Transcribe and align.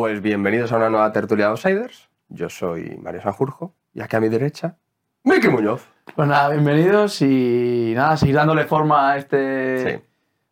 Pues 0.00 0.22
bienvenidos 0.22 0.70
a 0.70 0.76
una 0.76 0.90
nueva 0.90 1.10
tertulia 1.10 1.46
de 1.46 1.50
Outsiders. 1.50 2.08
Yo 2.28 2.48
soy 2.48 2.96
Mario 3.02 3.20
Sanjurjo 3.20 3.74
y 3.92 4.00
aquí 4.00 4.14
a 4.14 4.20
mi 4.20 4.28
derecha, 4.28 4.76
Miki 5.24 5.48
Muñoz. 5.48 5.88
Pues 6.14 6.28
nada, 6.28 6.50
bienvenidos 6.50 7.20
y 7.20 7.94
nada, 7.96 8.16
seguir 8.16 8.36
dándole 8.36 8.64
forma 8.66 9.10
a, 9.10 9.16
este, 9.16 9.82
Sí. 9.98 10.04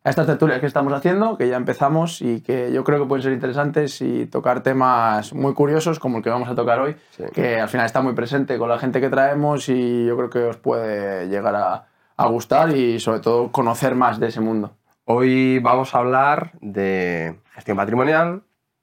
a 0.03 0.09
estas 0.09 0.25
tertulias 0.25 0.59
que 0.59 0.65
estamos 0.65 0.91
haciendo, 0.91 1.37
que 1.37 1.47
ya 1.47 1.55
empezamos 1.55 2.21
y 2.21 2.41
que 2.41 2.73
yo 2.73 2.83
creo 2.83 2.99
que 2.99 3.05
pueden 3.05 3.23
ser 3.23 3.31
interesantes 3.31 4.01
y 4.01 4.25
tocar 4.25 4.63
temas 4.63 5.31
muy 5.33 5.53
curiosos 5.53 5.97
como 5.97 6.17
el 6.17 6.23
que 6.25 6.29
vamos 6.29 6.49
a 6.49 6.53
tocar 6.55 6.81
hoy, 6.81 6.97
Sí. 7.11 7.23
que 7.33 7.57
al 7.57 7.69
final 7.69 7.85
está 7.85 8.01
muy 8.01 8.11
presente 8.15 8.57
con 8.57 8.67
la 8.67 8.79
gente 8.79 8.99
que 8.99 9.07
traemos 9.09 9.69
y 9.69 10.05
yo 10.07 10.17
creo 10.17 10.29
que 10.29 10.39
os 10.39 10.57
puede 10.57 11.29
llegar 11.29 11.55
a, 11.55 11.85
a 12.17 12.27
gustar 12.27 12.75
y 12.75 12.99
sobre 12.99 13.21
todo 13.21 13.49
conocer 13.53 13.95
más 13.95 14.19
de 14.19 14.27
ese 14.27 14.41
mundo. 14.41 14.71
Hoy 15.05 15.59
vamos 15.59 15.95
a 15.95 15.99
hablar 15.99 16.51
de 16.59 17.39
gestión 17.53 17.77
patrimonial, 17.77 18.41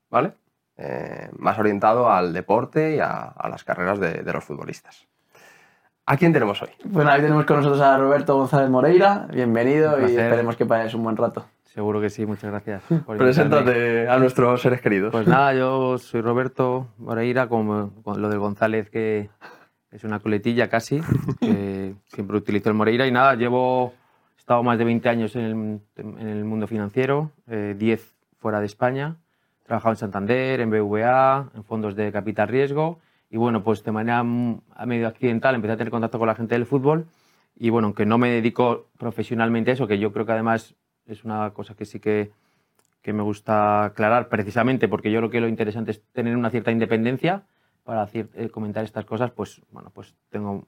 ¿vale? 0.08 0.32
Eh, 0.76 1.28
más 1.38 1.56
orientado 1.58 2.10
al 2.10 2.32
deporte 2.32 2.96
y 2.96 2.98
a, 2.98 3.08
a 3.28 3.48
las 3.48 3.62
carreras 3.62 4.00
de, 4.00 4.22
de 4.24 4.32
los 4.32 4.42
futbolistas. 4.42 5.06
¿A 6.06 6.16
quién 6.16 6.32
tenemos 6.32 6.60
hoy? 6.62 6.68
Bueno, 6.84 7.10
ahí 7.10 7.20
tenemos 7.22 7.44
con 7.46 7.58
nosotros 7.58 7.80
a 7.80 7.96
Roberto 7.96 8.36
González 8.36 8.68
Moreira, 8.68 9.26
bienvenido 9.32 9.98
y 10.00 10.04
esperemos 10.16 10.56
que 10.56 10.66
pases 10.66 10.92
un 10.94 11.04
buen 11.04 11.16
rato. 11.16 11.46
Seguro 11.62 12.00
que 12.00 12.10
sí, 12.10 12.26
muchas 12.26 12.50
gracias. 12.50 12.82
por. 13.06 13.16
Preséntate 13.16 14.08
a 14.08 14.18
nuestros 14.18 14.60
seres 14.62 14.80
queridos. 14.80 15.12
Pues 15.12 15.26
nada, 15.26 15.54
yo 15.54 15.96
soy 15.98 16.20
Roberto 16.20 16.88
Moreira, 16.98 17.48
como 17.48 17.90
con 18.02 18.20
lo 18.20 18.28
del 18.28 18.38
González, 18.38 18.90
que 18.90 19.30
es 19.90 20.04
una 20.04 20.20
coletilla 20.20 20.68
casi, 20.68 21.00
que 21.40 21.94
siempre 22.06 22.36
utilizo 22.36 22.68
el 22.68 22.74
Moreira. 22.74 23.06
Y 23.06 23.12
nada, 23.12 23.34
llevo, 23.34 23.92
he 24.36 24.40
estado 24.40 24.62
más 24.62 24.76
de 24.78 24.84
20 24.84 25.08
años 25.08 25.34
en 25.36 25.42
el, 25.44 25.80
en 26.18 26.28
el 26.28 26.44
mundo 26.44 26.66
financiero, 26.66 27.30
eh, 27.48 27.74
10 27.78 28.14
fuera 28.38 28.60
de 28.60 28.66
España. 28.66 29.16
Trabajado 29.64 29.92
en 29.92 29.96
Santander, 29.96 30.60
en 30.60 30.70
BVA, 30.70 31.50
en 31.54 31.64
fondos 31.64 31.96
de 31.96 32.12
capital 32.12 32.48
riesgo. 32.48 32.98
Y 33.30 33.36
bueno, 33.36 33.62
pues 33.64 33.82
de 33.82 33.92
manera 33.92 34.22
mm, 34.22 34.60
medio 34.86 35.08
accidental 35.08 35.54
empecé 35.54 35.72
a 35.72 35.76
tener 35.76 35.90
contacto 35.90 36.18
con 36.18 36.28
la 36.28 36.34
gente 36.34 36.54
del 36.54 36.66
fútbol. 36.66 37.06
Y 37.56 37.70
bueno, 37.70 37.86
aunque 37.86 38.04
no 38.06 38.18
me 38.18 38.30
dedico 38.30 38.86
profesionalmente 38.98 39.70
a 39.70 39.74
eso, 39.74 39.86
que 39.86 39.98
yo 39.98 40.12
creo 40.12 40.26
que 40.26 40.32
además 40.32 40.74
es 41.06 41.24
una 41.24 41.50
cosa 41.50 41.74
que 41.74 41.84
sí 41.84 41.98
que, 42.00 42.30
que 43.02 43.12
me 43.12 43.22
gusta 43.22 43.84
aclarar, 43.84 44.28
precisamente 44.28 44.88
porque 44.88 45.10
yo 45.10 45.20
creo 45.20 45.30
que 45.30 45.40
lo 45.40 45.48
interesante 45.48 45.92
es 45.92 46.02
tener 46.12 46.36
una 46.36 46.50
cierta 46.50 46.70
independencia 46.72 47.42
para 47.84 48.06
cier- 48.08 48.28
eh, 48.34 48.48
comentar 48.50 48.84
estas 48.84 49.04
cosas, 49.04 49.30
pues 49.30 49.60
bueno, 49.70 49.90
pues 49.94 50.14
tengo 50.30 50.66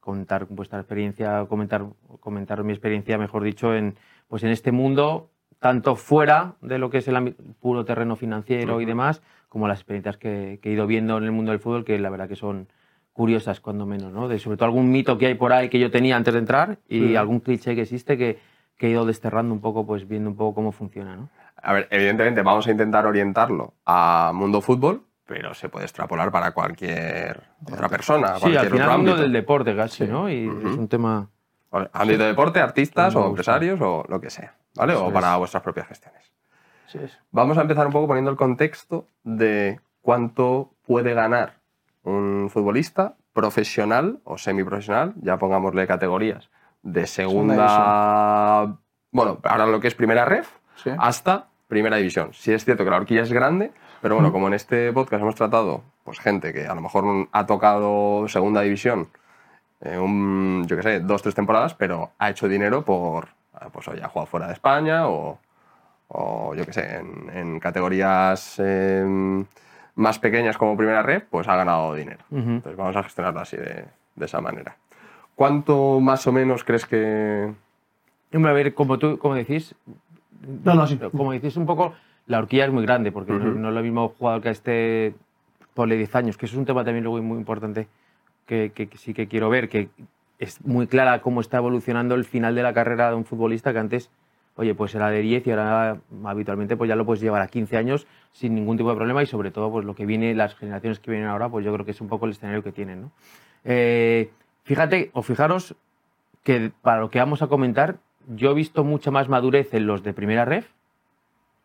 contar 0.00 0.46
vuestra 0.48 0.78
experiencia, 0.80 1.44
comentar, 1.48 1.84
comentar 2.20 2.62
mi 2.64 2.72
experiencia, 2.72 3.18
mejor 3.18 3.42
dicho, 3.42 3.74
en, 3.74 3.96
pues 4.28 4.42
en 4.42 4.50
este 4.50 4.70
mundo, 4.72 5.30
tanto 5.58 5.96
fuera 5.96 6.54
de 6.60 6.78
lo 6.78 6.90
que 6.90 6.98
es 6.98 7.08
el 7.08 7.34
puro 7.60 7.84
terreno 7.84 8.16
financiero 8.16 8.80
y 8.80 8.84
demás, 8.84 9.22
como 9.48 9.66
las 9.66 9.78
experiencias 9.78 10.16
que, 10.16 10.58
que 10.62 10.70
he 10.70 10.72
ido 10.72 10.86
viendo 10.86 11.18
en 11.18 11.24
el 11.24 11.32
mundo 11.32 11.50
del 11.52 11.60
fútbol, 11.60 11.84
que 11.84 11.98
la 11.98 12.10
verdad 12.10 12.28
que 12.28 12.36
son 12.36 12.68
curiosas, 13.12 13.60
cuando 13.60 13.84
menos, 13.86 14.12
¿no? 14.12 14.28
De 14.28 14.38
sobre 14.38 14.56
todo 14.56 14.66
algún 14.66 14.90
mito 14.92 15.18
que 15.18 15.26
hay 15.26 15.34
por 15.34 15.52
ahí 15.52 15.68
que 15.68 15.80
yo 15.80 15.90
tenía 15.90 16.16
antes 16.16 16.34
de 16.34 16.38
entrar 16.40 16.78
y 16.88 17.16
algún 17.16 17.40
cliché 17.40 17.74
que 17.74 17.82
existe 17.82 18.16
que, 18.16 18.38
que 18.76 18.86
he 18.86 18.90
ido 18.90 19.04
desterrando 19.04 19.52
un 19.52 19.60
poco, 19.60 19.84
pues 19.84 20.06
viendo 20.06 20.30
un 20.30 20.36
poco 20.36 20.54
cómo 20.54 20.70
funciona, 20.70 21.16
¿no? 21.16 21.28
A 21.60 21.72
ver, 21.72 21.88
evidentemente 21.90 22.42
vamos 22.42 22.68
a 22.68 22.70
intentar 22.70 23.04
orientarlo 23.06 23.74
a 23.84 24.30
mundo 24.32 24.60
fútbol, 24.60 25.02
pero 25.26 25.52
se 25.54 25.68
puede 25.68 25.86
extrapolar 25.86 26.30
para 26.30 26.52
cualquier 26.52 27.42
otra 27.70 27.88
persona. 27.88 28.34
Sí, 28.36 28.40
cualquier 28.42 28.58
al 28.60 28.66
final 28.70 28.86
otro 28.86 28.96
mundo 28.98 29.10
ámbito. 29.12 29.22
del 29.22 29.32
deporte 29.32 29.74
casi, 29.74 30.04
Sí. 30.06 30.10
¿no? 30.10 30.30
Y 30.30 30.44
es 30.46 30.76
un 30.78 30.86
tema... 30.86 31.28
Ámbito 31.70 32.22
de 32.22 32.28
deporte, 32.28 32.60
artistas 32.60 33.14
o 33.14 33.26
empresarios 33.26 33.78
o 33.82 34.04
lo 34.08 34.20
que 34.20 34.30
sea, 34.30 34.54
¿vale? 34.74 34.94
Eso 34.94 35.04
o 35.04 35.08
es. 35.08 35.14
para 35.14 35.36
vuestras 35.36 35.62
propias 35.62 35.86
gestiones. 35.88 36.22
Es. 36.94 37.18
Vamos 37.30 37.58
a 37.58 37.62
empezar 37.62 37.86
un 37.86 37.92
poco 37.92 38.06
poniendo 38.06 38.30
el 38.30 38.36
contexto 38.38 39.06
de 39.22 39.78
cuánto 40.00 40.70
puede 40.86 41.12
ganar 41.12 41.54
un 42.04 42.48
futbolista 42.50 43.16
profesional 43.34 44.20
o 44.24 44.38
semiprofesional, 44.38 45.12
ya 45.20 45.36
pongámosle 45.38 45.86
categorías, 45.86 46.48
de 46.82 47.06
segunda, 47.06 48.78
bueno, 49.12 49.38
ahora 49.44 49.66
lo 49.66 49.80
que 49.80 49.88
es 49.88 49.94
primera 49.94 50.24
ref, 50.24 50.48
Sí. 50.76 50.90
hasta 50.98 51.48
primera 51.66 51.96
división. 51.96 52.30
Sí 52.32 52.52
es 52.52 52.64
cierto 52.64 52.84
que 52.84 52.90
la 52.90 52.96
horquilla 52.96 53.22
es 53.22 53.32
grande, 53.32 53.72
pero 54.00 54.14
bueno, 54.14 54.32
como 54.32 54.46
en 54.46 54.54
este 54.54 54.92
podcast 54.92 55.20
hemos 55.22 55.34
tratado 55.34 55.82
pues 56.04 56.18
gente 56.20 56.52
que 56.54 56.66
a 56.66 56.74
lo 56.74 56.80
mejor 56.80 57.28
ha 57.32 57.46
tocado 57.46 58.26
segunda 58.28 58.62
división, 58.62 59.08
eh, 59.80 59.98
un, 59.98 60.64
yo 60.66 60.76
qué 60.76 60.82
sé, 60.82 61.00
dos, 61.00 61.22
tres 61.22 61.34
temporadas, 61.34 61.74
pero 61.74 62.10
ha 62.18 62.30
hecho 62.30 62.48
dinero 62.48 62.84
por, 62.84 63.26
eh, 63.60 63.66
pues 63.72 63.86
oye, 63.88 64.02
ha 64.02 64.08
jugado 64.08 64.26
fuera 64.26 64.46
de 64.48 64.52
España 64.54 65.08
o, 65.08 65.38
o 66.08 66.54
yo 66.54 66.64
qué 66.66 66.72
sé, 66.72 66.96
en, 66.96 67.30
en 67.32 67.60
categorías 67.60 68.56
eh, 68.58 69.44
más 69.94 70.18
pequeñas 70.18 70.56
como 70.58 70.76
primera 70.76 71.02
red, 71.02 71.22
pues 71.30 71.46
ha 71.48 71.56
ganado 71.56 71.94
dinero. 71.94 72.24
Ujú. 72.30 72.50
Entonces 72.50 72.76
vamos 72.76 72.96
a 72.96 73.02
gestionarlo 73.02 73.40
así 73.40 73.56
de, 73.56 73.84
de 74.16 74.24
esa 74.26 74.40
manera. 74.40 74.76
¿Cuánto 75.34 76.00
más 76.00 76.26
o 76.26 76.32
menos 76.32 76.64
crees 76.64 76.84
que... 76.86 77.52
Hombre, 78.34 78.50
a 78.50 78.54
ver, 78.54 78.74
como 78.74 78.98
tú, 78.98 79.18
como 79.18 79.34
decís, 79.34 79.74
No, 80.64 80.74
no, 80.74 80.86
sí. 80.86 80.98
como 81.16 81.32
decís 81.32 81.56
un 81.56 81.66
poco, 81.66 81.94
la 82.26 82.38
horquilla 82.38 82.66
es 82.66 82.72
muy 82.72 82.82
grande, 82.84 83.12
porque 83.12 83.32
no- 83.32 83.38
Ujú. 83.50 83.58
no, 83.58 83.68
es 83.68 83.74
lo 83.74 83.82
mismo 83.82 84.08
jugador 84.18 84.42
que 84.42 84.50
esté 84.50 85.14
por 85.74 85.88
10 85.88 86.14
años, 86.16 86.36
que 86.36 86.46
eso 86.46 86.56
es 86.56 86.58
un 86.58 86.66
tema 86.66 86.84
también 86.84 87.04
luego 87.04 87.22
muy 87.22 87.38
importante 87.38 87.86
que, 88.48 88.88
sí 88.94 89.12
que 89.12 89.28
quiero 89.28 89.50
ver, 89.50 89.68
que 89.68 89.90
es 90.38 90.64
muy 90.64 90.86
clara 90.86 91.20
cómo 91.20 91.40
está 91.40 91.58
evolucionando 91.58 92.14
el 92.14 92.24
final 92.24 92.54
de 92.54 92.62
la 92.62 92.72
carrera 92.72 93.10
de 93.10 93.16
un 93.16 93.24
futbolista 93.24 93.72
que 93.72 93.78
antes, 93.78 94.10
oye, 94.56 94.74
pues 94.74 94.94
era 94.94 95.10
de 95.10 95.20
10 95.20 95.46
y 95.46 95.50
ahora 95.50 96.00
habitualmente 96.24 96.76
pues 96.76 96.88
ya 96.88 96.96
lo 96.96 97.04
puedes 97.04 97.20
llevar 97.20 97.42
a 97.42 97.48
15 97.48 97.76
años 97.76 98.06
sin 98.32 98.54
ningún 98.54 98.78
tipo 98.78 98.88
de 98.88 98.96
problema 98.96 99.22
y 99.22 99.26
sobre 99.26 99.50
todo 99.50 99.70
pues 99.70 99.84
lo 99.84 99.94
que 99.94 100.06
viene, 100.06 100.34
las 100.34 100.54
generaciones 100.54 100.98
que 100.98 101.10
vienen 101.10 101.28
ahora, 101.28 101.48
pues 101.48 101.64
yo 101.64 101.72
creo 101.72 101.84
que 101.84 101.90
es 101.90 102.00
un 102.00 102.08
poco 102.08 102.24
el 102.24 102.32
escenario 102.32 102.62
que 102.62 102.72
tienen, 102.72 103.02
¿no? 103.02 103.12
Eh, 103.64 104.30
fíjate 104.64 105.10
o 105.12 105.22
fijaros 105.22 105.76
que 106.42 106.72
para 106.80 107.00
lo 107.00 107.10
que 107.10 107.18
vamos 107.18 107.42
a 107.42 107.48
comentar, 107.48 107.98
yo 108.26 108.52
he 108.52 108.54
visto 108.54 108.82
mucha 108.84 109.10
más 109.10 109.28
madurez 109.28 109.74
en 109.74 109.86
los 109.86 110.02
de 110.02 110.14
primera 110.14 110.46
ref. 110.46 110.66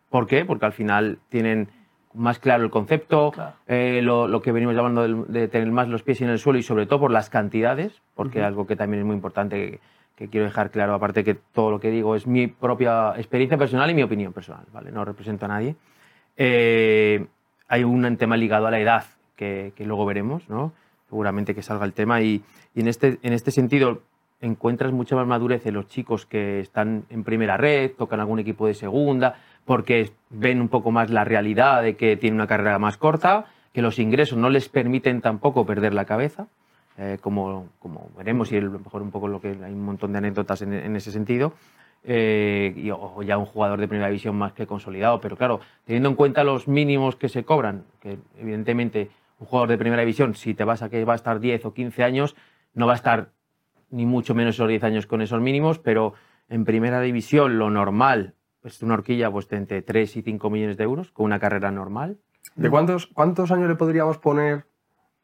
¿Por 0.10 0.28
qué? 0.28 0.44
Porque 0.46 0.66
al 0.66 0.74
final 0.74 1.20
tienen 1.30 1.70
más 2.14 2.40
claro 2.40 2.64
el 2.64 2.70
concepto, 2.70 3.32
Claro. 3.32 3.56
eh, 3.68 4.02
lo, 4.04 4.28
lo 4.28 4.42
que 4.42 4.52
venimos 4.52 4.76
llamando 4.76 5.08
de, 5.26 5.48
tener 5.48 5.72
más 5.72 5.88
los 5.88 6.04
pies 6.04 6.22
en 6.22 6.30
el 6.30 6.40
suelo 6.40 6.60
y 6.60 6.64
sobre 6.64 6.86
todo 6.86 7.00
por 7.02 7.12
las 7.12 7.30
cantidades, 7.30 8.02
porque 8.16 8.40
Ujú. 8.40 8.48
algo 8.48 8.68
que 8.68 8.76
también 8.76 9.02
es 9.02 9.06
muy 9.06 9.16
importante 9.16 9.56
que, 9.72 9.80
que 10.16 10.30
quiero 10.30 10.46
dejar 10.46 10.70
claro, 10.70 10.94
aparte 10.94 11.24
que 11.24 11.34
todo 11.36 11.72
lo 11.72 11.80
que 11.80 11.90
digo 11.90 12.16
es 12.16 12.28
mi 12.28 12.48
propia 12.48 13.14
experiencia 13.18 13.58
personal 13.58 13.90
y 13.90 13.94
mi 13.96 14.04
opinión 14.04 14.32
personal, 14.32 14.66
¿vale? 14.72 14.92
No 14.92 15.04
represento 15.06 15.46
a 15.46 15.50
nadie. 15.50 15.76
Eh, 16.38 17.26
hay 17.68 17.84
un 17.84 18.18
tema 18.18 18.38
ligado 18.38 18.68
a 18.68 18.72
la 18.72 18.80
edad 18.80 19.06
que, 19.36 19.74
que 19.76 19.86
luego 19.86 20.06
veremos, 20.06 20.48
¿no? 20.50 20.74
Seguramente 21.10 21.56
que 21.56 21.62
salga 21.62 21.86
el 21.86 21.94
tema 21.94 22.22
y, 22.22 22.44
y 22.76 22.82
en, 22.82 22.88
este, 22.88 23.20
en 23.22 23.34
este 23.34 23.52
sentido 23.52 24.02
encuentras 24.42 24.92
mucha 24.92 25.16
más 25.16 25.26
madurez 25.26 25.66
en 25.66 25.74
los 25.76 25.88
chicos 25.88 26.26
que 26.26 26.60
están 26.60 27.06
en 27.10 27.24
primera 27.24 27.56
red, 27.56 27.92
tocan 27.98 28.20
algún 28.20 28.40
equipo 28.40 28.68
de 28.68 28.74
segunda, 28.74 29.36
porque 29.66 30.12
ven 30.30 30.62
un 30.62 30.70
poco 30.70 30.92
más 30.92 31.10
la 31.10 31.24
realidad 31.24 31.84
de 31.84 31.96
que 31.96 32.18
tienen 32.18 32.36
una 32.36 32.48
carrera 32.48 32.80
más 32.80 32.98
corta, 32.98 33.46
que 33.74 33.82
los 33.82 34.00
ingresos 34.00 34.38
no 34.38 34.50
les 34.50 34.70
permiten 34.70 35.22
tampoco 35.22 35.66
perder 35.66 35.94
la 35.94 36.06
cabeza, 36.06 36.48
eh, 36.98 37.18
como, 37.22 37.70
como 37.80 38.10
veremos 38.18 38.52
y 38.52 38.58
a 38.58 38.62
lo 38.62 38.80
mejor 38.80 39.02
un 39.02 39.12
poco 39.12 39.28
lo 39.28 39.42
que 39.42 39.50
hay 39.50 39.74
un 39.74 39.84
montón 39.84 40.12
de 40.12 40.20
anécdotas 40.20 40.62
en, 40.62 40.74
en 40.74 40.96
ese 40.96 41.12
sentido. 41.12 41.54
eh, 42.04 42.74
y, 42.76 42.92
o 42.92 43.22
ya 43.24 43.38
un 43.38 43.46
jugador 43.46 43.80
de 43.80 43.88
primera 43.88 44.08
división 44.10 44.36
más 44.36 44.54
que 44.54 44.68
consolidado, 44.68 45.22
pero 45.22 45.38
claro, 45.38 45.62
teniendo 45.86 46.10
en 46.10 46.16
cuenta 46.16 46.44
los 46.44 46.68
mínimos 46.68 47.16
que 47.16 47.30
se 47.30 47.44
cobran, 47.46 47.86
que 48.02 48.18
evidentemente 48.38 49.10
un 49.40 49.48
jugador 49.48 49.70
de 49.70 49.78
primera 49.78 50.02
división, 50.02 50.36
si 50.36 50.54
te 50.54 50.64
vas 50.66 50.82
a 50.82 50.90
que 50.90 51.04
va 51.06 51.14
a 51.14 51.16
estar 51.16 51.40
10 51.40 51.66
o 51.66 51.74
15 51.74 52.04
años, 52.04 52.36
no 52.74 52.88
va 52.88 52.94
a 52.94 52.96
estar 52.96 53.30
ni 53.90 54.06
mucho 54.06 54.36
menos 54.36 54.56
esos 54.56 54.68
10 54.68 54.84
años 54.84 55.06
con 55.06 55.22
esos 55.22 55.40
mínimos, 55.42 55.80
pero 55.80 56.14
en 56.50 56.66
primera 56.66 57.00
división 57.02 57.58
lo 57.58 57.70
normal 57.70 58.34
es 58.64 58.82
una 58.82 58.94
horquilla 58.96 59.30
pues, 59.32 59.48
de 59.50 59.58
entre 59.58 59.82
3 59.82 60.16
y 60.18 60.22
5 60.22 60.50
millones 60.50 60.78
de 60.78 60.84
euros 60.84 61.12
con 61.12 61.26
una 61.26 61.40
carrera 61.40 61.72
normal. 61.72 62.18
¿De 62.56 62.70
cuántos, 62.70 63.08
cuántos 63.08 63.52
años 63.52 63.68
le 63.70 63.76
podríamos 63.76 64.18
poner 64.20 64.66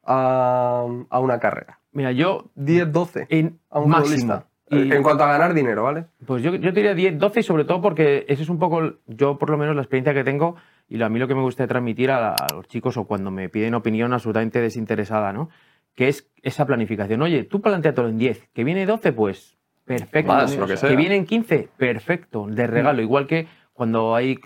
a, 0.03 0.86
a 1.09 1.19
una 1.19 1.39
carrera? 1.39 1.80
Mira, 1.91 2.12
yo 2.12 2.51
10, 2.56 2.91
12 2.91 3.27
en 3.30 3.59
a 3.69 3.80
un 3.80 3.89
máximo. 3.89 4.44
Y- 4.71 4.91
En 4.94 5.01
cuanto 5.01 5.24
a 5.24 5.27
ganar 5.27 5.56
dinero, 5.56 5.81
¿vale? 5.83 6.06
Pues 6.27 6.44
yo, 6.44 6.53
yo 6.53 6.71
te 6.71 6.80
diría 6.81 6.94
10, 6.94 7.18
12 7.18 7.39
y 7.39 7.44
sobre 7.44 7.65
todo 7.65 7.81
porque 7.81 8.25
eso 8.27 8.44
es 8.44 8.50
un 8.50 8.59
poco, 8.59 8.94
yo 9.07 9.39
por 9.39 9.50
lo 9.50 9.57
menos 9.57 9.75
la 9.75 9.81
experiencia 9.81 10.13
que 10.13 10.24
tengo 10.24 10.57
y 10.88 10.97
lo- 10.97 11.07
a 11.07 11.09
mí 11.09 11.18
lo 11.18 11.27
que 11.27 11.33
me 11.33 11.42
gusta 11.42 11.65
transmitir 11.65 12.12
a, 12.12 12.21
la- 12.21 12.33
a 12.35 12.53
los 12.53 12.68
chicos 12.68 12.95
o 12.97 13.06
cuando 13.06 13.31
me 13.31 13.50
piden 13.50 13.74
opinión 13.74 14.13
absolutamente 14.13 14.62
desinteresada, 14.62 15.33
¿no? 15.33 15.50
Que 15.95 16.07
es 16.07 16.30
esa 16.44 16.68
planificación. 16.68 17.19
Oye, 17.24 17.44
tú 17.45 17.62
planteatelo 17.62 18.09
en 18.09 18.19
10, 18.19 18.47
que 18.53 18.63
viene 18.63 18.85
12, 18.85 19.12
pues 19.12 19.57
perfecto. 19.97 20.31
Más, 20.31 20.56
lo 20.56 20.68
que 20.68 20.77
sea. 20.77 20.95
vienen 20.95 21.25
15, 21.25 21.69
perfecto, 21.77 22.45
de 22.47 22.68
regalo. 22.68 23.01
Igual 23.01 23.25
que 23.25 23.47
cuando 23.74 24.15
hay 24.15 24.39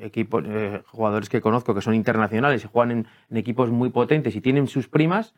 equipos, 0.00 0.44
eh, 0.46 0.82
jugadores 0.86 1.28
que 1.28 1.40
conozco 1.40 1.74
que 1.74 1.82
son 1.82 1.94
internacionales 1.94 2.64
y 2.64 2.68
juegan 2.68 2.90
en, 2.90 3.06
en 3.30 3.36
equipos 3.36 3.70
muy 3.70 3.90
potentes 3.90 4.34
y 4.36 4.40
tienen 4.40 4.68
sus 4.68 4.88
primas, 4.88 5.34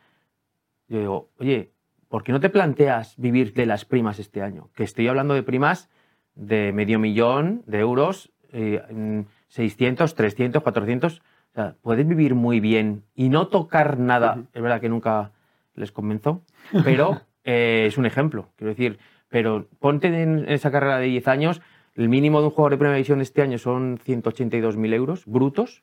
yo 0.87 0.99
digo, 0.99 1.31
oye, 1.39 1.73
¿por 2.09 2.23
qué 2.23 2.33
no 2.33 2.41
te 2.41 2.51
planteas 2.51 3.15
vivir 3.17 3.53
de 3.53 3.67
las 3.67 3.85
primas 3.85 4.19
este 4.19 4.43
año? 4.43 4.71
Que 4.75 4.85
estoy 4.85 5.09
hablando 5.09 5.35
de 5.35 5.43
primas 5.43 5.91
de 6.35 6.73
medio 6.73 7.01
millón 7.01 7.63
de 7.67 7.81
euros, 7.81 8.31
eh, 8.53 8.81
en 8.89 9.27
600, 9.49 10.15
300, 10.15 10.63
400, 10.63 11.19
O 11.19 11.21
sea, 11.55 11.75
puedes 11.83 12.07
vivir 12.07 12.35
muy 12.35 12.61
bien 12.61 13.03
y 13.15 13.29
no 13.29 13.49
tocar 13.49 13.99
nada. 13.99 14.45
Es 14.55 14.63
verdad 14.63 14.81
que 14.81 14.89
nunca 14.89 15.33
les 15.75 15.91
convenzo, 15.91 16.43
pero 16.85 17.23
eh, 17.45 17.87
es 17.89 17.99
un 17.99 18.07
ejemplo. 18.07 18.51
Quiero 18.57 18.71
decir, 18.71 18.99
pero 19.29 19.67
ponte 19.79 20.09
en 20.09 20.47
esa 20.49 20.71
carrera 20.71 20.99
de 20.99 21.07
10 21.07 21.29
años, 21.29 21.61
el 21.95 22.09
mínimo 22.09 22.41
de 22.41 22.47
un 22.47 22.51
jugador 22.53 22.73
de 22.73 22.79
primera 22.79 22.97
división 22.97 23.21
este 23.21 23.43
año 23.43 23.59
son 23.59 23.99
182.000 23.99 24.93
euros 24.95 25.25
brutos. 25.27 25.83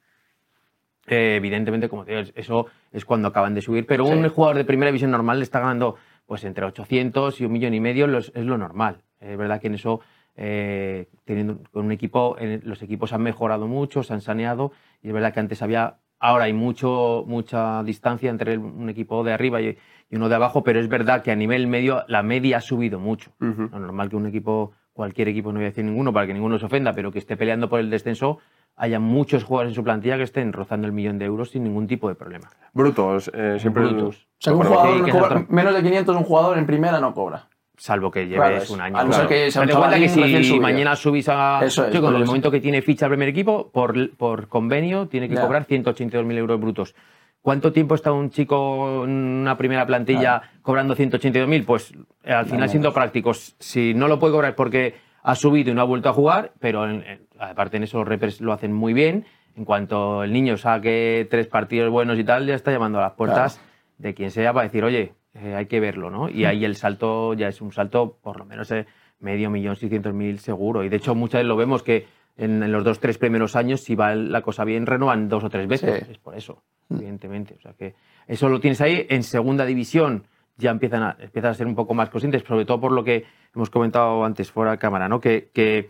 Eh, 1.07 1.36
evidentemente, 1.38 1.88
como 1.88 2.03
te 2.03 2.15
digo, 2.15 2.31
eso 2.36 2.65
es 2.92 3.06
cuando 3.06 3.27
acaban 3.27 3.53
de 3.53 3.62
subir, 3.62 3.86
pero 3.86 4.06
un 4.06 4.27
jugador 4.30 4.57
de 4.57 4.65
primera 4.65 4.88
división 4.89 5.12
normal 5.12 5.38
le 5.38 5.44
está 5.44 5.59
ganando 5.59 5.95
pues 6.25 6.44
entre 6.44 6.65
800 6.65 7.39
y 7.39 7.45
un 7.45 7.51
millón 7.51 7.75
y 7.75 7.80
medio, 7.80 8.07
los- 8.07 8.31
es 8.33 8.44
lo 8.45 8.57
normal. 8.57 9.03
Es 9.19 9.38
verdad 9.38 9.62
que 9.62 9.68
en 9.68 9.75
eso, 9.75 10.00
eh, 10.36 11.07
teniendo 11.24 11.59
con 11.71 11.86
un 11.86 11.92
equipo, 11.92 12.36
en- 12.39 12.62
los 12.63 12.81
equipos 12.81 13.13
han 13.13 13.21
mejorado 13.21 13.68
mucho, 13.68 14.01
se 14.01 14.13
han 14.13 14.21
saneado, 14.21 14.71
y 15.03 15.09
es 15.09 15.13
verdad 15.13 15.31
que 15.33 15.39
antes 15.42 15.62
había, 15.62 15.97
ahora 16.19 16.45
hay 16.45 16.53
mucho, 16.53 17.23
mucha 17.27 17.83
distancia 17.83 18.29
entre 18.29 18.53
el- 18.53 18.59
un 18.59 18.89
equipo 18.89 19.23
de 19.23 19.33
arriba 19.33 19.62
y, 19.62 19.77
y 20.09 20.15
uno 20.15 20.29
de 20.29 20.35
abajo, 20.35 20.63
pero 20.63 20.79
es 20.79 20.88
verdad 20.88 21.21
que 21.23 21.31
a 21.31 21.35
nivel 21.35 21.67
medio 21.67 22.03
la 22.07 22.23
media 22.23 22.57
ha 22.57 22.62
subido 22.62 23.00
mucho. 23.00 23.31
Ujú. 23.41 23.69
Lo 23.71 23.79
normal 23.79 24.09
que 24.09 24.15
un 24.15 24.25
equipo, 24.27 24.71
cualquier 24.94 25.27
equipo, 25.27 25.51
no 25.51 25.56
voy 25.59 25.65
a 25.65 25.69
decir 25.69 25.83
ninguno 25.85 26.13
para 26.13 26.27
que 26.27 26.33
ninguno 26.33 26.57
se 26.59 26.65
ofenda, 26.65 26.94
pero 26.94 27.12
que 27.12 27.19
esté 27.19 27.35
peleando 27.38 27.69
por 27.69 27.79
el 27.79 27.89
descenso, 27.89 28.39
haya 28.77 29.00
muchos 29.00 29.44
jugadores 29.44 29.71
en 29.71 29.75
su 29.75 29.83
plantilla 29.83 30.17
que 30.17 30.23
estén 30.23 30.51
rozando 30.51 30.85
el 30.88 30.94
millón 30.94 31.17
de 31.17 31.25
euros 31.25 31.50
sin 31.51 31.63
ningún 31.63 31.88
tipo 31.88 32.09
de 32.09 32.15
problema. 32.15 32.50
Brutos, 32.73 33.31
eh, 33.33 33.57
siempre. 33.59 33.83
Brutos. 33.83 34.18
O 34.18 34.38
sea, 34.39 34.53
que 34.53 34.59
un 34.59 34.65
jugador 34.65 34.94
Sí, 34.94 35.00
no 35.00 35.06
que 35.06 35.11
cobra- 35.11 35.25
exacto. 35.27 35.53
menos 35.53 35.73
de 35.75 35.83
500 35.83 36.15
un 36.18 36.23
jugador 36.23 36.57
en 36.57 36.65
primera 36.65 37.00
no 37.00 37.13
cobra. 37.13 37.47
Salvo 37.77 38.10
que 38.12 38.27
lleves 38.27 38.66
Claro, 38.68 38.74
un 38.74 38.81
año. 38.81 38.98
a 38.98 39.04
no 39.04 39.12
ser 39.13 39.27
que 39.27 39.51
sea 39.51 39.62
un 39.63 39.69
cuenta 39.69 39.98
que 40.00 40.10
si 40.44 40.60
mañana 40.60 40.95
subís 40.95 41.27
a. 41.30 41.60
Eso 41.63 41.86
es, 41.86 41.92
con 42.00 42.12
por 42.12 42.16
el 42.22 42.25
momento 42.25 42.50
que 42.51 42.62
tiene 42.62 42.81
ficha 42.81 43.06
al 43.06 43.12
primer 43.12 43.27
equipo, 43.30 43.69
por, 43.72 44.16
por 44.16 44.48
convenio, 44.48 45.07
tiene 45.07 45.27
que 45.27 45.36
Ya. 45.36 45.42
cobrar 45.42 45.66
182.000 45.66 46.38
euros 46.38 46.60
brutos. 46.60 46.95
¿Cuánto 47.42 47.72
tiempo 47.72 47.94
está 47.95 48.12
un 48.12 48.31
chico 48.31 49.04
en 49.04 49.12
una 49.12 49.57
primera 49.57 49.86
plantilla 49.86 50.42
cobrando 50.62 50.95
182.000? 50.95 51.63
Pues 51.66 51.94
eh, 52.24 52.33
al 52.33 52.45
final, 52.48 52.69
siendo 52.69 52.92
prácticos, 52.94 53.56
si 53.60 53.94
no 53.94 54.07
lo 54.07 54.18
puede 54.19 54.33
cobrar 54.33 54.56
porque 54.56 54.95
ha 55.21 55.36
subido 55.36 55.71
y 55.71 55.75
no 55.75 55.81
ha 55.81 55.86
vuelto 55.86 56.10
a 56.10 56.13
jugar, 56.13 56.54
pero 56.60 56.89
en- 56.89 57.04
en- 57.04 57.28
aparte 57.39 57.78
en 57.78 57.83
eso 57.83 58.00
los 58.00 58.07
repers 58.07 58.42
lo 58.42 58.51
hacen 58.54 58.74
muy 58.74 58.94
bien. 58.94 59.25
En 59.56 59.63
cuanto 59.63 60.24
el 60.24 60.33
niño 60.33 60.57
saque 60.57 61.28
tres 61.30 61.48
partidos 61.48 61.92
buenos 61.92 62.18
y 62.18 62.24
tal, 62.24 62.45
ya 62.48 62.56
está 62.56 62.71
llamando 62.71 62.98
a 63.00 63.01
las 63.04 63.13
puertas 63.13 63.62
de 64.00 64.13
quien 64.13 64.31
sea 64.31 64.51
para 64.51 64.63
decir, 64.66 64.83
oye, 64.83 65.13
eh, 65.35 65.53
hay 65.55 65.67
que 65.67 65.79
verlo, 65.79 66.09
¿no? 66.09 66.29
Y 66.29 66.45
ahí 66.45 66.65
el 66.65 66.75
salto 66.75 67.33
ya 67.33 67.47
es 67.47 67.61
un 67.61 67.71
salto, 67.71 68.17
por 68.23 68.39
lo 68.39 68.45
menos 68.45 68.71
eh, 68.71 68.87
medio 69.19 69.49
millón, 69.49 69.75
seiscientos 69.75 70.13
mil 70.13 70.39
seguro. 70.39 70.83
Y 70.83 70.89
de 70.89 70.97
hecho, 70.97 71.13
muchas 71.13 71.39
veces 71.39 71.47
lo 71.47 71.55
vemos 71.55 71.83
que 71.83 72.07
en, 72.37 72.63
en 72.63 72.71
los 72.71 72.83
dos, 72.83 72.99
tres 72.99 73.17
primeros 73.17 73.55
años, 73.55 73.81
si 73.81 73.95
va 73.95 74.15
la 74.15 74.41
cosa 74.41 74.63
bien, 74.63 74.85
renuevan 74.85 75.29
dos 75.29 75.43
o 75.43 75.49
tres 75.49 75.67
veces. 75.67 76.05
Sí. 76.05 76.11
Es 76.13 76.17
por 76.17 76.35
eso, 76.35 76.63
evidentemente. 76.89 77.55
O 77.57 77.61
sea 77.61 77.73
que 77.73 77.95
eso 78.27 78.49
lo 78.49 78.59
tienes 78.59 78.81
ahí. 78.81 79.05
En 79.09 79.23
segunda 79.23 79.65
división 79.65 80.23
ya 80.57 80.71
empiezan 80.71 81.03
a, 81.03 81.17
empiezan 81.19 81.51
a 81.51 81.53
ser 81.53 81.67
un 81.67 81.75
poco 81.75 81.93
más 81.93 82.09
conscientes, 82.09 82.43
sobre 82.47 82.65
todo 82.65 82.79
por 82.79 82.91
lo 82.91 83.03
que 83.03 83.25
hemos 83.53 83.69
comentado 83.69 84.23
antes 84.23 84.51
fuera 84.51 84.71
de 84.71 84.77
cámara, 84.77 85.07
¿no? 85.09 85.19
Que, 85.19 85.49
que 85.53 85.89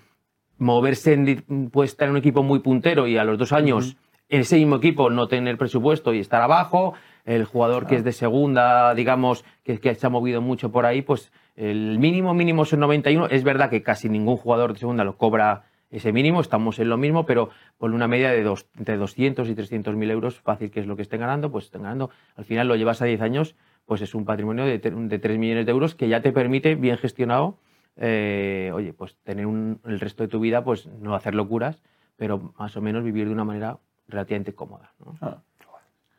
moverse 0.57 1.13
en, 1.13 1.69
puede 1.69 1.88
estar 1.88 2.07
en 2.07 2.13
un 2.13 2.18
equipo 2.18 2.42
muy 2.44 2.59
puntero 2.59 3.07
y 3.07 3.18
a 3.18 3.24
los 3.24 3.38
dos 3.38 3.51
años 3.51 3.97
en 4.30 4.42
ese 4.42 4.57
mismo 4.57 4.77
equipo 4.77 5.09
no 5.09 5.27
tener 5.27 5.57
presupuesto 5.57 6.13
y 6.13 6.19
estar 6.19 6.42
abajo, 6.42 6.94
el 7.25 7.44
jugador 7.45 7.88
que 7.88 7.95
es 7.95 8.04
de 8.04 8.12
segunda, 8.12 8.94
digamos, 8.95 9.44
que, 9.63 9.80
que 9.80 9.94
se 9.95 10.06
ha 10.07 10.10
movido 10.10 10.42
mucho 10.42 10.72
por 10.72 10.86
ahí, 10.86 11.01
pues 11.01 11.31
el 11.56 12.00
mínimo 12.00 12.33
mínimo 12.33 12.63
es 12.63 12.74
el 12.74 12.80
91. 12.80 13.27
Es 13.27 13.44
verdad 13.44 13.69
que 13.69 13.81
casi 13.83 14.10
ningún 14.10 14.38
jugador 14.38 14.74
de 14.74 14.80
segunda 14.80 15.04
lo 15.04 15.18
cobra 15.18 15.63
ese 15.92 16.12
mínimo, 16.12 16.42
estamos 16.42 16.77
en 16.80 16.89
lo 16.89 16.98
mismo, 16.98 17.25
pero 17.25 17.50
por 17.77 17.92
una 17.92 18.07
media 18.07 18.30
de 18.31 18.44
dos, 18.44 18.68
entre 18.77 18.98
200 18.98 19.48
y 19.50 19.56
300 19.56 19.95
mil 19.95 20.12
euros, 20.12 20.39
fácil 20.39 20.69
que 20.69 20.80
es 20.81 20.88
lo 20.88 20.95
que 20.95 21.04
estén 21.04 21.22
ganando, 21.22 21.51
pues 21.51 21.66
estén 21.66 21.83
ganando. 21.83 22.10
Al 22.36 22.44
final 22.45 22.68
lo 22.68 22.75
llevas 22.75 23.01
a 23.01 23.06
10 23.06 23.22
años, 23.22 23.56
pues 23.86 24.01
es 24.01 24.13
un 24.13 24.25
patrimonio 24.25 24.66
de, 24.66 24.80
de 24.80 25.19
3 25.19 25.38
millones 25.38 25.66
de 25.66 25.71
euros 25.71 25.95
que 25.95 26.10
ya 26.10 26.21
te 26.21 26.31
permite, 26.33 26.75
bien 26.75 26.98
gestionado, 26.98 27.57
eh, 27.98 28.71
oye, 28.74 28.94
pues 28.94 29.16
tener 29.24 29.45
un- 29.45 29.80
el 29.86 30.00
resto 30.00 30.24
de 30.24 30.28
tu 30.28 30.39
vida, 30.39 30.63
pues 30.63 30.88
no 30.88 31.16
hacer 31.16 31.33
locuras, 31.33 31.81
pero 32.18 32.54
más 32.60 32.75
o 32.75 32.81
menos 32.81 33.04
vivir 33.04 33.28
de 33.28 33.33
una 33.33 33.45
manera 33.45 33.78
relativamente 34.07 34.54
cómoda. 34.54 34.92
¿no? 35.00 35.16
Ah. 35.21 35.38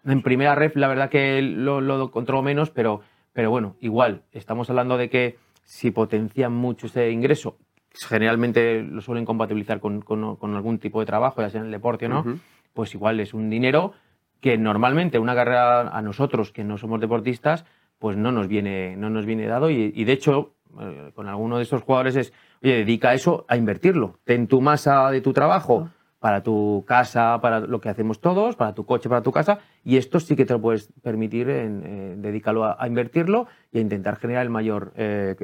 En 0.06 0.22
primera 0.22 0.54
ref, 0.54 0.76
la 0.76 0.88
verdad 0.88 1.10
que 1.10 1.42
lo, 1.42 1.80
lo 1.80 2.10
controlo 2.10 2.42
menos, 2.42 2.70
pero, 2.70 3.00
pero 3.32 3.50
bueno, 3.50 3.76
igual, 3.80 4.22
estamos 4.32 4.70
hablando 4.70 4.96
de 4.96 5.10
que 5.10 5.36
si 5.64 5.90
potencian 5.90 6.52
mucho 6.52 6.86
ese 6.86 7.10
ingreso, 7.10 7.58
generalmente 7.92 8.82
lo 8.82 9.00
suelen 9.00 9.24
compatibilizar 9.24 9.80
con, 9.80 10.00
con- 10.02 10.36
con 10.36 10.54
algún 10.54 10.78
tipo 10.78 11.00
de 11.00 11.06
trabajo, 11.06 11.40
ya 11.40 11.50
sea 11.50 11.60
en 11.60 11.66
el 11.66 11.72
deporte 11.72 12.06
o 12.06 12.08
no, 12.08 12.24
pues 12.72 12.94
igual 12.94 13.20
es 13.20 13.34
un 13.34 13.50
dinero 13.50 13.92
que 14.40 14.58
normalmente 14.58 15.18
una 15.18 15.34
carrera 15.34 15.88
a 15.88 16.02
nosotros 16.02 16.52
que 16.52 16.62
no 16.62 16.76
somos 16.78 17.00
deportistas, 17.00 17.64
pues 17.98 18.16
no 18.16 18.30
nos 18.32 18.48
viene, 18.48 18.94
no 18.96 19.08
nos 19.10 19.24
viene 19.26 19.46
dado 19.46 19.70
y, 19.70 19.92
y 19.94 20.04
de 20.04 20.12
hecho 20.12 20.54
eh, 20.78 21.10
con 21.14 21.26
alguno 21.26 21.56
de 21.56 21.62
esos 21.62 21.82
jugadores 21.82 22.16
es, 22.16 22.32
oye, 22.62 22.74
dedica 22.76 23.14
eso 23.14 23.46
a 23.48 23.56
invertirlo, 23.56 24.18
ten 24.24 24.46
tu 24.46 24.60
masa 24.60 25.10
de 25.10 25.22
tu 25.22 25.32
trabajo 25.32 25.88
para 26.18 26.42
tu 26.42 26.84
casa, 26.86 27.38
para 27.42 27.60
lo 27.60 27.80
que 27.80 27.88
hacemos 27.88 28.20
todos, 28.20 28.56
para 28.56 28.74
tu 28.74 28.84
coche, 28.86 29.08
para 29.08 29.22
tu 29.22 29.32
casa, 29.32 29.58
y 29.84 29.96
esto 29.98 30.18
sí 30.18 30.34
que 30.34 30.44
te 30.46 30.54
lo 30.54 30.60
puedes 30.60 30.90
permitir, 31.02 31.48
en, 31.50 31.82
eh, 31.84 32.14
dedícalo 32.16 32.64
a, 32.64 32.76
a 32.78 32.86
invertirlo 32.88 33.46
y 33.70 33.78
a 33.78 33.80
intentar 33.82 34.16
generar 34.16 34.42
el 34.42 34.50
mayor, 34.50 34.92
eh, 34.96 35.36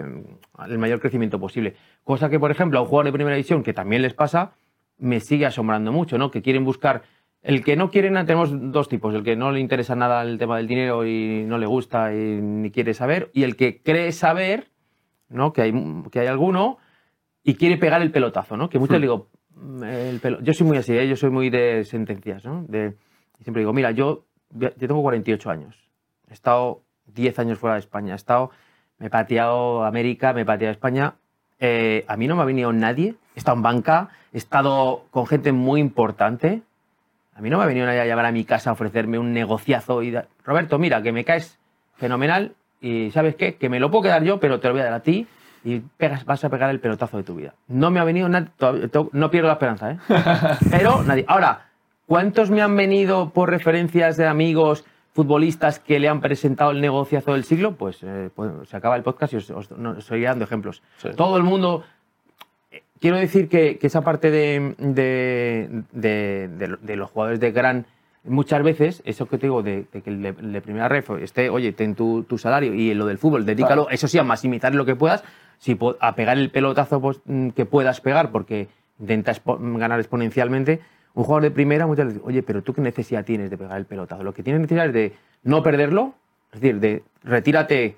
el 0.68 0.78
mayor 0.78 1.00
crecimiento 1.00 1.38
posible. 1.38 1.74
Cosa 2.04 2.30
que, 2.30 2.40
por 2.40 2.50
ejemplo, 2.50 2.78
a 2.78 2.82
un 2.82 2.88
jugador 2.88 3.06
de 3.06 3.12
primera 3.12 3.36
división, 3.36 3.62
que 3.62 3.74
también 3.74 4.02
les 4.02 4.14
pasa, 4.14 4.52
me 4.98 5.20
sigue 5.20 5.46
asombrando 5.46 5.92
mucho, 5.92 6.16
¿no? 6.18 6.30
Que 6.30 6.42
quieren 6.42 6.64
buscar. 6.64 7.02
El 7.42 7.64
que 7.64 7.74
no 7.76 7.90
quieren, 7.90 8.14
tenemos 8.24 8.50
dos 8.72 8.88
tipos: 8.88 9.14
el 9.14 9.24
que 9.24 9.34
no 9.36 9.50
le 9.50 9.58
interesa 9.60 9.94
nada 9.96 10.22
el 10.22 10.38
tema 10.38 10.56
del 10.56 10.68
dinero 10.68 11.04
y 11.04 11.44
no 11.46 11.58
le 11.58 11.66
gusta 11.66 12.14
y 12.14 12.40
ni 12.40 12.70
quiere 12.70 12.94
saber, 12.94 13.30
y 13.34 13.42
el 13.42 13.56
que 13.56 13.82
cree 13.82 14.12
saber, 14.12 14.68
¿no? 15.28 15.52
Que 15.52 15.62
hay, 15.62 15.74
que 16.12 16.20
hay 16.20 16.28
alguno 16.28 16.78
y 17.42 17.54
quiere 17.54 17.76
pegar 17.78 18.00
el 18.00 18.12
pelotazo, 18.12 18.56
¿no? 18.56 18.68
Que 18.70 18.78
muchos 18.78 18.98
Hmm. 18.98 19.02
digo, 19.02 19.16
"Mm, 19.16 19.36
el 19.82 20.20
pelo-". 20.20 20.40
yo 20.40 20.52
soy 20.52 20.66
muy 20.66 20.78
así, 20.78 20.96
¿eh? 20.96 21.08
yo 21.08 21.16
soy 21.16 21.30
muy 21.30 21.50
de 21.50 21.84
sentencias, 21.84 22.44
¿no? 22.44 22.64
De, 22.68 22.94
siempre 23.40 23.60
digo, 23.60 23.72
mira, 23.72 23.90
yo, 23.90 24.24
yo 24.50 24.72
tengo 24.72 25.02
48 25.02 25.50
años, 25.50 25.76
he 26.28 26.32
estado 26.32 26.82
10 27.06 27.38
años 27.38 27.58
fuera 27.58 27.74
de 27.74 27.80
España, 27.80 28.14
he 28.14 28.16
estado, 28.16 28.50
me 28.98 29.06
he 29.06 29.10
pateado 29.10 29.84
América, 29.84 30.32
me 30.32 30.42
he 30.42 30.44
pateado 30.44 30.72
España, 30.72 31.14
eh, 31.58 32.04
a 32.08 32.16
mí 32.16 32.26
no 32.26 32.36
me 32.36 32.42
ha 32.42 32.46
venido 32.46 32.72
nadie, 32.72 33.14
he 33.34 33.38
estado 33.38 33.56
en 33.56 33.62
banca, 33.62 34.10
he 34.32 34.38
estado 34.38 35.04
con 35.10 35.26
gente 35.26 35.52
muy 35.52 35.80
importante, 35.80 36.62
a 37.34 37.40
mí 37.40 37.50
no 37.50 37.58
me 37.58 37.64
ha 37.64 37.66
venido 37.66 37.86
nadie 37.86 38.00
a 38.00 38.06
llamar 38.06 38.26
a 38.26 38.32
mi 38.32 38.44
casa 38.44 38.70
a 38.70 38.72
ofrecerme 38.74 39.18
un 39.18 39.32
negociazo 39.32 40.00
Roberto, 40.44 40.78
mira, 40.78 41.02
que 41.02 41.12
me 41.12 41.24
caes 41.24 41.58
fenomenal 41.94 42.54
y 42.80 43.10
¿sabes 43.10 43.36
qué? 43.36 43.54
Que 43.54 43.68
me 43.68 43.80
lo 43.80 43.90
puedo 43.90 44.02
quedar 44.02 44.22
yo, 44.24 44.38
pero 44.40 44.60
te 44.60 44.68
lo 44.68 44.74
voy 44.74 44.82
a 44.82 44.84
dar 44.84 44.94
a 44.94 45.00
ti 45.00 45.26
y 45.64 45.80
pegas, 45.80 46.24
vas 46.24 46.44
a 46.44 46.48
pegar 46.48 46.70
el 46.70 46.80
pelotazo 46.80 47.16
de 47.16 47.22
tu 47.22 47.34
vida. 47.36 47.54
No 47.68 47.90
me 47.90 48.00
ha 48.00 48.04
venido 48.04 48.28
nadie, 48.28 48.48
no 49.12 49.30
pierdo 49.30 49.46
la 49.48 49.54
esperanza, 49.54 49.92
¿eh? 49.92 49.98
Pero 50.70 51.02
nadie. 51.02 51.24
Ahora, 51.28 51.66
¿cuántos 52.06 52.50
me 52.50 52.62
han 52.62 52.76
venido 52.76 53.30
por 53.30 53.50
referencias 53.50 54.16
de 54.16 54.26
amigos 54.26 54.84
futbolistas 55.14 55.78
que 55.78 55.98
le 56.00 56.08
han 56.08 56.20
presentado 56.20 56.70
el 56.70 56.80
negociazo 56.80 57.32
del 57.34 57.44
siglo? 57.44 57.76
Pues, 57.76 57.98
eh, 58.02 58.30
pues 58.34 58.50
se 58.68 58.76
acaba 58.76 58.96
el 58.96 59.02
podcast 59.02 59.32
y 59.34 59.36
os, 59.36 59.50
os- 59.50 59.70
no, 59.72 59.90
os 59.90 60.04
seguiré 60.04 60.28
dando 60.28 60.44
ejemplos. 60.44 60.82
Sí. 60.98 61.10
Todo 61.16 61.36
el 61.36 61.42
mundo 61.42 61.84
eh, 62.70 62.82
quiero 63.00 63.16
decir 63.18 63.48
que, 63.48 63.78
que 63.78 63.86
esa 63.86 64.00
parte 64.00 64.30
de- 64.30 64.74
de- 65.92 66.48
de 66.80 66.96
los 66.96 67.10
jugadores 67.10 67.40
de 67.40 67.52
gran, 67.52 67.86
muchas 68.24 68.62
veces, 68.62 69.02
eso 69.04 69.26
que 69.26 69.38
te 69.38 69.46
digo, 69.46 69.62
de, 69.62 69.86
de 69.92 70.00
que 70.02 70.10
el 70.10 70.22
de, 70.22 70.32
de 70.32 70.60
primera 70.60 70.88
ref 70.88 71.10
esté, 71.20 71.50
oye, 71.50 71.72
ten 71.72 71.94
tu, 71.94 72.22
tu 72.24 72.38
salario 72.38 72.72
y 72.74 72.94
lo 72.94 73.06
del 73.06 73.18
fútbol, 73.18 73.44
dedícalo, 73.46 73.88
eso 73.90 74.08
sí, 74.08 74.18
a 74.18 74.22
maximizar 74.24 74.74
lo 74.74 74.84
que 74.84 74.94
puedas, 74.96 75.24
si, 75.58 75.78
a 76.00 76.14
pegar 76.14 76.38
el 76.38 76.50
pelotazo 76.50 77.00
pues, 77.00 77.20
mm, 77.24 77.50
que 77.50 77.66
puedas 77.66 78.00
pegar, 78.00 78.30
porque 78.30 78.68
intenta 79.00 79.32
expo- 79.32 79.58
ganar 79.78 79.98
exponencialmente. 79.98 80.80
Un 81.14 81.24
jugador 81.24 81.42
de 81.42 81.50
primera 81.50 81.86
muchas 81.86 82.06
veces, 82.06 82.22
oye, 82.24 82.42
pero 82.42 82.62
tú 82.62 82.72
qué 82.72 82.80
necesidad 82.80 83.24
tienes 83.24 83.50
de 83.50 83.58
pegar 83.58 83.76
el 83.76 83.84
pelotazo. 83.84 84.22
Lo 84.24 84.32
que 84.32 84.42
tienes 84.42 84.62
necesidad 84.62 84.86
es 84.86 84.92
de 84.94 85.12
no 85.42 85.62
perderlo, 85.62 86.14
es 86.52 86.60
decir, 86.60 86.80
de 86.80 87.02
retírate 87.22 87.96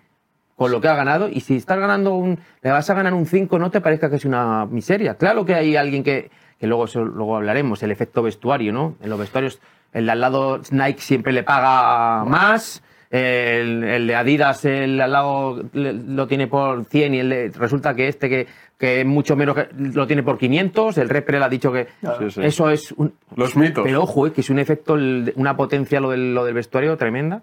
con 0.56 0.70
lo 0.70 0.80
que 0.80 0.88
ha 0.88 0.94
ganado 0.94 1.28
y 1.28 1.40
si 1.40 1.56
estás 1.56 1.78
ganando 1.78 2.14
un 2.14 2.38
le 2.62 2.70
vas 2.70 2.88
a 2.88 2.94
ganar 2.94 3.12
un 3.12 3.26
5 3.26 3.58
no 3.58 3.70
te 3.72 3.80
parezca 3.80 4.08
que 4.08 4.16
es 4.16 4.24
una 4.24 4.66
miseria 4.66 5.16
claro 5.16 5.44
que 5.44 5.52
hay 5.54 5.74
alguien 5.74 6.04
que, 6.04 6.30
que 6.58 6.66
luego 6.66 6.87
luego 6.94 7.37
hablaremos 7.37 7.82
el 7.82 7.90
efecto 7.90 8.23
vestuario 8.23 8.73
no 8.73 8.96
en 9.02 9.11
los 9.11 9.18
vestuarios 9.18 9.61
el 9.92 10.06
de 10.06 10.12
al 10.12 10.20
lado 10.20 10.61
Nike 10.70 11.00
siempre 11.00 11.32
le 11.32 11.42
paga 11.42 12.25
más 12.25 12.82
el, 13.11 13.84
el 13.84 14.06
de 14.06 14.14
Adidas 14.16 14.64
el 14.64 14.96
de 14.96 15.02
al 15.02 15.12
lado 15.12 15.62
lo 15.73 16.26
tiene 16.26 16.46
por 16.49 16.84
100 16.84 17.14
y 17.14 17.18
el 17.20 17.28
de- 17.30 17.52
resulta 17.56 17.94
que 17.94 18.08
este 18.08 18.28
que, 18.28 18.46
que 18.78 19.00
es 19.02 19.06
mucho 19.06 19.37
menos 19.37 19.54
que- 19.54 19.68
lo 19.73 20.06
tiene 20.06 20.23
por 20.23 20.37
500 20.38 20.99
el 20.99 21.08
Repre 21.08 21.38
le 21.38 21.44
ha 21.44 21.49
dicho 21.49 21.70
que 21.73 21.87
Sí, 22.18 22.30
sí. 22.30 22.40
eso 22.42 22.70
es 22.70 22.90
un, 22.92 23.14
Los 23.37 23.56
mitos. 23.56 23.84
pero 23.84 24.02
ojo, 24.02 24.26
eh, 24.26 24.32
que 24.32 24.40
es 24.40 24.50
un 24.50 24.58
efecto, 24.58 24.94
una 25.37 25.56
potencia 25.56 26.00
lo 26.00 26.11
del, 26.11 26.34
lo 26.34 26.44
del 26.44 26.54
vestuario 26.54 26.96
tremenda. 26.96 27.42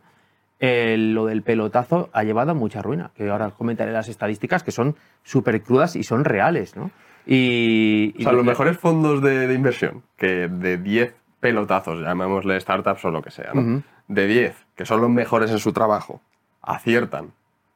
Eh, 0.63 0.95
lo 0.95 1.25
del 1.25 1.41
pelotazo 1.41 2.09
ha 2.13 2.23
llevado 2.23 2.51
a 2.51 2.53
mucha 2.53 2.83
ruina, 2.83 3.09
que 3.15 3.27
ahora 3.31 3.49
comentaré 3.49 3.91
las 3.91 4.09
estadísticas 4.09 4.61
que 4.61 4.71
son 4.71 4.95
súper 5.23 5.63
crudas 5.63 5.95
y 5.95 6.03
son 6.03 6.23
reales, 6.23 6.75
¿no? 6.75 6.91
Y, 7.25 8.13
O 8.19 8.23
sea, 8.23 8.31
los 8.31 8.45
mejores 8.45 8.77
fondos 8.77 9.21
de, 9.21 9.47
de 9.47 9.53
inversión, 9.53 10.03
que 10.17 10.47
de 10.47 10.77
10 10.77 11.15
pelotazos, 11.39 12.01
llamémosle 12.01 12.59
startups 12.59 13.03
o 13.05 13.11
lo 13.11 13.21
que 13.21 13.31
sea, 13.31 13.51
¿no? 13.53 13.83
De 14.07 14.27
10, 14.27 14.55
que 14.75 14.85
son 14.85 15.01
los 15.01 15.09
mejores 15.09 15.51
en 15.51 15.59
su 15.59 15.71
trabajo, 15.73 16.21
aciertan, 16.61 17.31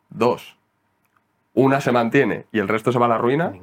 dos, 0.10 0.58
una 1.54 1.80
se 1.80 1.92
mantiene 1.92 2.46
y 2.52 2.60
el 2.60 2.68
resto 2.68 2.92
se 2.92 3.00
va 3.00 3.06
a 3.06 3.10
la 3.10 3.18
ruina. 3.18 3.54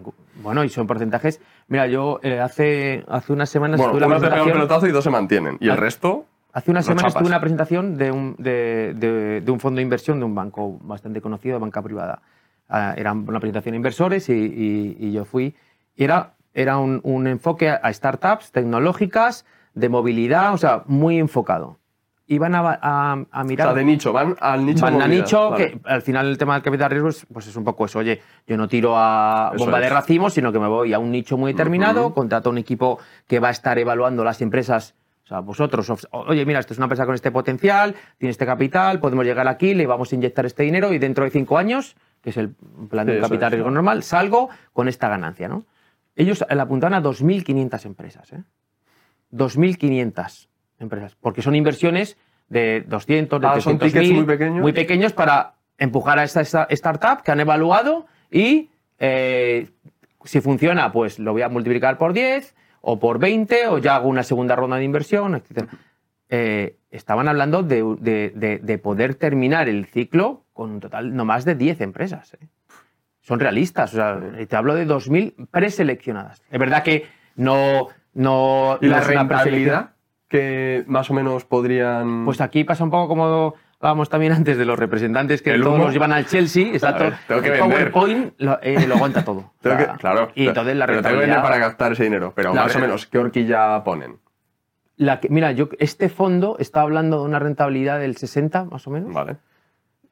Bueno, 0.42 0.64
y 0.64 0.68
son 0.70 0.86
porcentajes. 0.86 1.40
Mira, 1.68 1.86
yo 1.86 2.20
eh, 2.22 2.40
hace, 2.40 3.04
hace 3.08 3.32
unas 3.34 3.50
semanas 3.50 3.76
Bueno, 3.78 3.92
estuve 3.92 4.04
en 4.06 4.10
uno 4.10 4.14
la 4.14 4.20
te 4.20 4.30
pega 4.30 4.42
un 4.42 4.48
presentación- 4.48 4.68
pelotazo 4.68 4.86
y 4.86 4.92
dos 4.92 5.04
se 5.04 5.10
mantienen. 5.10 5.56
Y 5.60 5.66
el 5.66 5.72
Ah. 5.72 5.76
resto, 5.76 6.26
Hace 6.54 6.70
unas 6.70 6.84
semanas 6.84 7.14
tuve 7.14 7.26
una 7.28 7.40
presentación 7.40 7.96
de 7.96 8.10
un, 8.12 8.34
de, 8.38 8.92
de- 8.94 9.40
de 9.40 9.50
un 9.50 9.58
fondo 9.58 9.76
de 9.78 9.82
inversión 9.84 10.18
de 10.18 10.26
un 10.26 10.34
banco 10.34 10.78
bastante 10.82 11.22
conocido, 11.22 11.54
de 11.56 11.60
banca 11.60 11.80
privada. 11.80 12.20
Ah, 12.68 12.92
era 12.96 13.12
una 13.12 13.40
presentación 13.40 13.72
de 13.72 13.76
inversores 13.76 14.28
y, 14.28 14.32
y- 14.34 14.96
y 15.00 15.12
yo 15.12 15.24
fui. 15.24 15.54
Era, 15.96 16.34
era 16.54 16.78
un, 16.78 17.00
un 17.04 17.26
enfoque 17.26 17.70
a 17.70 17.92
startups 17.92 18.52
tecnológicas, 18.52 19.44
de 19.74 19.88
movilidad, 19.88 20.52
o 20.52 20.58
sea, 20.58 20.82
muy 20.86 21.18
enfocado. 21.18 21.78
Iban 22.26 22.54
a, 22.54 22.60
a- 22.80 23.12
a 23.30 23.42
o 23.42 23.44
mirar... 23.44 23.68
sea, 23.68 23.74
de 23.74 23.84
nicho, 23.84 24.12
van 24.12 24.36
al 24.40 24.64
nicho. 24.64 24.82
Van 24.84 25.02
a 25.02 25.08
nicho, 25.08 25.50
Vale. 25.50 25.70
que 25.72 25.80
al 25.84 26.02
final 26.02 26.28
el 26.28 26.38
tema 26.38 26.54
del 26.54 26.62
capital 26.62 26.90
riesgo 26.90 27.08
es, 27.08 27.26
pues 27.32 27.46
es 27.46 27.56
un 27.56 27.64
poco 27.64 27.84
eso. 27.84 27.98
Oye, 27.98 28.20
yo 28.46 28.56
no 28.56 28.68
tiro 28.68 28.94
a 28.96 29.50
Eso 29.54 29.64
bomba 29.64 29.80
de 29.80 29.88
racimos, 29.90 30.32
sino 30.34 30.52
que 30.52 30.58
me 30.58 30.68
voy 30.68 30.92
a 30.94 30.98
un 30.98 31.10
nicho 31.10 31.36
muy 31.36 31.52
determinado, 31.52 32.06
Ujú. 32.06 32.14
contrato 32.14 32.48
a 32.48 32.52
un 32.52 32.58
equipo 32.58 32.98
que 33.26 33.38
va 33.40 33.48
a 33.48 33.50
estar 33.50 33.78
evaluando 33.78 34.24
las 34.24 34.40
empresas. 34.40 34.94
O 35.24 35.26
sea, 35.26 35.40
vosotros, 35.40 35.88
os- 35.90 36.08
oye, 36.12 36.44
mira, 36.46 36.60
esto 36.60 36.72
es 36.74 36.78
una 36.78 36.84
empresa 36.86 37.06
con 37.06 37.14
este 37.14 37.30
potencial, 37.30 37.94
tiene 38.18 38.30
este 38.30 38.46
capital, 38.46 38.98
podemos 39.00 39.24
llegar 39.24 39.48
aquí, 39.48 39.74
le 39.74 39.86
vamos 39.86 40.12
a 40.12 40.14
inyectar 40.14 40.46
este 40.46 40.62
dinero 40.62 40.92
y 40.92 40.98
dentro 40.98 41.24
de 41.24 41.30
cinco 41.30 41.58
años, 41.58 41.96
que 42.22 42.30
es 42.30 42.36
el 42.36 42.50
plan 42.88 43.06
Sí, 43.06 43.12
de 43.14 43.20
capital 43.20 43.48
es, 43.48 43.52
riesgo 43.54 43.70
¿no? 43.70 43.74
normal, 43.76 44.02
salgo 44.02 44.48
con 44.72 44.88
esta 44.88 45.08
ganancia, 45.08 45.48
¿no? 45.48 45.64
Ellos 46.16 46.44
le 46.48 46.60
apuntaban 46.60 46.94
a 46.94 47.02
2.500 47.02 47.86
empresas, 47.86 48.32
¿eh? 48.32 48.42
2.500 49.32 50.48
empresas, 50.78 51.16
porque 51.20 51.42
son 51.42 51.54
inversiones 51.54 52.16
de 52.48 52.84
200, 52.86 53.40
de 53.40 53.46
Ah, 53.46 53.60
son 53.60 53.78
300 53.78 53.92
tickets 53.92 54.12
muy 54.14 54.24
pequeños. 54.26 54.60
muy 54.60 54.72
pequeños 54.72 55.12
para 55.12 55.54
empujar 55.78 56.18
a 56.18 56.24
esta, 56.24 56.42
esta 56.42 56.66
startup 56.70 57.22
que 57.22 57.32
han 57.32 57.40
evaluado 57.40 58.06
y 58.30 58.68
eh, 58.98 59.68
si 60.24 60.40
funciona, 60.40 60.92
pues 60.92 61.18
lo 61.18 61.32
voy 61.32 61.42
a 61.42 61.48
multiplicar 61.48 61.96
por 61.98 62.12
10 62.12 62.54
o 62.82 62.98
por 62.98 63.18
20 63.18 63.68
o 63.68 63.78
ya 63.78 63.96
hago 63.96 64.08
una 64.08 64.22
segunda 64.22 64.54
ronda 64.54 64.76
de 64.76 64.84
inversión, 64.84 65.34
etc. 65.34 65.64
Eh, 66.28 66.76
estaban 66.90 67.26
hablando 67.28 67.62
de, 67.62 67.82
de- 68.00 68.32
de- 68.34 68.58
de 68.58 68.78
poder 68.78 69.14
terminar 69.14 69.68
el 69.68 69.86
ciclo 69.86 70.44
con 70.52 70.70
un 70.72 70.80
total 70.80 71.14
no 71.16 71.24
más 71.24 71.44
de 71.44 71.54
10 71.54 71.80
empresas. 71.80 72.34
¿eh? 72.34 72.46
Son 73.22 73.40
realistas, 73.40 73.92
o 73.94 73.96
sea, 73.96 74.20
te 74.46 74.56
hablo 74.56 74.74
de 74.74 74.86
2.000 74.86 75.48
preseleccionadas. 75.50 76.42
Es 76.50 76.58
verdad 76.58 76.82
que 76.82 77.06
no... 77.36 77.88
no 78.14 78.78
¿Y 78.80 78.86
la 78.86 79.00
rentabilidad 79.00 79.90
que 80.28 80.84
más 80.86 81.10
o 81.10 81.14
menos 81.14 81.44
podrían. 81.44 82.24
pues 82.24 82.40
aquí 82.40 82.64
pasa 82.64 82.82
un 82.84 82.90
poco 82.90 83.06
como 83.08 83.54
hablábamos 83.78 84.08
también 84.08 84.32
antes 84.32 84.56
de 84.56 84.64
los 84.64 84.78
representantes 84.78 85.42
que 85.42 85.58
todos 85.58 85.78
los 85.78 85.92
llevan 85.92 86.12
al 86.12 86.26
Chelsea, 86.26 86.68
exacto. 86.68 87.04
Ver, 87.04 87.14
tengo 87.28 87.42
que 87.42 87.48
el 87.48 87.60
vender. 87.60 87.92
PowerPoint 87.92 88.34
lo, 88.38 88.58
eh, 88.62 88.86
lo 88.86 88.94
aguanta 88.94 89.24
todo. 89.24 89.52
Tengo 89.60 89.76
que- 89.76 89.86
claro. 89.98 90.30
Y 90.34 90.46
entonces 90.48 90.74
la 90.76 90.86
pero 90.86 91.02
tengo 91.02 91.14
que 91.16 91.20
vender 91.20 91.36
rentabilidad... 91.36 91.42
para 91.42 91.60
captar 91.60 91.92
ese 91.92 92.04
dinero. 92.04 92.32
Pero 92.34 92.54
más 92.54 92.74
o 92.74 92.78
menos, 92.78 93.06
¿qué 93.06 93.18
horquilla 93.18 93.84
ponen? 93.84 94.18
la 94.96 95.20
que- 95.20 95.28
mira, 95.28 95.52
yo 95.52 95.68
este 95.78 96.08
fondo 96.08 96.56
está 96.58 96.80
hablando 96.80 97.18
de 97.20 97.24
una 97.26 97.38
rentabilidad 97.38 97.98
del 98.00 98.16
60 98.16 98.64
más 98.66 98.86
o 98.86 98.90
menos, 98.90 99.12
Vale. 99.12 99.36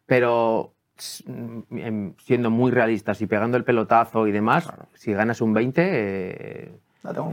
pero 0.07 0.75
siendo 1.01 2.51
muy 2.51 2.71
realistas 2.71 3.21
y 3.21 3.27
pegando 3.27 3.57
el 3.57 3.65
pelotazo 3.65 4.27
y 4.27 4.33
demás, 4.33 4.65
si 4.95 5.13
ganas 5.13 5.41
un 5.41 5.53
20, 5.55 5.83
eh, 5.85 6.73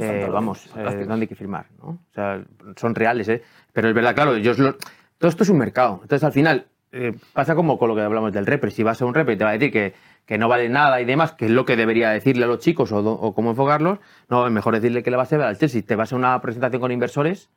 eh, 0.02 0.20
vamos, 0.34 0.66
eh. 0.78 0.84
¿dónde 1.08 1.24
hay 1.24 1.28
que 1.28 1.36
firmar? 1.36 1.66
¿no? 1.82 1.90
O 1.90 2.00
sea, 2.14 2.42
son 2.76 2.96
reales, 2.96 3.28
¿eh? 3.30 3.44
Pero 3.74 3.90
es 3.90 3.94
verdad, 3.96 4.16
claro, 4.16 4.36
ellos 4.36 4.58
lo- 4.60 4.76
todo 5.18 5.30
esto 5.30 5.44
es 5.44 5.50
un 5.50 5.58
mercado. 5.58 6.00
Entonces, 6.04 6.24
al 6.24 6.32
final, 6.32 6.68
eh, 6.92 7.14
pasa 7.34 7.54
como 7.56 7.78
con 7.78 7.90
lo 7.90 7.96
que 7.96 8.02
hablamos 8.02 8.32
del 8.32 8.46
repre. 8.46 8.72
Si 8.72 8.84
vas 8.84 9.02
a 9.02 9.06
un 9.06 9.14
repre 9.14 9.34
y 9.34 9.38
te 9.38 9.44
va 9.44 9.50
a 9.50 9.54
decir 9.54 9.72
que, 9.72 9.94
que 10.26 10.38
no 10.38 10.48
vale 10.48 10.70
nada 10.70 11.02
y 11.02 11.06
demás, 11.06 11.34
que 11.34 11.46
es 11.46 11.52
lo 11.52 11.66
que 11.66 11.76
debería 11.76 12.10
decirle 12.12 12.46
a 12.46 12.48
los 12.48 12.60
chicos 12.60 12.92
o, 12.92 13.02
do- 13.02 13.14
o 13.14 13.34
cómo 13.34 13.50
enfocarlos, 13.52 14.00
no, 14.30 14.46
es 14.48 14.54
mejor 14.54 14.74
decirle 14.76 15.04
que 15.04 15.12
le 15.12 15.18
vas 15.18 15.32
a 15.34 15.38
ver 15.38 15.48
al 15.48 15.58
Chelsea. 15.58 15.82
Te 15.82 15.96
vas 15.96 16.14
a 16.14 16.16
una 16.16 16.40
presentación 16.42 16.80
con 16.82 16.92
inversores, 16.92 17.50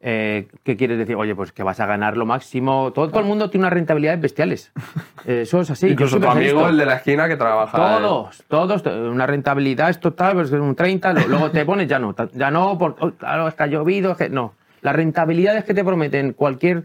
eh, 0.00 0.48
¿qué 0.62 0.76
quieres 0.76 0.96
decir? 0.98 1.16
Oye, 1.16 1.34
pues 1.34 1.50
que 1.52 1.62
vas 1.62 1.80
a 1.80 1.86
ganar 1.86 2.16
lo 2.16 2.24
máximo. 2.26 2.92
Todo, 2.92 3.08
todo 3.08 3.20
el 3.20 3.26
mundo 3.26 3.50
tiene 3.50 3.64
unas 3.64 3.72
rentabilidades 3.72 4.20
bestiales. 4.20 4.72
Eh, 5.26 5.42
Eso 5.42 5.60
es 5.60 5.70
así. 5.70 5.88
Incluso 5.88 6.18
tu 6.20 6.28
amigo, 6.28 6.60
esto. 6.60 6.68
el 6.70 6.78
de 6.78 6.86
la 6.86 6.94
esquina 6.94 7.28
que 7.28 7.36
trabaja. 7.36 7.76
Todos, 7.76 8.44
todos, 8.48 8.86
una 8.86 9.26
rentabilidad 9.26 9.90
es 9.90 9.98
total, 10.00 10.34
pues 10.34 10.46
es 10.52 10.54
un 10.60 10.74
30, 10.76 11.12
lo- 11.12 11.26
luego 11.28 11.50
te 11.50 11.64
pones, 11.66 11.88
ya 11.88 11.98
no, 11.98 12.14
ya 12.32 12.50
no, 12.52 12.78
porque, 12.78 13.04
oh, 13.04 13.10
claro, 13.12 13.48
es 13.48 13.54
que 13.54 13.62
ha 13.64 13.66
llovido, 13.66 14.12
es 14.12 14.16
que 14.16 14.28
no. 14.30 14.54
Las 14.80 14.94
rentabilidades 14.94 15.64
que 15.64 15.74
te 15.74 15.84
prometen 15.84 16.32
cualquier, 16.32 16.84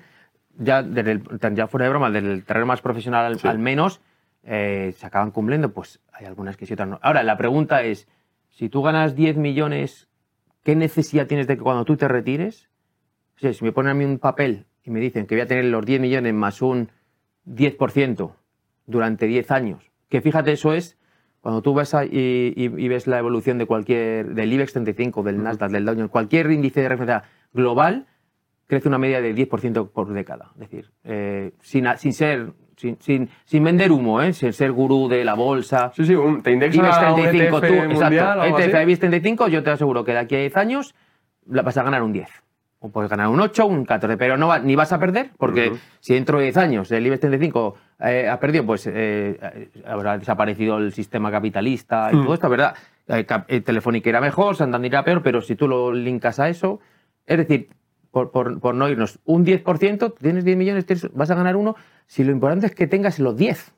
ya, 0.57 0.81
desde 0.81 1.11
el- 1.11 1.23
ya 1.55 1.67
fuera 1.67 1.85
de 1.85 1.89
broma, 1.91 2.09
desde 2.09 2.33
el 2.33 2.43
terreno 2.43 2.65
más 2.65 2.81
profesional 2.81 3.23
al, 3.27 3.39
Sí. 3.39 3.47
al 3.47 3.59
menos, 3.59 4.01
eh, 4.43 4.93
se 4.97 5.05
acaban 5.05 5.29
cumpliendo, 5.31 5.71
pues 5.71 6.01
hay 6.11 6.25
algunas 6.25 6.57
que 6.57 6.65
sí, 6.65 6.73
otras 6.73 6.89
no. 6.89 6.99
Ahora, 7.03 7.21
la 7.23 7.37
pregunta 7.37 7.83
es, 7.83 8.07
si 8.49 8.67
tú 8.67 8.81
ganas 8.81 9.15
10 9.15 9.37
millones, 9.37 10.09
¿qué 10.63 10.75
necesidad 10.75 11.27
tienes 11.27 11.47
de 11.47 11.55
que 11.55 11.63
cuando 11.63 11.85
tú 11.85 11.95
te 11.95 12.07
retires? 12.09 12.67
Si 13.51 13.65
me 13.65 13.73
ponen 13.73 13.91
a 13.91 13.93
mí 13.95 14.05
un 14.05 14.19
papel 14.19 14.65
y 14.85 14.91
me 14.91 15.01
dicen 15.01 15.25
que 15.25 15.35
voy 15.35 15.41
a 15.41 15.47
tener 15.47 15.65
los 15.65 15.85
10 15.85 15.99
millones 15.99 16.33
más 16.33 16.61
un 16.61 16.89
10% 17.45 18.31
durante 18.85 19.25
10 19.27 19.51
años, 19.51 19.91
que 20.09 20.21
fíjate, 20.21 20.51
eso 20.53 20.73
es 20.73 20.97
cuando 21.41 21.61
tú 21.61 21.73
ves 21.73 21.93
y, 22.09 22.53
y- 22.55 22.71
y 22.85 22.87
ves 22.87 23.05
la 23.07 23.19
evolución 23.19 23.57
de 23.57 23.65
cualquier, 23.65 24.33
del 24.33 24.53
IBEX 24.53 24.73
35, 24.73 25.23
del 25.23 25.43
Nasdaq, 25.43 25.71
del 25.71 25.83
Dow 25.83 25.95
Jones, 25.95 26.09
cualquier 26.11 26.49
índice 26.51 26.81
de 26.81 26.87
referencia 26.89 27.23
global, 27.53 28.05
crece 28.67 28.87
una 28.87 28.97
media 28.97 29.19
de 29.21 29.35
10% 29.35 29.89
por 29.91 30.13
década. 30.13 30.51
Es 30.55 30.59
decir, 30.69 30.91
eh, 31.03 31.51
sin, 31.61 31.85
sin 31.97 32.13
ser, 32.13 32.53
sin, 32.77 32.97
sin, 33.01 33.29
sin 33.43 33.63
vender 33.63 33.91
humo, 33.91 34.21
¿eh? 34.21 34.31
sin 34.31 34.53
ser 34.53 34.71
gurú 34.71 35.09
de 35.09 35.25
la 35.25 35.33
bolsa. 35.33 35.91
Sí, 35.93 36.05
sí, 36.05 36.15
un- 36.15 36.41
te 36.41 36.51
indexa 36.51 36.79
IBEX 36.79 36.95
a 36.97 37.13
un 37.13 37.21
35, 37.21 37.57
ETF 37.57 37.67
tú, 37.67 37.73
mundial 37.89 38.13
exacto, 38.13 38.39
o 38.39 38.41
algo 38.43 38.59
ETF 38.59 38.75
así. 38.75 38.83
IBEX 38.83 38.99
35, 38.99 39.47
yo 39.49 39.63
te 39.63 39.69
aseguro 39.71 40.03
que 40.05 40.11
de 40.13 40.19
aquí 40.19 40.35
a 40.35 40.39
10 40.39 40.55
años 40.57 40.95
la 41.45 41.61
vas 41.61 41.77
a 41.77 41.83
ganar 41.83 42.03
un 42.03 42.13
10. 42.13 42.29
O 42.85 42.89
puedes 42.89 43.09
ganar 43.09 43.29
un 43.29 43.39
8, 43.39 43.65
un 43.65 43.85
14, 43.85 44.17
pero 44.17 44.35
no 44.35 44.49
va- 44.49 44.59
ni 44.59 44.75
vas 44.75 44.91
a 44.91 44.99
perder, 44.99 45.29
porque 45.37 45.69
Ujú. 45.69 45.77
si 46.01 46.15
dentro 46.15 46.37
de 46.39 46.43
10 46.43 46.57
años 46.57 46.91
el 46.91 47.07
IBEX 47.07 47.21
35 47.21 47.75
eh, 48.01 48.27
ha 48.27 48.37
perdido, 48.41 48.65
pues 48.65 48.85
eh, 48.87 48.91
eh, 49.41 49.69
habrá 49.85 50.17
desaparecido 50.17 50.77
el 50.79 50.91
sistema 50.91 51.31
capitalista 51.31 52.09
y 52.11 52.17
Mm. 52.17 52.23
todo 52.25 52.33
esto, 52.33 52.49
¿verdad? 52.49 52.75
Eh, 53.07 53.23
Cap- 53.23 53.45
eh, 53.47 53.61
Telefónica 53.61 54.09
irá 54.09 54.19
mejor, 54.19 54.57
Santander 54.57 54.91
irá 54.91 55.03
peor, 55.05 55.23
pero 55.23 55.39
si 55.39 55.55
tú 55.55 55.69
lo 55.69 55.93
linkas 55.93 56.41
a 56.41 56.49
eso, 56.49 56.81
es 57.25 57.37
decir, 57.37 57.69
por, 58.11 58.31
por- 58.31 58.59
por 58.59 58.75
no 58.75 58.89
irnos, 58.89 59.17
un 59.23 59.45
10%, 59.45 60.13
tienes 60.19 60.43
10 60.43 60.57
millones, 60.57 60.85
tienes- 60.85 61.09
vas 61.13 61.31
a 61.31 61.35
ganar 61.35 61.55
uno, 61.55 61.77
si 62.05 62.25
lo 62.25 62.33
importante 62.33 62.65
es 62.65 62.75
que 62.75 62.85
tengas 62.87 63.17
los 63.17 63.37
10. 63.37 63.73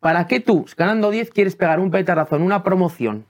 ¿Para 0.00 0.26
qué 0.26 0.40
tú, 0.40 0.64
ganando 0.74 1.10
10, 1.10 1.30
quieres 1.30 1.54
pegar 1.54 1.80
un 1.80 1.90
petardazo 1.90 2.36
en 2.36 2.42
una 2.42 2.62
promoción 2.62 3.26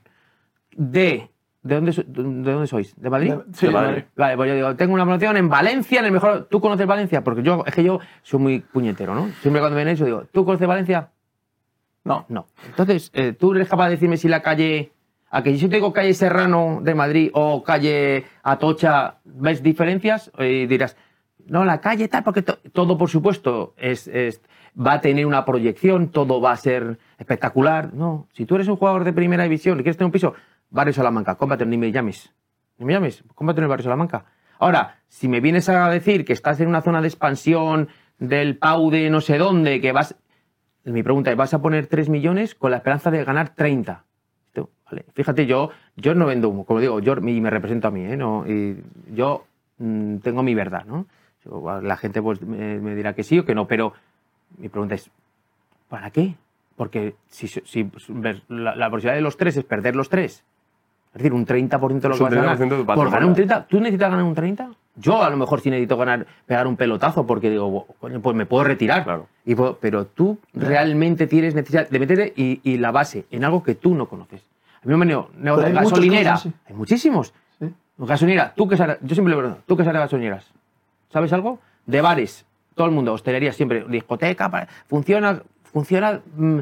de... 0.77 1.29
¿De 1.67 1.75
dónde, 1.75 1.91
so- 1.93 2.03
de 2.05 2.23
dónde 2.51 2.67
sois? 2.67 2.95
¿De 2.99 3.09
Madrid? 3.09 3.33
Sí, 3.53 3.67
de 3.67 3.71
Madrid. 3.73 4.03
Vale, 4.15 4.35
pues 4.37 4.49
yo 4.49 4.55
digo, 4.55 4.75
tengo 4.75 4.93
una 4.93 5.03
promoción 5.03 5.37
en 5.37 5.49
Valencia, 5.49 5.99
en 5.99 6.05
el 6.05 6.11
mejor... 6.11 6.47
¿Tú 6.49 6.59
conoces 6.61 6.87
Valencia? 6.87 7.23
Porque 7.23 7.43
yo, 7.43 7.63
es 7.65 7.73
que 7.75 7.83
yo 7.83 7.99
soy 8.23 8.39
muy 8.39 8.59
puñetero, 8.59 9.13
¿no? 9.13 9.27
Siempre 9.41 9.59
cuando 9.61 9.75
viene 9.75 9.91
eso 9.91 10.05
digo, 10.05 10.23
¿tú 10.31 10.45
conoces 10.45 10.67
Valencia? 10.67 11.09
No. 12.03 12.25
No. 12.29 12.47
Entonces, 12.67 13.11
eh, 13.13 13.33
¿tú 13.33 13.53
eres 13.53 13.67
capaz 13.69 13.85
de 13.85 13.91
decirme 13.91 14.17
si 14.17 14.27
la 14.27 14.41
calle... 14.41 14.91
A 15.29 15.43
que 15.43 15.51
si 15.51 15.57
yo 15.57 15.67
te 15.69 15.75
digo 15.75 15.91
calle 15.91 16.13
Serrano 16.13 16.79
de 16.81 16.95
Madrid 16.95 17.31
o 17.33 17.61
calle 17.61 18.23
Atocha, 18.43 19.15
¿ves 19.25 19.61
diferencias? 19.61 20.31
Y 20.39 20.67
dirás, 20.67 20.95
no, 21.47 21.65
la 21.65 21.81
calle 21.81 22.07
tal, 22.07 22.23
porque 22.23 22.43
to- 22.43 22.59
todo, 22.71 22.97
por 22.97 23.09
supuesto, 23.09 23.73
es, 23.75 24.07
es- 24.07 24.41
va 24.79 24.93
a 24.93 25.01
tener 25.01 25.25
una 25.25 25.43
proyección, 25.43 26.09
todo 26.11 26.39
va 26.39 26.51
a 26.51 26.55
ser 26.55 26.97
espectacular. 27.17 27.93
No, 27.93 28.27
si 28.31 28.45
tú 28.45 28.55
eres 28.55 28.69
un 28.69 28.77
jugador 28.77 29.03
de 29.03 29.11
primera 29.11 29.43
división 29.43 29.77
y 29.77 29.83
quieres 29.83 29.97
tener 29.97 30.05
un 30.05 30.11
piso, 30.13 30.33
Barrio 30.69 30.93
Salamanca, 30.93 31.35
cómprate, 31.35 31.65
ni 31.65 31.77
me 31.77 31.91
llames. 31.91 32.33
Ni 32.77 32.85
me 32.85 32.93
llames, 32.93 33.23
cómprate 33.35 33.59
en 33.59 33.63
el 33.63 33.69
Barrio 33.69 33.83
Salamanca. 33.83 34.25
Ahora, 34.59 34.99
si 35.07 35.27
me 35.27 35.39
vienes 35.39 35.69
a 35.69 35.89
decir 35.89 36.25
que 36.25 36.33
estás 36.33 36.59
en 36.59 36.67
una 36.67 36.81
zona 36.81 37.01
de 37.01 37.07
expansión 37.07 37.89
del 38.19 38.57
Pau 38.57 38.89
de 38.89 39.09
no 39.09 39.21
sé 39.21 39.37
dónde, 39.37 39.79
que 39.81 39.91
vas... 39.91 40.15
Mi 40.83 41.03
pregunta 41.03 41.31
es, 41.31 41.37
¿vas 41.37 41.53
a 41.53 41.61
poner 41.61 41.87
3 41.87 42.09
millones 42.09 42.55
con 42.55 42.71
la 42.71 42.77
esperanza 42.77 43.11
de 43.11 43.23
ganar 43.23 43.49
30? 43.49 44.05
Esto, 44.45 44.69
vale. 44.89 45.05
Fíjate, 45.13 45.45
yo, 45.45 45.69
yo 45.97 46.15
no 46.15 46.25
vendo 46.25 46.49
humo, 46.49 46.65
como 46.65 46.79
digo, 46.79 46.99
yo 47.01 47.15
me 47.17 47.49
represento 47.49 47.89
a 47.89 47.91
mí, 47.91 48.05
¿eh? 48.05 48.15
No, 48.15 48.45
yo 49.13 49.45
mm, 49.79 50.17
tengo 50.17 50.43
mi 50.43 50.55
verdad, 50.55 50.85
¿no? 50.85 51.07
La 51.81 51.97
gente 51.97 52.21
pues, 52.21 52.41
me, 52.41 52.95
dirá 52.95 53.13
que 53.13 53.23
sí 53.23 53.39
o 53.39 53.45
que 53.45 53.55
no, 53.55 53.67
pero 53.67 53.93
mi 54.57 54.69
pregunta 54.69 54.95
es, 54.95 55.11
¿para 55.89 56.09
qué? 56.11 56.35
Porque 56.75 57.15
si, 57.27 57.47
si 57.47 57.89
la, 58.47 58.75
la 58.75 58.89
de 58.89 59.21
los 59.21 59.37
tres 59.37 59.57
es 59.57 59.63
perder 59.63 59.95
los 59.95 60.09
tres, 60.09 60.45
es 61.13 61.13
decir, 61.21 61.33
un 61.33 61.45
30% 61.45 61.99
de 62.01 62.09
lo 62.09 62.15
que 62.15 62.23
un 62.23 62.29
vas 62.29 62.33
a 62.33 62.35
ganar. 62.35 62.57
30% 62.57 62.69
de 62.69 62.77
tu 62.77 62.85
Por 62.85 63.05
ganar 63.11 63.25
un 63.25 63.33
30, 63.33 63.67
¿tú 63.67 63.79
necesitas 63.79 64.09
ganar 64.11 64.25
un 64.25 64.35
30? 64.35 64.69
Yo 64.95 65.21
a 65.23 65.29
lo 65.29 65.37
mejor 65.37 65.61
sí 65.61 65.69
necesito 65.69 65.95
ganar, 65.97 66.25
pegar 66.45 66.67
un 66.67 66.75
pelotazo 66.75 67.25
porque 67.25 67.49
digo, 67.49 67.85
coño, 67.99 68.19
pues 68.19 68.35
me 68.35 68.45
puedo 68.45 68.63
retirar. 68.63 69.03
Claro. 69.03 69.27
Y 69.45 69.55
puedo- 69.55 69.77
pero 69.79 70.05
tú 70.07 70.39
realmente 70.53 71.27
tienes 71.27 71.53
necesidad 71.55 71.87
de 71.89 71.99
meterte 71.99 72.33
y, 72.35 72.61
y 72.63 72.77
la 72.77 72.91
base 72.91 73.25
en 73.31 73.43
algo 73.45 73.61
que 73.63 73.75
tú 73.75 73.93
no 73.95 74.07
conoces. 74.07 74.41
A 74.75 74.79
mí 74.85 74.89
me 74.89 74.93
han 74.93 74.99
venido 75.01 75.29
negocios 75.37 75.69
de 75.73 75.79
gasolinera. 75.79 76.39
Hay 76.67 76.73
muchísimos. 76.75 77.33
Sí. 77.59 77.73
Gasolinera, 77.97 78.53
tú 78.55 78.67
que 78.67 78.77
sabes, 78.77 78.97
yo 79.01 79.13
siempre 79.15 79.33
le 79.33 79.39
pregunto, 79.39 79.63
tú 79.67 79.77
que 79.77 79.83
sabes 79.83 79.93
de 79.95 79.99
gasolineras, 79.99 80.51
¿sabes 81.11 81.31
algo? 81.33 81.59
De 81.85 82.01
bares, 82.01 82.45
todo 82.75 82.87
el 82.87 82.93
mundo, 82.93 83.13
hostelería 83.13 83.53
siempre, 83.53 83.85
discoteca, 83.87 84.49
para- 84.49 84.67
funciona, 84.87 85.41
funciona, 85.63 86.21
mm, 86.35 86.59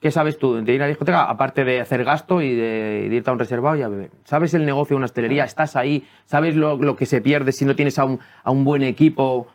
¿qué 0.00 0.10
sabes 0.10 0.38
tú 0.38 0.54
de 0.62 0.72
ir 0.72 0.80
a 0.80 0.84
la 0.84 0.88
discoteca? 0.88 1.24
Aparte 1.24 1.64
de 1.64 1.80
hacer 1.80 2.04
gasto 2.04 2.40
y 2.42 2.54
de, 2.54 3.06
de 3.08 3.14
irte 3.16 3.30
a 3.30 3.32
un 3.32 3.38
reservado 3.38 3.76
y 3.76 3.82
a 3.82 3.88
beber. 3.88 4.10
¿Sabes 4.24 4.54
el 4.54 4.64
negocio 4.66 4.94
de 4.94 4.98
una 4.98 5.06
hostelería? 5.06 5.44
¿Estás 5.44 5.76
ahí? 5.76 6.06
¿Sabes 6.26 6.56
lo, 6.56 6.76
lo 6.76 6.96
que 6.96 7.06
se 7.06 7.20
pierde 7.20 7.52
si 7.52 7.64
no 7.64 7.74
tienes 7.76 7.98
a 7.98 8.04
un, 8.04 8.18
a 8.44 8.50
un 8.50 8.64
buen 8.64 8.82
equipo? 8.82 9.48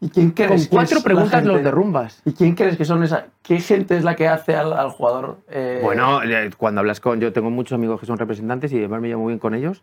¿Y 0.00 0.08
quién 0.10 0.30
crees 0.32 0.50
Con 0.50 0.60
que 0.60 0.68
cuatro 0.68 0.98
es 0.98 1.02
la 1.02 1.04
preguntas 1.04 1.40
gente- 1.40 1.48
los 1.54 1.62
derrumbas. 1.64 2.20
¿Y 2.24 2.32
quién 2.32 2.54
crees 2.54 2.76
que 2.76 2.84
son 2.84 3.02
esa? 3.02 3.26
¿Qué 3.42 3.60
gente 3.60 3.96
es 3.96 4.04
la 4.04 4.16
que 4.16 4.28
hace 4.28 4.54
al, 4.54 4.72
al 4.74 4.90
jugador? 4.90 5.38
eh, 5.50 5.80
Bueno, 5.82 6.20
cuando 6.58 6.80
hablas 6.80 7.00
con. 7.00 7.20
Yo 7.20 7.32
tengo 7.32 7.50
muchos 7.50 7.72
amigos 7.76 8.00
que 8.00 8.06
son 8.06 8.18
representantes 8.18 8.72
y 8.72 8.78
además 8.78 9.00
me 9.00 9.08
llevo 9.08 9.22
muy 9.22 9.30
bien 9.32 9.38
con 9.38 9.54
ellos. 9.54 9.82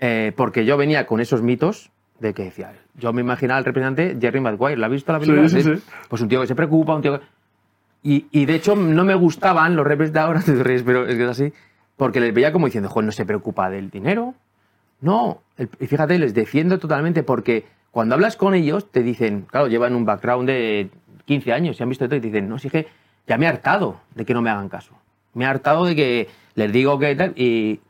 eh, 0.00 0.32
porque 0.36 0.64
yo 0.64 0.76
venía 0.76 1.06
con 1.06 1.20
esos 1.20 1.42
mitos 1.42 1.90
de 2.18 2.32
que 2.34 2.44
decía. 2.44 2.72
Yo 2.94 3.12
me 3.12 3.20
imaginaba 3.20 3.58
al 3.58 3.64
representante 3.64 4.16
Jerry 4.20 4.40
Maguire. 4.40 4.76
¿La 4.76 4.86
has 4.86 4.92
visto 4.92 5.12
la 5.12 5.18
película? 5.18 5.48
sí, 5.48 5.62
sí. 5.62 5.72
Pues 6.08 6.22
un 6.22 6.28
tío 6.28 6.40
que 6.40 6.46
se 6.46 6.54
preocupa, 6.54 6.94
un 6.94 7.02
tío 7.02 7.18
que. 7.18 7.26
Y, 8.02 8.26
y 8.30 8.46
de 8.46 8.54
hecho 8.54 8.74
no 8.74 9.04
me 9.04 9.14
gustaban 9.14 9.76
los 9.76 9.86
representantes 9.86 10.14
de 10.14 10.20
ahora, 10.20 10.40
te 10.44 10.64
ríes, 10.64 10.82
pero 10.82 11.06
es 11.06 11.16
que 11.16 11.24
es 11.24 11.30
así. 11.30 11.52
Porque 11.96 12.20
les 12.20 12.34
veía 12.34 12.52
como 12.52 12.66
diciendo, 12.66 12.88
joder, 12.88 13.06
no 13.06 13.12
se 13.12 13.24
preocupa 13.24 13.70
del 13.70 13.90
dinero. 13.90 14.34
No, 15.00 15.42
y 15.58 15.86
fíjate, 15.86 16.18
les 16.18 16.32
defiendo 16.32 16.78
totalmente 16.78 17.22
porque 17.22 17.64
cuando 17.90 18.14
hablas 18.14 18.36
con 18.36 18.54
ellos 18.54 18.90
te 18.90 19.02
dicen, 19.02 19.42
claro, 19.42 19.66
llevan 19.66 19.94
un 19.94 20.04
background 20.04 20.48
de 20.48 20.90
15 21.26 21.52
años 21.52 21.78
y 21.78 21.82
han 21.82 21.88
visto 21.88 22.06
todo 22.06 22.16
y 22.16 22.20
te 22.20 22.28
dicen, 22.28 22.48
no, 22.48 22.58
si 22.58 22.68
es 22.68 22.72
que 22.72 22.86
ya 23.26 23.36
me 23.36 23.46
he 23.46 23.48
hartado 23.48 24.00
de 24.14 24.24
que 24.24 24.34
no 24.34 24.42
me 24.42 24.50
hagan 24.50 24.68
caso. 24.68 24.94
Me 25.34 25.44
he 25.44 25.46
hartado 25.46 25.84
de 25.84 25.96
que 25.96 26.28
les 26.54 26.72
digo 26.72 26.98
que 26.98 27.14
tal 27.16 27.32
y 27.36 27.80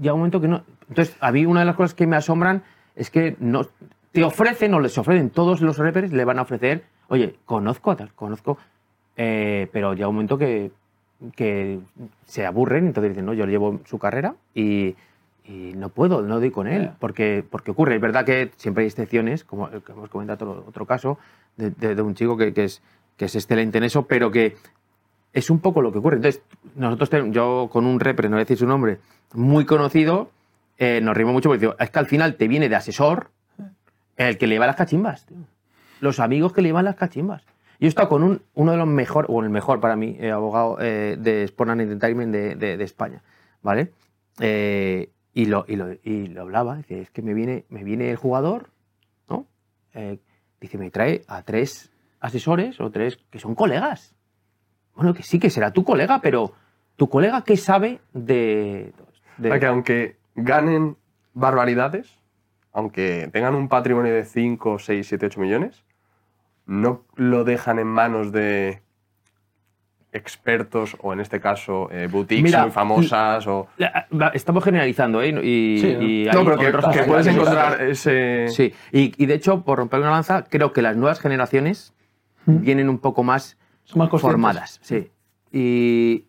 llega 0.00 0.14
un 0.14 0.20
momento 0.20 0.40
que 0.40 0.48
no. 0.48 0.62
Entonces, 0.88 1.16
a 1.20 1.32
mí 1.32 1.46
una 1.46 1.60
de 1.60 1.66
las 1.66 1.76
cosas 1.76 1.94
que 1.94 2.06
me 2.06 2.16
asombran 2.16 2.62
es 2.96 3.10
que 3.10 3.36
no 3.38 3.66
te 4.12 4.24
ofrecen 4.24 4.74
o 4.74 4.80
les 4.80 4.96
ofrecen 4.98 5.30
todos 5.30 5.60
los 5.60 5.78
rappers, 5.78 6.12
le 6.12 6.24
van 6.24 6.38
a 6.38 6.42
ofrecer, 6.42 6.84
oye, 7.08 7.36
conozco 7.44 7.90
a 7.90 7.96
tal, 7.96 8.12
conozco, 8.14 8.58
eh, 9.22 9.68
pero 9.70 9.92
llega 9.92 10.08
un 10.08 10.14
momento 10.14 10.38
que, 10.38 10.70
que 11.36 11.78
se 12.24 12.46
aburren, 12.46 12.86
entonces 12.86 13.10
dicen, 13.12 13.26
no, 13.26 13.34
yo 13.34 13.44
llevo 13.44 13.80
su 13.84 13.98
carrera 13.98 14.34
y, 14.54 14.94
y 15.44 15.72
no 15.76 15.90
puedo, 15.90 16.22
no 16.22 16.40
doy 16.40 16.50
con 16.50 16.66
él, 16.66 16.84
Ya. 16.84 16.96
porque, 16.98 17.44
porque 17.50 17.72
ocurre. 17.72 17.96
Es 17.96 18.00
verdad 18.00 18.24
que 18.24 18.50
siempre 18.56 18.82
hay 18.84 18.88
excepciones, 18.88 19.44
como 19.44 19.68
el 19.68 19.82
que 19.82 19.92
hemos 19.92 20.08
comentado 20.08 20.50
otro, 20.50 20.64
otro 20.68 20.86
caso, 20.86 21.18
de, 21.58 21.68
de- 21.70 21.94
de 21.94 22.00
un 22.02 22.14
chico 22.14 22.38
que, 22.38 22.54
que 22.54 22.64
es, 22.64 22.80
que 23.18 23.26
es 23.26 23.34
excelente 23.34 23.76
en 23.76 23.84
eso, 23.84 24.06
pero 24.06 24.30
que 24.30 24.56
es 25.34 25.50
un 25.50 25.58
poco 25.58 25.82
lo 25.82 25.92
que 25.92 25.98
ocurre. 25.98 26.16
Entonces, 26.16 26.42
nosotros, 26.76 27.10
tenemos- 27.10 27.34
yo 27.34 27.68
con 27.70 27.84
un 27.84 28.00
repre, 28.00 28.28
no 28.30 28.36
voy 28.36 28.40
a 28.40 28.44
decir 28.44 28.56
su 28.56 28.66
nombre, 28.66 29.00
muy 29.34 29.66
conocido, 29.66 30.30
eh, 30.78 31.00
nos 31.02 31.14
rimos 31.14 31.34
mucho 31.34 31.50
porque 31.50 31.60
digo, 31.60 31.76
es 31.78 31.90
que 31.90 31.98
al 31.98 32.06
final 32.06 32.36
te 32.36 32.48
viene 32.48 32.70
de 32.70 32.76
asesor 32.76 33.28
el 34.16 34.38
que 34.38 34.46
le 34.46 34.54
lleva 34.54 34.66
las 34.66 34.76
cachimbas, 34.76 35.26
tío. 35.26 35.36
Los 36.00 36.20
amigos 36.20 36.54
que 36.54 36.62
le 36.62 36.68
llevan 36.70 36.86
las 36.86 36.96
cachimbas. 36.96 37.42
Yo 37.80 37.86
he 37.86 37.88
estado 37.88 38.08
con 38.10 38.22
un, 38.22 38.42
uno 38.54 38.72
de 38.72 38.78
los 38.78 38.86
mejores, 38.86 39.28
o 39.32 39.42
el 39.42 39.48
mejor 39.50 39.80
para 39.80 39.96
mí, 39.96 40.16
eh, 40.20 40.30
abogado 40.30 40.76
eh, 40.80 41.16
de 41.18 41.44
Sport 41.44 41.70
and 41.70 41.80
Entertainment 41.80 42.30
de, 42.32 42.54
de- 42.54 42.76
de 42.76 42.84
España, 42.84 43.22
¿vale? 43.62 43.90
Eh, 44.38 45.10
y, 45.32 45.46
lo, 45.46 45.64
y, 45.66 45.76
lo, 45.76 45.92
y 46.02 46.26
lo 46.28 46.42
hablaba, 46.42 46.76
dice, 46.76 47.00
es 47.00 47.10
que 47.10 47.22
me 47.22 47.32
viene, 47.34 47.64
me 47.70 47.82
viene 47.82 48.10
el 48.10 48.16
jugador, 48.16 48.68
¿no? 49.28 49.46
Eh, 49.94 50.18
dice, 50.60 50.76
me 50.78 50.90
trae 50.90 51.22
a 51.26 51.42
tres 51.42 51.90
asesores 52.20 52.80
o 52.80 52.90
tres 52.90 53.16
que 53.30 53.38
son 53.38 53.54
colegas. 53.54 54.14
Bueno, 54.94 55.14
que 55.14 55.22
sí, 55.22 55.38
que 55.38 55.48
será 55.48 55.72
tu 55.72 55.82
colega, 55.84 56.20
pero 56.20 56.52
tu 56.96 57.08
colega, 57.08 57.42
¿qué 57.44 57.56
sabe 57.56 58.00
de...? 58.12 58.92
de- 59.38 59.58
que 59.58 59.66
aunque 59.66 60.16
ganen 60.34 60.96
barbaridades, 61.32 62.18
aunque 62.72 63.30
tengan 63.32 63.54
un 63.54 63.68
patrimonio 63.68 64.12
de 64.12 64.24
5, 64.26 64.78
6, 64.78 65.06
7, 65.08 65.26
8 65.26 65.40
millones, 65.40 65.82
no 66.70 67.04
lo 67.16 67.42
dejan 67.42 67.80
en 67.80 67.88
manos 67.88 68.30
de 68.30 68.80
expertos 70.12 70.96
o 71.00 71.12
en 71.12 71.20
este 71.20 71.40
caso 71.40 71.88
eh, 71.90 72.08
boutiques 72.10 72.44
Mira, 72.44 72.62
muy 72.62 72.70
famosas 72.70 73.46
o... 73.48 73.66
Estamos 74.34 74.62
generalizando, 74.62 75.20
¿eh? 75.20 75.30
Y, 75.44 75.78
Sí, 75.80 75.94
¿no? 75.94 76.02
y 76.02 76.24
No, 76.32 76.38
hay 76.38 76.44
pero 76.44 76.90
que, 76.92 77.02
puedes 77.02 77.26
encontrar 77.26 77.82
ese... 77.82 78.46
Sí, 78.48 78.72
y, 78.92 79.12
y 79.20 79.26
de 79.26 79.34
hecho, 79.34 79.62
por 79.62 79.78
romper 79.78 80.00
una 80.00 80.10
lanza, 80.10 80.44
creo 80.44 80.72
que 80.72 80.80
las 80.80 80.96
nuevas 80.96 81.18
generaciones 81.18 81.92
vienen 82.46 82.88
un 82.88 82.98
poco 82.98 83.24
más 83.24 83.58
Son 83.84 83.98
más 83.98 84.08
formadas. 84.08 84.78
Sí. 84.82 85.10
Y 85.52 86.26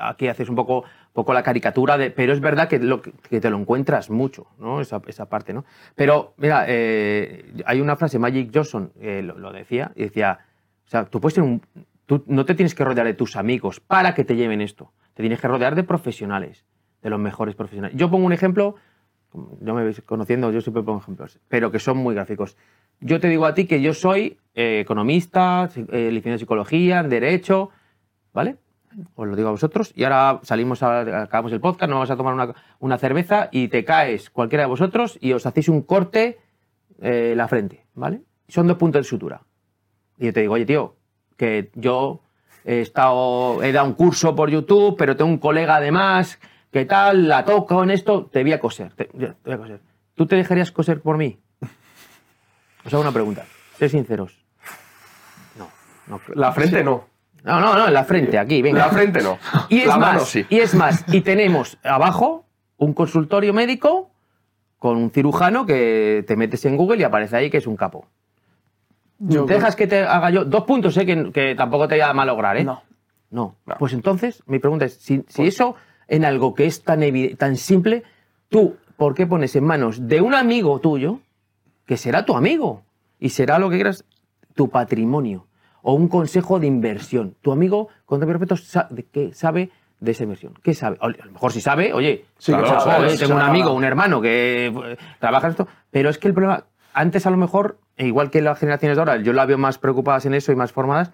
aquí 0.00 0.28
haces 0.28 0.48
un 0.48 0.56
poco, 0.56 0.84
poco 1.16 1.32
la 1.32 1.42
caricatura, 1.42 1.96
de, 1.96 2.10
pero 2.10 2.34
es 2.34 2.40
verdad 2.40 2.68
que, 2.68 2.78
lo, 2.78 3.00
que 3.00 3.40
te 3.40 3.48
lo 3.48 3.58
encuentras 3.58 4.10
mucho, 4.10 4.48
¿no? 4.58 4.82
Esa, 4.82 5.00
esa 5.06 5.30
parte, 5.30 5.54
¿no? 5.54 5.64
Pero, 5.94 6.34
mira, 6.36 6.66
eh, 6.68 7.54
hay 7.64 7.80
una 7.80 7.96
frase, 7.96 8.18
Magic 8.18 8.50
Johnson 8.54 8.92
eh, 9.00 9.22
lo, 9.22 9.50
decía, 9.50 9.92
y 9.96 10.02
decía, 10.02 10.40
o 10.86 10.88
sea, 10.88 11.06
tú 11.06 11.18
puedes 11.18 11.34
tener 11.34 11.50
un... 11.50 11.62
Tú 12.04 12.22
no 12.26 12.44
te 12.44 12.54
tienes 12.54 12.74
que 12.74 12.84
rodear 12.84 13.06
de 13.06 13.14
tus 13.14 13.34
amigos 13.34 13.80
para 13.80 14.14
que 14.14 14.24
te 14.24 14.36
lleven 14.36 14.60
esto. 14.60 14.92
Te 15.14 15.22
tienes 15.22 15.40
que 15.40 15.48
rodear 15.48 15.74
de 15.74 15.82
profesionales, 15.82 16.66
de 17.02 17.10
los 17.10 17.18
mejores 17.18 17.56
profesionales. 17.56 17.96
Yo 17.96 18.10
pongo 18.10 18.26
un 18.26 18.32
ejemplo, 18.32 18.76
yo 19.60 19.74
me 19.74 19.82
veis 19.82 20.02
conociendo, 20.02 20.52
yo 20.52 20.60
siempre 20.60 20.82
pongo 20.82 21.00
ejemplos, 21.00 21.40
pero 21.48 21.72
que 21.72 21.80
son 21.80 21.96
muy 21.96 22.14
gráficos. 22.14 22.56
Yo 23.00 23.18
te 23.18 23.28
digo 23.28 23.46
a 23.46 23.54
ti 23.54 23.66
que 23.66 23.80
yo 23.80 23.94
soy 23.94 24.38
eh, 24.54 24.80
economista, 24.80 25.68
eh, 25.74 26.10
licenciado 26.10 26.34
en 26.34 26.38
psicología, 26.38 27.00
en 27.00 27.08
derecho, 27.08 27.70
¿vale? 28.32 28.56
Os 29.14 29.28
lo 29.28 29.36
digo 29.36 29.48
a 29.48 29.52
vosotros. 29.52 29.92
Y 29.94 30.04
ahora 30.04 30.40
salimos, 30.42 30.82
a- 30.82 31.22
acabamos 31.22 31.52
el 31.52 31.60
podcast, 31.60 31.88
nos 31.90 31.96
vamos 31.96 32.10
a 32.10 32.16
tomar 32.16 32.34
una, 32.34 32.54
una 32.78 32.98
cerveza 32.98 33.48
y 33.52 33.68
te 33.68 33.84
caes 33.84 34.30
cualquiera 34.30 34.62
de 34.64 34.68
vosotros 34.68 35.18
y 35.20 35.32
os 35.32 35.44
hacéis 35.46 35.68
un 35.68 35.82
corte 35.82 36.38
eh, 37.02 37.34
la 37.36 37.46
frente, 37.48 37.84
¿vale? 37.94 38.22
Son 38.48 38.66
dos 38.66 38.76
puntos 38.78 39.00
de 39.00 39.04
sutura. 39.08 39.42
Y 40.18 40.26
yo 40.26 40.32
te 40.32 40.40
digo, 40.40 40.54
oye, 40.54 40.64
tío, 40.64 40.96
que 41.36 41.70
yo 41.74 42.20
he 42.64 42.80
estado, 42.80 43.62
he 43.62 43.70
dado 43.72 43.86
un 43.86 43.92
curso 43.94 44.34
por 44.34 44.48
YouTube, 44.50 44.96
pero 44.96 45.14
tengo 45.16 45.30
un 45.30 45.38
colega 45.38 45.76
además, 45.76 46.38
que 46.70 46.84
tal, 46.86 47.28
la 47.28 47.44
toco 47.44 47.82
en 47.82 47.90
esto, 47.90 48.26
te 48.26 48.42
voy 48.42 48.52
a 48.52 48.60
coser, 48.60 48.92
te, 48.94 49.04
te 49.04 49.34
voy 49.44 49.54
a 49.54 49.58
coser. 49.58 49.80
¿Tú 50.14 50.26
te 50.26 50.36
dejarías 50.36 50.72
coser 50.72 51.02
por 51.02 51.18
mí? 51.18 51.38
Os 52.84 52.94
hago 52.94 53.02
una 53.02 53.12
pregunta, 53.12 53.44
sed 53.78 53.88
sinceros. 53.88 54.42
No, 55.58 55.68
no. 56.06 56.20
La 56.34 56.52
frente 56.52 56.82
no. 56.82 57.04
No, 57.46 57.60
no, 57.60 57.74
no, 57.74 57.86
en 57.86 57.94
la 57.94 58.02
frente, 58.02 58.38
aquí, 58.38 58.60
venga. 58.60 58.80
La 58.80 58.88
frente 58.88 59.22
no. 59.22 59.38
Y 59.68 59.78
es 59.78 59.86
la 59.86 59.98
más, 59.98 60.14
mano 60.14 60.24
sí. 60.24 60.44
y 60.50 60.58
es 60.58 60.74
más, 60.74 61.04
y 61.14 61.20
tenemos 61.20 61.78
abajo 61.84 62.44
un 62.76 62.92
consultorio 62.92 63.54
médico 63.54 64.10
con 64.78 64.96
un 64.96 65.10
cirujano 65.10 65.64
que 65.64 66.24
te 66.26 66.36
metes 66.36 66.64
en 66.64 66.76
Google 66.76 66.98
y 66.98 67.04
aparece 67.04 67.36
ahí 67.36 67.48
que 67.48 67.58
es 67.58 67.66
un 67.68 67.76
capo. 67.76 68.06
Yo 69.18 69.46
¿Te 69.46 69.54
dejas 69.54 69.76
que 69.76 69.86
te 69.86 70.00
haga 70.00 70.30
yo? 70.30 70.44
Dos 70.44 70.64
puntos, 70.64 70.96
¿eh? 70.96 71.06
que, 71.06 71.30
que 71.32 71.54
tampoco 71.54 71.86
te 71.86 71.94
voy 71.94 72.02
a 72.02 72.12
malograr, 72.12 72.56
¿eh? 72.56 72.64
No. 72.64 72.82
No. 73.30 73.54
No. 73.64 73.74
Pues 73.78 73.92
entonces, 73.92 74.42
mi 74.46 74.58
pregunta 74.58 74.84
es, 74.84 74.94
si, 74.94 75.24
si 75.28 75.46
eso 75.46 75.76
en 76.08 76.24
algo 76.24 76.52
que 76.54 76.66
es 76.66 76.82
tan, 76.82 77.00
tan 77.36 77.56
simple, 77.56 78.02
tú, 78.48 78.76
¿por 78.96 79.14
qué 79.14 79.26
pones 79.26 79.54
en 79.54 79.64
manos 79.64 80.08
de 80.08 80.20
un 80.20 80.34
amigo 80.34 80.80
tuyo, 80.80 81.20
que 81.86 81.96
será 81.96 82.24
tu 82.24 82.36
amigo, 82.36 82.82
y 83.20 83.30
será 83.30 83.58
lo 83.58 83.70
que 83.70 83.76
quieras, 83.76 84.04
tu 84.54 84.68
patrimonio, 84.68 85.45
o 85.88 85.92
un 85.94 86.08
consejo 86.08 86.58
de 86.58 86.66
inversión? 86.66 87.36
Tu 87.42 87.52
amigo, 87.52 87.88
con 88.04 88.18
todo 88.18 88.32
respeto, 88.32 88.56
sa- 88.56 88.88
de- 88.90 89.04
¿qué 89.04 89.32
sabe 89.32 89.70
de 90.00 90.10
esa 90.10 90.24
inversión? 90.24 90.52
¿Qué 90.60 90.74
sabe? 90.74 90.96
O- 91.00 91.06
A 91.06 91.10
lo 91.26 91.32
mejor 91.32 91.52
si 91.52 91.60
sabe, 91.60 91.92
oye, 91.92 92.24
Sí, 92.38 92.50
claro, 92.52 92.80
sabe, 92.80 93.06
o 93.06 93.16
tengo 93.16 93.34
un 93.34 93.40
sea- 93.40 93.46
amigo, 93.46 93.72
un 93.72 93.84
hermano 93.84 94.20
que 94.20 94.66
eh, 94.66 94.96
trabaja 95.20 95.46
en 95.46 95.50
esto, 95.52 95.68
pero 95.92 96.10
es 96.10 96.18
que 96.18 96.26
el 96.26 96.34
problema, 96.34 96.64
antes 96.92 97.24
a 97.26 97.30
lo 97.30 97.36
mejor, 97.36 97.78
e 97.96 98.06
igual 98.08 98.30
que 98.30 98.42
las 98.42 98.58
generaciones 98.58 98.96
de 98.96 99.00
ahora, 99.02 99.16
yo 99.18 99.32
las 99.32 99.46
veo 99.46 99.58
más 99.58 99.78
preocupadas 99.78 100.26
en 100.26 100.34
eso 100.34 100.50
y 100.50 100.56
más 100.56 100.72
formadas, 100.72 101.12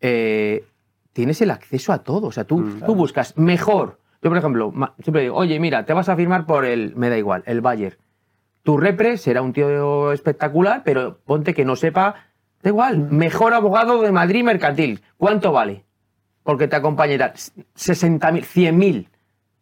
eh, 0.00 0.64
tienes 1.12 1.40
el 1.42 1.50
acceso 1.50 1.92
a 1.92 1.98
todo. 2.02 2.28
O 2.28 2.32
sea, 2.32 2.44
tú, 2.44 2.58
Mm. 2.58 2.80
tú 2.86 2.94
buscas 2.94 3.36
mejor. 3.36 3.98
Yo, 4.22 4.30
por 4.30 4.38
ejemplo, 4.38 4.72
siempre 5.02 5.22
digo, 5.22 5.36
oye, 5.36 5.58
mira, 5.60 5.84
te 5.84 5.92
vas 5.92 6.08
a 6.08 6.16
firmar 6.16 6.46
por 6.46 6.64
el, 6.64 6.94
me 6.96 7.10
da 7.10 7.18
igual, 7.18 7.42
el 7.46 7.60
Bayer. 7.60 7.98
Tu 8.62 8.76
repre 8.76 9.16
será 9.16 9.40
un 9.42 9.52
tío 9.52 10.12
espectacular, 10.12 10.82
pero 10.84 11.18
ponte 11.24 11.54
que 11.54 11.64
no 11.64 11.76
sepa, 11.76 12.14
da 12.62 12.70
igual, 12.70 12.98
mejor 12.98 13.54
abogado 13.54 14.02
de 14.02 14.12
Madrid 14.12 14.44
mercantil. 14.44 15.02
¿Cuánto 15.16 15.52
vale? 15.52 15.84
Porque 16.42 16.68
te 16.68 16.76
acompañará 16.76 17.32
60.000, 17.34 18.44
100.000. 18.44 19.08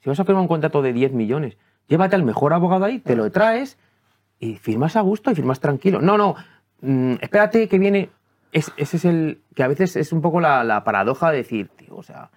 Si 0.00 0.08
vas 0.08 0.20
a 0.20 0.24
firmar 0.24 0.42
un 0.42 0.48
contrato 0.48 0.80
de 0.82 0.92
10 0.92 1.12
millones, 1.12 1.56
llévate 1.88 2.16
al 2.16 2.22
mejor 2.24 2.52
abogado 2.52 2.84
ahí, 2.84 2.98
te 3.00 3.16
lo 3.16 3.30
traes 3.30 3.78
y 4.38 4.56
firmas 4.56 4.96
a 4.96 5.00
gusto 5.00 5.30
y 5.30 5.34
firmas 5.34 5.60
tranquilo. 5.60 6.00
No, 6.00 6.16
no, 6.16 6.36
mm, 6.80 7.14
espérate 7.20 7.68
que 7.68 7.78
viene. 7.78 8.10
Es- 8.52 8.72
ese 8.76 8.96
es 8.96 9.04
el. 9.04 9.40
que 9.54 9.62
a 9.62 9.68
veces 9.68 9.96
es 9.96 10.12
un 10.12 10.22
poco 10.22 10.40
la, 10.40 10.64
la 10.64 10.82
paradoja 10.84 11.30
de 11.30 11.38
decir, 11.38 11.68
tío, 11.76 11.96
o 11.96 12.02
sea, 12.02 12.30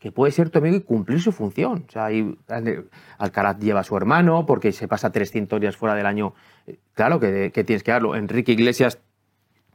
que 0.00 0.10
puede 0.10 0.32
ser 0.32 0.50
tu 0.50 0.58
amigo 0.58 0.74
y 0.76 0.80
cumplir 0.80 1.20
su 1.20 1.30
función. 1.30 1.84
O 1.88 1.92
sea, 1.92 2.06
ahí, 2.06 2.36
eh, 2.48 2.84
Alcaraz 3.18 3.58
lleva 3.60 3.80
a 3.80 3.84
su 3.84 3.96
hermano 3.96 4.44
porque 4.46 4.72
se 4.72 4.88
pasa 4.88 5.12
300 5.12 5.60
días 5.60 5.76
fuera 5.76 5.94
del 5.94 6.06
año. 6.06 6.34
Eh, 6.66 6.78
Claro 6.94 7.20
que, 7.20 7.52
que 7.52 7.62
tienes 7.62 7.84
que 7.84 7.92
darlo. 7.92 8.16
Enrique 8.16 8.50
Iglesias 8.52 8.98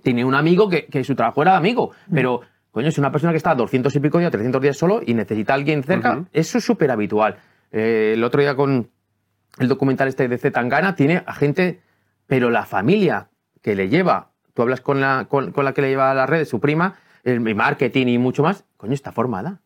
tiene 0.07 0.23
un 0.23 0.35
amigo 0.35 0.69
que, 0.69 0.85
que 0.85 1.03
su 1.03 1.15
trabajo 1.15 1.41
era 1.41 1.51
de 1.51 1.57
amigo, 1.57 1.91
pero. 2.13 2.39
Coño, 2.71 2.87
es 2.87 2.97
una 2.97 3.11
persona 3.11 3.33
que 3.33 3.37
está 3.37 3.55
200 3.55 3.93
y 3.95 3.99
pico 3.99 4.19
días, 4.19 4.31
300 4.31 4.61
días 4.61 4.77
solo 4.77 5.01
y 5.03 5.13
necesita 5.15 5.51
a 5.51 5.55
alguien 5.55 5.83
cerca. 5.83 6.25
Eso 6.31 6.59
es 6.59 6.63
súper 6.63 6.91
habitual. 6.91 7.35
Eh, 7.71 8.11
el 8.15 8.23
otro 8.23 8.39
día 8.39 8.55
con, 8.55 8.89
el 9.57 9.67
documental 9.67 10.07
este 10.07 10.27
de 10.27 10.37
Zetangana, 10.37 10.95
tiene 10.95 11.23
a 11.25 11.33
gente, 11.33 11.81
pero 12.27 12.49
la 12.51 12.65
familia 12.65 13.29
que 13.63 13.75
le 13.75 13.89
lleva, 13.89 14.29
tú 14.53 14.61
hablas 14.61 14.79
con 14.81 15.01
la, 15.01 15.25
con, 15.27 15.51
con 15.51 15.65
la 15.65 15.73
que 15.73 15.81
le 15.81 15.89
lleva 15.89 16.11
a 16.11 16.13
las 16.13 16.29
redes, 16.29 16.49
su 16.49 16.59
prima, 16.59 16.95
el 17.23 17.39
marketing 17.41 18.07
y 18.07 18.17
mucho 18.19 18.43
más, 18.43 18.63
coño, 18.77 18.93
está 18.93 19.11
formada. 19.11 19.59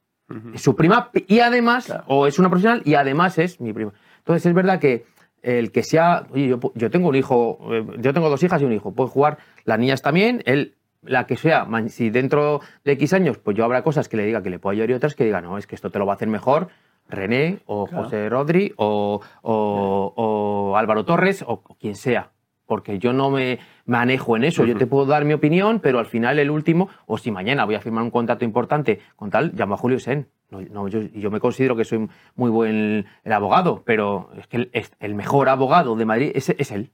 Es 0.54 0.62
su 0.62 0.76
prima 0.78 1.10
y 1.28 1.40
además, 1.42 1.88
Claro. 1.88 2.06
o 2.08 2.26
es 2.28 2.40
una 2.40 2.50
profesional 2.50 2.82
y 2.86 2.96
además 2.96 3.38
es 3.38 3.60
mi 3.60 3.74
prima. 3.74 3.92
Entonces 4.20 4.46
es 4.46 4.54
verdad 4.54 4.80
que 4.80 5.06
el 5.42 5.72
que 5.72 5.84
sea, 5.84 6.28
oye, 6.32 6.48
yo, 6.48 6.60
yo 6.76 6.90
tengo 6.92 7.10
un 7.10 7.16
hijo, 7.16 7.58
eh, 7.72 7.86
yo 8.00 8.14
tengo 8.14 8.30
dos 8.30 8.44
hijas 8.44 8.62
y 8.62 8.66
un 8.66 8.74
hijo, 8.74 8.92
puede 8.94 9.10
jugar, 9.10 9.38
las 9.66 9.80
niñas 9.80 10.02
también, 10.02 10.42
él, 10.46 10.76
la 11.04 11.26
que 11.26 11.36
sea, 11.36 11.68
si 11.88 12.10
dentro 12.12 12.62
de 12.86 12.92
X 12.94 13.14
años, 13.14 13.38
pues 13.40 13.58
yo 13.58 13.66
habrá 13.66 13.82
cosas 13.84 14.08
que 14.08 14.18
le 14.18 14.26
diga 14.26 14.44
que 14.44 14.50
le 14.52 14.60
puedo 14.60 14.72
ayudar 14.74 14.92
y 14.92 14.94
otras 14.94 15.16
que 15.16 15.26
diga, 15.26 15.42
no, 15.42 15.58
es 15.58 15.66
que 15.66 15.74
esto 15.76 15.90
te 15.90 15.98
lo 16.00 16.06
va 16.06 16.14
a 16.14 16.16
hacer 16.16 16.28
mejor 16.28 16.68
René 17.10 17.60
o 17.66 17.88
Claro. 17.88 18.04
José 18.04 18.30
Rodri 18.30 18.72
o, 18.78 19.20
o- 19.42 20.14
o 20.16 20.78
Álvaro 20.78 21.04
Torres 21.06 21.42
o, 21.42 21.54
o 21.66 21.76
quien 21.80 21.96
sea. 21.96 22.32
Porque 22.68 23.00
yo 23.00 23.12
no 23.12 23.30
me 23.30 23.60
manejo 23.86 24.36
en 24.38 24.44
eso. 24.44 24.64
Yo 24.66 24.78
te 24.78 24.88
puedo 24.88 25.06
dar 25.06 25.26
mi 25.26 25.34
opinión, 25.34 25.80
pero 25.80 26.00
al 26.00 26.06
final 26.06 26.40
el 26.40 26.50
último, 26.50 26.90
o 27.06 27.18
si 27.18 27.32
mañana 27.32 27.66
voy 27.66 27.76
a 27.76 27.80
firmar 27.82 28.04
un 28.04 28.12
contrato 28.12 28.46
importante 28.46 29.00
con 29.16 29.30
tal, 29.30 29.52
llamo 29.56 29.76
a 29.76 29.78
Julio 29.78 30.00
Sen. 30.00 30.28
No, 30.50 30.60
no, 30.62 30.88
yo, 30.90 31.00
yo 31.02 31.32
me 31.32 31.40
considero 31.40 31.76
que 31.78 31.86
soy 31.86 32.10
muy 32.36 32.50
buen 32.50 33.06
el 33.24 33.32
abogado, 33.34 33.84
pero 33.86 34.30
es 34.38 34.48
que 34.48 34.58
el, 34.58 34.70
es- 34.74 34.92
el 35.00 35.16
mejor 35.16 35.48
abogado 35.50 35.96
de 35.96 36.06
Madrid 36.06 36.32
es, 36.36 36.50
es 36.50 36.72
él. 36.72 36.92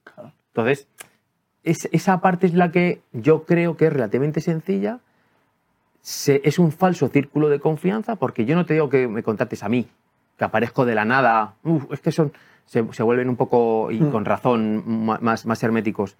Entonces, 0.49 0.87
es- 1.63 1.89
esa 1.91 2.21
parte 2.21 2.45
es 2.47 2.53
la 2.53 2.71
que 2.71 3.01
yo 3.13 3.43
creo 3.45 3.75
que 3.75 3.87
es 3.87 3.93
relativamente 3.93 4.41
sencilla. 4.41 4.99
Se- 6.01 6.41
es 6.43 6.59
un 6.59 6.71
falso 6.71 7.07
círculo 7.09 7.49
de 7.49 7.59
confianza 7.59 8.15
porque 8.15 8.45
yo 8.45 8.55
no 8.55 8.65
te 8.65 8.75
digo 8.75 8.89
que 8.89 9.07
me 9.07 9.23
contrates 9.23 9.63
a 9.63 9.69
mí, 9.69 9.87
que 10.37 10.45
aparezco 10.45 10.85
de 10.85 10.95
la 10.95 11.03
nada. 11.05 11.55
Uf, 11.63 11.91
es 11.91 11.99
que 11.99 12.11
son, 12.11 12.31
se, 12.65 12.85
se 12.93 13.03
vuelven 13.03 13.27
un 13.27 13.35
poco, 13.35 13.89
y 13.91 13.99
con 13.99 14.23
razón, 14.23 14.83
más, 15.21 15.45
más 15.45 15.63
herméticos. 15.63 16.15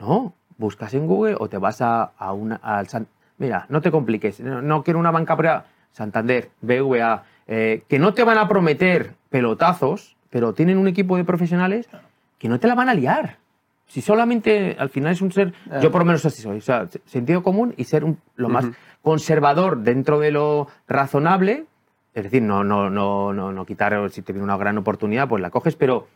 No, 0.00 0.34
buscas 0.58 0.94
en 0.94 1.06
Google 1.06 1.36
o 1.38 1.48
te 1.48 1.58
vas 1.58 1.80
a, 1.82 2.12
a 2.18 2.32
una, 2.32 2.56
al 2.56 2.88
San- 2.88 3.06
Mira, 3.38 3.66
no 3.68 3.80
te 3.80 3.90
compliques, 3.90 4.40
no, 4.40 4.62
no 4.62 4.82
quiero 4.84 4.98
una 5.00 5.10
banca 5.10 5.36
privada. 5.36 5.66
Santander, 5.92 6.50
BVA, 6.60 7.22
eh, 7.46 7.82
que 7.88 7.98
no 7.98 8.14
te 8.14 8.24
van 8.24 8.38
a 8.38 8.48
prometer 8.48 9.14
pelotazos, 9.30 10.16
pero 10.30 10.52
tienen 10.54 10.78
un 10.78 10.88
equipo 10.88 11.16
de 11.16 11.24
profesionales 11.24 11.88
que 12.38 12.48
no 12.48 12.58
te 12.58 12.66
la 12.66 12.74
van 12.74 12.88
a 12.88 12.94
liar. 12.94 13.38
Si 13.86 14.00
solamente 14.00 14.76
al 14.78 14.88
final 14.88 15.12
es 15.12 15.20
un 15.20 15.30
ser, 15.30 15.52
yo 15.80 15.92
por 15.92 16.00
lo 16.00 16.06
menos 16.06 16.24
así 16.24 16.42
soy, 16.42 16.58
o 16.58 16.60
sea, 16.62 16.86
se- 16.88 17.00
sentido 17.06 17.42
común 17.42 17.74
y 17.76 17.84
ser 17.84 18.02
un- 18.04 18.18
lo 18.34 18.48
más 18.48 18.64
conservador 19.02 19.78
dentro 19.78 20.18
de 20.18 20.30
lo 20.32 20.66
razonable, 20.88 21.66
es 22.14 22.24
decir, 22.24 22.42
no, 22.42 22.64
no, 22.64 22.88
no, 22.90 23.32
no, 23.32 23.52
no 23.52 23.66
quitar, 23.66 24.10
si 24.10 24.22
te 24.22 24.32
viene 24.32 24.44
una 24.44 24.56
gran 24.56 24.78
oportunidad, 24.78 25.28
pues 25.28 25.42
la 25.42 25.50
coges, 25.50 25.76
pero 25.76 26.08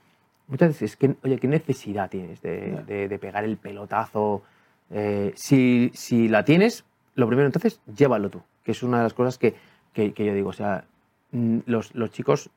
muchas 0.49 0.69
veces, 0.71 0.97
que, 0.97 1.15
oye, 1.23 1.39
¿qué 1.39 1.47
necesidad 1.49 2.11
tienes 2.11 2.41
de, 2.43 2.73
Ya. 2.77 2.83
de- 2.83 3.09
de 3.09 3.19
pegar 3.19 3.45
el 3.45 3.57
pelotazo? 3.57 4.43
Eh, 4.91 5.33
si, 5.37 5.91
si 5.95 6.29
la 6.29 6.45
tienes, 6.45 6.85
lo 7.15 7.27
primero 7.27 7.47
entonces, 7.47 7.81
llévalo 7.95 8.31
tú, 8.31 8.43
que 8.65 8.73
es 8.73 8.83
una 8.83 8.99
de 8.99 9.03
las 9.05 9.15
cosas 9.15 9.39
que, 9.39 9.55
que- 9.93 10.13
que 10.13 10.25
yo 10.25 10.35
digo, 10.35 10.49
o 10.51 10.55
sea, 10.55 10.85
mm, 11.33 11.59
los, 11.67 11.95
los 11.95 12.11
chicos 12.11 12.51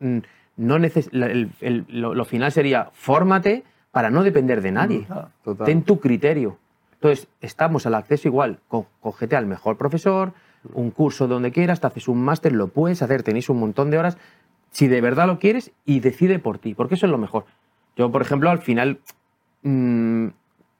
mm, 0.00 0.18
no 0.58 0.78
neces 0.78 1.08
el- 1.12 1.50
el- 1.60 1.84
lo, 1.88 2.14
lo 2.14 2.24
final 2.24 2.50
sería, 2.52 2.90
fórmate 2.92 3.62
para 3.92 4.10
no 4.10 4.22
depender 4.24 4.60
de 4.60 4.72
nadie. 4.72 5.04
Claro. 5.04 5.30
Total. 5.44 5.64
Ten 5.66 5.82
tu 5.84 6.00
criterio. 6.00 6.58
Entonces, 6.94 7.28
estamos 7.40 7.86
al 7.86 7.94
acceso 7.94 8.26
igual. 8.28 8.58
Co- 8.68 8.86
Cógete 9.00 9.36
al 9.36 9.46
mejor 9.46 9.76
profesor, 9.78 10.32
un 10.74 10.90
curso 10.90 11.28
donde 11.28 11.52
quieras, 11.52 11.80
te 11.80 11.86
haces 11.86 12.08
un 12.08 12.20
máster, 12.22 12.52
lo 12.52 12.68
puedes 12.68 13.00
hacer, 13.02 13.22
tenéis 13.22 13.48
un 13.48 13.60
montón 13.60 13.90
de 13.90 13.98
horas. 13.98 14.18
Si 14.76 14.88
de 14.88 15.00
verdad 15.00 15.26
lo 15.26 15.38
quieres, 15.38 15.72
y 15.86 16.00
decide 16.00 16.38
por 16.38 16.58
ti, 16.58 16.74
porque 16.74 16.96
eso 16.96 17.06
es 17.06 17.10
lo 17.10 17.16
mejor. 17.16 17.46
Yo, 17.96 18.12
por 18.12 18.20
ejemplo, 18.20 18.50
al 18.50 18.58
final 18.58 18.98
mm, 19.62 20.26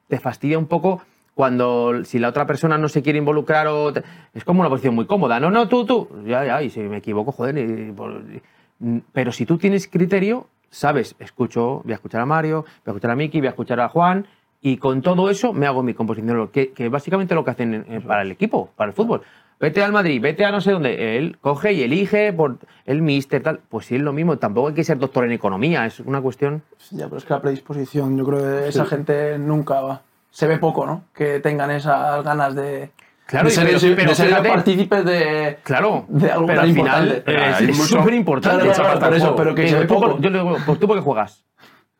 te 0.07 0.19
fastidia 0.19 0.59
un 0.59 0.67
poco 0.67 1.01
cuando 1.33 2.03
si 2.03 2.19
la 2.19 2.27
otra 2.29 2.45
persona 2.45 2.77
no 2.77 2.89
se 2.89 3.01
quiere 3.01 3.17
involucrar 3.17 3.65
o 3.65 3.91
es 4.35 4.43
como 4.45 4.59
una 4.59 4.69
posición 4.69 4.93
muy 4.93 5.07
cómoda. 5.07 5.39
No, 5.39 5.49
no, 5.49 5.67
tú, 5.67 5.83
tú. 5.83 6.07
Ya, 6.27 6.45
ya, 6.45 6.61
y 6.61 6.69
si 6.69 6.79
me 6.81 6.97
equivoco, 6.97 7.31
joder. 7.31 7.57
y- 7.57 7.61
y- 7.89 8.41
mm, 8.85 8.99
pero 9.13 9.31
si 9.31 9.47
tú 9.47 9.57
tienes 9.57 9.87
criterio, 9.87 10.45
sabes, 10.69 11.15
escucho, 11.17 11.81
voy 11.83 11.93
a 11.93 11.95
escuchar 11.95 12.21
a 12.21 12.27
Mario, 12.27 12.61
voy 12.61 12.69
a 12.85 12.91
escuchar 12.91 13.09
a 13.09 13.15
Miki, 13.15 13.39
voy 13.39 13.47
a 13.47 13.49
escuchar 13.49 13.79
a 13.79 13.89
Juan, 13.89 14.27
y 14.61 14.77
con 14.77 15.01
todo 15.01 15.31
eso 15.31 15.53
me 15.53 15.65
hago 15.65 15.81
mi 15.81 15.95
composición, 15.95 16.49
que, 16.49 16.69
que 16.71 16.87
básicamente 16.89 17.33
lo 17.33 17.43
que 17.43 17.49
hacen 17.49 17.73
en- 17.73 17.85
en- 17.91 18.01
para 18.03 18.21
el 18.21 18.29
equipo, 18.31 18.69
para 18.75 18.89
el 18.89 18.95
fútbol. 18.95 19.21
Vete 19.59 19.83
al 19.83 19.91
Madrid, 19.91 20.21
vete 20.21 20.45
a 20.45 20.51
no 20.51 20.61
sé 20.61 20.71
dónde. 20.71 21.17
Él 21.17 21.37
coge 21.41 21.73
y 21.73 21.81
elige 21.81 22.31
por 22.31 22.57
el 22.85 23.01
míster, 23.01 23.41
tal. 23.41 23.59
Pues 23.69 23.87
sí, 23.87 23.95
es 23.95 24.01
lo 24.01 24.13
mismo. 24.13 24.37
Tampoco 24.37 24.67
hay 24.67 24.73
que 24.75 24.83
ser 24.83 24.99
doctor 24.99 25.25
en 25.25 25.31
economía, 25.31 25.85
es 25.85 25.99
una 25.99 26.21
cuestión. 26.21 26.61
Ya, 26.91 27.05
pero 27.05 27.17
es 27.17 27.25
que 27.25 27.33
la 27.33 27.41
predisposición, 27.41 28.15
yo 28.17 28.25
creo 28.25 28.39
que 28.61 28.67
esa 28.69 28.85
gente 28.85 29.39
nunca 29.39 29.81
va. 29.81 30.01
Se 30.29 30.45
ve 30.45 30.59
poco, 30.59 30.85
¿no? 30.85 31.05
Que 31.15 31.39
tengan 31.39 31.71
esas 31.71 32.23
ganas 32.23 32.53
de, 32.53 32.91
Claro, 33.25 33.45
de 33.49 33.51
ser, 33.55 33.95
pero- 33.95 34.09
de 34.09 34.15
ser 34.15 34.27
fíjate- 34.27 34.49
partícipes 34.49 35.03
de, 35.05 35.57
Claro, 35.63 36.05
de 36.07 36.31
algo 36.31 36.45
pero 36.45 36.59
tan 36.61 36.69
al 36.69 36.75
final 36.75 37.07
importante. 37.07 37.31
eh, 37.65 37.69
es 37.71 37.87
súper 37.87 38.13
importante. 38.13 38.63
Claro, 38.69 39.15
eso, 39.15 39.35
pero 39.35 39.55
que 39.55 39.67
se 39.67 39.79
ve 39.79 39.85
por- 39.85 39.99
poco. 40.11 40.19
yo 40.21 40.29
le 40.29 40.37
digo, 40.39 40.57
pues 40.65 40.79
tú 40.79 40.85
por 40.87 40.95
qué 40.97 41.01
juegas. 41.01 41.43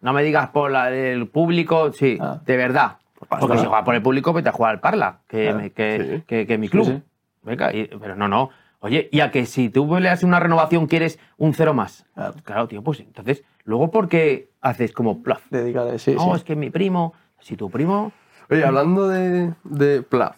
No 0.02 0.14
me 0.14 0.22
digas 0.22 0.50
por 0.50 0.70
la- 0.70 0.92
el 0.92 1.28
público, 1.28 1.92
sí, 1.92 2.20
Ah. 2.22 2.40
de 2.46 2.56
verdad. 2.56 2.98
Porque 3.18 3.46
claro. 3.48 3.60
si 3.62 3.66
juegas 3.66 3.84
por 3.84 3.96
el 3.96 4.02
público, 4.04 4.32
vete 4.32 4.50
a 4.50 4.52
jugar 4.52 4.74
al 4.76 4.80
Parla, 4.80 5.22
que, 5.28 5.44
Claro, 5.46 5.58
me- 5.58 5.72
que, 5.72 6.18
sí. 6.18 6.24
que- 6.28 6.46
que 6.46 6.58
mi 6.60 6.70
club. 6.70 6.86
Sí, 6.86 6.92
sí. 6.92 7.02
Venga, 7.44 7.74
y- 7.74 7.88
pero 8.00 8.16
no, 8.16 8.28
no. 8.28 8.50
Oye, 8.80 9.10
y 9.12 9.22
a 9.22 9.32
que 9.32 9.46
si 9.46 9.70
tú 9.70 9.98
le 10.00 10.10
haces 10.10 10.24
una 10.24 10.40
renovación 10.40 10.86
quieres 10.88 11.18
un 11.38 11.54
cero 11.54 11.74
más. 11.74 12.06
Claro. 12.44 12.68
tío, 12.68 12.84
pues 12.84 13.00
entonces, 13.00 13.44
luego 13.64 13.90
¿por 13.90 14.08
qué 14.08 14.52
haces 14.62 14.92
como 14.94 15.24
plaf? 15.24 15.42
Dedicarle, 15.50 15.98
sí, 15.98 16.14
no, 16.14 16.22
sí. 16.22 16.32
es 16.36 16.44
que 16.44 16.56
mi 16.56 16.70
primo, 16.70 17.14
si 17.40 17.56
tu 17.58 17.70
primo... 17.72 18.12
Oye, 18.50 18.64
hablando 18.64 19.08
de, 19.10 19.54
de 19.64 20.04
Plav, 20.04 20.36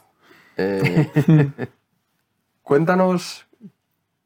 eh, 0.57 1.09
cuéntanos 2.63 3.47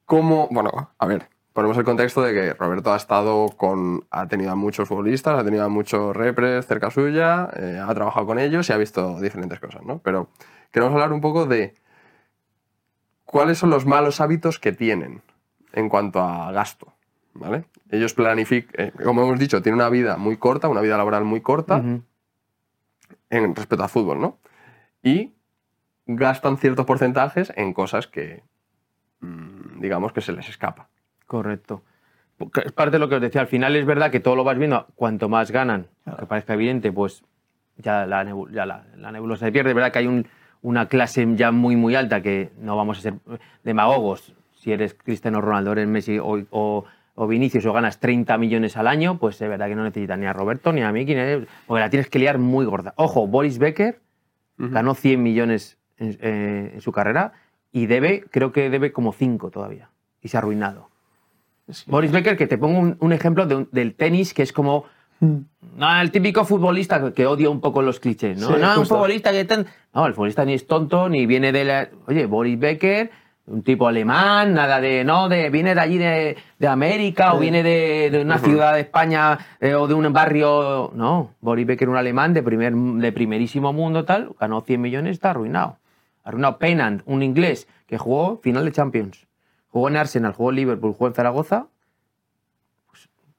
cómo. 0.05 0.47
Bueno, 0.51 0.91
a 0.97 1.05
ver, 1.05 1.27
ponemos 1.53 1.77
el 1.77 1.83
contexto 1.83 2.21
de 2.21 2.33
que 2.33 2.53
Roberto 2.53 2.93
ha 2.93 2.97
estado 2.97 3.47
con. 3.57 4.05
ha 4.11 4.27
tenido 4.27 4.51
a 4.51 4.55
muchos 4.55 4.87
futbolistas, 4.87 5.37
ha 5.39 5.43
tenido 5.43 5.63
a 5.65 5.69
muchos 5.69 6.15
repres 6.15 6.65
cerca 6.65 6.91
suya, 6.91 7.49
eh, 7.55 7.81
ha 7.85 7.93
trabajado 7.93 8.25
con 8.25 8.39
ellos 8.39 8.69
y 8.69 8.73
ha 8.73 8.77
visto 8.77 9.19
diferentes 9.19 9.59
cosas, 9.59 9.83
¿no? 9.83 9.99
Pero 9.99 10.29
queremos 10.71 10.93
hablar 10.93 11.11
un 11.11 11.21
poco 11.21 11.45
de 11.45 11.73
cuáles 13.33 13.57
son 13.57 13.71
los 13.71 13.87
malos 13.87 14.21
hábitos 14.21 14.59
que 14.59 14.71
tienen 14.73 15.23
en 15.73 15.89
cuanto 15.89 16.21
a 16.21 16.51
gasto, 16.51 16.93
¿vale? 17.33 17.65
Ellos 17.89 18.13
planifican, 18.13 18.91
como 19.03 19.23
hemos 19.23 19.39
dicho, 19.39 19.59
tienen 19.63 19.79
una 19.79 19.89
vida 19.89 20.17
muy 20.17 20.37
corta, 20.37 20.69
una 20.69 20.81
vida 20.81 20.97
laboral 20.97 21.23
muy 21.25 21.41
corta 21.41 21.77
Ujú. 21.77 22.03
en 23.31 23.55
respecto 23.55 23.83
al 23.83 23.89
fútbol, 23.89 24.21
¿no? 24.21 24.37
Y 25.01 25.33
gastan 26.05 26.57
ciertos 26.57 26.85
porcentajes 26.85 27.51
en 27.55 27.73
cosas 27.73 28.05
que, 28.05 28.43
mm, 29.21 29.79
digamos, 29.81 30.13
que 30.13 30.21
se 30.21 30.31
les 30.31 30.47
escapa. 30.49 30.89
Correcto. 31.25 31.81
Es 32.63 32.71
parte 32.71 32.91
de 32.91 32.99
lo 32.99 33.09
que 33.09 33.15
os 33.15 33.21
decía. 33.21 33.41
Al 33.41 33.47
final 33.47 33.75
es 33.75 33.85
verdad 33.85 34.11
que 34.11 34.19
todo 34.19 34.35
lo 34.35 34.43
vas 34.43 34.57
viendo. 34.59 34.85
Cuanto 34.95 35.27
más 35.29 35.49
ganan, 35.49 35.87
aunque 36.05 36.25
parezca 36.25 36.53
evidente, 36.53 36.91
pues 36.91 37.23
ya 37.77 38.05
la, 38.05 38.23
nebu- 38.23 38.51
ya 38.51 38.65
la, 38.65 38.85
la 38.95 39.11
nebulosa 39.11 39.45
se 39.45 39.51
pierde. 39.51 39.69
Es 39.71 39.75
verdad 39.75 39.91
que 39.91 39.99
hay 39.99 40.07
un- 40.07 40.27
una 40.63 40.87
clase 40.87 41.27
ya 41.35 41.51
muy, 41.51 41.75
muy 41.75 41.93
alta 41.93 42.21
que 42.21 42.49
no 42.59 42.75
vamos 42.75 42.97
a 42.97 43.01
ser 43.01 43.13
demagogos. 43.63 44.33
Si 44.55 44.71
eres 44.71 44.95
Cristiano 44.95 45.41
Ronaldo, 45.41 45.73
eres 45.73 45.87
Messi 45.87 46.17
o, 46.17 46.41
o, 46.49 46.85
o 47.15 47.27
Vinicius 47.27 47.65
o 47.65 47.73
ganas 47.73 47.99
30 47.99 48.37
millones 48.37 48.77
al 48.77 48.87
año, 48.87 49.19
pues 49.19 49.39
es 49.41 49.49
verdad 49.49 49.67
que 49.67 49.75
no 49.75 49.83
necesitas 49.83 50.17
ni 50.17 50.25
a 50.25 50.33
Roberto 50.33 50.71
ni 50.71 50.81
a 50.81 50.91
Miki, 50.91 51.15
porque 51.67 51.81
la 51.81 51.89
tienes 51.89 52.09
que 52.09 52.17
liar 52.17 52.39
muy 52.39 52.65
gorda. 52.65 52.93
Ojo, 52.95 53.27
Boris 53.27 53.59
Becker 53.59 53.99
ganó 54.57 54.95
100 54.95 55.21
millones 55.21 55.77
en, 55.97 56.17
eh, 56.21 56.71
en 56.75 56.81
su 56.81 56.93
carrera 56.93 57.33
y 57.73 57.87
debe, 57.87 58.23
creo 58.31 58.53
que 58.53 58.69
debe 58.69 58.93
como 58.93 59.11
5 59.11 59.51
todavía. 59.51 59.89
Y 60.21 60.29
se 60.29 60.37
ha 60.37 60.39
arruinado. 60.39 60.89
Boris 61.87 62.11
Becker, 62.11 62.37
que 62.37 62.47
te 62.47 62.57
pongo 62.57 62.79
un, 62.79 62.97
un 62.99 63.11
ejemplo 63.11 63.45
de 63.45 63.67
del 63.71 63.95
tenis, 63.95 64.33
que 64.33 64.43
es 64.43 64.53
como 64.53 64.85
Mm. 65.25 65.45
no, 65.77 66.01
el 66.01 66.11
típico 66.11 66.43
futbolista 66.45 67.01
que- 67.03 67.13
que 67.13 67.25
odia 67.25 67.49
un 67.49 67.61
poco 67.61 67.81
los 67.81 67.99
clichés, 67.99 68.37
¿no? 68.39 68.47
Sí, 68.47 68.53
no, 68.59 68.69
un 68.71 68.75
justo. 68.79 68.95
futbolista 68.95 69.31
que 69.31 69.45
tan... 69.45 69.65
No, 69.93 70.05
el 70.05 70.13
futbolista 70.13 70.43
ni 70.45 70.53
es 70.53 70.67
tonto, 70.67 71.09
ni 71.09 71.25
viene 71.25 71.51
de 71.51 71.63
la... 71.65 71.89
Oye, 72.07 72.25
Boris 72.25 72.59
Becker, 72.59 73.11
un 73.45 73.61
tipo 73.63 73.87
alemán, 73.87 74.53
nada 74.53 74.79
de... 74.81 75.03
No, 75.03 75.29
de 75.29 75.49
viene 75.49 75.75
de 75.75 75.81
allí 75.81 75.97
de, 75.97 76.37
de 76.59 76.67
América 76.67 77.33
o 77.33 77.39
viene 77.39 77.61
de, 77.63 78.09
de 78.11 78.21
una 78.21 78.37
ciudad 78.39 78.73
de 78.75 78.81
España 78.81 79.37
eh, 79.59 79.73
o 79.75 79.87
de 79.87 79.93
un 79.93 80.11
barrio... 80.13 80.91
No, 80.95 81.31
Boris 81.41 81.65
Becker, 81.67 81.89
un 81.89 81.97
alemán 81.97 82.33
de, 82.33 82.43
primer, 82.43 82.73
de 82.73 83.11
primerísimo 83.11 83.73
mundo, 83.73 84.05
tal, 84.05 84.31
ganó 84.39 84.61
100 84.61 84.81
millones, 84.81 85.11
está 85.13 85.31
arruinado. 85.31 85.77
Arruinado. 86.23 86.57
Pennant, 86.57 87.01
un 87.05 87.21
inglés 87.21 87.67
que 87.85 87.97
jugó 87.97 88.37
final 88.41 88.63
de 88.65 88.71
Champions. 88.71 89.27
Jugó 89.69 89.89
en 89.89 89.97
Arsenal, 89.97 90.33
jugó 90.33 90.51
en 90.51 90.55
Liverpool, 90.57 90.93
jugó 90.93 91.07
en 91.07 91.13
Zaragoza, 91.15 91.65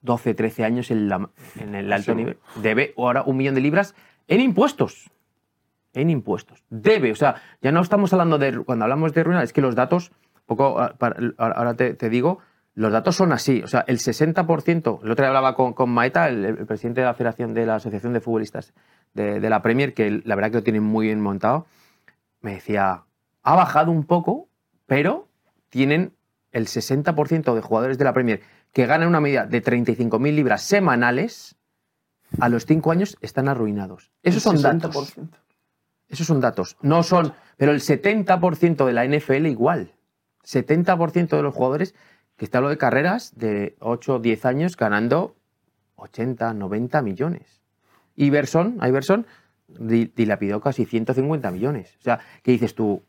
12, 0.05 0.33
13 0.33 0.63
años 0.63 0.91
en, 0.91 1.09
la- 1.09 1.29
en 1.59 1.75
el 1.75 1.91
alto 1.91 2.11
Sí. 2.13 2.15
nivel. 2.17 2.37
Debe 2.61 2.93
ahora 2.97 3.23
un 3.23 3.37
millón 3.37 3.55
de 3.55 3.61
libras 3.61 3.95
en 4.27 4.39
impuestos. 4.41 5.09
En 5.93 6.09
impuestos. 6.09 6.63
Debe, 6.69 7.11
o 7.11 7.15
sea, 7.15 7.35
ya 7.61 7.71
no 7.71 7.81
estamos 7.81 8.11
hablando 8.13 8.37
de. 8.37 8.57
Cuando 8.63 8.85
hablamos 8.85 9.13
de 9.13 9.23
ruina, 9.23 9.43
es 9.43 9.53
que 9.53 9.61
los 9.61 9.75
datos, 9.75 10.11
poco, 10.45 10.79
ah, 10.79 10.93
para- 10.97 11.17
ahora 11.37 11.73
te, 11.75 11.93
te 11.93 12.09
digo, 12.09 12.39
los 12.73 12.91
datos 12.91 13.15
son 13.15 13.31
así. 13.31 13.61
O 13.63 13.67
sea, 13.67 13.85
el 13.87 13.99
60%, 13.99 14.99
el 15.03 15.11
otro 15.11 15.23
día 15.23 15.27
hablaba 15.29 15.55
con, 15.55 15.73
con 15.73 15.89
Maeta, 15.89 16.27
el, 16.27 16.43
el 16.43 16.65
presidente 16.65 16.99
de 17.01 17.07
la 17.07 17.13
Federación 17.13 17.53
de 17.53 17.65
la 17.65 17.75
Asociación 17.75 18.11
de 18.13 18.19
Futbolistas 18.19 18.73
de, 19.13 19.39
de 19.39 19.49
la 19.49 19.61
Premier, 19.61 19.93
que 19.93 20.21
la 20.25 20.35
verdad 20.35 20.51
que 20.51 20.57
lo 20.57 20.63
tienen 20.63 20.83
muy 20.83 21.05
bien 21.07 21.21
montado, 21.21 21.65
me 22.41 22.55
decía, 22.55 23.03
ha 23.43 23.55
bajado 23.55 23.91
un 23.91 24.03
poco, 24.03 24.49
pero 24.87 25.29
tienen 25.69 26.11
el 26.51 26.67
60% 26.67 27.53
de 27.55 27.61
jugadores 27.61 27.97
de 27.97 28.03
la 28.03 28.13
Premier 28.13 28.41
que 28.75 28.85
ganan 28.87 29.07
una 29.07 29.21
media 29.21 29.45
de 29.45 29.63
35.000 29.63 30.35
libras 30.35 30.61
semanales, 30.61 31.55
a 32.41 32.49
los 32.49 32.65
5 32.65 32.91
años 32.91 33.17
están 33.21 33.47
arruinados. 33.47 34.11
Esos 34.21 34.43
son 34.43 34.61
datos. 34.61 35.15
60%. 35.15 35.29
Esos 36.09 36.27
son 36.27 36.41
datos. 36.41 36.75
No 36.81 37.01
son. 37.01 37.33
Pero 37.55 37.71
el 37.71 37.79
70% 37.79 38.85
de 38.85 38.91
la 38.91 39.05
NFL 39.05 39.45
igual. 39.47 39.93
70% 40.43 41.29
de 41.37 41.41
los 41.41 41.55
jugadores 41.55 41.95
que 42.35 42.43
está 42.43 42.57
hablo 42.57 42.69
de 42.69 42.77
carreras 42.77 43.31
de 43.37 43.77
8 43.79 44.15
o 44.15 44.19
10 44.19 44.43
años 44.45 44.75
ganando 44.75 45.37
80, 45.95 46.53
90 46.53 47.01
millones. 47.01 47.61
Iverson, 48.17 48.77
Iverson 48.85 49.25
di- 49.69 50.11
dilapidó 50.13 50.59
casi 50.59 50.83
150 50.83 51.49
millones. 51.49 51.95
O 52.01 52.03
sea, 52.03 52.19
¿qué 52.43 52.51
dices 52.51 52.75
tú? 52.75 53.01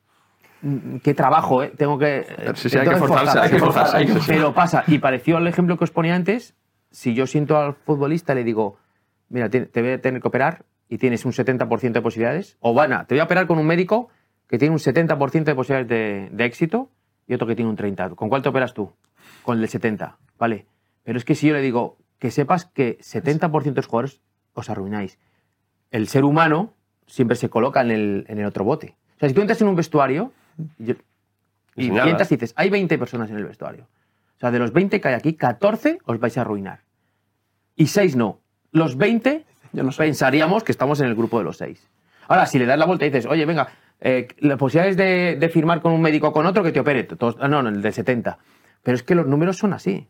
Mm, 0.63 0.97
¿Qué 0.99 1.15
trabajo, 1.15 1.63
eh? 1.63 1.73
Tengo 1.77 1.99
que. 1.99 2.19
eh, 2.29 2.53
Sí, 2.55 2.69
sí, 2.69 2.79
hay 2.79 2.89
que 2.89 2.97
forzarse, 2.97 3.39
hay 3.39 3.51
que 3.51 3.59
forzarse. 3.59 3.97
hay 3.97 4.07
que 4.07 4.15
Pero 4.27 4.55
pasa, 4.55 4.85
y 4.87 4.99
pareció 4.99 5.39
el 5.39 5.47
ejemplo 5.47 5.77
que 5.77 5.85
os 5.85 5.91
ponía 5.91 6.15
antes, 6.15 6.55
si 6.91 7.15
yo 7.15 7.27
siento 7.27 7.57
al 7.59 7.75
futbolista 7.75 8.35
le 8.35 8.45
digo, 8.45 8.79
mira, 9.29 9.49
te, 9.51 9.67
te 9.67 9.83
voy 9.83 9.93
a 9.93 10.01
tener 10.01 10.21
que 10.23 10.29
operar 10.29 10.65
y 10.89 10.99
tienes 10.99 11.25
un 11.25 11.33
70% 11.33 11.93
de 11.93 12.01
posibilidades, 12.01 12.57
o 12.61 12.73
van 12.75 13.07
te 13.07 13.15
voy 13.15 13.21
a 13.21 13.25
operar 13.25 13.47
con 13.47 13.59
un 13.59 13.67
médico 13.67 14.09
que 14.49 14.59
tiene 14.59 14.73
un 14.73 14.79
70% 14.79 15.45
de 15.45 15.55
posibilidades 15.55 15.89
de, 15.89 16.29
de 16.33 16.45
éxito 16.45 16.91
y 17.27 17.35
otro 17.35 17.47
que 17.47 17.57
tiene 17.57 17.71
un 17.71 17.77
30%. 17.77 18.15
¿Con 18.15 18.29
cuál 18.29 18.43
te 18.43 18.49
operas 18.49 18.73
tú? 18.73 18.93
Con 19.43 19.57
el 19.61 19.69
del 19.69 19.71
70%, 19.71 20.15
¿vale? 20.39 20.67
Pero 21.03 21.19
es 21.19 21.25
que 21.25 21.35
si 21.35 21.49
yo 21.49 21.55
le 21.55 21.61
digo 21.61 21.99
que 22.19 22.31
sepas 22.31 22.65
que 22.65 22.99
70% 22.99 23.63
de 23.63 23.71
los 23.75 23.87
jugadores 23.87 24.21
os 24.55 24.71
arruináis, 24.71 25.19
el 25.91 26.09
ser 26.09 26.25
humano 26.25 26.73
siempre 27.07 27.37
se 27.37 27.49
coloca 27.51 27.81
en 27.83 27.91
el, 27.91 28.25
en 28.29 28.39
el 28.39 28.47
otro 28.47 28.65
bote. 28.65 28.97
O 29.17 29.19
sea, 29.19 29.29
si 29.29 29.35
tú 29.35 29.41
entras 29.41 29.61
en 29.61 29.69
un 29.69 29.77
vestuario 29.77 30.33
yo- 30.79 30.95
Y 31.77 31.85
y 31.85 31.87
señalas. 31.89 32.09
entras 32.11 32.33
y 32.33 32.37
dices, 32.37 32.53
hay 32.57 32.71
20 32.71 32.99
personas 32.99 33.31
en 33.31 33.37
el 33.37 33.45
vestuario. 33.45 33.85
O 34.37 34.39
sea, 34.41 34.51
de 34.51 34.59
los 34.59 34.73
20 34.73 35.01
que 35.01 35.09
hay 35.09 35.15
aquí, 35.15 35.35
14 35.35 35.99
os 36.05 36.19
vais 36.21 36.37
a 36.39 36.43
arruinar. 36.43 36.81
Y 37.75 37.87
6 37.89 38.17
no. 38.17 38.41
Los 38.73 38.97
20 38.97 39.45
Yo 39.73 39.83
no 39.83 39.93
sé. 39.93 39.99
pensaríamos 40.05 40.65
que 40.65 40.73
estamos 40.73 41.01
en 41.01 41.07
el 41.07 41.15
grupo 41.15 41.39
de 41.39 41.45
los 41.45 41.57
6. 41.59 41.87
Ahora, 42.29 42.47
si 42.47 42.59
le 42.59 42.67
das 42.67 42.79
la 42.79 42.87
vuelta 42.87 43.07
y 43.07 43.11
dices, 43.11 43.27
oye, 43.27 43.45
venga, 43.47 43.69
eh, 44.01 44.29
las 44.39 44.59
posibilidades 44.59 44.97
de, 44.97 45.37
de 45.39 45.49
firmar 45.49 45.81
con 45.81 45.93
un 45.93 46.01
médico 46.03 46.29
o 46.29 46.33
con 46.33 46.45
otro 46.47 46.63
que 46.63 46.73
te 46.73 46.81
opere, 46.81 47.05
todos- 47.05 47.37
ah, 47.41 47.49
no, 47.49 47.63
no, 47.63 47.69
el 47.69 47.81
del 47.83 47.93
70. 47.93 48.39
Pero 48.83 48.95
es 48.95 49.03
que 49.03 49.15
los 49.15 49.27
números 49.27 49.57
son 49.57 49.73
así. 49.73 50.09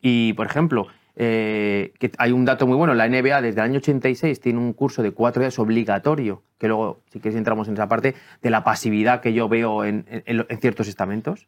Y, 0.00 0.32
por 0.34 0.46
ejemplo, 0.46 0.86
eh, 1.16 1.92
que 1.98 2.12
hay 2.18 2.32
un 2.32 2.44
dato 2.44 2.66
muy 2.66 2.76
bueno, 2.76 2.94
la 2.94 3.08
NBA 3.08 3.40
desde 3.40 3.60
el 3.60 3.64
año 3.70 3.78
86 3.78 4.38
tiene 4.40 4.58
un 4.58 4.72
curso 4.74 5.02
de 5.02 5.12
cuatro 5.12 5.40
días 5.42 5.58
obligatorio, 5.58 6.42
que 6.58 6.68
luego, 6.68 7.00
si 7.10 7.20
queréis, 7.20 7.38
entramos 7.38 7.68
en 7.68 7.74
esa 7.74 7.88
parte, 7.88 8.14
de 8.42 8.50
la 8.50 8.62
pasividad 8.64 9.20
que 9.20 9.32
yo 9.32 9.48
veo 9.48 9.84
en, 9.84 10.04
en- 10.10 10.46
en 10.48 10.58
ciertos 10.60 10.88
estamentos. 10.88 11.46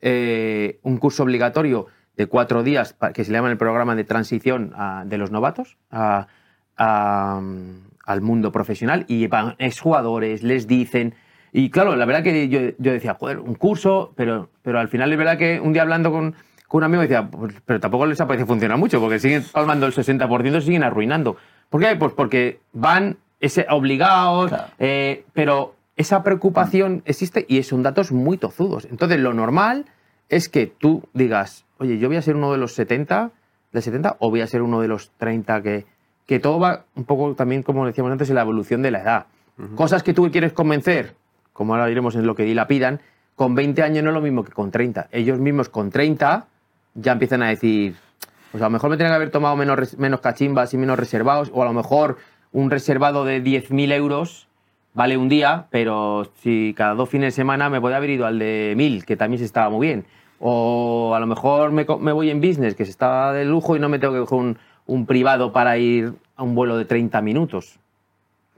Eh, 0.00 0.78
un 0.82 0.98
curso 0.98 1.24
obligatorio 1.24 1.86
de 2.16 2.26
cuatro 2.26 2.62
días 2.62 2.96
que 3.14 3.24
se 3.24 3.32
llama 3.32 3.50
el 3.50 3.56
programa 3.56 3.96
de 3.96 4.04
transición 4.04 4.72
a- 4.76 5.02
de 5.04 5.18
los 5.18 5.30
novatos 5.32 5.76
a- 5.90 6.28
a, 6.76 7.40
al 8.06 8.20
mundo 8.20 8.52
profesional 8.52 9.04
y 9.08 9.26
van 9.26 9.54
exjugadores, 9.58 10.42
les 10.42 10.66
dicen... 10.68 11.14
Y 11.50 11.70
claro, 11.70 11.96
la 11.96 12.04
verdad 12.04 12.22
que 12.22 12.48
yo, 12.48 12.60
yo 12.78 12.92
decía, 12.92 13.14
joder, 13.14 13.38
un 13.38 13.54
curso, 13.54 14.12
pero, 14.16 14.50
pero 14.62 14.78
al 14.78 14.88
final 14.88 15.10
es 15.10 15.18
verdad 15.18 15.38
que 15.38 15.58
un 15.60 15.72
día 15.72 15.80
hablando 15.82 16.12
con, 16.12 16.34
con 16.68 16.78
un 16.78 16.84
amigo 16.84 17.02
decía, 17.02 17.26
pues, 17.28 17.54
pero 17.64 17.80
tampoco 17.80 18.06
les 18.06 18.18
parece 18.18 18.46
funcionar 18.46 18.78
mucho, 18.78 19.00
porque 19.00 19.18
siguen 19.18 19.42
palmando 19.50 19.86
el 19.86 19.92
60%, 19.94 20.60
siguen 20.60 20.82
arruinando. 20.84 21.36
¿Por 21.70 21.80
qué? 21.80 21.96
Pues 21.96 22.12
porque 22.12 22.60
van 22.72 23.16
ese, 23.40 23.66
obligados, 23.70 24.48
Claro. 24.50 24.64
eh, 24.78 25.24
pero 25.32 25.74
esa 25.96 26.22
preocupación 26.22 27.02
existe 27.06 27.44
y 27.48 27.62
son 27.62 27.82
datos 27.82 28.12
muy 28.12 28.36
tozudos. 28.36 28.86
Entonces, 28.90 29.18
lo 29.18 29.32
normal 29.34 29.86
es 30.28 30.48
que 30.48 30.66
tú 30.66 31.02
digas, 31.14 31.64
oye, 31.78 31.98
yo 31.98 32.08
voy 32.08 32.18
a 32.18 32.22
ser 32.22 32.36
uno 32.36 32.52
de 32.52 32.58
los 32.58 32.74
70, 32.74 33.30
de 33.72 33.82
70, 33.82 34.16
o 34.20 34.30
voy 34.30 34.42
a 34.42 34.46
ser 34.46 34.62
uno 34.62 34.80
de 34.80 34.88
los 34.88 35.10
30, 35.18 35.62
que, 35.62 35.86
que 36.26 36.38
todo 36.38 36.58
va 36.60 36.84
un 36.94 37.04
poco 37.04 37.34
también, 37.34 37.62
como 37.62 37.86
decíamos 37.86 38.12
antes, 38.12 38.28
en 38.28 38.34
la 38.36 38.42
evolución 38.42 38.82
de 38.82 38.90
la 38.90 39.00
edad. 39.00 39.26
Cosas 39.74 40.02
que 40.04 40.14
tú 40.14 40.30
quieres 40.30 40.52
convencer, 40.52 41.14
como 41.52 41.74
ahora 41.74 41.86
diremos 41.86 42.14
en 42.14 42.26
lo 42.26 42.34
que 42.36 42.44
dilapidan, 42.44 43.00
con 43.34 43.54
20 43.54 43.82
años 43.82 44.04
no 44.04 44.10
es 44.10 44.14
lo 44.14 44.20
mismo 44.20 44.44
que 44.44 44.52
con 44.52 44.70
30. 44.70 45.08
Ellos 45.10 45.38
mismos 45.40 45.68
con 45.68 45.90
30 45.90 46.46
ya 47.00 47.12
empiezan 47.12 47.42
a 47.42 47.48
decir, 47.48 47.94
pues 48.50 48.62
a 48.62 48.66
lo 48.66 48.70
mejor 48.70 48.90
me 48.90 48.96
tienen 48.96 49.12
que 49.12 49.16
haber 49.16 49.30
tomado 49.30 49.56
menos, 49.56 49.96
menos 49.98 50.20
cachimbas 50.20 50.72
y 50.74 50.78
menos 50.78 50.98
reservados, 50.98 51.50
o 51.52 51.62
a 51.62 51.66
lo 51.66 51.72
mejor 51.72 52.18
un 52.52 52.70
reservado 52.70 53.24
de 53.24 53.42
10.000 53.42 53.92
euros 53.92 54.48
vale 54.94 55.16
un 55.16 55.28
día, 55.28 55.66
pero 55.70 56.30
si 56.40 56.74
cada 56.76 56.94
dos 56.94 57.08
fines 57.08 57.34
de 57.34 57.36
semana 57.36 57.70
me 57.70 57.80
puede 57.80 57.94
haber 57.94 58.10
ido 58.10 58.26
al 58.26 58.38
de 58.38 58.74
1.000, 58.76 59.04
que 59.04 59.16
también 59.16 59.38
se 59.38 59.44
estaba 59.44 59.70
muy 59.70 59.86
bien. 59.86 60.06
O 60.40 61.14
a 61.14 61.20
lo 61.20 61.26
mejor 61.26 61.72
me, 61.72 61.86
me 62.00 62.12
voy 62.12 62.30
en 62.30 62.40
business, 62.40 62.74
que 62.74 62.84
se 62.84 62.90
está 62.90 63.32
de 63.32 63.44
lujo 63.44 63.76
y 63.76 63.80
no 63.80 63.88
me 63.88 63.98
tengo 63.98 64.14
que 64.14 64.20
coger 64.20 64.38
un, 64.38 64.58
un 64.86 65.06
privado 65.06 65.52
para 65.52 65.78
ir 65.78 66.14
a 66.36 66.42
un 66.42 66.54
vuelo 66.54 66.76
de 66.76 66.84
30 66.84 67.20
minutos. 67.22 67.78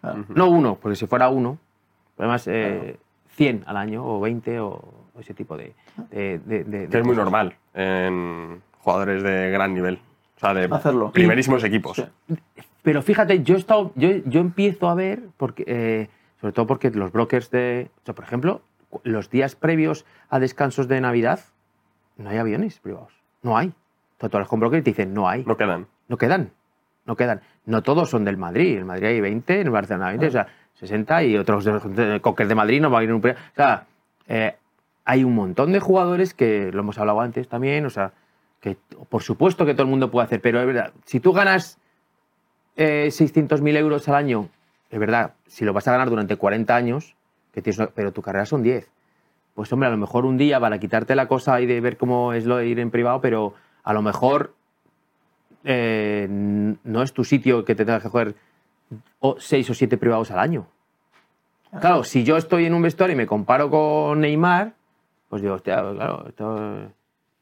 Claro. 0.01 0.25
No 0.29 0.49
uno, 0.49 0.79
porque 0.81 0.97
si 0.97 1.07
fuera 1.07 1.29
uno, 1.29 1.59
además 2.17 2.47
eh, 2.47 2.97
100 3.37 3.65
al 3.67 3.77
año 3.77 4.05
o 4.07 4.21
20 4.21 4.61
o 4.61 5.00
ese 5.19 5.35
tipo 5.35 5.57
de... 5.57 5.75
de, 6.11 6.39
de- 6.39 6.65
de- 6.65 6.65
Que 6.65 6.87
de 6.89 6.99
es 6.99 7.05
muy 7.05 7.15
cosas. 7.17 7.17
normal 7.25 7.57
en 7.75 8.63
jugadores 8.81 9.23
de 9.23 9.51
gran 9.51 9.75
nivel. 9.75 10.01
O 10.37 10.41
sea, 10.41 10.55
de 10.55 10.65
Hacerlo. 10.71 11.13
primerísimos 11.13 11.63
equipos. 11.65 11.97
Sí. 11.97 12.35
Pero 12.83 13.03
fíjate, 13.03 13.43
yo, 13.43 13.57
he 13.57 13.59
estado, 13.59 13.93
yo, 13.95 14.09
yo 14.25 14.41
empiezo 14.41 14.89
a 14.89 14.95
ver, 14.95 15.21
porque, 15.37 15.65
eh, 15.67 16.09
sobre 16.41 16.53
todo 16.55 16.67
porque 16.67 16.91
los 16.91 17.13
brokers 17.13 17.51
de... 17.51 17.91
O 18.03 18.05
sea, 18.07 18.15
por 18.15 18.25
ejemplo, 18.25 18.63
los 19.05 19.29
días 19.29 19.55
previos 19.55 20.07
a 20.31 20.39
descansos 20.39 20.89
de 20.89 21.01
Navidad, 21.03 21.41
no 22.17 22.31
hay 22.31 22.39
aviones 22.39 22.79
privados. 22.81 23.13
No 23.43 23.59
hay. 23.59 23.69
O 23.69 24.21
sea, 24.21 24.29
tú 24.31 24.37
hablas 24.39 24.49
con 24.49 24.61
brokers 24.61 24.81
y 24.81 24.85
te 24.85 24.91
dicen, 24.93 25.13
no 25.13 25.29
hay. 25.29 25.45
No 25.45 25.57
quedan. 25.59 25.87
No 26.09 26.17
quedan. 26.17 26.51
No 27.05 27.17
quedan. 27.17 27.43
No 27.67 27.83
todos 27.83 28.09
son 28.09 28.25
del 28.25 28.39
Madrid. 28.39 28.79
En 28.79 28.87
Madrid 28.87 29.09
hay 29.09 29.21
20, 29.21 29.61
en 29.61 29.73
Barcelona 29.73 30.07
hay 30.09 30.13
20, 30.19 30.27
o 30.29 30.31
sea, 30.31 30.47
60 30.75 31.23
y 31.25 31.37
otros 31.37 31.65
de, 31.65 31.73
de 31.81 32.47
de 32.47 32.55
Madrid 32.55 32.81
no 32.81 32.91
va 32.91 33.01
a 33.01 33.03
ir 33.03 33.11
en 33.11 33.17
un... 33.17 33.27
O 33.29 33.35
sea, 33.55 33.85
eh, 34.27 34.57
hay 35.11 35.25
un 35.25 35.35
montón 35.35 35.73
de 35.73 35.81
jugadores 35.81 36.35
que, 36.35 36.71
lo 36.73 36.81
hemos 36.83 36.97
hablado 36.99 37.21
antes 37.21 37.49
también, 37.49 37.85
o 37.85 37.91
sea, 37.91 38.13
que 38.61 38.77
por 39.09 39.25
supuesto 39.25 39.67
que 39.67 39.73
todo 39.73 39.83
el 39.83 39.89
mundo 39.89 40.09
puede 40.09 40.27
hacer, 40.27 40.41
pero 40.41 40.61
es 40.61 40.67
verdad, 40.67 40.93
si 41.05 41.19
tú 41.19 41.33
ganas 41.33 41.79
eh, 42.77 43.09
600.000 43.09 43.77
euros 43.77 44.09
al 44.09 44.15
año, 44.15 44.49
es 44.89 45.01
verdad, 45.01 45.35
si 45.49 45.65
lo 45.65 45.73
vas 45.73 45.89
a 45.89 45.93
ganar 45.93 46.11
durante 46.11 46.37
40 46.37 46.77
años, 46.77 47.17
que 47.53 47.61
tienes, 47.61 47.89
pero 47.93 48.13
tu 48.13 48.23
carrera 48.23 48.47
son 48.47 48.63
10. 48.63 48.89
Pues 49.55 49.73
hombre, 49.73 49.89
a 49.89 49.91
lo 49.91 49.97
mejor 49.97 50.25
un 50.27 50.39
día 50.39 50.61
para 50.61 50.79
quitarte 50.79 51.17
la 51.17 51.27
cosa 51.27 51.61
y 51.61 51.67
de 51.67 51.81
ver 51.81 51.97
cómo 51.97 52.33
es 52.33 52.47
lo 52.47 52.59
de 52.59 52.69
ir 52.69 52.79
en 52.79 52.93
privado, 52.93 53.21
pero 53.21 53.55
a 53.83 53.93
lo 53.93 54.03
mejor 54.03 54.55
eh, 55.65 56.29
no 56.31 57.03
es 57.03 57.13
tu 57.13 57.25
sitio 57.25 57.65
que 57.65 57.75
te 57.75 57.85
tengas 57.85 58.05
que 58.05 58.35
o 59.19 59.37
seis 59.41 59.69
o 59.71 59.75
siete 59.75 59.97
privados 59.97 60.31
al 60.31 60.39
año. 60.39 60.69
Claro, 61.81 62.05
si 62.05 62.23
yo 62.23 62.37
estoy 62.37 62.67
en 62.67 62.75
un 62.75 62.83
vestuario 62.83 63.15
y 63.15 63.17
me 63.17 63.27
comparo 63.27 63.71
con 63.71 64.21
Neymar, 64.21 64.75
pues 65.31 65.43
digo, 65.43 65.55
hostia, 65.55 65.77
claro, 65.77 66.27
esto 66.29 66.93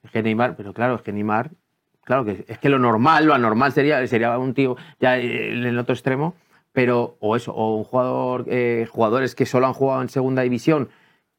es 0.05 0.11
que 0.11 0.23
Neymar, 0.23 0.57
pero 0.57 0.75
claro, 0.75 0.97
es 0.97 1.03
que 1.03 1.11
Neymar, 1.11 1.51
claro 2.05 2.27
que 2.27 2.45
es 2.47 2.59
que 2.59 2.69
lo 2.69 2.79
normal, 2.79 3.25
lo 3.25 3.33
anormal 3.33 3.73
sería, 3.73 4.07
sería 4.07 4.39
un 4.39 4.53
tío 4.53 4.77
ya 5.01 5.17
en 5.17 5.65
el 5.65 5.79
otro 5.79 5.95
extremo, 5.95 6.35
pero, 6.73 7.17
o 7.21 7.35
eso, 7.35 7.53
o 7.55 7.77
un 7.77 7.85
jugador, 7.85 8.45
eh, 8.47 8.87
jugadores 8.91 9.35
que 9.35 9.47
solo 9.47 9.67
han 9.67 9.73
jugado 9.73 10.03
en 10.03 10.11
segunda 10.11 10.43
división, 10.43 10.91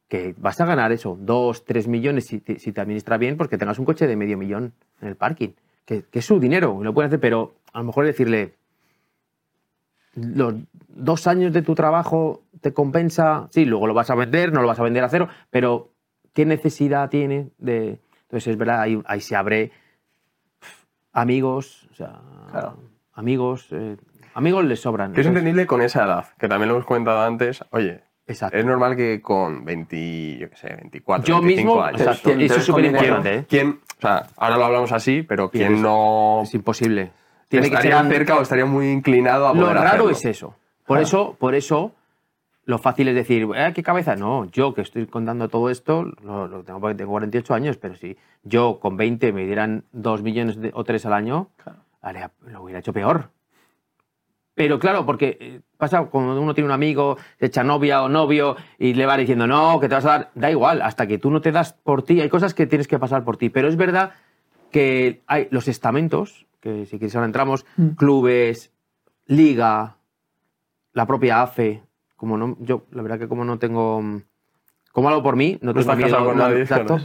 que 0.08 0.34
vas 0.40 0.60
a 0.60 0.66
ganar 0.66 0.92
eso, 0.92 1.20
dos, 1.22 1.66
tres 1.66 1.88
millones 1.88 2.26
si 2.26 2.40
te, 2.40 2.58
si 2.58 2.72
te 2.72 2.82
administra 2.82 3.20
bien, 3.20 3.38
porque 3.38 3.60
tengas 3.60 3.78
un 3.78 3.86
coche 3.86 4.08
de 4.08 4.16
medio 4.16 4.36
millón 4.36 4.74
en 5.02 5.08
el 5.08 5.16
parking, 5.16 5.50
que, 5.86 6.04
que 6.10 6.18
es 6.18 6.26
su 6.26 6.40
dinero, 6.40 6.80
lo 6.84 6.96
pueden 6.96 7.10
hacer, 7.10 7.20
pero 7.20 7.54
a 7.74 7.78
lo 7.78 7.86
mejor 7.86 8.06
decirle, 8.06 8.56
los 10.16 10.56
dos 10.88 11.28
años 11.28 11.54
de 11.54 11.62
tu 11.62 11.76
trabajo 11.76 12.42
te 12.60 12.74
compensa, 12.74 13.50
sí, 13.52 13.66
luego 13.66 13.86
lo 13.86 13.94
vas 13.94 14.10
a 14.10 14.16
vender, 14.16 14.52
no 14.52 14.62
lo 14.62 14.68
vas 14.68 14.80
a 14.80 14.84
vender 14.84 15.04
a 15.04 15.10
cero, 15.10 15.30
pero 15.52 15.92
¿qué 16.34 16.46
necesidad 16.46 17.10
tiene 17.10 17.50
de...? 17.58 18.00
Entonces 18.24 18.48
es 18.48 18.58
verdad, 18.58 18.82
ahí, 18.82 19.02
ahí 19.06 19.22
se 19.22 19.36
abre 19.36 19.72
amigos, 21.14 21.88
o 21.92 21.96
sea, 21.96 22.22
Claro. 22.52 22.78
amigos, 23.14 23.68
eh, 23.72 23.98
amigos 24.34 24.66
les 24.66 24.80
sobran. 24.82 25.14
Que 25.14 25.22
es 25.22 25.28
entendible 25.28 25.66
con 25.66 25.82
esa 25.82 26.06
edad, 26.06 26.26
que 26.38 26.48
también 26.48 26.70
lo 26.70 26.76
hemos 26.76 26.86
comentado 26.86 27.22
antes. 27.22 27.64
Oye, 27.72 28.02
Exacto. 28.28 28.58
es 28.58 28.66
normal 28.66 28.96
que 28.96 29.22
con 29.22 29.66
20, 29.66 30.38
yo 30.38 30.50
qué 30.50 30.56
sé, 30.56 30.76
24, 30.76 31.26
Yo 31.26 31.42
25 31.42 31.68
mismo, 31.74 31.84
años. 31.84 32.02
exacto, 32.02 32.22
¿Quién 32.26 32.38
te 32.40 32.46
eso 32.46 32.56
es 32.58 32.64
súper 32.66 32.86
importante, 32.86 33.36
¿eh? 33.36 33.46
¿Quién, 33.50 33.80
o 33.98 34.02
sea, 34.02 34.28
ahora 34.38 34.58
lo 34.58 34.66
hablamos 34.66 34.92
así, 34.92 35.24
pero 35.24 35.50
¿quién 35.50 35.82
no 35.82 36.42
Es 36.44 36.54
imposible. 36.54 37.12
Tiene 37.48 37.68
que 37.68 37.76
estaría 37.76 37.98
ser 37.98 38.06
un- 38.06 38.12
cerca 38.12 38.38
o 38.38 38.42
estaría 38.44 38.66
muy 38.66 38.90
inclinado 38.92 39.48
a 39.48 39.54
Lo 39.56 39.62
poder 39.62 39.76
raro 39.78 39.88
hacerlo? 39.88 40.10
es 40.12 40.26
eso. 40.26 40.56
Por 40.86 41.00
eso, 41.00 41.36
por 41.40 41.56
eso 41.56 41.94
lo 42.70 42.78
fácil 42.78 43.08
es 43.08 43.16
decir, 43.16 43.48
"Eh, 43.56 43.72
¿qué 43.74 43.82
cabeza? 43.82 44.16
No, 44.16 44.46
yo 44.46 44.74
que 44.76 44.82
estoy 44.82 45.06
contando 45.08 45.50
todo 45.50 45.70
esto, 45.70 46.04
lo, 46.24 46.48
lo 46.48 46.64
tengo 46.64 46.80
porque 46.80 46.96
tengo 46.96 47.12
48 47.12 47.54
años, 47.56 47.78
pero 47.78 47.96
si 47.96 48.16
yo 48.44 48.80
con 48.80 48.96
20 48.96 49.34
me 49.34 49.46
dieran 49.46 49.84
2 49.92 50.22
millones 50.22 50.60
de- 50.62 50.72
o 50.76 50.84
3 50.84 51.06
al 51.06 51.14
año, 51.14 51.50
haría- 52.02 52.32
lo 52.46 52.62
hubiera 52.64 52.80
hecho 52.80 52.94
peor. 52.94 53.30
Pero 54.54 54.78
claro, 54.78 55.06
porque 55.06 55.38
eh, 55.40 55.62
pasa 55.78 56.04
cuando 56.06 56.40
uno 56.40 56.54
tiene 56.54 56.66
un 56.68 56.74
amigo, 56.74 57.18
se 57.40 57.46
echa 57.48 57.64
novia 57.64 58.04
o 58.04 58.10
novio 58.10 58.56
y 58.78 58.94
le 58.94 59.06
va 59.06 59.16
diciendo, 59.18 59.48
no, 59.48 59.80
que 59.80 59.88
te 59.88 59.96
vas 59.96 60.06
a 60.06 60.10
dar, 60.10 60.32
da 60.36 60.52
igual, 60.52 60.82
hasta 60.82 61.08
que 61.08 61.18
tú 61.18 61.32
no 61.32 61.40
te 61.42 61.52
das 61.52 61.74
por 61.74 62.04
ti, 62.04 62.20
hay 62.22 62.30
cosas 62.30 62.54
que 62.54 62.68
tienes 62.68 62.88
que 62.88 63.00
pasar 63.00 63.24
por 63.24 63.38
ti. 63.38 63.50
Pero 63.50 63.68
es 63.70 63.78
verdad 63.78 64.12
que 64.72 65.22
hay 65.28 65.48
los 65.52 65.68
estamentos, 65.68 66.46
que 66.60 66.86
si 66.86 67.00
quieres 67.00 67.16
ahora 67.16 67.26
entramos, 67.28 67.66
Mm. 67.78 67.90
clubes, 67.96 68.72
liga, 69.28 69.96
la 70.94 71.06
propia 71.08 71.42
AFE, 71.42 71.82
como 72.20 72.38
no, 72.38 72.58
yo 72.60 72.86
la 72.92 73.02
verdad 73.02 73.18
que 73.18 73.28
como 73.30 73.46
no 73.46 73.58
tengo, 73.60 74.02
mm, 74.02 74.22
como 74.92 75.08
algo 75.08 75.24
por 75.24 75.38
mí, 75.38 75.58
no, 75.62 75.72
No 75.74 75.80
tengo 75.80 75.96
miedo, 75.96 76.18
con 76.26 76.38
no, 76.38 76.44
nadie, 76.44 76.62
exacto, 76.62 77.00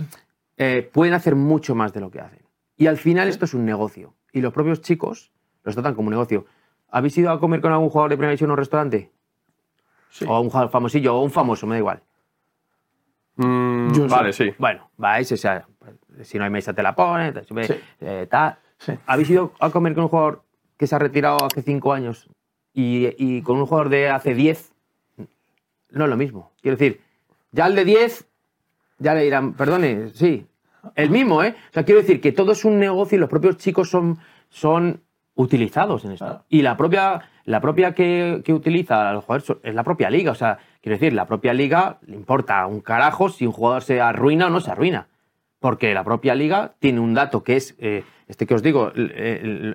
eh, 0.56 0.90
pueden 0.92 1.14
hacer 1.14 1.36
mucho 1.36 1.74
más 1.76 1.92
de 1.92 2.00
lo 2.00 2.10
que 2.10 2.20
hacen. 2.20 2.40
Y 2.76 2.88
al 2.88 2.96
final 2.96 3.28
esto 3.28 3.44
es 3.44 3.54
un 3.54 3.64
negocio. 3.64 4.14
Y 4.32 4.40
los 4.40 4.52
propios 4.52 4.80
chicos 4.80 5.30
los 5.62 5.74
tratan 5.76 5.94
como 5.94 6.08
un 6.08 6.14
negocio. 6.14 6.46
¿Habéis 6.90 7.16
ido 7.16 7.30
a 7.30 7.38
comer 7.38 7.60
con 7.60 7.72
algún 7.72 7.88
jugador 7.90 8.10
de 8.10 8.16
primera 8.16 8.30
división 8.30 8.48
en 8.48 8.52
un 8.52 8.58
restaurante? 8.58 9.12
Sí. 10.10 10.24
O 10.28 10.40
un 10.40 10.48
jugador 10.50 10.70
famosillo 10.70 11.14
o 11.16 11.22
un 11.22 11.30
famoso, 11.30 11.66
me 11.68 11.74
da 11.76 11.78
igual. 11.78 12.02
Mm, 13.36 13.92
Yo 13.92 14.08
vale, 14.08 14.32
sí. 14.32 14.52
Bueno, 14.58 14.90
vais, 14.96 15.30
o 15.30 15.36
sea, 15.36 15.66
si 16.22 16.38
no 16.38 16.44
hay 16.44 16.50
mesa 16.50 16.72
te 16.72 16.82
la 16.82 16.94
pones, 16.94 17.32
tal, 17.34 17.46
Sí. 17.64 17.74
eh, 18.00 18.26
tal. 18.28 18.58
Sí. 18.78 18.92
¿Habéis 19.06 19.30
ido 19.30 19.52
a 19.60 19.70
comer 19.70 19.94
con 19.94 20.04
un 20.04 20.08
jugador 20.10 20.42
que 20.76 20.86
se 20.86 20.94
ha 20.94 20.98
retirado 20.98 21.44
hace 21.44 21.62
cinco 21.62 21.92
años 21.92 22.28
y, 22.72 23.08
y 23.18 23.42
con 23.42 23.56
un 23.58 23.66
jugador 23.66 23.88
de 23.88 24.08
hace 24.10 24.34
10? 24.34 24.73
No 25.94 26.04
es 26.04 26.10
lo 26.10 26.16
mismo. 26.16 26.52
Quiero 26.60 26.76
decir, 26.76 27.00
ya 27.52 27.66
el 27.66 27.74
de 27.74 27.84
10, 27.84 28.26
ya 28.98 29.14
le 29.14 29.22
dirán, 29.22 29.54
perdone, 29.54 30.08
sí, 30.12 30.46
el 30.96 31.10
mismo, 31.10 31.42
¿eh? 31.42 31.54
O 31.70 31.72
sea, 31.72 31.84
quiero 31.84 32.00
decir 32.00 32.20
que 32.20 32.32
todo 32.32 32.52
es 32.52 32.64
un 32.64 32.78
negocio 32.78 33.16
y 33.16 33.20
los 33.20 33.30
propios 33.30 33.56
chicos 33.56 33.88
son, 33.88 34.18
son 34.48 35.00
utilizados 35.34 36.04
en 36.04 36.12
esto. 36.12 36.24
Claro. 36.26 36.44
Y 36.48 36.62
la 36.62 36.76
propia, 36.76 37.22
la 37.44 37.60
propia 37.60 37.92
que, 37.94 38.42
que 38.44 38.52
utiliza 38.52 39.08
a 39.10 39.12
los 39.14 39.24
jugadores 39.24 39.46
son- 39.46 39.60
es 39.62 39.74
la 39.74 39.82
propia 39.84 40.10
liga. 40.10 40.32
O 40.32 40.34
sea, 40.34 40.58
quiero 40.80 40.96
decir, 40.98 41.12
la 41.12 41.26
propia 41.26 41.52
liga 41.54 41.98
le 42.06 42.14
importa 42.16 42.66
un 42.66 42.80
carajo 42.80 43.28
si 43.28 43.46
un 43.46 43.52
jugador 43.52 43.82
se 43.82 44.00
arruina 44.00 44.46
o 44.46 44.50
no 44.50 44.60
se 44.60 44.70
arruina. 44.70 45.08
Porque 45.58 45.94
la 45.94 46.04
propia 46.04 46.34
liga 46.34 46.74
tiene 46.78 47.00
un 47.00 47.14
dato 47.14 47.42
que 47.42 47.56
es, 47.56 47.74
eh, 47.78 48.04
este 48.28 48.46
que 48.46 48.54
os 48.54 48.62
digo, 48.62 48.92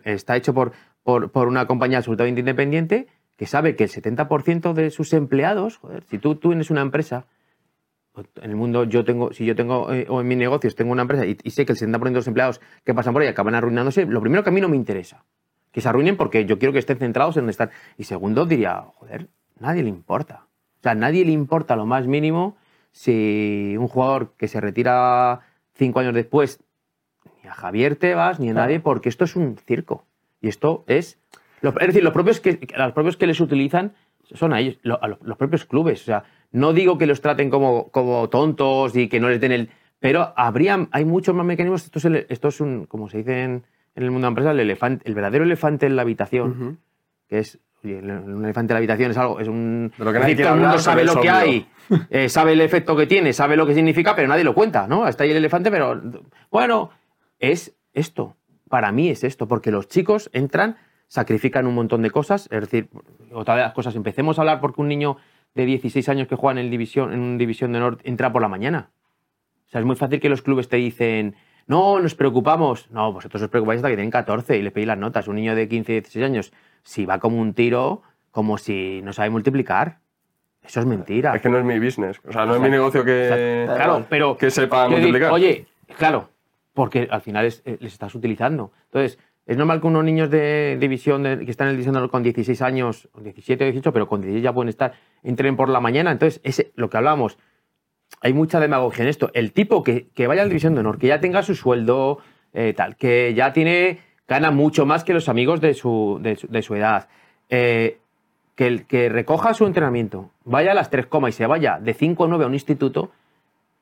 está 0.03 0.36
hecho 0.38 0.53
por, 0.53 0.71
por, 1.03 1.32
por 1.32 1.47
una 1.47 1.65
compañía 1.65 1.97
absolutamente 1.97 2.39
independiente 2.41 3.08
que 3.39 3.45
sabe 3.45 3.78
que 3.78 3.86
el 3.86 3.89
70% 3.89 4.73
de 4.73 4.89
sus 4.91 5.13
empleados, 5.13 5.78
joder, 5.78 6.04
si 6.10 6.17
tú, 6.17 6.36
tú 6.36 6.49
tienes 6.49 6.69
una 6.71 6.82
empresa, 6.82 7.25
en 8.41 8.49
el 8.52 8.58
mundo 8.58 8.84
yo 8.84 9.06
tengo, 9.06 9.32
si 9.32 9.45
yo 9.45 9.56
tengo, 9.56 9.93
eh, 9.93 10.06
o 10.10 10.19
en 10.19 10.28
mis 10.28 10.38
negocios 10.38 10.75
tengo 10.75 10.91
una 10.91 11.04
empresa 11.04 11.25
y, 11.25 11.38
y 11.41 11.52
sé 11.52 11.65
que 11.65 11.71
el 11.71 11.78
70% 11.78 12.04
de 12.04 12.12
los 12.12 12.28
empleados 12.28 12.60
que 12.84 12.93
pasan 12.93 13.13
por 13.13 13.21
ahí 13.21 13.30
acaban 13.30 13.56
arruinándose, 13.56 14.06
lo 14.06 14.19
primero 14.19 14.43
que 14.43 14.49
a 14.49 14.52
mí 14.52 14.60
no 14.60 14.67
me 14.67 14.75
interesa, 14.75 15.23
que 15.71 15.80
se 15.80 15.88
arruinen 15.88 16.17
porque 16.17 16.43
yo 16.43 16.60
quiero 16.60 16.73
que 16.73 16.80
estén 16.80 16.97
centrados 16.97 17.38
en 17.38 17.43
donde 17.43 17.52
están. 17.52 17.69
Y 17.97 18.04
segundo, 18.04 18.45
diría, 18.45 18.82
joder, 18.95 19.30
nadie 19.58 19.84
le 19.84 19.89
importa. 19.89 20.47
O 20.80 20.84
sea, 20.84 20.93
nadie 20.95 21.23
le 21.23 21.32
importa 21.32 21.78
lo 21.78 21.86
más 21.86 22.08
mínimo 22.08 22.58
si 22.91 23.75
un 23.80 23.88
jugador 23.88 24.34
que 24.36 24.49
se 24.49 24.60
retira 24.60 25.39
cinco 25.75 26.02
años 26.02 26.13
después, 26.13 26.60
ni 27.41 27.47
a 27.49 27.54
Javier 27.54 27.95
Tebas, 27.95 28.38
ni 28.41 28.49
a 28.49 28.52
Claro. 28.52 28.65
nadie, 28.65 28.82
porque 28.82 29.08
esto 29.08 29.23
es 29.23 29.38
un 29.38 29.56
circo. 29.65 30.04
Y 30.41 30.49
esto 30.49 30.84
es... 30.88 31.17
es 31.62 31.88
decir, 31.88 32.04
los 32.04 32.13
propios 32.13 32.39
que, 32.39 32.60
los 32.78 32.91
propios 32.93 33.17
que 33.17 33.28
les 33.28 33.39
utilizan 33.39 33.93
son 34.34 34.54
a 34.54 34.60
ellos, 34.60 34.78
lo- 34.84 35.02
a 35.04 35.08
los, 35.08 35.19
los 35.22 35.38
propios 35.38 35.65
clubes. 35.65 36.02
O 36.02 36.06
sea, 36.06 36.24
no 36.52 36.74
digo 36.74 36.98
que 36.98 37.06
los 37.08 37.22
traten 37.22 37.50
como, 37.50 37.89
como 37.89 38.30
tontos 38.30 38.95
y 38.95 39.08
que 39.10 39.19
no 39.19 39.30
les 39.30 39.39
den 39.41 39.52
el... 39.52 39.69
Pero 40.00 40.34
habría, 40.38 40.88
hay 40.91 41.04
muchos 41.06 41.36
más 41.36 41.45
mecanismos. 41.45 41.84
Esto 41.86 42.00
es, 42.00 42.06
el- 42.06 42.26
esto 42.30 42.48
es 42.48 42.62
un, 42.62 42.86
como 42.86 43.10
se 43.10 43.17
dice 43.19 43.43
en, 43.43 43.63
en 43.95 44.04
el 44.04 44.12
mundo 44.12 44.19
de 44.19 44.22
la 44.24 44.28
empresa, 44.30 44.52
el, 44.52 44.60
elefante, 44.62 45.08
el 45.08 45.15
verdadero 45.15 45.43
elefante 45.43 45.86
en 45.88 45.95
la 45.95 46.04
habitación, 46.04 46.80
que 47.28 47.39
es... 47.39 47.60
Oye, 47.82 47.98
un 48.00 48.43
elefante 48.43 48.74
en 48.74 48.76
la 48.76 48.78
habitación 48.80 49.12
es 49.12 49.17
algo, 49.17 49.39
es 49.39 49.48
un... 49.48 49.91
De 49.98 50.04
lo 50.04 50.12
que 50.12 50.19
nadie 50.19 50.36
decir, 50.36 50.45
todo 50.45 50.56
el 50.56 50.60
mundo 50.62 50.78
sabe 50.80 51.06
lo 51.06 51.22
que 51.22 51.30
hay, 51.30 51.67
eh, 52.10 52.28
sabe 52.28 52.52
el 52.52 52.60
efecto 52.60 52.93
que 52.98 53.08
tiene, 53.08 53.32
sabe 53.32 53.56
lo 53.56 53.65
que 53.65 53.74
significa, 53.74 54.17
pero 54.17 54.28
nadie 54.28 54.43
lo 54.43 54.54
cuenta, 54.54 54.86
¿no? 54.86 55.08
Está 55.08 55.24
ahí 55.24 55.32
el 55.32 55.38
elefante, 55.38 55.72
pero 55.72 56.02
bueno, 56.52 56.89
es 57.39 57.74
esto. 57.93 58.36
Para 58.67 58.91
mí 58.91 59.08
es 59.10 59.24
esto, 59.24 59.48
porque 59.48 59.72
los 59.72 59.88
chicos 59.88 60.30
entran, 60.34 60.76
sacrifican 61.19 61.67
un 61.67 61.76
montón 61.76 62.02
de 62.02 62.12
cosas, 62.12 62.48
es 62.52 62.62
decir, 62.62 62.88
otra 63.34 63.56
de 63.56 63.62
las 63.63 63.74
cosas, 63.74 63.95
empecemos 63.95 64.38
a 64.39 64.43
hablar 64.43 64.62
porque 64.62 64.80
un 64.82 64.88
niño 64.88 65.17
de 65.56 65.65
16 65.65 66.08
años 66.08 66.28
que 66.30 66.36
juega 66.36 66.60
en, 66.60 66.65
el 66.65 66.72
división, 66.72 67.12
en 67.12 67.38
división 67.38 67.74
de 67.74 67.80
honor 67.80 67.98
entra 68.04 68.32
por 68.32 68.41
la 68.41 68.48
mañana. 68.48 68.91
O 69.65 69.69
sea, 69.69 69.82
es 69.82 69.86
muy 69.86 69.95
fácil 69.95 70.19
que 70.22 70.30
los 70.30 70.41
clubes 70.41 70.69
te 70.69 70.78
dicen, 70.78 71.36
no, 71.67 72.00
nos 72.00 72.15
preocupamos. 72.15 72.89
No, 72.91 73.12
vosotros 73.12 73.41
os 73.41 73.50
preocupáis 73.50 73.80
hasta 73.80 73.89
que 73.89 73.95
tienen 73.95 74.12
14 74.12 74.58
y 74.58 74.62
le 74.62 74.72
pedís 74.72 74.88
las 74.88 74.98
notas. 74.98 75.28
Un 75.28 75.36
niño 75.36 75.54
de 75.56 75.67
15, 75.67 75.91
16 75.93 76.26
años, 76.26 76.54
si 76.84 77.06
va 77.06 77.19
como 77.19 77.39
un 77.39 77.54
tiro, 77.54 78.02
como 78.32 78.58
si 78.58 79.02
no 79.04 79.12
sabe 79.13 79.30
multiplicar. 79.32 80.00
Eso 80.62 80.80
es 80.80 80.86
mentira. 80.86 81.36
Es 81.36 81.41
que 81.41 81.50
no 81.50 81.58
es 81.58 81.65
mi 81.65 81.80
business. 81.80 82.19
O 82.28 82.32
sea, 82.32 82.45
no 82.45 82.52
es 82.54 82.58
Exacto. 82.58 82.62
mi 82.63 82.69
negocio 82.69 83.04
que, 83.06 83.24
Exacto. 83.63 83.76
Claro, 83.76 84.06
pero. 84.10 84.38
que 84.38 84.52
sepa 84.52 84.88
multiplicar. 84.89 85.32
oye, 85.32 85.65
claro, 85.98 86.30
porque 86.74 87.08
al 87.10 87.22
final 87.22 87.45
es- 87.45 87.62
eh, 87.65 87.78
les 87.80 87.93
estás 87.93 88.13
utilizando. 88.15 88.72
Entonces, 88.86 89.17
es 89.49 89.57
normal 89.57 89.81
que 89.81 89.88
unos 89.88 90.03
niños 90.03 90.29
de 90.29 90.77
división 90.79 91.23
que 91.23 91.49
están 91.49 91.69
en 91.69 91.79
el 91.79 91.89
honor 91.89 92.12
con 92.12 92.21
16 92.21 92.62
años, 92.62 93.09
o 93.13 93.19
17 93.19 93.63
o 93.63 93.65
18, 93.65 93.91
pero 93.91 94.07
con 94.07 94.21
16 94.21 94.43
ya 94.43 94.53
pueden 94.53 94.69
estar, 94.69 94.93
entren 95.23 95.55
por 95.55 95.69
la 95.69 95.79
mañana. 95.79 96.12
Entonces, 96.12 96.39
ese, 96.43 96.71
lo 96.75 96.91
que 96.91 96.97
hablábamos, 96.97 97.39
hay 98.21 98.31
mucha 98.33 98.59
demagogia 98.59 99.01
en 99.01 99.09
esto. 99.09 99.31
El 99.33 99.51
tipo 99.51 99.83
que, 99.83 100.09
que 100.09 100.27
vaya 100.27 100.43
a 100.43 100.45
la 100.45 100.49
división 100.49 100.75
de 100.75 100.81
honor, 100.81 100.99
que 100.99 101.07
ya 101.07 101.19
tenga 101.19 101.41
su 101.41 101.55
sueldo, 101.55 102.19
eh, 102.53 102.75
tal, 102.77 102.95
que 102.95 103.33
ya 103.33 103.51
tiene, 103.51 104.01
gana 104.27 104.51
mucho 104.51 104.85
más 104.85 105.03
que 105.03 105.13
los 105.13 105.27
amigos 105.29 105.62
de 105.62 105.73
su, 105.73 106.19
de 106.21 106.62
su, 106.62 106.75
edad, 106.75 107.07
eh, 107.49 107.97
que, 108.53 108.85
que 108.88 109.09
recoja 109.09 109.55
su 109.55 109.65
entrenamiento, 109.65 110.29
vaya 110.43 110.73
a 110.73 110.75
las 110.75 110.91
3 110.91 111.07
comas 111.07 111.33
y 111.33 111.38
se 111.38 111.47
vaya 111.47 111.79
de 111.81 111.95
5 111.95 112.23
a 112.23 112.27
9 112.27 112.43
a 112.43 112.47
un 112.47 112.53
instituto, 112.53 113.09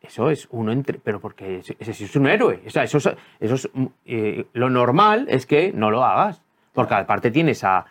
eso 0.08 0.30
es 0.30 0.48
uno 0.52 0.72
entre. 0.72 1.00
Pero 1.00 1.20
porque 1.20 1.60
ese, 1.60 1.76
ese 1.80 1.92
es 2.06 2.16
un 2.16 2.28
héroe. 2.28 2.62
O 2.66 2.70
sea, 2.70 2.84
eso 2.84 2.98
es, 2.98 3.10
eso 3.40 3.56
es, 3.56 3.70
mm, 3.74 3.86
eh, 4.06 4.46
lo 4.54 4.70
normal 4.70 5.28
es 5.30 5.46
que 5.46 5.72
no 5.74 5.92
lo 5.92 6.04
hagas. 6.04 6.42
Porque 6.74 6.94
aparte 6.96 7.32
tienes 7.32 7.64
a. 7.64 7.86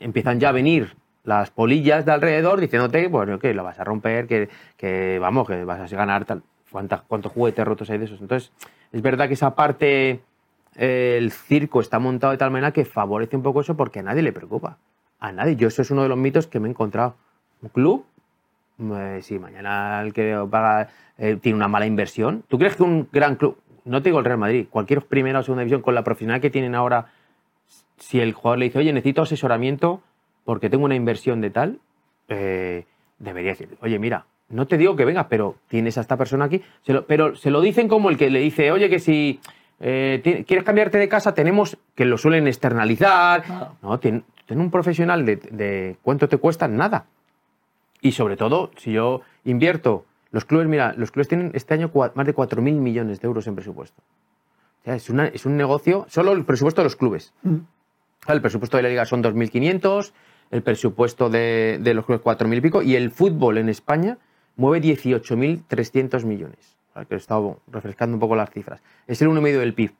Empiezan 0.00 0.40
ya 0.40 0.50
a 0.50 0.52
venir 0.52 0.94
las 1.24 1.50
polillas 1.50 2.04
de 2.04 2.12
alrededor 2.12 2.60
diciéndote, 2.60 3.08
bueno, 3.08 3.38
que 3.38 3.54
lo 3.54 3.64
vas 3.64 3.78
a 3.80 3.84
romper, 3.84 4.26
que, 4.26 4.48
que 4.76 5.18
vamos, 5.18 5.46
que 5.48 5.64
vas 5.64 5.92
a 5.92 5.96
ganar 5.96 6.24
tal. 6.24 6.42
¿Cuántas- 6.70 7.02
¿Cuántos 7.02 7.32
juguetes 7.32 7.64
rotos 7.64 7.88
hay 7.90 7.98
de 7.98 8.04
esos? 8.06 8.20
Entonces, 8.20 8.52
es 8.92 9.02
verdad 9.02 9.28
que 9.28 9.34
esa 9.34 9.54
parte. 9.54 10.20
eh, 10.76 11.16
el 11.18 11.30
circo 11.30 11.80
está 11.80 11.98
montado 11.98 12.32
de 12.32 12.36
tal 12.38 12.50
manera 12.50 12.72
que 12.72 12.84
favorece 12.84 13.36
un 13.36 13.42
poco 13.42 13.60
eso 13.60 13.76
porque 13.76 14.00
a 14.00 14.02
nadie 14.02 14.22
le 14.22 14.32
preocupa. 14.32 14.78
A 15.20 15.30
nadie. 15.32 15.54
Yo, 15.56 15.68
eso 15.68 15.82
es 15.82 15.90
uno 15.90 16.02
de 16.02 16.08
los 16.08 16.18
mitos 16.18 16.46
que 16.46 16.58
me 16.60 16.66
he 16.68 16.70
encontrado. 16.70 17.14
Un 17.62 17.68
club 17.68 18.04
eh, 18.80 19.20
si 19.22 19.38
mañana 19.38 20.00
el 20.02 20.12
que 20.12 20.36
paga 20.50 20.88
eh, 21.18 21.36
tiene 21.40 21.56
una 21.56 21.68
mala 21.68 21.86
inversión, 21.86 22.44
¿tú 22.48 22.58
crees 22.58 22.76
que 22.76 22.82
un 22.82 23.08
gran 23.12 23.36
club, 23.36 23.56
no 23.84 24.02
te 24.02 24.08
digo 24.08 24.18
el 24.18 24.24
Real 24.24 24.38
Madrid, 24.38 24.66
cualquier 24.70 25.02
primera 25.02 25.38
o 25.40 25.42
segunda 25.42 25.60
división 25.62 25.82
con 25.82 25.94
la 25.94 26.02
profesional 26.04 26.40
que 26.40 26.50
tienen 26.50 26.74
ahora, 26.74 27.06
si 27.98 28.20
el 28.20 28.32
jugador 28.32 28.58
le 28.58 28.64
dice, 28.66 28.78
oye, 28.78 28.92
necesito 28.92 29.22
asesoramiento 29.22 30.02
porque 30.44 30.68
tengo 30.70 30.84
una 30.84 30.94
inversión 30.96 31.40
de 31.40 31.50
tal, 31.50 31.78
eh, 32.28 32.84
debería 33.18 33.50
decir, 33.52 33.68
oye, 33.80 33.98
mira, 33.98 34.26
no 34.48 34.66
te 34.66 34.76
digo 34.76 34.94
que 34.96 35.04
vengas, 35.04 35.26
pero 35.30 35.56
tienes 35.68 35.96
a 35.96 36.02
esta 36.02 36.16
persona 36.16 36.44
aquí, 36.46 36.60
se 36.82 36.92
lo- 36.92 37.06
pero 37.06 37.34
se 37.36 37.50
lo 37.50 37.60
dicen 37.60 37.88
como 37.88 38.10
el 38.10 38.16
que 38.18 38.28
le 38.30 38.40
dice, 38.40 38.70
oye, 38.72 38.90
que 38.90 38.98
si 38.98 39.40
eh, 39.80 40.44
quieres 40.46 40.64
cambiarte 40.64 40.98
de 40.98 41.08
casa, 41.08 41.34
tenemos 41.34 41.76
que 41.94 42.04
lo 42.04 42.16
suelen 42.18 42.46
externalizar, 42.46 43.42
Claro. 43.42 43.76
no, 43.82 43.98
ten 43.98 44.24
un 44.50 44.70
profesional 44.70 45.24
de, 45.24 45.36
de 45.36 45.96
cuánto 46.02 46.28
te 46.28 46.36
cuesta, 46.36 46.68
nada. 46.68 47.06
Y 48.04 48.12
sobre 48.12 48.36
todo, 48.36 48.70
si 48.76 48.92
yo 48.92 49.22
invierto, 49.44 50.04
los 50.30 50.44
clubes, 50.44 50.68
mira, 50.68 50.92
los 50.96 51.10
clubes 51.10 51.26
tienen 51.28 51.50
este 51.54 51.72
año 51.72 51.90
más 52.14 52.26
de 52.26 52.34
4.000 52.34 52.60
millones 52.60 53.18
de 53.20 53.26
euros 53.26 53.46
en 53.46 53.54
presupuesto. 53.54 54.02
O 54.82 54.84
sea, 54.84 54.94
es, 54.94 55.08
una- 55.08 55.28
es 55.28 55.46
un 55.46 55.56
negocio, 55.56 56.04
solo 56.10 56.32
el 56.32 56.44
presupuesto 56.44 56.82
de 56.82 56.84
los 56.84 56.96
clubes. 56.96 57.32
Mm. 57.42 57.56
El 58.28 58.40
presupuesto 58.42 58.76
de 58.76 58.82
la 58.82 58.88
liga 58.90 59.06
son 59.06 59.22
2.500, 59.22 60.12
el 60.50 60.62
presupuesto 60.62 61.30
de, 61.30 61.78
de 61.80 61.94
los 61.94 62.04
clubes 62.04 62.22
4.000 62.22 62.58
y 62.58 62.60
pico, 62.60 62.82
y 62.82 62.94
el 62.94 63.10
fútbol 63.10 63.56
en 63.56 63.70
España 63.70 64.18
mueve 64.56 64.86
18.300 64.86 66.24
millones. 66.24 66.76
Ahora 66.94 67.06
que 67.08 67.14
he 67.14 67.18
estado 67.18 67.60
refrescando 67.68 68.14
un 68.16 68.20
poco 68.20 68.36
las 68.36 68.50
cifras. 68.50 68.80
Es 69.06 69.20
el 69.22 69.28
1,5 69.28 69.58
del 69.58 69.74
PIB. 69.74 69.92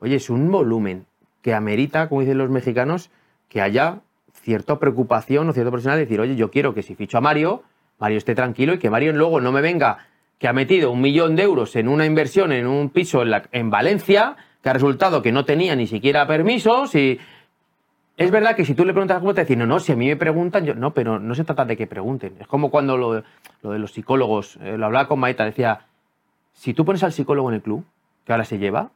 Oye, 0.00 0.16
es 0.16 0.30
un 0.30 0.50
volumen 0.50 1.06
que 1.42 1.54
amerita, 1.54 2.08
como 2.08 2.22
dicen 2.22 2.38
los 2.38 2.50
mexicanos, 2.50 3.10
que 3.48 3.60
haya 3.60 4.00
cierta 4.42 4.78
preocupación 4.78 5.48
o 5.48 5.52
cierto 5.52 5.70
personal 5.70 5.98
de 5.98 6.04
decir, 6.04 6.20
oye, 6.20 6.36
yo 6.36 6.50
quiero 6.50 6.74
que 6.74 6.82
si 6.82 6.94
ficho 6.94 7.18
a 7.18 7.20
Mario, 7.20 7.62
Mario 7.98 8.18
esté 8.18 8.34
tranquilo 8.34 8.74
y 8.74 8.78
que 8.78 8.90
Mario 8.90 9.12
luego 9.12 9.40
no 9.40 9.52
me 9.52 9.60
venga 9.60 10.06
que 10.38 10.48
ha 10.48 10.52
metido 10.54 10.90
un 10.90 11.02
millón 11.02 11.36
de 11.36 11.42
euros 11.42 11.76
en 11.76 11.86
una 11.86 12.06
inversión 12.06 12.50
en 12.50 12.66
un 12.66 12.88
piso 12.88 13.22
en, 13.52 13.70
Valencia, 13.70 14.36
que 14.62 14.70
ha 14.70 14.72
resultado 14.72 15.20
que 15.20 15.32
no 15.32 15.44
tenía 15.44 15.76
ni 15.76 15.86
siquiera 15.86 16.26
permisos 16.26 16.94
y 16.94 17.20
Es 18.16 18.30
verdad 18.30 18.56
que 18.56 18.64
si 18.64 18.74
tú 18.74 18.86
le 18.86 18.92
preguntas 18.92 19.18
cómo 19.18 19.34
te 19.34 19.42
dicen, 19.42 19.58
no, 19.58 19.66
no, 19.66 19.78
si 19.80 19.92
a 19.92 19.96
mí 19.96 20.06
me 20.06 20.16
preguntan, 20.16 20.64
yo, 20.64 20.74
no, 20.74 20.92
pero 20.92 21.18
no 21.18 21.34
se 21.34 21.44
trata 21.44 21.64
de 21.66 21.76
que 21.76 21.86
pregunten. 21.86 22.34
Es 22.40 22.46
como 22.46 22.70
cuando 22.70 22.96
lo, 22.96 23.12
de 23.12 23.78
los 23.78 23.92
psicólogos, 23.92 24.56
eh, 24.62 24.76
lo 24.78 24.86
hablaba 24.86 25.08
con 25.08 25.20
Maita, 25.20 25.44
decía, 25.44 25.80
si 26.52 26.74
tú 26.74 26.84
pones 26.84 27.02
al 27.02 27.12
psicólogo 27.12 27.48
en 27.50 27.56
el 27.56 27.62
club, 27.62 27.84
que 28.24 28.32
ahora 28.32 28.44
se 28.44 28.58
lleva, 28.58 28.90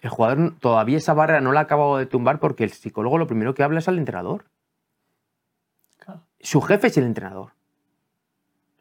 el 0.00 0.10
jugador 0.10 0.54
todavía 0.60 0.98
esa 0.98 1.14
barrera 1.14 1.40
no 1.40 1.52
la 1.52 1.60
ha 1.60 1.62
acabado 1.64 1.98
de 1.98 2.06
tumbar 2.06 2.38
porque 2.40 2.64
el 2.64 2.70
psicólogo 2.70 3.18
lo 3.18 3.26
primero 3.26 3.54
que 3.54 3.62
habla 3.62 3.78
es 3.80 3.88
al 3.88 3.98
entrenador. 3.98 4.44
Claro. 5.98 6.22
Su 6.40 6.60
jefe 6.60 6.86
es 6.88 6.96
el 6.98 7.04
entrenador. 7.04 7.52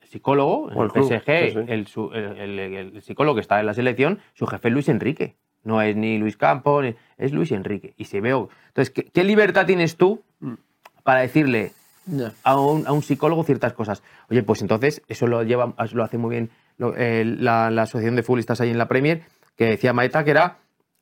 El 0.02 0.08
psicólogo, 0.08 0.66
O 0.68 0.84
el 0.84 0.92
el 0.94 1.04
PSG, 1.04 1.26
sí, 1.26 1.52
sí. 1.52 1.60
El, 1.68 1.88
su- 1.88 2.12
el- 2.14 2.60
el- 2.60 2.60
el 2.96 3.02
psicólogo 3.02 3.36
que 3.36 3.42
está 3.42 3.60
en 3.60 3.66
la 3.66 3.74
selección, 3.74 4.20
su 4.34 4.46
jefe 4.48 4.68
es 4.70 4.74
Luis 4.74 4.90
Enrique. 4.90 5.36
No 5.64 5.82
es 5.82 5.96
ni 5.96 6.18
Luis 6.18 6.38
Campos, 6.38 6.84
ni- 6.86 6.96
es 7.18 7.34
Luis 7.34 7.52
Enrique. 7.52 7.94
Y 7.98 8.06
se 8.06 8.22
veo. 8.22 8.50
Entonces, 8.70 8.94
¿qué, 8.94 9.04
qué 9.06 9.24
libertad 9.24 9.66
tienes 9.66 9.98
tú 9.98 10.24
Mm. 10.40 10.54
para 11.04 11.22
decirle 11.22 11.74
a 12.44 12.60
un, 12.60 12.88
a 12.88 12.94
un 12.94 13.02
psicólogo 13.02 13.44
ciertas 13.44 13.74
cosas? 13.74 14.02
Oye, 14.30 14.44
pues 14.44 14.62
entonces, 14.62 15.02
eso 15.10 15.28
lo 15.28 15.44
lleva, 15.44 15.74
lo 15.92 16.04
hace 16.04 16.18
muy 16.18 16.30
bien 16.30 16.50
lo- 16.78 16.96
eh, 16.96 17.26
la, 17.26 17.70
la 17.72 17.82
asociación 17.82 18.16
de 18.16 18.24
futbolistas 18.24 18.62
ahí 18.62 18.70
en 18.70 18.78
la 18.78 18.88
Premier, 18.88 19.24
que 19.58 19.66
decía 19.66 19.92
Maeta 19.94 20.24
que 20.24 20.32
era. 20.32 20.60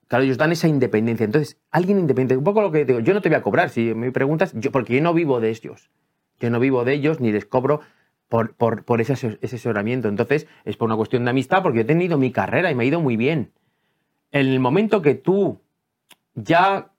Claro, 0.08 0.24
ellos 0.24 0.38
dan 0.38 0.51
esa 0.51 0.68
independencia. 0.68 1.24
Entonces, 1.24 1.58
alguien 1.72 1.99
independiente, 1.99 2.38
un 2.38 2.43
poco 2.43 2.62
lo 2.62 2.72
que 2.72 2.86
digo, 2.86 2.99
yo 2.99 3.14
no 3.14 3.22
te 3.22 3.30
voy 3.30 3.38
a 3.38 3.41
cobrar, 3.41 3.70
si 3.70 3.93
me 3.93 4.12
preguntas, 4.12 4.53
yo, 4.53 4.72
porque 4.72 4.95
yo 4.95 5.01
no 5.01 5.14
vivo 5.14 5.39
de 5.39 5.49
ellos. 5.49 5.89
Yo 6.39 6.49
no 6.49 6.60
vivo 6.60 6.84
de 6.84 6.93
ellos 6.93 7.20
ni 7.20 7.32
les 7.32 7.45
cobro 7.45 7.82
por, 8.28 8.53
por, 8.56 9.01
ese, 9.01 9.14
ese 9.14 9.38
asesoramiento. 9.41 10.08
Entonces, 10.08 10.47
es 10.64 10.78
por 10.78 10.88
una 10.88 10.95
cuestión 10.95 11.24
de 11.24 11.32
amistad, 11.32 11.64
porque 11.64 11.82
he 11.82 11.86
tenido 11.86 12.18
mi 12.18 12.32
carrera 12.32 12.72
y 12.72 12.76
me 12.76 12.84
ha 12.84 12.88
ido 12.88 12.99
muy 12.99 13.18
bien. 13.18 13.51
En 14.32 14.47
el 14.47 14.60
momento 14.60 15.01
que 15.01 15.16
tú 15.16 15.62
ya, 16.36 16.91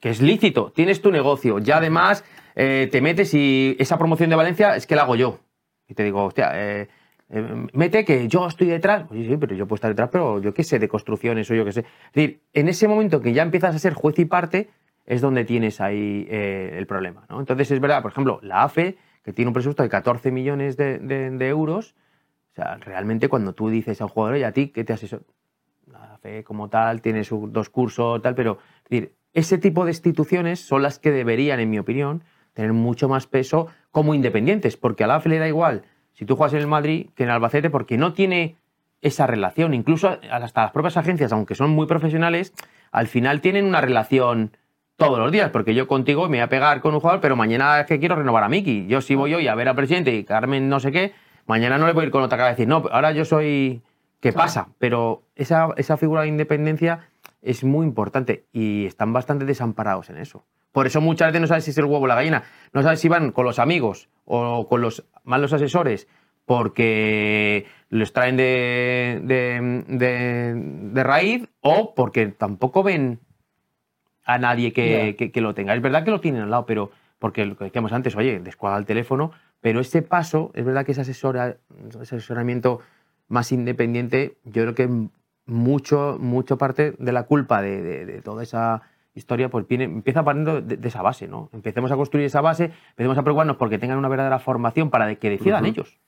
que 0.00 0.10
es 0.10 0.20
lícito, 0.20 0.72
tienes 0.72 1.00
tu 1.00 1.10
negocio, 1.10 1.58
ya 1.58 1.78
además 1.78 2.24
eh, 2.54 2.88
te 2.90 3.00
metes 3.00 3.32
y 3.34 3.76
esa 3.78 3.98
promoción 3.98 4.30
de 4.30 4.36
Valencia 4.36 4.76
es 4.76 4.86
que 4.86 4.96
la 4.96 5.02
hago 5.02 5.16
yo. 5.16 5.38
Y 5.88 5.94
te 5.94 6.04
digo, 6.04 6.24
hostia, 6.24 6.50
eh, 6.54 6.88
eh, 7.34 7.66
mete 7.72 8.04
que 8.04 8.28
yo 8.28 8.46
estoy 8.46 8.66
detrás. 8.66 9.10
Oye, 9.10 9.26
sí, 9.26 9.36
pero 9.38 9.56
yo 9.56 9.66
puedo 9.66 9.76
estar 9.76 9.90
detrás, 9.90 10.10
pero 10.12 10.40
yo 10.40 10.52
qué 10.52 10.62
sé 10.62 10.78
de 10.78 10.86
construcciones 10.86 11.50
o 11.50 11.54
yo 11.54 11.64
qué 11.64 11.72
sé. 11.72 11.84
Decir, 12.12 12.42
en 12.52 12.68
ese 12.68 12.86
momento 12.86 13.22
que 13.22 13.32
ya 13.32 13.42
empiezas 13.42 13.74
a 13.74 13.78
ser 13.78 13.94
juez 13.94 14.18
y 14.18 14.26
parte, 14.26 14.68
es 15.06 15.22
donde 15.22 15.46
tienes 15.46 15.80
ahí 15.80 16.26
eh, 16.28 16.74
el 16.76 16.86
problema. 16.86 17.24
¿no? 17.30 17.40
Entonces, 17.40 17.70
es 17.70 17.80
verdad, 17.80 18.02
por 18.02 18.12
ejemplo, 18.12 18.38
la 18.42 18.64
AFE, 18.64 18.98
que 19.24 19.32
tiene 19.32 19.48
un 19.48 19.54
presupuesto 19.54 19.82
de 19.82 19.88
14 19.88 20.30
millones 20.30 20.76
de, 20.76 21.48
euros, 21.48 21.94
o 22.52 22.54
sea, 22.54 22.76
realmente 22.76 23.28
cuando 23.28 23.54
tú 23.54 23.70
dices 23.70 24.02
a 24.02 24.04
un 24.04 24.10
jugador, 24.10 24.34
oye, 24.34 24.44
a 24.44 24.52
ti, 24.52 24.68
¿qué 24.68 24.84
te 24.84 24.92
asesor? 24.92 25.22
La 25.86 26.14
AFE 26.14 26.44
como 26.44 26.68
tal 26.68 27.00
tiene 27.00 27.24
sus 27.24 27.50
dos 27.50 27.70
cursos, 27.70 28.20
tal, 28.20 28.34
pero 28.34 28.58
decir, 28.90 29.14
ese 29.32 29.56
tipo 29.56 29.86
de 29.86 29.92
instituciones 29.92 30.60
son 30.60 30.82
las 30.82 30.98
que 30.98 31.10
deberían, 31.10 31.60
en 31.60 31.70
mi 31.70 31.78
opinión, 31.78 32.24
tener 32.52 32.74
mucho 32.74 33.08
más 33.08 33.26
peso 33.26 33.68
como 33.90 34.12
independientes, 34.12 34.76
porque 34.76 35.04
a 35.04 35.06
la 35.06 35.14
AFE 35.16 35.30
le 35.30 35.38
da 35.38 35.48
igual 35.48 35.84
si 36.14 36.24
tú 36.24 36.36
juegas 36.36 36.54
en 36.54 36.60
el 36.60 36.66
Madrid 36.66 37.08
que 37.14 37.24
en 37.24 37.28
el 37.28 37.36
Albacete, 37.36 37.70
porque 37.70 37.96
no 37.96 38.12
tiene 38.12 38.56
esa 39.00 39.26
relación. 39.26 39.74
Incluso 39.74 40.18
hasta 40.30 40.62
las 40.62 40.70
propias 40.70 40.96
agencias, 40.96 41.32
aunque 41.32 41.54
son 41.54 41.70
muy 41.70 41.86
profesionales, 41.86 42.52
al 42.92 43.08
final 43.08 43.40
tienen 43.40 43.66
una 43.66 43.80
relación 43.80 44.56
todos 44.96 45.18
los 45.18 45.32
días, 45.32 45.50
porque 45.50 45.74
yo 45.74 45.88
contigo 45.88 46.22
me 46.28 46.38
voy 46.38 46.40
a 46.40 46.48
pegar 46.48 46.80
con 46.80 46.94
un 46.94 47.00
jugador, 47.00 47.20
pero 47.20 47.34
mañana 47.34 47.80
es 47.80 47.86
que 47.86 47.98
quiero 47.98 48.14
renovar 48.14 48.44
a 48.44 48.48
Miki. 48.48 48.86
Yo 48.86 49.00
si 49.00 49.14
voy 49.14 49.34
hoy 49.34 49.48
a 49.48 49.54
ver 49.54 49.68
al 49.68 49.74
presidente 49.74 50.14
y 50.14 50.22
Carmen 50.24 50.68
no 50.68 50.78
sé 50.78 50.92
qué, 50.92 51.12
mañana 51.46 51.78
no 51.78 51.86
le 51.86 51.92
voy 51.92 52.02
a 52.02 52.06
ir 52.06 52.12
con 52.12 52.22
otra 52.22 52.38
cara 52.38 52.48
a 52.48 52.52
decir, 52.52 52.68
no, 52.68 52.84
ahora 52.90 53.12
yo 53.12 53.24
soy... 53.24 53.82
¿Qué 54.20 54.32
pasa? 54.32 54.68
Pero 54.78 55.24
esa, 55.34 55.70
esa 55.76 55.96
figura 55.96 56.22
de 56.22 56.28
independencia 56.28 57.08
es 57.40 57.64
muy 57.64 57.84
importante 57.84 58.44
y 58.52 58.86
están 58.86 59.12
bastante 59.12 59.44
desamparados 59.44 60.10
en 60.10 60.18
eso. 60.18 60.44
Por 60.72 60.86
eso 60.86 61.00
muchas 61.00 61.28
veces 61.28 61.40
no 61.42 61.46
sabes 61.46 61.64
si 61.64 61.70
es 61.70 61.78
el 61.78 61.84
huevo 61.84 62.04
o 62.04 62.06
la 62.06 62.14
gallina. 62.14 62.42
No 62.72 62.82
sabes 62.82 63.00
si 63.00 63.08
van 63.08 63.30
con 63.30 63.44
los 63.44 63.58
amigos 63.58 64.08
o 64.24 64.66
con 64.68 64.80
los 64.80 65.04
malos 65.24 65.52
asesores 65.52 66.08
porque 66.46 67.66
los 67.88 68.12
traen 68.12 68.36
de, 68.36 69.20
de, 69.22 69.84
de- 69.96 70.54
de 70.54 71.02
raíz 71.04 71.48
o 71.60 71.94
porque 71.94 72.26
tampoco 72.26 72.82
ven 72.82 73.20
a 74.24 74.38
nadie 74.38 74.72
que, 74.72 75.14
que- 75.18 75.30
que 75.30 75.40
lo 75.40 75.54
tenga. 75.54 75.74
Es 75.74 75.82
verdad 75.82 76.04
que 76.04 76.10
lo 76.10 76.20
tienen 76.20 76.42
al 76.42 76.50
lado, 76.50 76.66
pero 76.66 76.90
porque 77.18 77.44
lo 77.44 77.56
que 77.56 77.64
decíamos 77.64 77.92
antes, 77.92 78.16
oye, 78.16 78.40
descuadra 78.40 78.78
el 78.78 78.86
teléfono, 78.86 79.32
pero 79.60 79.80
ese 79.80 80.02
paso, 80.02 80.50
es 80.54 80.64
verdad 80.64 80.84
que 80.84 80.92
ese, 80.92 81.02
asesora, 81.02 81.56
ese 81.88 82.16
asesoramiento 82.16 82.80
más 83.28 83.52
independiente, 83.52 84.36
yo 84.44 84.62
creo 84.62 84.74
que 84.74 84.88
mucho, 85.46 86.16
mucho 86.20 86.58
parte 86.58 86.94
de 86.98 87.12
la 87.12 87.24
culpa 87.24 87.62
de, 87.62 87.82
de- 87.82 88.06
de 88.06 88.22
toda 88.22 88.42
esa 88.42 88.82
historia 89.14 89.48
pues 89.48 89.66
viene, 89.68 89.84
empieza 89.84 90.24
partiendo 90.24 90.60
de, 90.60 90.76
de 90.76 90.88
esa 90.88 91.02
base, 91.02 91.28
¿no? 91.28 91.50
Empecemos 91.52 91.90
a 91.92 91.96
construir 91.96 92.26
esa 92.26 92.40
base, 92.40 92.72
empecemos 92.90 93.18
a 93.18 93.22
preocuparnos 93.22 93.56
porque 93.56 93.78
tengan 93.78 93.98
una 93.98 94.08
verdadera 94.08 94.38
formación 94.38 94.90
para 94.90 95.14
que 95.16 95.30
decidan 95.30 95.64
Ujú. 95.64 95.70
ellos. 95.72 95.98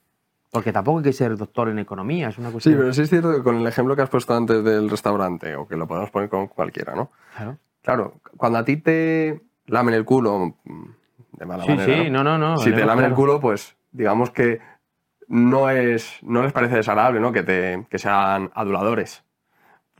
Porque 0.51 0.71
tampoco 0.71 0.99
hay 0.99 1.03
que 1.03 1.13
ser 1.13 1.35
doctor 1.35 1.67
en 1.69 1.79
economía, 1.79 2.29
es 2.29 2.37
una 2.37 2.47
Sí, 2.47 2.53
cuestión... 2.53 2.77
pero 2.77 2.93
sí 2.93 3.01
es 3.01 3.09
cierto 3.09 3.31
que 3.35 3.43
con 3.43 3.57
el 3.57 3.67
ejemplo 3.67 3.95
que 3.95 4.01
has 4.03 4.09
puesto 4.09 4.33
antes 4.35 4.63
del 4.63 4.89
restaurante, 4.89 5.55
o 5.55 5.67
que 5.67 5.75
lo 5.75 5.85
podemos 5.87 6.09
poner 6.11 6.29
con 6.29 6.47
cualquiera, 6.47 6.95
¿no? 6.95 7.11
Claro. 7.35 7.57
Claro, 7.81 8.13
cuando 8.37 8.57
a 8.59 8.63
ti 8.65 8.77
te 8.77 9.41
lamen 9.67 9.93
el 9.95 10.05
culo, 10.05 10.55
mm, 10.63 10.85
de 11.33 11.45
mala 11.45 11.63
Sí, 11.65 11.69
manera, 11.71 12.03
sí, 12.05 12.09
no, 12.09 12.23
no, 12.23 12.37
no. 12.37 12.57
si 12.57 12.71
te 12.71 12.85
lamen 12.85 13.05
el 13.05 13.11
claro. 13.11 13.15
culo, 13.15 13.39
pues 13.41 13.75
digamos 13.91 14.29
que 14.31 14.59
no, 15.27 15.69
es, 15.69 16.19
no 16.23 16.41
les 16.43 16.53
parece 16.53 16.75
desagradable 16.77 17.19
¿no? 17.19 17.31
que, 17.33 17.43
te, 17.43 17.85
que 17.89 17.99
sean 17.99 18.49
aduladores. 18.55 19.23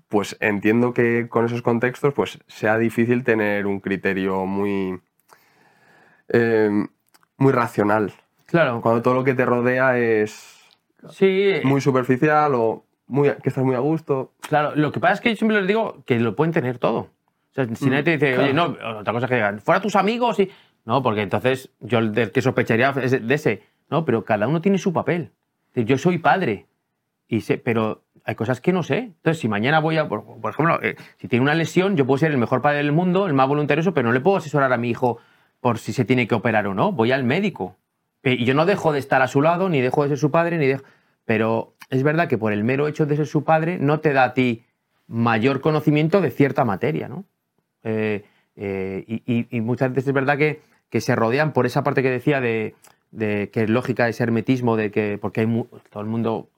Pues 0.07 0.37
entiendo 0.39 0.93
que 0.93 1.27
con 1.29 1.45
esos 1.45 1.61
contextos 1.61 2.13
pues, 2.13 2.39
sea 2.47 2.77
difícil 2.77 3.23
tener 3.23 3.65
un 3.65 3.79
criterio 3.79 4.45
muy, 4.45 4.99
eh, 6.29 6.69
muy 7.37 7.51
racional. 7.51 8.13
Claro, 8.45 8.81
Cuando 8.81 9.01
todo 9.01 9.15
lo 9.15 9.23
que 9.23 9.33
te 9.33 9.45
rodea 9.45 9.97
es 9.97 10.63
sí, 11.09 11.53
muy 11.63 11.81
superficial 11.81 12.53
o 12.55 12.85
muy, 13.07 13.31
que 13.41 13.49
estás 13.49 13.63
muy 13.63 13.75
a 13.75 13.79
gusto. 13.79 14.31
Claro, 14.47 14.75
lo 14.75 14.91
que 14.91 14.99
pasa 14.99 15.15
es 15.15 15.21
que 15.21 15.29
yo 15.31 15.35
siempre 15.35 15.57
les 15.57 15.67
digo 15.67 16.03
que 16.05 16.19
lo 16.19 16.35
pueden 16.35 16.53
tener 16.53 16.77
todo. 16.77 16.99
O 16.99 17.53
sea, 17.53 17.65
si 17.75 17.85
Mm, 17.85 17.89
nadie 17.89 18.03
te 18.03 18.11
dice, 18.11 18.37
oye, 18.37 18.53
no, 18.53 18.75
otra 18.99 19.13
cosa 19.13 19.27
que 19.27 19.35
digan, 19.35 19.59
fuera 19.59 19.81
tus 19.81 19.95
amigos 19.95 20.39
y. 20.39 20.49
No, 20.85 21.01
porque 21.01 21.21
entonces 21.21 21.71
yo 21.79 21.97
el 21.97 22.13
del 22.13 22.31
que 22.31 22.41
sospecharía 22.41 22.93
es 23.01 23.27
de 23.27 23.33
ese. 23.33 23.63
No, 23.89 24.05
pero 24.05 24.23
cada 24.23 24.47
uno 24.47 24.61
tiene 24.61 24.77
su 24.77 24.93
papel. 24.93 25.31
Yo 25.73 25.97
soy 25.97 26.19
padre, 26.19 26.67
y 27.27 27.41
sé, 27.41 27.57
pero 27.57 28.03
hay 28.25 28.35
cosas 28.35 28.59
que 28.59 28.73
no 28.73 28.83
sé. 28.83 28.97
Entonces, 28.97 29.39
si 29.39 29.47
mañana 29.47 29.79
voy 29.79 29.97
a. 29.97 30.07
Por, 30.07 30.23
ejemplo, 30.49 30.81
eh, 30.81 30.95
si 31.17 31.27
tiene 31.27 31.43
una 31.43 31.53
lesión, 31.55 31.95
yo 31.95 32.05
puedo 32.05 32.17
ser 32.17 32.31
el 32.31 32.37
mejor 32.37 32.61
padre 32.61 32.77
del 32.77 32.91
mundo, 32.91 33.27
el 33.27 33.33
más 33.33 33.47
voluntarioso, 33.47 33.93
pero 33.93 34.07
no 34.07 34.13
le 34.13 34.19
puedo 34.19 34.37
asesorar 34.37 34.73
a 34.73 34.77
mi 34.77 34.89
hijo 34.89 35.19
por 35.61 35.77
si 35.77 35.93
se 35.93 36.05
tiene 36.05 36.27
que 36.27 36.35
operar 36.35 36.67
o 36.67 36.73
no. 36.73 36.91
Voy 36.91 37.11
al 37.11 37.23
médico. 37.23 37.75
Eh, 38.23 38.33
Y 38.39 38.45
yo 38.45 38.53
no 38.53 38.65
dejo 38.65 38.91
de 38.91 38.99
estar 38.99 39.21
a 39.21 39.27
su 39.27 39.41
lado, 39.41 39.69
ni 39.69 39.79
dejo 39.81 40.03
de 40.03 40.09
ser 40.09 40.17
su 40.17 40.31
padre, 40.31 40.57
ni 40.57 40.67
dejo. 40.67 40.83
Pero 41.25 41.73
es 41.89 42.03
verdad 42.03 42.27
que 42.27 42.37
por 42.37 42.51
el 42.51 42.63
mero 42.63 42.87
hecho 42.87 43.05
de 43.05 43.15
ser 43.15 43.27
su 43.27 43.43
padre 43.43 43.77
no 43.79 43.99
te 43.99 44.11
da 44.13 44.23
a 44.25 44.33
ti 44.33 44.63
mayor 45.07 45.61
conocimiento 45.61 46.19
de 46.21 46.31
cierta 46.31 46.65
materia, 46.65 47.07
¿no? 47.07 47.25
Eh, 47.83 48.23
y, 48.57 49.61
muchas 49.61 49.89
veces 49.91 50.07
es 50.07 50.13
verdad 50.13 50.37
que, 50.37 50.61
que 50.89 51.01
se 51.01 51.15
rodean 51.15 51.53
por 51.53 51.65
esa 51.65 51.83
parte 51.83 52.01
que 52.01 52.09
decía 52.09 52.41
de, 52.41 52.73
de 53.11 53.49
que 53.51 53.63
es 53.63 53.69
lógica 53.69 54.07
ese 54.07 54.23
hermetismo, 54.23 54.77
de 54.77 54.91
que, 54.91 55.17
porque 55.21 55.41
hay 55.41 55.47
mu- 55.47 55.67
todo 55.89 56.01
el 56.01 56.09
mundo 56.09 56.49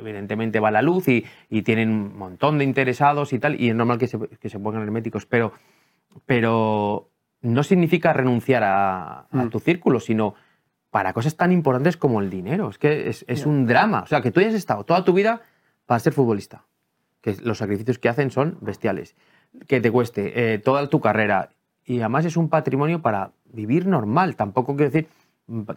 evidentemente 0.00 0.58
va 0.60 0.70
la 0.70 0.82
luz 0.82 1.08
y, 1.08 1.24
y 1.48 1.62
tienen 1.62 1.90
un 1.90 2.18
montón 2.18 2.58
de 2.58 2.64
interesados 2.64 3.32
y 3.32 3.38
tal, 3.38 3.60
y 3.60 3.68
es 3.70 3.74
normal 3.74 3.98
que 3.98 4.06
se, 4.08 4.18
que 4.18 4.48
se 4.48 4.58
pongan 4.58 4.82
herméticos, 4.82 5.26
pero, 5.26 5.52
pero 6.26 7.08
no 7.42 7.62
significa 7.62 8.12
renunciar 8.12 8.64
a, 8.64 9.20
a 9.20 9.26
Mm. 9.30 9.50
tu 9.50 9.60
círculo, 9.60 10.00
sino 10.00 10.34
para 10.90 11.12
cosas 11.12 11.36
tan 11.36 11.52
importantes 11.52 11.96
como 11.96 12.20
el 12.20 12.30
dinero. 12.30 12.68
Es 12.68 12.78
que 12.78 13.08
es, 13.08 13.46
un 13.46 13.66
drama. 13.66 14.02
O 14.02 14.06
sea, 14.06 14.20
que 14.20 14.30
tú 14.30 14.40
hayas 14.40 14.54
estado 14.54 14.84
toda 14.84 15.04
tu 15.04 15.12
vida 15.12 15.42
para 15.86 16.00
ser 16.00 16.12
futbolista, 16.12 16.64
que 17.20 17.36
los 17.42 17.58
sacrificios 17.58 17.98
que 17.98 18.08
hacen 18.08 18.30
son 18.30 18.58
bestiales, 18.60 19.14
que 19.68 19.80
te 19.80 19.90
cueste 19.90 20.54
eh, 20.54 20.58
toda 20.58 20.88
tu 20.88 21.00
carrera 21.00 21.50
y 21.84 22.00
además 22.00 22.24
es 22.24 22.36
un 22.36 22.48
patrimonio 22.48 23.02
para 23.02 23.32
vivir 23.52 23.86
normal. 23.86 24.36
Tampoco 24.36 24.76
quiero 24.76 24.90
decir 24.90 25.08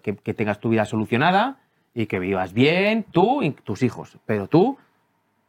que, 0.02 0.16
que 0.16 0.34
tengas 0.34 0.60
tu 0.60 0.70
vida 0.70 0.86
solucionada 0.86 1.60
y 1.94 2.06
que 2.08 2.20
vivas 2.20 2.54
bien, 2.54 3.04
tú 3.12 3.44
y 3.44 3.52
tus 3.52 3.84
hijos, 3.84 4.18
pero 4.26 4.48
tú 4.48 4.78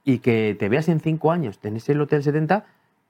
y 0.04 0.18
que 0.18 0.56
te 0.58 0.68
veas 0.68 0.88
en 0.88 1.00
cinco 1.00 1.32
años, 1.32 1.58
tenés 1.58 1.88
el 1.88 2.00
Hotel 2.00 2.22
70 2.22 2.64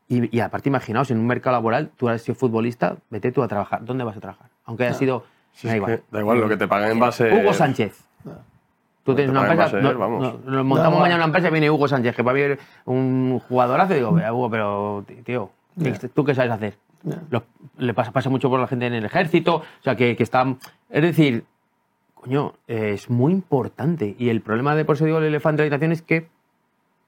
y, 0.08 0.36
y 0.36 0.40
aparte 0.40 0.68
imaginaos, 0.68 1.10
en 1.10 1.18
un 1.18 1.26
mercado 1.26 1.56
laboral, 1.56 1.90
tú 1.96 2.08
has 2.08 2.22
sido 2.22 2.34
futbolista, 2.36 2.96
vete 3.10 3.32
tú 3.32 3.42
a 3.42 3.48
trabajar. 3.48 3.84
¿Dónde 3.84 4.04
vas 4.04 4.16
a 4.16 4.20
trabajar? 4.20 4.48
Aunque 4.66 4.84
haya 4.84 4.94
Ah, 4.94 4.98
sido... 4.98 5.24
Si 5.52 5.66
da 5.68 5.76
igual. 5.76 5.96
que 5.96 6.02
da 6.10 6.20
igual 6.20 6.40
lo 6.40 6.48
que 6.48 6.56
te 6.56 6.66
paguen 6.68 6.90
en 6.92 6.98
base. 7.00 7.32
Hugo 7.32 7.52
Sánchez. 7.54 8.04
Ah. 8.26 8.30
Tú 9.04 9.14
tienes 9.14 9.30
una 9.30 9.42
empresa, 9.50 9.76
a 9.76 9.80
no- 9.80 9.92
no- 9.92 10.38
nos 10.44 10.64
montamos 10.64 10.94
No, 10.94 11.00
mañana 11.00 11.16
una 11.16 11.24
empresa 11.26 11.48
y 11.48 11.50
viene 11.52 11.70
Hugo 11.70 11.86
Sánchez, 11.88 12.14
que 12.16 12.22
va 12.22 12.30
a 12.30 12.34
haber 12.34 12.58
un 12.86 13.38
jugadorazo 13.48 13.92
y 13.92 13.96
digo, 13.96 14.12
"Vea, 14.12 14.32
Hugo, 14.32 14.50
pero 14.50 15.04
tío, 15.24 15.50
Ya. 15.76 15.92
¿tú 16.12 16.24
qué 16.24 16.34
sabes 16.34 16.50
hacer? 16.52 16.76
Ya. 17.02 17.20
Los- 17.30 17.42
le 17.78 17.94
pasa, 17.94 18.10
pasa 18.12 18.30
mucho 18.30 18.48
por 18.50 18.58
la 18.60 18.66
gente 18.66 18.86
en 18.86 18.94
el 18.94 19.04
ejército, 19.04 19.56
o 19.56 19.62
sea, 19.82 19.94
que, 19.96 20.16
que 20.16 20.22
están... 20.22 20.58
Es 20.90 21.02
decir, 21.02 21.44
coño, 22.24 22.54
eh, 22.68 22.92
es 22.94 23.10
muy 23.10 23.32
importante. 23.32 24.16
Y 24.18 24.30
el 24.30 24.40
problema 24.40 24.74
de, 24.74 24.84
por 24.84 24.96
eso 24.96 25.04
digo, 25.04 25.18
el 25.18 25.24
elefante 25.24 25.62
de 25.62 25.68
la 25.68 25.74
habitación 25.76 25.92
es 25.92 26.02
que 26.02 26.28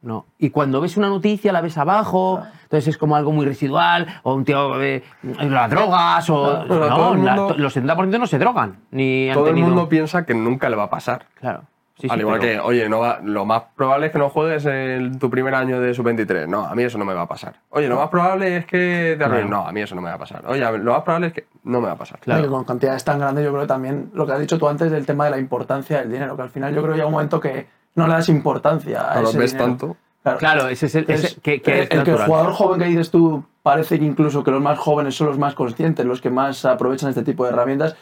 No. 0.03 0.27
Y 0.39 0.51
cuando 0.51 0.81
ves 0.83 0.97
una 0.99 1.09
noticia 1.09 1.53
la 1.53 1.63
ves 1.63 1.79
abajo, 1.79 2.43
entonces 2.65 2.87
es 2.89 2.99
como 2.99 3.17
algo 3.17 3.33
muy 3.33 3.45
residual, 3.47 4.07
o 4.23 4.35
un 4.35 4.45
tío 4.45 4.77
de 4.79 5.03
las 5.41 5.71
drogas, 5.71 6.29
o. 6.31 6.65
No, 6.67 7.15
el 7.15 7.25
la- 7.25 7.35
mundo- 7.35 7.55
los 7.57 7.75
70% 7.75 8.19
no 8.19 8.27
se 8.27 8.39
drogan. 8.39 8.77
Ni 8.91 9.29
han 9.31 9.35
Todo 9.35 9.49
el 9.49 9.57
mundo 9.57 9.89
piensa 9.89 10.25
que 10.27 10.35
nunca 10.35 10.69
le 10.69 10.77
va 10.77 10.85
a 10.85 10.91
pasar. 10.91 11.27
Claro. 11.41 11.63
Sí, 11.99 12.09
Al 12.11 12.17
sí, 12.19 12.21
igual 12.21 12.41
pero- 12.41 12.63
que, 12.63 12.69
oye, 12.69 12.89
no 12.91 12.99
va- 13.01 13.21
lo 13.25 13.47
más 13.47 13.63
probable 13.75 14.07
es 14.07 14.13
que 14.13 14.19
no 14.19 14.29
juegues 14.29 14.67
en 14.67 15.19
tu 15.19 15.31
primer 15.31 15.55
año 15.55 15.81
de 15.81 15.95
sub-23. 15.95 16.47
No, 16.47 16.67
a 16.67 16.75
mí 16.75 16.83
eso 16.83 16.99
no 16.99 17.07
me 17.07 17.15
va 17.15 17.23
a 17.23 17.27
pasar. 17.27 17.55
Oye, 17.71 17.89
lo 17.89 17.97
más 17.97 18.11
probable 18.11 18.59
es 18.59 18.67
que 18.67 19.15
te 19.19 19.25
arruines. 19.25 19.47
Claro. 19.47 19.63
No, 19.63 19.69
a 19.69 19.73
mí 19.73 19.81
eso 19.81 19.95
no 19.95 20.03
me 20.03 20.11
va 20.11 20.17
a 20.17 20.19
pasar. 20.19 20.43
Oye, 20.47 20.61
lo 20.61 20.93
más 20.93 21.03
probable 21.03 21.29
es 21.29 21.33
que 21.33 21.47
no 21.65 21.81
me 21.81 21.87
va 21.87 21.95
a 21.95 21.97
pasar. 21.97 22.19
Claro. 22.21 22.45
Y 22.45 22.49
con 22.49 22.65
cantidades 22.65 23.03
tan 23.03 23.19
grandes, 23.19 23.43
yo 23.45 23.51
creo 23.51 23.63
que 23.63 23.69
también 23.69 24.11
lo 24.13 24.27
que 24.27 24.33
has 24.33 24.41
dicho 24.41 24.59
tú 24.59 24.69
antes 24.69 24.91
del 24.91 25.07
tema 25.07 25.25
de 25.25 25.31
la 25.31 25.39
importancia 25.39 25.99
del 26.01 26.13
dinero, 26.13 26.37
que 26.37 26.43
al 26.43 26.51
final 26.51 26.75
yo 26.75 26.83
creo 26.83 26.93
que 26.93 26.97
llega 26.99 27.07
un 27.07 27.13
momento 27.15 27.41
que 27.41 27.67
no 27.95 28.07
le 28.07 28.13
das 28.13 28.29
importancia 28.29 29.11
a 29.11 29.15
No 29.15 29.23
lo 29.23 29.29
ese 29.31 29.39
ves 29.39 29.53
dinero. 29.53 29.71
tanto. 29.71 29.97
Claro, 30.23 30.39
Claro, 30.39 30.69
ese 30.69 30.87
es 30.87 30.95
el. 30.97 31.01
Entonces, 31.03 31.31
ese- 31.33 31.41
que, 31.41 31.63
que 31.63 31.71
el, 31.73 31.79
es 31.85 31.91
el 31.93 32.03
que 32.03 32.11
el 32.11 32.19
jugador 32.19 32.53
joven 32.53 32.81
que 32.81 32.87
dices 32.87 33.11
tú 33.11 33.43
parece 33.63 33.99
que 33.99 34.05
incluso 34.05 34.45
que 34.45 34.51
los 34.51 34.61
más 34.61 34.79
jóvenes 34.79 35.15
son 35.15 35.29
los 35.29 35.39
más 35.39 35.55
conscientes, 35.55 36.05
los 36.05 36.21
que 36.21 36.29
más 36.31 36.65
aprovechan 36.67 37.09
este 37.09 37.23
tipo 37.23 37.45
de 37.45 37.51
herramientas. 37.53 37.97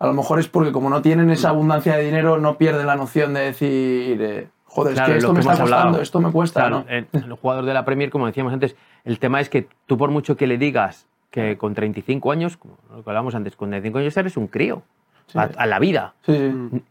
A 0.00 0.06
lo 0.06 0.14
mejor 0.14 0.40
es 0.40 0.48
porque 0.48 0.72
como 0.72 0.90
no 0.90 1.02
tienen 1.02 1.30
esa 1.30 1.50
abundancia 1.50 1.94
de 1.96 2.04
dinero, 2.04 2.38
no 2.38 2.56
pierden 2.58 2.86
la 2.86 2.96
noción 2.96 3.34
de 3.34 3.40
decir, 3.40 4.20
eh, 4.22 4.48
joder, 4.64 4.94
Claro, 4.94 5.08
es 5.08 5.12
que 5.14 5.18
esto 5.18 5.32
me 5.34 5.40
está 5.40 5.52
hablado. 5.52 5.66
costando, 5.68 6.00
esto 6.00 6.20
me 6.20 6.32
cuesta, 6.32 6.60
Claro, 6.60 6.84
¿no? 6.84 6.90
el, 6.90 7.06
el 7.12 7.32
jugador 7.34 7.64
de 7.66 7.74
la 7.74 7.84
Premier, 7.84 8.10
como 8.10 8.26
decíamos 8.26 8.52
antes, 8.52 8.74
el 9.04 9.18
tema 9.18 9.40
es 9.40 9.48
que 9.50 9.68
tú 9.86 9.98
por 9.98 10.10
mucho 10.10 10.36
que 10.36 10.46
le 10.46 10.56
digas 10.58 11.06
que 11.30 11.56
con 11.58 11.74
35 11.74 12.32
años, 12.32 12.56
como 12.56 12.76
lo 12.90 13.04
que 13.04 13.10
hablábamos 13.10 13.34
antes, 13.34 13.54
con 13.56 13.68
35 13.70 13.98
años 13.98 14.16
eres 14.16 14.36
un 14.36 14.46
crío 14.48 14.82
Sí. 15.26 15.38
a, 15.38 15.42
a 15.42 15.66
la 15.66 15.78
vida. 15.78 16.14
Sí, 16.26 16.34
sí. 16.72 16.82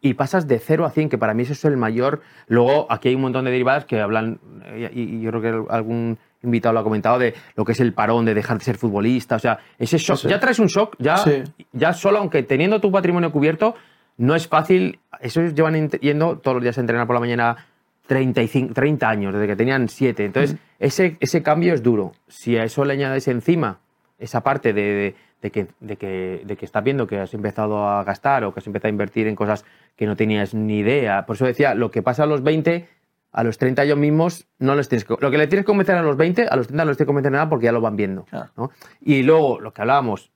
Y 0.00 0.14
pasas 0.14 0.48
de 0.48 0.58
0 0.58 0.84
a 0.84 0.90
100, 0.90 1.08
que 1.10 1.16
para 1.16 1.32
mí 1.32 1.44
eso 1.44 1.52
es 1.52 1.64
el 1.64 1.76
mayor. 1.76 2.22
Luego, 2.48 2.86
aquí 2.90 3.08
hay 3.08 3.14
un 3.14 3.20
montón 3.22 3.44
de 3.44 3.52
derivadas 3.52 3.84
que 3.84 4.00
hablan, 4.00 4.40
eh, 4.64 4.90
y, 4.92 5.02
y 5.02 5.20
yo 5.20 5.30
creo 5.30 5.40
que 5.66 5.72
algún 5.72 6.18
invitado 6.44 6.72
lo 6.72 6.80
ha 6.80 6.84
comentado, 6.84 7.18
de 7.18 7.34
lo 7.56 7.64
que 7.64 7.72
es 7.72 7.80
el 7.80 7.92
parón, 7.92 8.24
de 8.24 8.34
dejar 8.34 8.58
de 8.58 8.64
ser 8.64 8.76
futbolista. 8.76 9.36
O 9.36 9.38
sea, 9.40 9.58
ese 9.78 9.98
shock. 9.98 10.18
Sí. 10.18 10.28
Ya 10.28 10.38
traes 10.38 10.58
un 10.60 10.66
shock, 10.68 10.94
ya, 10.98 11.16
Sí. 11.16 11.42
ya 11.72 11.92
solo, 11.92 12.18
aunque 12.18 12.42
teniendo 12.44 12.80
tu 12.80 12.92
patrimonio 12.92 13.32
cubierto, 13.32 13.74
no 14.18 14.34
es 14.36 14.46
fácil. 14.46 15.00
Eso 15.20 15.42
llevan 15.42 15.90
yendo 15.90 16.38
todos 16.38 16.54
los 16.56 16.62
días 16.62 16.78
a 16.78 16.80
entrenar 16.82 17.06
por 17.06 17.14
la 17.14 17.20
mañana 17.20 17.56
35, 18.06 18.74
30 18.74 19.08
años, 19.08 19.32
desde 19.32 19.46
que 19.46 19.56
tenían 19.56 19.88
7. 19.88 20.24
Entonces, 20.26 20.56
ese, 20.78 21.16
ese 21.20 21.42
cambio 21.42 21.72
es 21.74 21.82
duro. 21.82 22.12
Si 22.28 22.56
a 22.56 22.64
eso 22.64 22.84
le 22.84 22.92
añades 22.92 23.26
encima 23.28 23.78
esa 24.18 24.42
parte 24.42 24.72
de, 24.72 24.82
de- 24.82 25.14
de 25.44 25.50
que, 25.50 25.66
de, 25.80 25.96
que, 25.96 26.40
de 26.46 26.56
que 26.56 26.64
estás 26.64 26.82
viendo 26.82 27.06
que 27.06 27.18
has 27.18 27.34
empezado 27.34 27.86
a 27.86 28.02
gastar 28.02 28.44
o 28.44 28.54
que 28.54 28.60
has 28.60 28.66
empezado 28.66 28.88
a 28.88 28.92
invertir 28.92 29.26
en 29.26 29.36
cosas 29.36 29.62
que 29.94 30.06
no 30.06 30.16
tenías 30.16 30.54
ni 30.54 30.78
idea. 30.78 31.26
Por 31.26 31.36
eso 31.36 31.44
decía, 31.44 31.74
lo 31.74 31.90
que 31.90 32.00
pasa 32.00 32.22
a 32.22 32.26
los 32.26 32.42
20, 32.42 32.88
a 33.34 33.42
los 33.42 33.58
30 33.58 33.82
ellos 33.82 33.98
mismos, 33.98 34.46
no 34.60 34.76
les 34.76 34.88
tienes 34.88 35.04
que, 35.04 35.16
lo 35.18 35.30
que 35.30 35.38
le 35.38 35.48
tienes 35.48 35.64
que 35.64 35.66
convencer 35.66 35.96
a 35.96 36.02
los 36.02 36.16
20, 36.16 36.46
a 36.46 36.56
los 36.56 36.68
30 36.68 36.84
no 36.84 36.90
les 36.90 36.96
tienes 36.96 37.06
que 37.06 37.06
convencer 37.06 37.32
nada 37.32 37.48
porque 37.48 37.64
ya 37.64 37.72
lo 37.72 37.80
van 37.80 37.96
viendo. 37.96 38.24
Claro. 38.26 38.50
¿no? 38.56 38.70
Y 39.00 39.24
luego, 39.24 39.60
lo 39.60 39.74
que 39.74 39.82
hablábamos, 39.82 40.30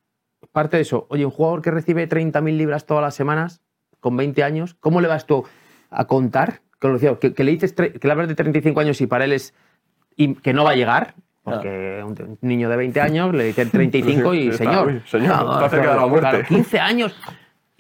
parte 0.51 0.79
de 0.79 0.83
eso, 0.83 1.07
oye, 1.09 1.25
un 1.25 1.31
jugador 1.31 1.63
que 1.63 1.71
recibe 1.71 2.09
30.000 2.09 2.57
libras 2.57 2.87
todas 2.87 3.03
las 3.03 3.15
semanas, 3.15 3.63
con 4.01 4.17
20 4.17 4.43
años, 4.43 4.75
¿cómo 4.81 5.01
le 5.01 5.07
vas 5.07 5.27
tú 5.27 5.47
a 5.91 6.07
contar? 6.07 6.61
Que, 6.81 7.35
que, 7.35 7.45
le 7.45 7.53
dices, 7.53 7.73
que 7.73 8.01
le 8.03 8.11
hablas 8.11 8.27
de 8.27 8.35
35 8.35 8.81
años 8.81 9.01
y 9.01 9.07
para 9.07 9.25
él 9.25 9.33
es 9.33 9.55
que 10.43 10.53
no 10.53 10.65
va 10.65 10.73
a 10.73 10.75
llegar, 10.75 11.15
porque 11.45 12.03
un, 12.05 12.21
un 12.21 12.39
niño 12.41 12.69
de 12.69 12.77
20 12.77 13.01
años 13.01 13.33
le 13.33 13.45
dicen 13.45 13.71
35 13.71 14.35
y 14.35 14.53
señor, 14.55 15.03
señor, 15.07 15.53
está 15.53 15.69
cerca 15.71 15.91
de 15.93 16.01
la 16.01 16.07
muerte. 16.07 16.45
15 16.49 16.81
años. 16.81 17.17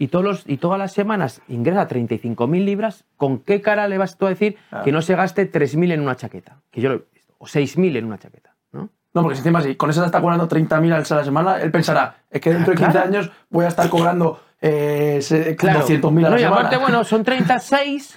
Y, 0.00 0.08
todos 0.08 0.24
los, 0.24 0.44
y 0.46 0.56
todas 0.58 0.78
las 0.78 0.92
semanas 0.92 1.42
ingresa 1.48 1.88
35.000 1.88 2.64
libras, 2.64 3.04
¿con 3.16 3.40
qué 3.40 3.60
cara 3.60 3.88
le 3.88 3.98
vas 3.98 4.16
tú 4.16 4.26
a 4.26 4.28
decir 4.30 4.56
Claro. 4.70 4.84
que 4.84 4.92
no 4.92 5.02
se 5.02 5.16
gaste 5.16 5.50
3.000 5.50 5.92
en 5.92 6.00
una 6.00 6.14
chaqueta? 6.16 6.60
Que 6.70 6.80
yo 6.80 6.88
lo 6.88 6.94
he 6.94 6.98
visto, 7.12 7.34
o 7.38 7.46
6.000 7.46 7.96
en 7.96 8.04
una 8.04 8.16
chaqueta, 8.18 8.54
¿no? 8.72 8.90
No, 9.12 9.22
porque 9.22 9.34
si 9.34 9.40
encima 9.40 9.60
si 9.60 9.74
con 9.74 9.90
eso 9.90 10.04
está 10.04 10.20
cobrando 10.20 10.48
30.000 10.48 10.92
al 10.92 11.04
a 11.10 11.14
la 11.16 11.24
semana, 11.24 11.60
él 11.60 11.72
pensará, 11.72 12.18
es 12.30 12.40
que 12.40 12.52
dentro 12.52 12.72
de 12.72 12.76
15 12.78 12.92
Claro. 12.92 13.08
años 13.08 13.30
voy 13.50 13.64
a 13.64 13.68
estar 13.68 13.88
cobrando 13.88 14.40
eh, 14.60 15.20
Claro. 15.58 15.80
200.000 15.80 16.18
a 16.18 16.22
la 16.22 16.30
No, 16.30 16.36
y 16.36 16.40
semana. 16.40 16.56
aparte, 16.60 16.76
bueno, 16.76 17.02
son 17.04 17.24
36. 17.24 18.16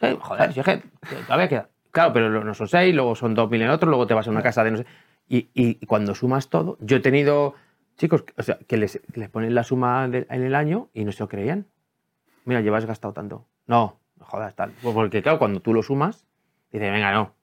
Sí, 0.00 0.06
joder, 0.20 0.52
si 0.52 0.60
es 0.60 0.66
que 0.66 0.82
todavía 1.26 1.48
queda. 1.48 1.68
Claro, 1.92 2.12
pero 2.12 2.44
no 2.44 2.54
son 2.54 2.66
6, 2.68 2.92
luego 2.94 3.14
son 3.14 3.36
2.000 3.36 3.62
en 3.62 3.70
otro, 3.70 3.88
luego 3.88 4.06
te 4.08 4.14
vas 4.14 4.26
a 4.26 4.30
una 4.30 4.42
casa 4.42 4.64
de 4.64 4.70
no 4.72 4.76
sé. 4.78 4.86
Y, 5.28 5.38
y- 5.54 5.78
y 5.80 5.86
cuando 5.86 6.14
sumas 6.16 6.48
todo, 6.48 6.76
yo 6.80 6.96
he 6.96 7.00
tenido 7.00 7.54
chicos 8.00 8.24
o 8.36 8.42
sea, 8.42 8.58
que 8.66 8.76
les, 8.76 9.00
les 9.14 9.28
ponen 9.28 9.54
la 9.54 9.62
suma 9.62 10.08
de- 10.08 10.26
en 10.30 10.42
el 10.42 10.54
año 10.54 10.88
y 10.94 11.04
no 11.04 11.12
se 11.12 11.22
lo 11.22 11.28
creían. 11.28 11.66
Mira, 12.44 12.60
llevas 12.62 12.86
gastado 12.86 13.12
tanto. 13.14 13.46
No, 13.66 13.98
jodas, 14.18 14.54
tal. 14.56 14.72
Pues 14.82 14.94
porque, 14.94 15.22
claro, 15.22 15.38
cuando 15.38 15.60
tú 15.60 15.72
lo 15.74 15.82
sumas, 15.82 16.24
dices, 16.72 16.90
venga, 16.90 17.12
no. 17.12 17.34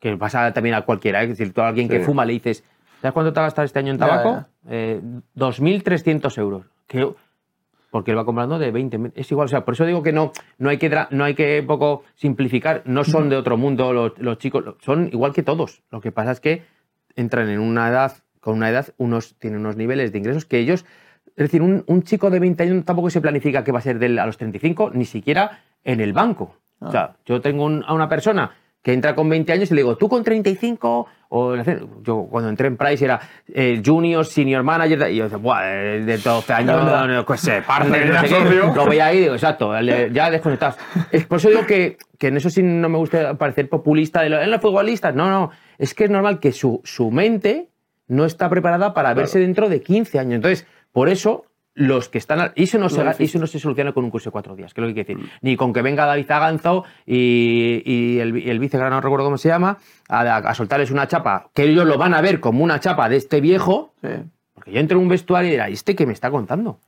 Que 0.00 0.16
pasa 0.16 0.52
también 0.52 0.74
a 0.76 0.82
cualquiera. 0.82 1.20
¿eh? 1.22 1.24
Es 1.24 1.30
decir, 1.38 1.52
tú 1.52 1.60
a 1.62 1.68
alguien 1.68 1.88
que 1.88 2.00
fuma 2.04 2.24
le 2.24 2.34
dices, 2.34 2.62
¿sabes 3.00 3.12
cuánto 3.14 3.32
te 3.32 3.40
has 3.40 3.46
gastado 3.46 3.64
este 3.66 3.78
año 3.80 3.92
en 3.92 3.98
tabaco? 3.98 4.46
Eh, 4.68 5.00
2.300 5.34 6.38
euros. 6.38 6.66
Que, 6.86 7.10
porque 7.90 8.10
él 8.12 8.18
va 8.18 8.24
comprando 8.24 8.58
de 8.58 8.70
20. 8.70 9.12
Es 9.16 9.30
igual, 9.32 9.46
o 9.46 9.48
sea, 9.48 9.64
por 9.64 9.74
eso 9.74 9.84
digo 9.86 10.02
que 10.02 10.12
no, 10.12 10.30
no, 10.58 10.68
hay, 10.68 10.78
que 10.78 10.88
no 11.10 11.24
hay 11.24 11.34
que 11.34 11.62
poco 11.66 12.04
simplificar. 12.14 12.82
No 12.84 13.02
son 13.02 13.28
de 13.28 13.36
otro 13.36 13.56
mundo 13.56 13.92
los, 13.92 14.16
los 14.18 14.38
chicos, 14.38 14.76
son 14.80 15.08
igual 15.08 15.32
que 15.32 15.42
todos. 15.42 15.82
Lo 15.90 16.00
que 16.00 16.12
pasa 16.12 16.32
es 16.32 16.40
que 16.40 16.64
entran 17.16 17.48
en 17.48 17.58
una 17.60 17.88
edad, 17.88 18.12
con 18.48 18.56
una 18.56 18.70
edad, 18.70 18.86
unos 18.96 19.34
tienen 19.38 19.60
unos 19.60 19.76
niveles 19.76 20.10
de 20.10 20.16
ingresos 20.18 20.46
que 20.46 20.58
ellos. 20.58 20.86
Es 21.36 21.44
decir, 21.44 21.60
un, 21.60 21.84
un 21.86 22.02
chico 22.02 22.30
de 22.30 22.40
20 22.40 22.62
años 22.62 22.82
tampoco 22.86 23.10
se 23.10 23.20
planifica 23.20 23.62
que 23.62 23.72
va 23.72 23.78
a 23.80 23.82
ser 23.82 23.98
de 23.98 24.06
él 24.06 24.18
a 24.18 24.24
los 24.24 24.38
35, 24.38 24.92
ni 24.94 25.04
siquiera 25.04 25.60
en 25.84 26.00
el 26.00 26.14
banco. 26.14 26.56
O 26.80 26.90
sea, 26.90 27.16
yo 27.26 27.42
tengo 27.42 27.64
un- 27.66 27.84
a 27.86 27.92
una 27.92 28.08
persona 28.08 28.50
que 28.82 28.94
entra 28.94 29.14
con 29.14 29.28
20 29.28 29.52
años 29.52 29.70
y 29.70 29.74
le 29.74 29.82
digo, 29.82 29.98
tú 29.98 30.08
con 30.08 30.24
35, 30.24 31.06
o 31.28 31.54
yo 32.02 32.26
cuando 32.30 32.48
entré 32.48 32.68
en 32.68 32.78
Price 32.78 33.04
era 33.04 33.20
eh, 33.52 33.82
junior, 33.84 34.24
senior 34.24 34.62
manager, 34.62 35.10
y 35.10 35.16
yo 35.16 35.24
decía, 35.24 35.36
Buah, 35.36 35.60
eh, 35.66 36.00
de 36.06 36.16
12 36.16 36.52
años, 36.54 36.86
Ya, 36.86 37.06
no, 37.06 37.26
qué 37.26 37.36
sé, 37.36 37.60
partner, 37.66 38.08
no 38.14 38.20
sé 38.22 38.28
qué". 38.28 38.54
lo 38.74 38.86
voy 38.86 38.98
ahí 38.98 39.18
y 39.18 39.20
digo, 39.22 39.34
exacto, 39.34 39.78
ya 40.10 40.30
desconectados. 40.30 40.76
Es 41.12 41.26
por 41.26 41.36
eso 41.36 41.50
digo 41.50 41.66
que, 41.66 41.98
que 42.18 42.28
en 42.28 42.38
eso 42.38 42.48
sí 42.48 42.62
no 42.62 42.88
me 42.88 42.96
gusta 42.96 43.34
parecer 43.36 43.68
populista 43.68 44.22
de 44.22 44.28
en 44.42 44.50
los 44.50 44.60
futbolistas, 44.62 45.14
no, 45.14 45.28
no, 45.28 45.50
es 45.76 45.92
que 45.92 46.04
es 46.04 46.10
normal 46.10 46.38
que 46.40 46.52
su, 46.52 46.80
su 46.84 47.10
mente 47.10 47.68
no 48.08 48.24
está 48.24 48.48
preparada 48.50 48.92
para 48.94 49.14
verse 49.14 49.38
dentro 49.38 49.68
de 49.68 49.82
15 49.82 50.18
años. 50.18 50.34
Entonces, 50.36 50.66
por 50.92 51.08
eso 51.08 51.44
los 51.74 52.08
que 52.08 52.18
están... 52.18 52.40
al- 52.40 52.52
Y 52.56 52.64
eso 52.64 52.76
no, 52.78 52.88
se, 52.88 53.02
eso 53.22 53.38
no 53.38 53.46
se 53.46 53.60
soluciona 53.60 53.92
con 53.92 54.02
un 54.04 54.10
curso 54.10 54.30
de 54.30 54.32
cuatro 54.32 54.56
días, 54.56 54.74
que 54.74 54.80
es 54.80 54.88
lo 54.88 54.92
que 54.92 55.04
quiero 55.04 55.20
decir. 55.20 55.32
Ni 55.42 55.56
con 55.56 55.72
que 55.72 55.80
venga 55.82 56.06
David 56.06 56.26
Zaganzo 56.26 56.84
y, 57.06 57.82
y 57.84 58.18
el, 58.18 58.36
el 58.36 58.58
no 58.60 59.00
recuerdo 59.00 59.24
cómo 59.26 59.38
se 59.38 59.48
llama, 59.48 59.78
a, 60.08 60.36
a 60.38 60.54
soltarles 60.54 60.90
una 60.90 61.06
chapa, 61.06 61.50
que 61.54 61.64
ellos 61.64 61.86
lo 61.86 61.96
van 61.96 62.14
a 62.14 62.20
ver 62.20 62.40
como 62.40 62.64
una 62.64 62.80
chapa 62.80 63.08
de 63.08 63.16
este 63.16 63.40
viejo, 63.40 63.92
Sí. 64.00 64.08
porque 64.54 64.72
yo 64.72 64.80
entro 64.80 64.98
en 64.98 65.04
un 65.04 65.08
vestuario 65.08 65.48
y 65.48 65.52
dirá, 65.52 65.70
¿y 65.70 65.74
este 65.74 65.94
qué 65.94 66.04
me 66.06 66.12
está 66.14 66.30
contando? 66.30 66.78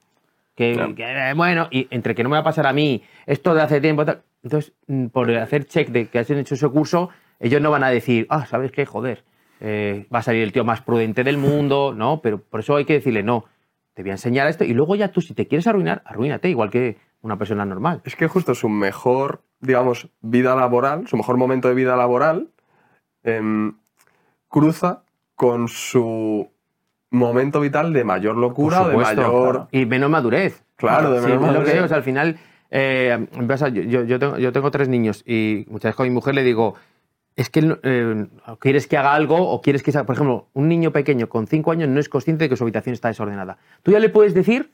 Que, 0.56 0.72
Claro. 0.74 0.94
que, 0.94 1.04
eh, 1.04 1.34
bueno, 1.34 1.68
y 1.70 1.86
entre 1.90 2.14
que 2.16 2.22
no 2.24 2.28
me 2.28 2.34
va 2.34 2.40
a 2.40 2.44
pasar 2.44 2.66
a 2.66 2.72
mí, 2.72 3.02
esto 3.26 3.54
de 3.54 3.62
hace 3.62 3.80
tiempo, 3.80 4.04
tal. 4.04 4.22
Entonces, 4.42 4.72
mm, 4.88 5.06
por 5.06 5.30
hacer 5.36 5.66
check 5.66 5.88
de 5.90 6.06
que 6.08 6.18
has 6.18 6.28
hecho 6.30 6.54
ese 6.54 6.68
curso, 6.68 7.10
ellos 7.38 7.60
no 7.62 7.70
van 7.70 7.84
a 7.84 7.90
decir, 7.90 8.26
ah, 8.28 8.44
¿sabes 8.46 8.72
qué? 8.72 8.84
Joder, 8.86 9.22
eh, 9.60 10.06
va 10.12 10.20
a 10.20 10.22
salir 10.22 10.42
el 10.42 10.52
tío 10.52 10.64
más 10.64 10.80
prudente 10.80 11.22
del 11.24 11.38
mundo, 11.38 11.94
no, 11.96 12.20
pero 12.22 12.40
por 12.40 12.60
eso 12.60 12.76
hay 12.76 12.84
que 12.84 12.94
decirle, 12.94 13.22
no, 13.22 13.44
te 13.94 14.02
voy 14.02 14.10
a 14.10 14.14
enseñar 14.14 14.48
esto 14.48 14.64
y 14.64 14.72
luego 14.72 14.94
ya 14.96 15.08
tú, 15.12 15.20
si 15.20 15.34
te 15.34 15.46
quieres 15.46 15.66
arruinar, 15.66 16.02
arruínate, 16.06 16.48
igual 16.48 16.70
que 16.70 16.96
una 17.22 17.36
persona 17.36 17.64
normal. 17.64 18.00
Es 18.04 18.16
que 18.16 18.26
justo 18.28 18.54
su 18.54 18.68
mejor, 18.68 19.42
digamos, 19.60 20.08
vida 20.22 20.54
laboral, 20.56 21.06
su 21.06 21.16
mejor 21.16 21.36
momento 21.36 21.68
de 21.68 21.74
vida 21.74 21.96
laboral, 21.96 22.48
em, 23.22 23.74
cruza 24.48 25.02
con 25.34 25.68
su 25.68 26.50
momento 27.10 27.60
vital 27.60 27.92
de 27.92 28.04
mayor 28.04 28.36
locura, 28.36 28.78
Por 28.78 28.86
de 28.86 28.92
supuesto, 28.92 29.20
mayor... 29.22 29.50
claro. 29.52 29.68
Y 29.72 29.84
menos 29.86 30.10
madurez. 30.10 30.64
Claro, 30.76 31.10
de 31.12 31.20
Sí, 31.20 31.26
menos 31.26 31.34
es 31.34 31.40
lo 31.40 31.46
que 31.48 31.52
madurez. 31.52 31.72
digo, 31.74 31.84
o 31.84 31.88
sea, 31.88 31.96
al 31.98 32.02
final, 32.02 32.38
eh, 32.70 33.26
tengo, 34.18 34.38
yo 34.38 34.52
tengo 34.52 34.70
tres 34.70 34.88
niños 34.88 35.22
y 35.26 35.66
muchas 35.68 35.90
veces 35.90 35.96
con 35.96 36.08
mi 36.08 36.14
mujer 36.14 36.34
le 36.34 36.42
digo, 36.42 36.74
es 37.40 37.50
que 37.50 37.76
eh, 37.82 38.26
quieres 38.58 38.86
que 38.86 38.96
haga 38.96 39.14
algo 39.14 39.36
o 39.50 39.60
quieres 39.62 39.82
que, 39.82 39.92
sa- 39.92 40.04
por 40.04 40.14
ejemplo, 40.14 40.48
un 40.52 40.68
niño 40.68 40.90
pequeño 40.92 41.28
con 41.28 41.46
cinco 41.46 41.72
años 41.72 41.88
no 41.88 41.98
es 42.00 42.08
consciente 42.08 42.44
de 42.44 42.48
que 42.50 42.56
su 42.56 42.64
habitación 42.64 42.92
está 42.92 43.08
desordenada. 43.08 43.58
Tú 43.82 43.92
ya 43.92 43.98
le 43.98 44.08
puedes 44.10 44.34
decir, 44.34 44.72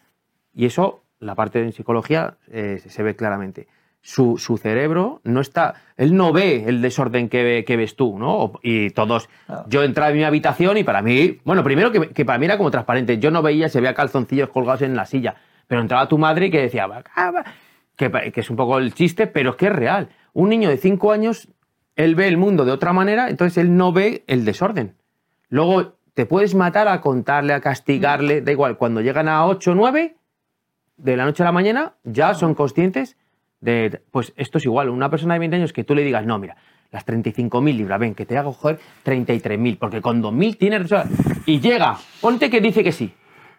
y 0.55 0.67
eso, 0.67 1.03
la 1.21 1.35
parte 1.35 1.63
de 1.63 1.73
psicología 1.73 2.37
eh, 2.51 2.81
se 2.87 3.03
ve 3.03 3.15
claramente. 3.15 3.69
Su, 4.03 4.39
su 4.39 4.57
cerebro 4.57 5.21
no 5.25 5.41
está, 5.41 5.75
él 5.97 6.15
no 6.17 6.33
ve 6.33 6.65
el 6.67 6.81
desorden 6.81 7.29
que, 7.29 7.43
ve- 7.43 7.65
que 7.65 7.77
ves 7.77 7.97
tú, 7.97 8.19
¿no? 8.19 8.53
Y 8.63 8.91
todos, 8.91 9.29
Claro. 9.47 9.65
yo 9.69 9.83
entraba 9.83 10.11
en 10.11 10.17
mi 10.17 10.25
habitación 10.25 10.77
y 10.77 10.85
para 10.85 11.03
mí, 11.03 11.39
bueno, 11.45 11.63
primero 11.65 11.91
que, 11.93 12.09
que 12.11 12.25
para 12.25 12.39
mí 12.39 12.47
era 12.47 12.57
como 12.57 12.71
transparente, 12.71 13.19
yo 13.19 13.31
no 13.31 13.43
veía, 13.43 13.69
se 13.69 13.81
veía 13.81 13.95
calzoncillos 13.95 14.49
colgados 14.51 14.83
en 14.83 14.95
la 14.95 15.07
silla, 15.07 15.35
pero 15.67 15.81
entraba 15.81 16.09
tu 16.09 16.19
madre 16.19 16.51
que 16.51 16.61
decía, 16.63 16.87
"Va, 16.87 17.03
ah, 17.17 17.31
va", 17.33 17.45
que, 17.97 18.11
que 18.33 18.41
es 18.41 18.51
un 18.51 18.57
poco 18.57 18.79
el 18.79 18.93
chiste, 18.95 19.27
pero 19.27 19.51
es 19.51 19.57
que 19.57 19.67
es 19.67 19.73
real. 19.73 20.09
Un 20.35 20.51
niño 20.51 20.69
de 20.69 20.77
5 20.77 21.11
años, 21.11 21.49
él 21.97 22.15
ve 22.15 22.29
el 22.29 22.37
mundo 22.37 22.65
de 22.65 22.73
otra 22.73 22.93
manera, 22.93 23.29
entonces 23.31 23.59
él 23.59 23.77
no 23.77 23.93
ve 23.93 24.23
el 24.27 24.45
desorden. 24.45 24.95
Luego 25.49 25.95
te 26.15 26.27
puedes 26.27 26.55
matar 26.55 26.89
a 26.89 27.01
contarle, 27.01 27.53
a 27.53 27.61
castigarle, 27.61 28.41
da 28.41 28.53
igual, 28.53 28.77
cuando 28.77 29.01
llegan 29.01 29.29
a 29.29 29.47
8 29.47 29.73
o 29.73 29.75
9, 29.75 30.17
de 30.97 31.17
la 31.17 31.25
noche 31.25 31.43
a 31.43 31.47
la 31.47 31.53
mañana, 31.53 31.95
ya 32.05 32.33
son 32.35 32.55
conscientes 32.55 33.17
de- 33.61 34.01
pues 34.11 34.33
esto 34.37 34.59
es 34.59 34.65
igual. 34.65 34.89
Una 34.89 35.11
persona 35.11 35.35
de 35.35 35.41
20 35.41 35.57
años 35.57 35.73
que 35.73 35.85
tú 35.85 35.95
le 35.95 36.03
digas, 36.05 36.25
no, 36.25 36.39
mira, 36.39 36.57
las 36.91 37.05
35.000 37.05 37.77
libras, 37.77 37.99
ven, 38.01 38.15
que 38.15 38.25
te 38.25 38.39
hago 38.39 38.53
coger 38.55 38.79
33.000, 39.05 39.77
porque 39.79 40.01
con 40.01 40.23
2.000 40.23 40.57
tienes... 40.57 40.83
reserva". 40.83 41.05
Y 41.45 41.61
llega, 41.61 41.99
ponte 42.21 42.49
que 42.49 42.61
dice 42.61 42.83
que 42.83 42.93
sí. 42.93 43.13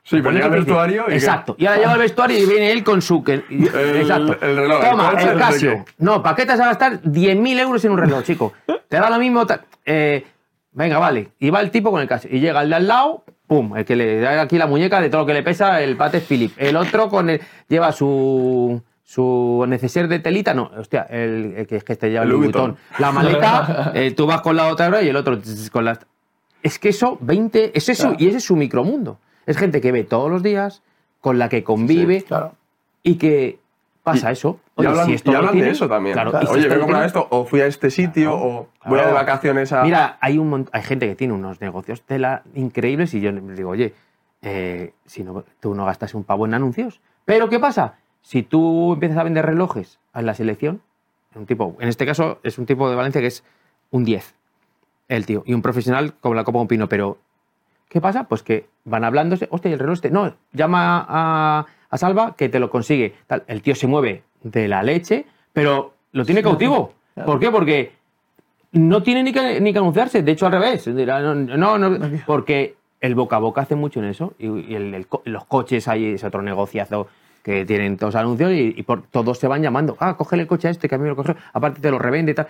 Sí, 0.10 0.22
llega 0.22 0.46
al 0.46 0.52
vestuario 0.52 1.06
y 1.10 1.14
Exacto. 1.14 1.56
Y 1.60 1.66
ahora 1.66 1.80
llega 1.80 1.92
al 1.92 2.00
vestuario 2.00 2.38
y 2.40 2.46
viene 2.46 2.72
él 2.72 2.82
con 2.84 3.02
su... 3.02 3.22
que- 3.24 3.44
y- 3.50 3.66
exacto. 3.66 4.38
el 4.42 4.56
reloj, 4.56 4.84
el 4.84 4.90
Toma, 4.90 5.10
el, 5.20 5.38
Casio. 5.38 5.86
No, 5.98 6.24
¿para 6.24 6.36
qué 6.36 6.44
te 6.46 6.52
vas 6.54 6.62
a 6.62 6.66
gastar 6.68 7.02
10.000 7.02 7.60
euros 7.60 7.84
en 7.84 7.92
un 7.92 7.98
reloj, 7.98 8.24
chico? 8.24 8.54
Te 8.88 8.98
da 8.98 9.10
lo 9.10 9.20
mismo... 9.20 9.46
Eh, 9.86 10.26
venga, 10.72 10.98
vale. 10.98 11.32
Y 11.40 11.50
va 11.50 11.60
el 11.60 11.72
tipo 11.72 11.92
con 11.92 12.02
el 12.02 12.08
Casio. 12.08 12.30
Y 12.34 12.40
llega 12.40 12.62
el 12.62 12.70
de 12.70 12.76
al 12.78 12.88
lado, 12.88 13.26
pum, 13.48 13.76
el 13.76 13.84
que 13.84 13.98
le 13.98 14.22
da 14.22 14.42
aquí 14.42 14.58
la 14.58 14.66
muñeca 14.68 15.02
de 15.02 15.10
todo 15.10 15.22
lo 15.22 15.28
que 15.28 15.34
le 15.34 15.44
pesa, 15.44 15.82
el 15.82 15.98
Pate 15.98 16.22
Philip. 16.22 16.54
El 16.56 16.78
otro 16.78 17.10
con 17.10 17.30
el, 17.30 17.42
lleva 17.68 17.92
su 17.92 18.82
su 19.04 19.64
neceser 19.68 20.10
de 20.10 20.20
telita, 20.20 20.54
no, 20.54 20.70
hostia, 20.78 21.04
el, 21.10 21.66
que, 21.68 21.80
que 21.80 21.96
te 21.96 22.10
lleva 22.10 22.26
El 22.26 22.34
Vuitton. 22.34 22.76
La 23.00 23.12
maleta, 23.14 23.92
eh, 23.96 24.12
tú 24.12 24.26
vas 24.28 24.42
con 24.42 24.56
la 24.58 24.68
otra 24.68 25.02
y 25.02 25.08
el 25.08 25.16
otro 25.16 25.40
con 25.72 25.86
las... 25.86 26.00
Es 26.62 26.78
que 26.78 26.90
eso, 26.90 27.18
20, 27.22 27.72
ese 27.78 27.94
es 27.94 28.00
Claro. 28.00 28.16
y 28.20 28.28
ese 28.28 28.38
es 28.40 28.44
su 28.44 28.58
micromundo. 28.58 29.20
Es 29.48 29.58
gente 29.58 29.82
que 29.82 29.92
ve 29.92 30.04
todos 30.04 30.30
los 30.30 30.44
días, 30.44 30.84
con 31.22 31.40
la 31.40 31.50
que 31.50 31.64
convive 31.64 32.22
Claro. 32.22 32.54
y 33.02 33.16
que 33.16 33.60
pasa 34.04 34.30
Y- 34.30 34.34
eso. 34.34 34.60
Y 34.78 34.86
hablan, 34.86 35.08
si 35.08 35.14
esto 35.14 35.32
y 35.32 35.36
hablan 35.36 35.58
de 35.60 35.70
eso 35.72 35.90
también. 35.90 36.14
Claro, 36.14 36.30
Claro. 36.32 36.46
y 36.46 36.48
si 36.48 36.54
Oye, 36.54 36.68
voy 36.68 36.78
a 36.78 36.80
comprar 36.82 37.06
esto, 37.06 37.28
o 37.32 37.46
fui 37.46 37.62
a 37.62 37.66
este 37.66 37.90
sitio, 37.90 38.34
o 38.36 38.70
voy 38.86 39.00
a 39.00 39.08
de 39.08 39.14
vacaciones 39.14 39.74
a. 39.74 39.84
Mira, 39.84 40.18
hay, 40.22 40.38
un 40.38 40.52
mont- 40.52 40.70
hay 40.72 40.84
gente 40.84 41.08
que 41.08 41.16
tiene 41.16 41.34
unos 41.34 41.60
negocios 41.62 42.04
tela 42.04 42.44
increíbles 42.54 43.14
y 43.16 43.22
yo 43.22 43.32
les 43.32 43.58
digo, 43.58 43.72
oye, 43.72 43.94
eh, 44.44 44.94
si 45.08 45.24
no, 45.24 45.44
tú 45.60 45.74
no 45.74 45.86
gastas 45.86 46.14
un 46.14 46.24
pavo 46.24 46.46
en 46.46 46.54
anuncios. 46.54 47.02
Pero 47.26 47.50
¿qué 47.50 47.60
pasa? 47.60 47.96
Si 48.22 48.44
tú 48.44 48.94
empiezas 48.94 49.18
a 49.18 49.24
vender 49.24 49.46
relojes 49.46 49.98
a 50.14 50.22
la 50.22 50.36
selección, 50.36 50.82
un 51.36 51.46
tipo, 51.46 51.76
en 51.80 51.88
este 51.90 52.06
caso 52.06 52.40
es 52.44 52.58
un 52.60 52.66
tipo 52.66 52.90
de 52.90 52.96
Valencia 52.96 53.20
que 53.22 53.28
es 53.28 53.44
un 53.92 54.04
10, 54.06 54.36
el 55.08 55.26
tío, 55.26 55.44
y 55.46 55.54
un 55.54 55.62
profesional 55.62 56.14
como 56.22 56.36
la 56.36 56.44
Copa 56.44 56.60
de 56.60 56.62
un 56.64 56.68
Pino, 56.68 56.88
pero 56.90 57.18
¿qué 57.98 58.02
pasa? 58.02 58.26
Pues 58.26 58.44
que 58.44 58.68
van 58.86 59.04
hablándose, 59.04 59.48
hostia, 59.50 59.70
¿y 59.70 59.74
el 59.74 59.80
reloj 59.80 59.94
este, 59.96 60.12
no, 60.12 60.36
llama 60.54 61.04
a, 61.10 61.66
a 61.90 61.98
Salva 61.98 62.36
que 62.36 62.48
te 62.48 62.60
lo 62.60 62.70
consigue. 62.70 63.16
Tal. 63.26 63.44
El 63.48 63.64
tío 63.64 63.74
se 63.74 63.88
mueve 63.88 64.22
de 64.44 64.68
la 64.68 64.84
leche, 64.84 65.26
pero 65.52 65.94
lo 66.12 66.24
tiene 66.26 66.44
cautivo. 66.44 66.94
¿Por 67.26 67.40
qué? 67.40 67.50
Porque 67.50 67.92
no 68.74 69.02
tiene 69.02 69.24
ni 69.24 69.34
que, 69.34 69.60
ni 69.60 69.74
que 69.74 69.80
anunciarse, 69.80 70.22
de 70.22 70.32
hecho 70.32 70.46
al 70.46 70.52
revés. 70.52 70.86
Dirá, 70.96 71.20
No, 71.22 71.34
no, 71.34 71.78
no, 71.80 72.08
porque 72.28 72.76
el 73.02 73.16
boca 73.16 73.38
a 73.38 73.40
boca 73.40 73.62
hace 73.62 73.74
mucho 73.76 74.00
en 74.00 74.06
eso. 74.10 74.34
Y, 74.38 74.48
y 74.48 74.76
el- 74.76 74.94
el 74.94 75.08
co- 75.08 75.24
los 75.26 75.46
coches 75.46 75.88
ahí 75.88 76.06
es 76.14 76.24
otro 76.24 76.44
negociazo 76.44 77.08
que 77.42 77.66
tienen 77.66 77.98
todos 77.98 78.14
anuncios 78.16 78.52
y, 78.52 78.76
y 78.78 78.84
por, 78.84 79.04
todos 79.04 79.40
se 79.40 79.48
van 79.48 79.64
llamando. 79.64 79.98
Ah, 80.00 80.18
cógele 80.18 80.44
el 80.44 80.48
coche 80.48 80.68
a 80.68 80.72
este 80.72 80.88
que 80.88 80.94
a 80.96 80.98
mí 81.00 81.04
me 81.06 81.10
lo 81.10 81.16
cogió. 81.16 81.36
Aparte 81.54 81.82
te 81.82 81.90
lo 81.90 81.98
revende 81.98 82.34
y 82.34 82.36
tal. 82.36 82.48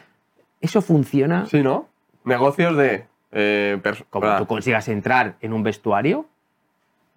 Eso 0.60 0.82
funciona 0.82 1.46
Sí, 1.46 1.62
¿no? 1.64 1.88
Negocios 2.26 2.76
de. 2.76 3.06
Eh, 3.40 3.80
como 4.10 4.26
ah, 4.26 4.40
tú 4.40 4.48
consigas 4.48 4.88
entrar 4.88 5.36
en 5.42 5.54
un 5.54 5.62
vestuario. 5.62 6.26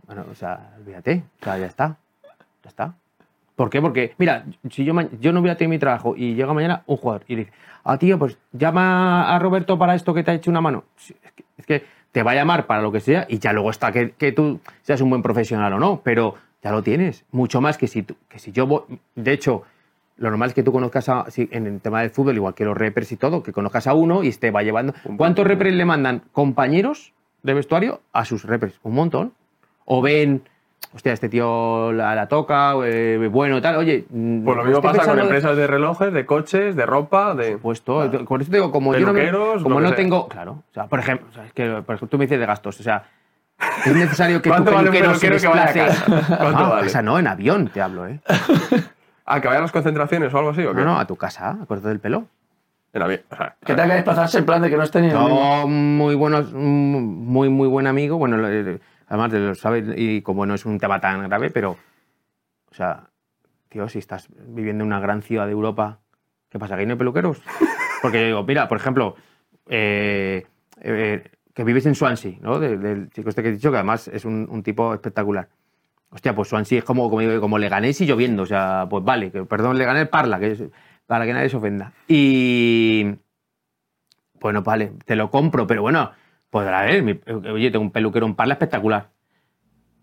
Bueno, 0.07 0.27
o 0.31 0.35
sea, 0.35 0.75
olvídate. 0.79 1.23
O 1.41 1.45
sea, 1.45 1.57
ya 1.57 1.65
está. 1.67 1.97
Ya 2.63 2.69
está. 2.69 2.95
¿Por 3.57 3.71
qué? 3.71 3.81
Porque, 3.81 4.15
mira, 4.19 4.45
si 4.71 4.85
yo, 4.85 4.95
yo 5.19 5.33
no 5.33 5.41
hubiera 5.41 5.57
tenido 5.57 5.71
mi 5.71 5.79
trabajo 5.79 6.15
y 6.15 6.35
llega 6.35 6.53
mañana 6.53 6.83
un 6.87 6.99
jugador 6.99 7.25
y 7.27 7.37
dice, 7.37 7.53
ah, 7.85 7.97
tío, 7.97 8.19
pues 8.19 8.37
llama 8.53 9.35
a 9.35 9.39
Roberto 9.39 9.79
para 9.79 9.95
esto 9.95 10.13
que 10.13 10.23
te 10.23 10.31
ha 10.31 10.35
hecho 10.35 10.51
una 10.51 10.61
mano. 10.61 10.85
Es 10.99 11.33
que, 11.33 11.45
es 11.57 11.67
que 11.67 11.85
te 12.13 12.23
va 12.23 12.33
a 12.33 12.35
llamar 12.35 12.67
para 12.67 12.83
lo 12.83 12.93
que 12.93 13.01
sea 13.01 13.27
y 13.29 13.39
ya 13.39 13.55
luego 13.55 13.71
está 13.71 13.91
que, 13.91 14.11
que 14.11 14.33
tú 14.33 14.61
seas 14.83 15.01
un 15.01 15.09
buen 15.09 15.23
profesional 15.23 15.73
o 15.73 15.79
no, 15.79 16.03
pero 16.05 16.35
ya 16.63 16.71
lo 16.71 16.83
tienes. 16.83 17.25
Mucho 17.33 17.63
más 17.63 17.79
que 17.79 17.87
si, 17.87 18.03
que 18.03 18.39
si 18.39 18.53
yo 18.53 18.67
voy. 18.67 18.83
De 19.15 19.33
hecho, 19.33 19.63
lo 20.21 20.31
normal 20.31 20.51
es 20.51 20.55
que 20.55 20.63
tú 20.63 20.71
conozcas 20.71 21.09
a, 21.09 21.25
en 21.37 21.67
el 21.67 21.81
tema 21.81 22.03
del 22.03 22.11
fútbol, 22.11 22.37
igual 22.37 22.55
que 22.55 22.65
los 22.65 22.77
repers 22.77 23.11
y 23.11 23.17
todo, 23.17 23.43
que 23.43 23.53
conozcas 23.53 23.87
a 23.89 23.95
uno 23.95 24.23
y 24.23 24.31
te 24.33 24.51
va 24.53 24.63
llevando. 24.63 24.95
¿Cuántos 25.17 25.45
repers 25.47 25.75
le 25.75 25.85
mandan 25.85 26.23
compañeros 26.33 27.13
de 27.43 27.55
vestuario 27.55 28.01
a 28.13 28.25
sus 28.25 28.45
repers? 28.45 28.79
Un 28.85 28.95
montón. 28.95 29.33
O 29.87 30.01
ven, 30.03 30.43
hostia, 30.95 31.13
este 31.15 31.29
tío 31.29 31.91
la, 31.93 32.15
la 32.15 32.29
toca, 32.29 32.75
eh, 32.85 33.29
bueno, 33.33 33.61
tal, 33.61 33.77
oye. 33.77 34.05
mm, 34.11 34.45
Pues 34.45 34.57
lo 34.59 34.65
mismo 34.65 34.83
pasa 34.83 35.05
con 35.05 35.17
de- 35.17 35.23
empresas 35.23 35.57
de 35.57 35.67
relojes, 35.67 36.13
de 36.13 36.27
coches, 36.27 36.77
de 36.77 36.87
ropa, 36.87 37.35
de. 37.35 37.57
Puesto, 37.59 38.09
por 38.29 38.43
eso 38.43 38.51
te 38.51 38.59
digo, 38.59 38.71
como 38.71 38.95
yo 38.95 39.07
no, 39.07 39.13
me- 39.13 39.31
como 39.63 39.81
no 39.81 39.95
tengo, 39.95 40.29
claro, 40.29 40.63
o 40.71 40.75
sea, 40.75 40.87
por 40.87 40.99
ejemplo, 41.01 41.27
o 41.31 41.33
sea, 41.33 41.45
es 41.47 41.53
que 41.55 41.67
por 41.85 41.95
ejemplo, 41.97 42.09
tú 42.09 42.19
me 42.19 42.27
dices 42.27 42.39
de 42.39 42.47
gastos, 42.47 42.79
o 42.79 42.83
sea, 42.83 43.05
es 43.87 43.95
necesario 43.97 44.43
que 44.43 44.51
tu 44.51 44.55
¿Cuánto 44.55 44.71
vale 44.75 44.91
un 44.91 44.95
peluquero 44.95 45.15
se 45.15 45.27
peluquero 45.29 45.53
que 45.53 45.59
vaya 45.59 45.71
a 45.71 45.73
desplace. 45.75 46.11
casa? 46.13 46.37
¿Cuánto 46.39 46.59
Ah, 46.65 46.69
vale? 46.69 46.87
O 46.87 46.91
sea, 46.91 47.03
no, 47.03 47.19
en 47.19 47.27
avión 47.27 47.69
te 47.69 47.81
hablo, 47.81 48.07
¿eh? 48.07 48.21
Ah, 49.33 49.41
que 49.41 49.47
vayan 49.49 49.61
a 49.63 49.65
las 49.67 49.73
concentraciones 49.73 50.33
o 50.35 50.39
algo 50.39 50.51
así, 50.51 50.63
¿o 50.65 50.71
qué? 50.75 50.81
No, 50.81 50.87
no, 50.87 50.99
a 50.99 51.07
tu 51.07 51.17
casa, 51.17 51.59
acuérdate 51.63 51.89
del 51.91 52.01
pelo. 52.01 52.27
En 52.93 53.03
avión. 53.03 53.21
O 53.31 53.37
sea, 53.37 53.55
Que 53.65 53.75
tenga 53.75 53.87
que 53.89 53.95
desplazarse 53.95 54.39
en 54.39 54.47
plan 54.47 54.61
de 54.63 54.69
que 54.71 54.77
no 54.77 54.83
esté 54.83 55.01
ni 55.01 55.07
el 55.09 55.13
No, 55.15 55.69
muy 55.69 56.17
buenos, 56.17 56.53
mm, 56.53 56.57
muy, 56.57 57.49
muy 57.49 57.69
buen 57.69 57.87
amigo. 57.87 58.19
Bueno, 58.19 58.37
eh, 58.49 58.81
además 59.07 59.31
de 59.31 59.39
lo 59.39 59.55
sabe, 59.55 59.85
y 59.97 60.23
como 60.23 60.45
no 60.47 60.55
es 60.55 60.67
un 60.67 60.79
tema 60.79 61.01
tan 61.01 61.23
grave, 61.29 61.51
pero, 61.51 61.73
o 62.71 62.75
sea, 62.75 63.05
tío, 63.69 63.89
si 63.89 64.01
estás 64.01 64.29
viviendo 64.49 64.83
en 64.83 64.89
una 64.89 64.99
gran 64.99 65.23
ciudad 65.23 65.47
de 65.47 65.53
Europa, 65.53 66.01
¿qué 66.49 66.59
pasa? 66.59 66.75
¿Que 66.75 66.81
ahí 66.81 66.87
no 66.87 66.95
hay 66.95 66.99
peluqueros? 66.99 67.41
Porque 68.03 68.21
yo 68.23 68.27
digo, 68.27 68.43
mira, 68.43 68.67
por 68.67 68.79
ejemplo, 68.79 69.15
eh, 69.69 70.45
eh, 70.81 71.31
que 71.55 71.63
vives 71.65 71.87
en 71.87 71.95
Swansea, 71.95 72.39
¿no? 72.41 72.59
De- 72.59 72.77
del 72.79 73.11
chico 73.11 73.29
este 73.29 73.43
que 73.45 73.51
he 73.51 73.53
dicho, 73.53 73.71
que 73.71 73.77
además 73.77 74.09
es 74.09 74.25
un, 74.25 74.49
un 74.51 74.63
tipo 74.65 74.93
espectacular. 74.95 75.49
Hostia, 76.11 76.35
pues 76.35 76.49
Swansea 76.49 76.79
es 76.81 76.85
como, 76.85 77.09
como, 77.09 77.41
como 77.41 77.59
Leganés 77.59 78.01
y 78.01 78.07
lloviendo. 78.07 78.43
O 78.43 78.47
sea, 78.47 78.87
pues 78.91 79.05
vale, 79.05 79.31
que, 79.31 79.45
perdón, 79.45 79.79
Leganés 79.79 80.09
parla, 80.09 80.39
que 80.41 80.53
es- 80.53 80.65
para 81.07 81.25
que 81.25 81.33
nadie 81.33 81.49
se 81.49 81.57
ofenda. 81.57 81.93
Y. 82.09 83.15
Bueno, 84.41 84.63
vale, 84.63 84.93
te 85.05 85.17
lo 85.17 85.31
compro, 85.31 85.67
pero 85.67 85.83
bueno, 85.83 86.13
podrá 86.51 86.83
ver. 86.83 87.03
mi- 87.03 87.21
oye, 87.51 87.71
tengo 87.71 87.85
un 87.85 87.91
peluquero 87.91 88.27
en 88.27 88.35
parla 88.35 88.55
espectacular. 88.55 89.11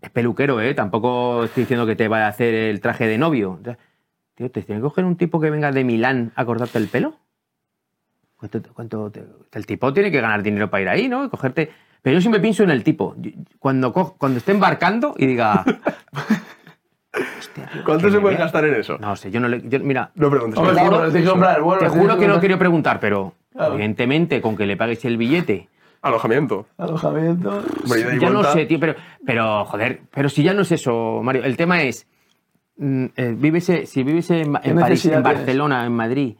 Es 0.00 0.10
peluquero, 0.10 0.60
¿eh? 0.60 0.74
Tampoco 0.74 1.44
estoy 1.44 1.64
diciendo 1.64 1.84
que 1.86 1.96
te 1.96 2.06
vaya 2.08 2.26
a 2.26 2.28
hacer 2.28 2.54
el 2.54 2.80
traje 2.80 3.06
de 3.06 3.18
novio. 3.18 3.58
Tío, 4.34 4.50
¿te 4.50 4.62
tiene 4.62 4.80
que 4.80 4.82
coger 4.82 5.04
un 5.04 5.16
tipo 5.16 5.40
que 5.40 5.50
venga 5.50 5.72
de 5.72 5.82
Milán 5.82 6.32
a 6.36 6.44
cortarte 6.44 6.78
el 6.78 6.86
pelo? 6.88 7.16
¿Cuánto, 8.36 8.62
cuánto 8.72 9.10
te- 9.10 9.24
el 9.52 9.66
tipo 9.66 9.92
tiene 9.92 10.12
que 10.12 10.20
ganar 10.20 10.42
dinero 10.44 10.70
para 10.70 10.82
ir 10.82 10.88
ahí, 10.88 11.08
¿no? 11.08 11.24
Y 11.24 11.28
cogerte. 11.28 11.70
Pero 12.02 12.14
yo 12.14 12.20
siempre 12.20 12.40
pienso 12.40 12.62
en 12.62 12.70
el 12.70 12.82
tipo. 12.84 13.14
Cuando, 13.58 13.92
cuando 13.92 14.38
esté 14.38 14.52
embarcando 14.52 15.14
y 15.18 15.26
diga. 15.26 15.64
Hostia, 17.38 17.68
tío, 17.72 17.84
¿Cuánto 17.84 18.10
se 18.10 18.20
puede 18.20 18.36
vea. 18.36 18.44
gastar 18.44 18.64
en 18.66 18.74
eso? 18.74 18.98
No 18.98 19.16
sé, 19.16 19.30
yo 19.30 19.40
no 19.40 19.48
le. 19.48 19.62
yo- 19.68 19.80
mira, 19.80 20.10
No 20.14 20.30
preguntes. 20.30 20.58
Hombre, 20.58 20.74
favor. 20.76 20.90
pero 20.98 21.10
tienes 21.10 21.24
que 21.24 21.30
comprar 21.30 21.56
te 21.78 21.88
juro 21.88 22.18
que 22.18 22.28
no 22.28 22.38
quiero 22.40 22.58
preguntar, 22.58 23.00
pero 23.00 23.32
Claro. 23.52 23.74
evidentemente 23.74 24.40
con 24.40 24.56
que 24.56 24.66
le 24.66 24.76
pagues 24.76 25.04
el 25.04 25.16
billete. 25.16 25.68
Alojamiento. 26.02 26.66
Alojamiento. 26.76 27.62
Hombre, 27.82 28.18
Ya 28.20 28.30
no 28.30 28.44
sé, 28.44 28.66
tío, 28.66 28.78
pero, 28.78 28.94
pero 29.26 29.64
joder, 29.64 30.02
pero 30.14 30.28
si 30.28 30.44
ya 30.44 30.54
no 30.54 30.62
es 30.62 30.70
eso, 30.70 31.20
Mario. 31.24 31.42
El 31.44 31.56
tema 31.56 31.82
es, 31.82 32.06
mm, 32.76 33.06
eh, 33.16 33.34
vives, 33.36 33.68
eh, 33.70 33.86
si 33.86 34.04
vives 34.04 34.30
en, 34.30 34.54
¿Qué 34.54 34.70
en 34.70 34.78
París, 34.78 35.04
en 35.06 35.10
tienes? 35.10 35.24
Barcelona, 35.24 35.84
en 35.86 35.92
Madrid, 35.92 36.36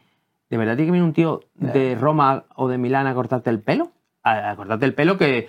¿de 0.48 0.56
verdad 0.56 0.76
tiene 0.76 0.86
que 0.88 0.92
venir 0.92 1.02
un 1.04 1.12
tío 1.12 1.40
de 1.54 1.96
Roma 1.96 2.44
o 2.54 2.68
de 2.68 2.78
Milán 2.78 3.08
a 3.08 3.14
cortarte 3.14 3.50
el 3.50 3.58
pelo? 3.60 3.90
A, 4.30 4.50
a 4.50 4.56
cortarte 4.56 4.84
el 4.86 4.94
pelo 4.94 5.16
que, 5.18 5.48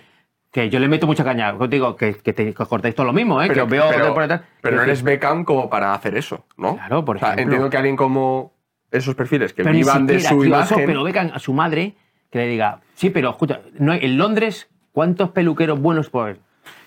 que 0.51 0.69
yo 0.69 0.79
le 0.79 0.87
meto 0.87 1.07
mucha 1.07 1.23
caña. 1.23 1.53
Digo 1.69 1.95
que, 1.95 2.15
que, 2.15 2.33
te- 2.33 2.53
que 2.53 2.63
os 2.63 2.69
cortáis 2.69 2.95
todo 2.95 3.05
lo 3.07 3.13
mismo, 3.13 3.41
¿eh? 3.41 3.47
que 3.47 3.53
Pero, 3.53 3.63
os 3.65 3.69
veo 3.69 3.83
pero- 3.89 4.13
por 4.13 4.23
detrás. 4.23 4.41
pero 4.61 4.77
no 4.77 4.83
eres 4.83 5.03
Beckham 5.03 5.43
como 5.45 5.69
para 5.69 5.93
hacer 5.93 6.15
eso, 6.17 6.45
¿no? 6.57 6.75
Claro, 6.75 7.03
por 7.05 7.17
O 7.17 7.19
sea, 7.19 7.29
ejemplo. 7.29 7.43
entiendo 7.43 7.69
que 7.69 7.77
alguien 7.77 7.95
como 7.95 8.53
esos 8.91 9.13
perfiles 9.15 9.53
que 9.53 9.63
pero 9.63 9.75
vivan 9.75 10.07
de 10.07 10.19
siquiera, 10.19 10.29
su 10.35 10.41
tío, 10.43 10.59
eso, 10.61 10.73
imagen. 10.73 10.85
pero 10.87 11.03
becan 11.03 11.31
a 11.33 11.39
su 11.39 11.53
madre 11.53 11.93
que 12.31 12.39
le 12.39 12.47
diga, 12.47 12.79
sí, 12.95 13.09
pero 13.11 13.29
escucha, 13.29 13.61
no 13.77 13.93
en 13.93 14.17
Londres, 14.17 14.67
¿cuántos 14.91 15.29
peluqueros 15.29 15.79
buenos 15.79 16.09
por 16.09 16.37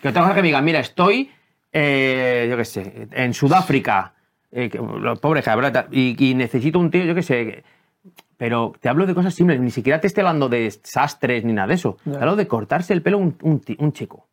Que 0.03 0.09
otra 0.09 0.23
cosa 0.23 0.35
que 0.35 0.43
me 0.43 0.49
digan, 0.49 0.65
mira, 0.65 0.81
estoy, 0.81 1.31
eh, 1.73 2.47
yo 2.51 2.57
qué 2.57 2.65
sé, 2.65 3.09
en 3.13 3.35
Sudáfrica, 3.35 4.15
eh, 4.51 4.69
que- 4.69 4.79
los 4.79 5.19
pobres 5.21 5.45
tal, 5.45 5.87
y, 5.93 6.17
y 6.19 6.35
necesito 6.35 6.79
un 6.79 6.91
tío, 6.91 7.05
yo 7.05 7.15
qué 7.15 7.23
sé, 7.23 7.35
que- 7.47 7.65
pero 8.43 8.73
te 8.81 8.89
hablo 8.89 9.07
de 9.07 9.15
cosas 9.15 9.33
simples, 9.35 9.61
ni 9.61 9.71
siquiera 9.71 10.01
te 10.01 10.09
estoy 10.09 10.23
hablando 10.23 10.49
de 10.49 10.69
sastres 10.83 11.45
ni 11.45 11.53
nada 11.53 11.69
de 11.69 11.75
eso. 11.75 11.97
Ya. 12.05 12.15
Te 12.15 12.19
hablo 12.19 12.35
de 12.35 12.49
cortarse 12.49 12.93
el 12.93 13.01
pelo 13.01 13.19
un, 13.19 13.37
un 13.43 13.63
un 13.79 13.93
chico. 13.93 14.27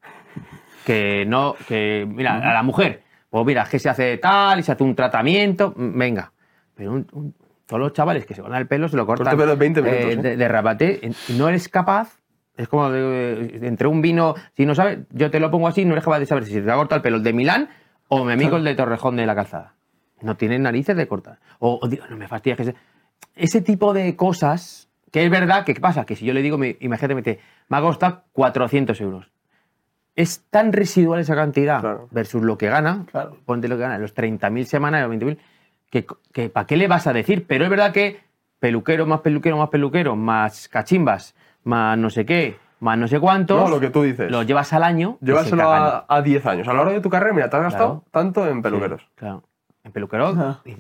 Que 0.84 1.28
no, 1.28 1.56
que, 1.68 2.08
mira, 2.10 2.38
a 2.38 2.54
la 2.56 2.64
mujer, 2.64 3.04
pues 3.30 3.46
mira, 3.46 3.62
es 3.62 3.70
que 3.70 3.78
se 3.78 3.88
hace 3.88 4.18
tal 4.18 4.60
y 4.60 4.64
se 4.64 4.72
hace 4.72 4.84
un 4.84 4.96
tratamiento, 4.96 5.76
mm, 5.78 5.96
venga. 6.00 6.32
Pero 6.74 6.94
un- 6.94 7.08
un- 7.14 7.36
todos 7.68 7.80
los 7.80 7.94
chavales 7.94 8.26
que 8.26 8.34
se 8.34 8.42
cortan 8.42 8.60
el 8.60 8.66
pelo 8.68 8.88
se 8.90 8.98
lo 8.98 9.06
cortan 9.06 9.26
Corte 9.26 9.38
pelo 9.38 9.54
en 9.54 9.60
20 9.60 9.82
minutos, 9.84 10.06
eh, 10.06 10.14
¿eh? 10.14 10.16
de, 10.16 10.38
de 10.38 10.48
rabate, 10.48 11.00
y 11.28 11.34
no 11.34 11.48
eres 11.48 11.70
capaz. 11.70 12.18
Es 12.58 12.68
como 12.68 12.90
de- 12.90 13.60
entre 13.62 13.88
un 13.88 14.02
vino, 14.02 14.34
si 14.58 14.66
no 14.66 14.74
sabes, 14.74 15.02
yo 15.12 15.30
te 15.30 15.40
lo 15.40 15.52
pongo 15.52 15.68
así, 15.68 15.86
no 15.86 15.92
eres 15.92 16.04
capaz 16.04 16.18
de 16.18 16.26
saber 16.26 16.46
si 16.46 16.54
se 16.54 16.62
te 16.62 16.66
va 16.68 16.74
a 16.74 16.78
cortar 16.78 16.98
el 16.98 17.04
pelo 17.04 17.18
el 17.18 17.24
de 17.24 17.34
Milán 17.34 17.70
o 18.08 18.26
mi 18.26 18.34
amigo 18.34 18.58
el 18.58 18.64
de 18.64 18.74
Torrejón 18.74 19.16
de 19.18 19.28
la 19.28 19.36
Calzada. 19.36 19.76
No 20.22 20.36
tienen 20.36 20.64
narices 20.64 20.98
de 20.98 21.08
cortar. 21.08 21.38
O, 21.60 21.80
o 21.82 21.88
digo, 21.88 22.06
no 22.10 22.18
me 22.18 22.28
fastidies 22.28 22.58
que 22.58 22.64
se- 22.66 22.76
Ese 23.36 23.62
tipo 23.62 23.94
de 23.94 24.16
cosas, 24.16 24.90
que 25.12 25.24
es 25.24 25.30
verdad, 25.32 25.64
que 25.66 25.74
¿qué 25.74 25.82
pasa? 25.82 26.06
Que 26.06 26.16
si 26.16 26.26
yo 26.26 26.34
le 26.34 26.42
digo, 26.42 26.58
me, 26.58 26.76
imagínate, 26.82 27.16
me 27.16 27.22
dice, 27.22 27.40
me 27.70 27.78
ha 27.78 27.82
costado 27.82 28.24
400 28.34 29.00
euros. 29.02 29.32
Es 30.16 30.44
tan 30.50 30.74
residual 30.74 31.22
esa 31.22 31.36
cantidad 31.36 31.80
Claro. 31.80 32.08
versus 32.12 32.42
lo 32.44 32.58
que 32.58 32.68
gana, 32.68 33.06
Claro. 33.12 33.38
ponte 33.46 33.68
lo 33.70 33.78
que 33.78 33.84
gana, 33.84 33.98
los 33.98 34.14
30.000 34.14 34.66
semanas, 34.66 35.02
los 35.08 35.12
20.000, 35.12 35.38
que, 35.90 36.06
que 36.34 36.50
¿para 36.50 36.68
qué 36.68 36.76
le 36.76 36.88
vas 36.88 37.08
a 37.08 37.14
decir? 37.14 37.46
Pero 37.48 37.64
es 37.64 37.70
verdad 37.70 37.94
que 37.94 38.20
peluquero 38.60 39.06
más 39.06 39.22
peluquero 39.22 39.58
más 39.58 39.70
peluquero, 39.70 40.16
más 40.18 40.68
cachimbas, 40.68 41.34
más 41.64 41.98
no 41.98 42.10
sé 42.10 42.26
qué, 42.26 42.58
más 42.82 42.98
no 42.98 43.08
sé 43.08 43.20
cuántos, 43.22 43.62
No, 43.64 43.70
lo 43.70 43.80
que 43.80 43.90
tú 43.90 44.04
dices. 44.04 44.30
lo 44.30 44.44
llevas 44.44 44.74
al 44.74 44.84
año. 44.84 45.18
Llévaselo 45.22 45.64
a, 45.72 46.06
a 46.10 46.22
10 46.22 46.46
años. 46.46 46.68
A 46.68 46.72
lo 46.74 46.80
largo 46.80 46.94
de 46.94 47.00
tu 47.02 47.10
carrera, 47.10 47.34
mira, 47.34 47.50
te 47.50 47.56
has 47.56 47.64
gastado 47.64 47.90
Claro. 47.90 48.06
tanto 48.12 48.46
en 48.48 48.62
peluqueros. 48.62 49.02
Sí, 49.02 49.08
claro. 49.16 49.44
En 49.86 49.92
peluqueros, 49.94 50.36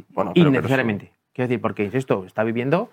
Bueno, 0.09 0.31
innecesariamente. 0.35 1.13
Quiero 1.39 1.47
decir, 1.47 1.61
porque 1.61 1.89
esto 1.93 2.25
está 2.25 2.43
viviendo. 2.43 2.89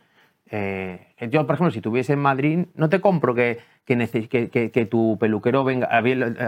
eh, 0.52 1.16
yo, 1.32 1.44
por 1.48 1.56
ejemplo, 1.56 1.72
si 1.72 1.80
tuviese 1.80 2.12
en 2.12 2.20
Madrid, 2.20 2.66
no 2.76 2.88
te 2.88 3.00
compro 3.00 3.34
que, 3.34 3.58
que, 3.84 4.88
tu 4.88 5.18
peluquero 5.18 5.64
venga. 5.64 5.88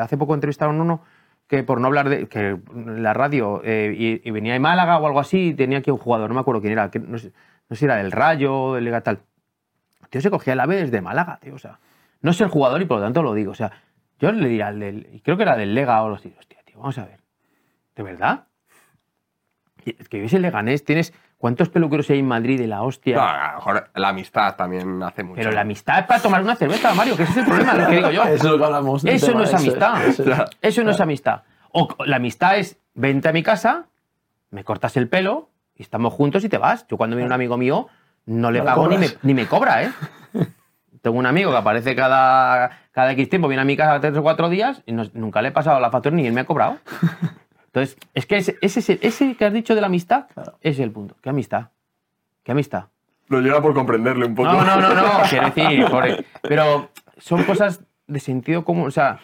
Hace 0.01 0.17
poco 0.17 0.35
entrevistaron 0.35 0.81
uno 0.81 1.03
que, 1.49 1.65
por 1.65 1.81
no 1.81 1.89
hablar 1.89 2.09
de. 2.09 2.29
que 2.29 2.57
la 2.87 3.15
radio 3.15 3.63
eh, 3.65 4.21
y, 4.23 4.31
venía 4.31 4.53
de 4.53 4.61
Málaga 4.61 4.97
o 4.99 5.09
algo 5.09 5.19
así, 5.19 5.55
tenía 5.55 5.79
aquí 5.79 5.91
un 5.91 5.99
jugador, 5.99 6.29
no 6.29 6.35
me 6.37 6.41
acuerdo 6.41 6.61
quién 6.61 6.75
era, 6.75 6.89
no, 7.05 7.19
sé, 7.19 7.33
no 7.69 7.75
si 7.75 7.85
era 7.85 7.97
del 7.97 8.13
Rayo, 8.13 8.75
del 8.75 8.85
Liga 8.85 9.01
tal. 9.01 9.19
El 10.03 10.09
tío 10.09 10.21
se 10.21 10.31
cogía 10.31 10.53
el 10.53 10.61
ave 10.61 10.77
desde 10.77 11.01
Málaga, 11.01 11.41
tío. 11.43 11.57
O 11.57 11.59
sea, 11.59 11.81
no 12.23 12.31
es 12.31 12.41
el 12.41 12.47
jugador 12.47 12.81
y 12.81 12.85
por 12.85 12.99
lo 12.99 13.03
tanto 13.07 13.25
lo 13.25 13.35
digo. 13.35 13.51
O 13.51 13.57
sea, 13.57 13.73
yo 14.21 14.31
le 14.31 14.49
diría 14.49 14.69
al 14.69 14.79
del. 14.79 15.21
Creo 15.25 15.37
que 15.37 15.43
era 15.43 15.57
del 15.57 15.75
Lega 15.75 16.01
o 16.05 16.15
así. 16.15 16.33
Hostia, 16.39 16.59
tío, 16.65 16.79
vamos 16.79 16.97
a 16.99 17.07
ver. 17.07 17.19
¿De 17.97 18.05
verdad? 18.05 18.45
Es 19.85 20.09
que 20.09 20.19
vives 20.19 20.33
en 20.35 20.43
Leganés, 20.43 20.85
tienes. 20.85 21.13
¿Cuántos 21.39 21.69
peluqueros 21.69 22.11
hay 22.11 22.19
en 22.19 22.27
Madrid 22.27 22.59
de 22.59 22.67
la 22.67 22.83
hostia? 22.83 23.15
No, 23.17 23.23
a 23.23 23.49
lo 23.51 23.55
mejor 23.59 23.91
la 23.95 24.09
amistad 24.09 24.57
también 24.57 25.01
hace 25.05 25.23
mucho. 25.23 25.37
Pero 25.37 25.53
la 25.53 25.61
amistad 25.61 26.01
es 26.01 26.07
para 26.07 26.21
tomar 26.21 26.43
una 26.43 26.57
cerveza, 26.57 26.93
Mario, 26.95 27.17
que 27.17 27.23
ese 27.23 27.33
es 27.33 27.39
el 27.39 27.45
problema, 27.47 27.75
lo 27.75 27.87
que 27.89 27.95
digo 27.97 28.11
yo. 28.11 28.23
Eso 28.25 28.35
es 28.35 28.45
lo 28.45 28.59
que 28.59 28.65
hablamos. 28.65 29.05
Eso 29.05 29.27
tema 29.29 29.39
no 29.39 29.45
es 29.45 29.55
amistad. 29.55 30.05
Eso 30.07 30.25
es. 30.25 30.39
Eso 30.61 30.83
no 30.85 30.91
es 30.91 31.01
amistad. 31.01 31.43
O 31.71 31.89
la 32.07 32.17
amistad 32.17 32.59
es 32.59 32.79
vente 32.95 33.29
a 33.29 33.33
mi 33.33 33.45
casa, 33.45 33.87
me 34.51 34.65
cortas 34.65 34.97
el 34.97 35.09
pelo 35.09 35.49
y 35.77 35.83
estamos 35.83 36.13
juntos 36.13 36.43
y 36.43 36.49
te 36.49 36.59
vas. 36.59 36.87
Yo 36.89 36.97
cuando 36.97 37.15
viene 37.15 37.27
un 37.29 37.33
amigo 37.33 37.57
mío 37.57 37.87
no 38.27 38.51
le 38.51 38.59
No 38.59 38.65
pago 38.65 38.89
ni 38.89 38.99
me, 38.99 39.07
cobras. 39.07 39.25
ni 39.25 39.35
me 39.35 39.47
cobra, 39.47 39.83
¿eh? 39.85 39.93
Tengo 41.03 41.17
un 41.19 41.27
amigo 41.27 41.53
que 41.53 41.57
aparece 41.57 41.95
cada, 41.95 42.71
cada 42.91 43.13
X 43.13 43.29
tiempo, 43.29 43.47
viene 43.47 43.63
a 43.63 43.65
mi 43.65 43.77
casa 43.77 44.01
tres 44.01 44.17
o 44.17 44.23
cuatro 44.25 44.49
días 44.49 44.83
y 44.87 44.93
no- 44.93 45.05
nunca 45.13 45.41
le 45.41 45.51
he 45.51 45.53
pasado 45.53 45.79
la 45.79 45.91
factura 45.93 46.17
ni 46.17 46.27
él 46.27 46.33
me 46.33 46.41
ha 46.41 46.45
cobrado. 46.45 46.79
Entonces, 47.69 47.97
es 48.15 48.27
que 48.27 48.37
ese, 48.39 48.57
ese, 48.61 48.81
es 48.81 48.91
el- 48.91 48.99
ese 49.03 49.35
que 49.37 49.45
has 49.45 49.53
dicho 49.53 49.75
de 49.75 49.81
la 49.81 49.87
amistad 49.87 50.27
Claro. 50.35 50.53
ese 50.61 50.71
es 50.71 50.81
el 50.81 50.91
punto. 50.91 51.17
¿Qué 51.23 51.29
amistad? 51.31 51.69
¿Qué 52.43 52.53
amistad? 52.53 52.85
Lo 53.29 53.41
lleva 53.41 53.61
por 53.63 53.75
comprenderle 53.75 54.27
un 54.27 54.35
poco. 54.35 54.51
No, 54.51 54.65
no, 54.65 54.81
no, 54.81 54.95
no, 54.95 55.03
quiero 55.31 55.51
decir, 55.51 55.85
por- 55.87 56.25
pero 56.43 56.91
son 57.19 57.45
cosas 57.45 57.85
de 58.07 58.21
sentido 58.21 58.65
común, 58.65 58.87
o 58.89 58.91
sea, 58.91 59.21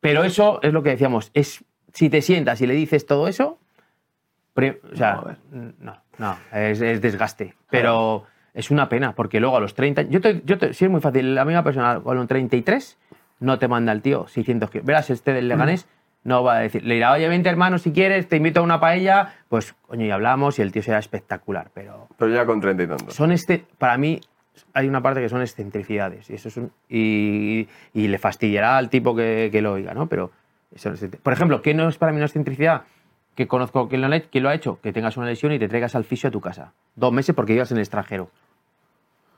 pero 0.00 0.22
eso 0.24 0.60
es 0.62 0.72
lo 0.72 0.82
que 0.82 0.90
decíamos, 0.90 1.30
es 1.34 1.64
si 1.94 2.10
te 2.10 2.20
sientas 2.20 2.60
y 2.60 2.66
le 2.66 2.74
dices 2.74 3.06
todo 3.06 3.26
eso, 3.26 3.58
pri- 4.54 4.78
o 4.92 4.96
sea, 4.96 5.22
No, 5.50 5.72
no, 5.80 5.96
no, 6.18 6.36
es, 6.52 6.80
es 6.82 7.00
desgaste, 7.00 7.54
pero 7.70 8.24
es 8.52 8.70
una 8.70 8.88
pena, 8.90 9.14
porque 9.14 9.40
luego 9.40 9.56
a 9.56 9.60
los 9.60 9.74
30, 9.74 10.02
yo 10.02 10.20
te, 10.20 10.42
yo 10.44 10.58
te, 10.58 10.74
sí 10.74 10.84
es 10.84 10.90
muy 10.90 11.00
fácil, 11.00 11.34
la 11.34 11.44
misma 11.46 11.62
persona, 11.64 12.00
con 12.00 12.16
los 12.18 12.26
33, 12.28 12.98
no 13.40 13.58
te 13.58 13.66
manda 13.68 13.92
el 13.92 14.02
tío 14.02 14.26
600 14.28 14.70
kilos, 14.70 14.84
verás, 14.86 15.08
este 15.10 15.32
del 15.32 15.48
Leganés, 15.48 15.88
no 16.28 16.44
va 16.44 16.56
a 16.56 16.60
decir, 16.60 16.84
le 16.84 16.94
dirá, 16.94 17.12
oye, 17.12 17.28
vente 17.28 17.48
hermano, 17.48 17.78
si 17.78 17.90
quieres, 17.92 18.28
te 18.28 18.36
invito 18.36 18.60
a 18.60 18.62
una 18.62 18.78
paella, 18.78 19.34
pues, 19.48 19.74
coño, 19.86 20.06
y 20.06 20.10
hablamos 20.12 20.58
y 20.58 20.62
el 20.62 20.70
tío 20.70 20.82
será 20.82 20.98
espectacular, 20.98 21.70
pero 21.74 22.06
Pero 22.16 22.32
ya 22.32 22.46
con 22.46 22.60
treinta 22.60 22.82
y 22.84 22.86
tantos. 22.86 23.14
son 23.14 23.32
este 23.32 23.64
para 23.78 23.96
mí 23.98 24.20
hay 24.74 24.86
una 24.88 25.00
parte 25.02 25.20
que 25.20 25.28
son 25.28 25.40
excentricidades 25.40 26.30
y 26.30 26.34
eso 26.34 26.48
es 26.48 26.56
un- 26.56 26.70
y, 26.88 27.68
y 27.94 28.08
le 28.08 28.18
fastidiará 28.18 28.76
al 28.76 28.90
tipo 28.90 29.14
que, 29.16 29.48
que 29.50 29.62
lo 29.62 29.72
oiga 29.72 29.94
no 29.94 30.06
pero 30.08 30.30
eso 30.74 30.92
es 30.92 31.04
por 31.22 31.32
ejemplo 31.32 31.62
¿qué 31.62 31.74
no 31.74 31.88
es 31.88 31.96
para 31.96 32.10
mí 32.12 32.16
una 32.16 32.26
excentricidad 32.26 32.82
que 33.36 33.46
conozco 33.46 33.88
quien 33.88 34.00
lo, 34.00 34.08
ha- 34.14 34.20
quien 34.20 34.42
lo 34.44 34.50
ha 34.50 34.54
hecho 34.54 34.80
que 34.82 34.92
tengas 34.92 35.16
una 35.16 35.26
lesión 35.26 35.52
y 35.52 35.58
te 35.60 35.68
traigas 35.68 35.94
al 35.94 36.02
fisio 36.04 36.28
a 36.28 36.32
tu 36.32 36.40
casa. 36.40 36.72
Dos 36.96 37.12
meses 37.12 37.34
porque 37.36 37.52
vivas 37.52 37.70
en 37.70 37.76
el 37.76 37.82
extranjero. 37.82 38.30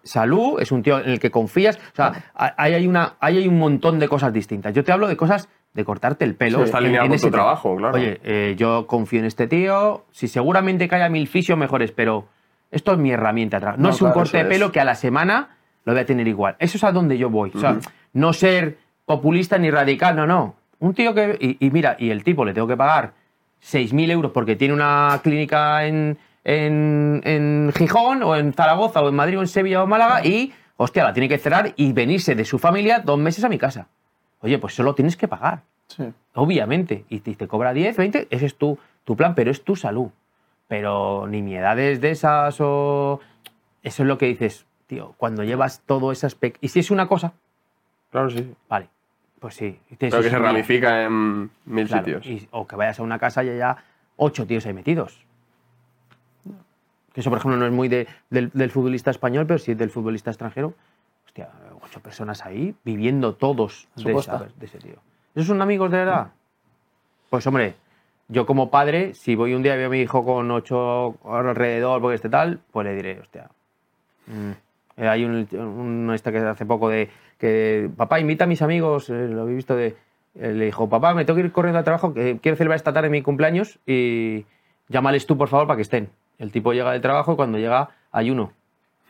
Salud 0.03 0.59
es 0.61 0.73
un 0.73 0.83
tío 0.83 0.99
en 0.99 1.11
el 1.11 1.21
que 1.21 1.31
confías. 1.31 1.77
O 1.77 1.95
sea, 1.97 2.25
ahí 2.35 2.73
hay, 2.73 2.87
una, 2.87 3.17
ahí 3.21 3.37
hay 3.37 3.47
un 3.47 3.59
montón 3.59 3.99
de 3.99 4.09
cosas 4.09 4.33
distintas. 4.33 4.73
Yo 4.73 4.83
te 4.83 4.93
hablo 4.93 5.07
de 5.07 5.17
cosas 5.19 5.51
de 5.75 5.85
cortarte 5.85 6.25
el 6.25 6.35
pelo. 6.35 6.59
Sí, 6.59 6.65
está 6.65 6.79
alineado 6.79 7.07
con 7.07 7.15
ese 7.15 7.27
tu 7.27 7.31
tema. 7.31 7.43
trabajo, 7.45 7.77
claro. 7.77 7.97
Oye, 7.97 8.21
eh, 8.25 8.55
yo 8.59 8.87
confío 8.87 9.21
en 9.21 9.27
este 9.27 9.47
tío. 9.47 10.05
Si 10.11 10.27
seguramente 10.29 10.89
que 10.89 10.95
haya 10.97 11.09
mil 11.09 11.29
fisios 11.29 11.57
mejores, 11.57 11.93
pero 11.93 12.27
esto 12.71 12.93
es 12.93 12.99
mi 12.99 13.11
herramienta. 13.13 13.59
No, 13.61 13.77
No, 13.77 13.89
es 13.91 14.03
un 14.03 14.11
corte 14.13 14.37
de 14.39 14.43
eso 14.43 14.49
es. 14.51 14.55
pelo 14.57 14.73
que 14.73 14.81
a 14.81 14.85
la 14.85 14.95
semana 14.95 15.57
lo 15.85 15.93
voy 15.93 16.03
a 16.03 16.07
tener 16.07 16.27
igual. 16.29 16.57
Eso 16.59 16.77
es 16.77 16.85
a 16.85 16.93
donde 16.93 17.17
yo 17.19 17.31
voy. 17.31 17.53
O 17.55 17.59
sea, 17.59 17.79
no 18.13 18.33
ser 18.33 18.79
populista 19.07 19.59
ni 19.59 19.71
radical, 19.71 20.17
no, 20.17 20.27
no. 20.27 20.57
Un 20.81 20.95
tío 20.95 21.15
que. 21.15 21.37
Y, 21.41 21.65
y 21.65 21.71
mira, 21.71 21.97
y 21.99 22.11
el 22.11 22.25
tipo 22.25 22.45
le 22.45 22.53
tengo 22.53 22.67
que 22.67 22.77
pagar 22.77 23.13
6.000 23.63 24.11
euros 24.11 24.33
porque 24.33 24.57
tiene 24.57 24.75
una 24.75 25.21
clínica 25.23 25.85
en, 25.87 26.19
en, 26.45 27.21
en 27.25 27.73
Gijón 27.77 28.23
o 28.23 28.35
en 28.35 28.53
Zaragoza 28.55 29.03
o 29.03 29.09
en 29.09 29.15
Madrid 29.15 29.39
o 29.39 29.43
en 29.43 29.47
Sevilla 29.49 29.81
o 29.81 29.85
en 29.85 29.91
Málaga 29.91 30.25
y, 30.25 30.53
hostia, 30.77 31.05
la 31.05 31.13
tiene 31.13 31.29
que 31.29 31.39
cerrar 31.39 31.73
y 31.77 31.93
venirse 31.93 32.35
de 32.35 32.45
su 32.45 32.59
familia 32.59 33.01
dos 33.01 33.19
meses 33.19 33.45
a 33.45 33.49
mi 33.49 33.59
casa. 33.59 33.89
Oye, 34.41 34.59
pues 34.59 34.75
solo 34.75 34.95
tienes 34.95 35.17
que 35.17 35.29
pagar, 35.29 35.63
Sí. 35.89 36.05
obviamente. 36.35 37.05
Y 37.09 37.21
te, 37.21 37.35
te 37.35 37.47
cobra 37.49 37.73
10, 37.73 37.97
20, 37.97 38.29
ese 38.31 38.47
es 38.47 38.57
tu, 38.57 38.79
tu 39.05 39.17
plan, 39.17 39.35
pero 39.35 39.51
es 39.51 39.63
tu 39.65 39.77
salud. 39.77 40.09
Pero 40.69 41.27
nimiedades 41.27 42.01
de 42.01 42.11
esas 42.13 42.57
o... 42.61 43.21
Eso 43.83 44.03
es 44.03 44.07
lo 44.07 44.19
que 44.19 44.27
dices, 44.27 44.67
tío, 44.87 45.15
cuando 45.17 45.43
llevas 45.43 45.81
todo 45.87 46.13
ese 46.13 46.27
aspecto... 46.27 46.59
Y 46.63 46.69
si 46.69 46.81
es 46.81 46.91
una 46.91 47.07
cosa, 47.09 47.33
Claro, 48.11 48.29
sí. 48.31 48.55
vale, 48.69 48.89
pues 49.41 49.55
sí. 49.55 49.79
Pero 49.99 50.21
que 50.23 50.31
se 50.31 50.39
ramifica 50.39 51.05
en 51.05 51.51
mil 51.65 51.87
Claro, 51.89 52.05
sitios. 52.05 52.27
y- 52.27 52.49
o 52.51 52.67
que 52.67 52.77
vayas 52.77 53.01
a 53.01 53.03
una 53.03 53.19
casa 53.19 53.43
y 53.45 53.49
haya 53.51 53.77
ocho 54.17 54.47
tíos 54.47 54.65
ahí 54.67 54.73
metidos. 54.75 55.25
Que 57.13 57.21
eso, 57.21 57.31
por 57.31 57.39
ejemplo, 57.39 57.59
no 57.59 57.67
es 57.67 57.73
muy 57.73 57.89
de- 57.89 58.07
del, 58.31 58.51
del 58.55 58.71
futbolista 58.71 59.11
español, 59.11 59.47
pero 59.47 59.59
sí 59.59 59.75
del 59.75 59.91
futbolista 59.91 60.31
extranjero. 60.31 60.75
Hostia, 61.27 61.49
ocho 61.91 62.01
personas 62.01 62.45
ahí 62.47 62.75
viviendo 62.85 63.35
todos 63.35 63.89
de, 63.97 64.13
esa- 64.27 64.39
de 64.57 64.67
ese 64.67 64.79
tío. 64.79 64.95
¿Esos 65.35 65.49
son 65.49 65.61
amigos 65.61 65.91
de 65.91 65.99
verdad? 65.99 66.29
Pues 67.31 67.47
hombre, 67.47 67.75
yo 68.29 68.47
como 68.47 68.71
padre, 68.71 69.15
si 69.15 69.35
voy 69.35 69.55
un 69.55 69.63
día 69.63 69.75
y 69.75 69.79
veo 69.79 69.89
a 69.89 69.91
mi 69.91 70.01
hijo 70.01 70.25
con 70.25 70.51
ocho 70.51 71.17
alrededor, 71.25 72.01
porque 72.01 72.15
este 72.15 72.29
tal, 72.29 72.61
pues 72.73 72.85
le 72.87 72.95
diré, 72.95 73.19
hostia. 73.21 73.49
mm, 74.27 74.51
eh, 74.99 75.09
hay 75.09 75.25
un, 75.25 75.49
un 75.53 76.13
este 76.15 76.31
que 76.33 76.39
hace 76.39 76.65
poco 76.67 76.89
de 76.89 77.11
que 77.39 77.91
papá 77.97 78.21
invita 78.21 78.45
a 78.45 78.47
mis 78.47 78.63
amigos, 78.63 79.09
eh, 79.11 79.29
lo 79.29 79.49
he 79.49 79.55
visto 79.55 79.75
de 79.75 79.97
eh, 80.37 80.53
le 80.53 80.67
dijo, 80.67 80.89
papá, 80.89 81.13
me 81.15 81.25
tengo 81.25 81.39
que 81.41 81.47
ir 81.47 81.53
corriendo 81.53 81.79
al 81.79 81.85
trabajo, 81.85 82.15
que 82.15 82.39
quiero 82.41 82.57
celebrar 82.57 82.77
esta 82.77 82.93
tarde 82.93 83.11
mi 83.11 83.23
cumpleaños 83.23 83.79
y 83.87 84.47
llámales 84.89 85.27
tú, 85.27 85.37
por 85.37 85.49
favor, 85.49 85.67
para 85.67 85.77
que 85.77 85.83
estén. 85.83 86.09
El 86.39 86.53
tipo 86.53 86.73
llega 86.73 86.93
del 86.93 87.01
trabajo 87.01 87.33
y 87.33 87.37
cuando 87.37 87.59
llega 87.59 87.91
hay 88.13 88.31
uno. 88.31 88.53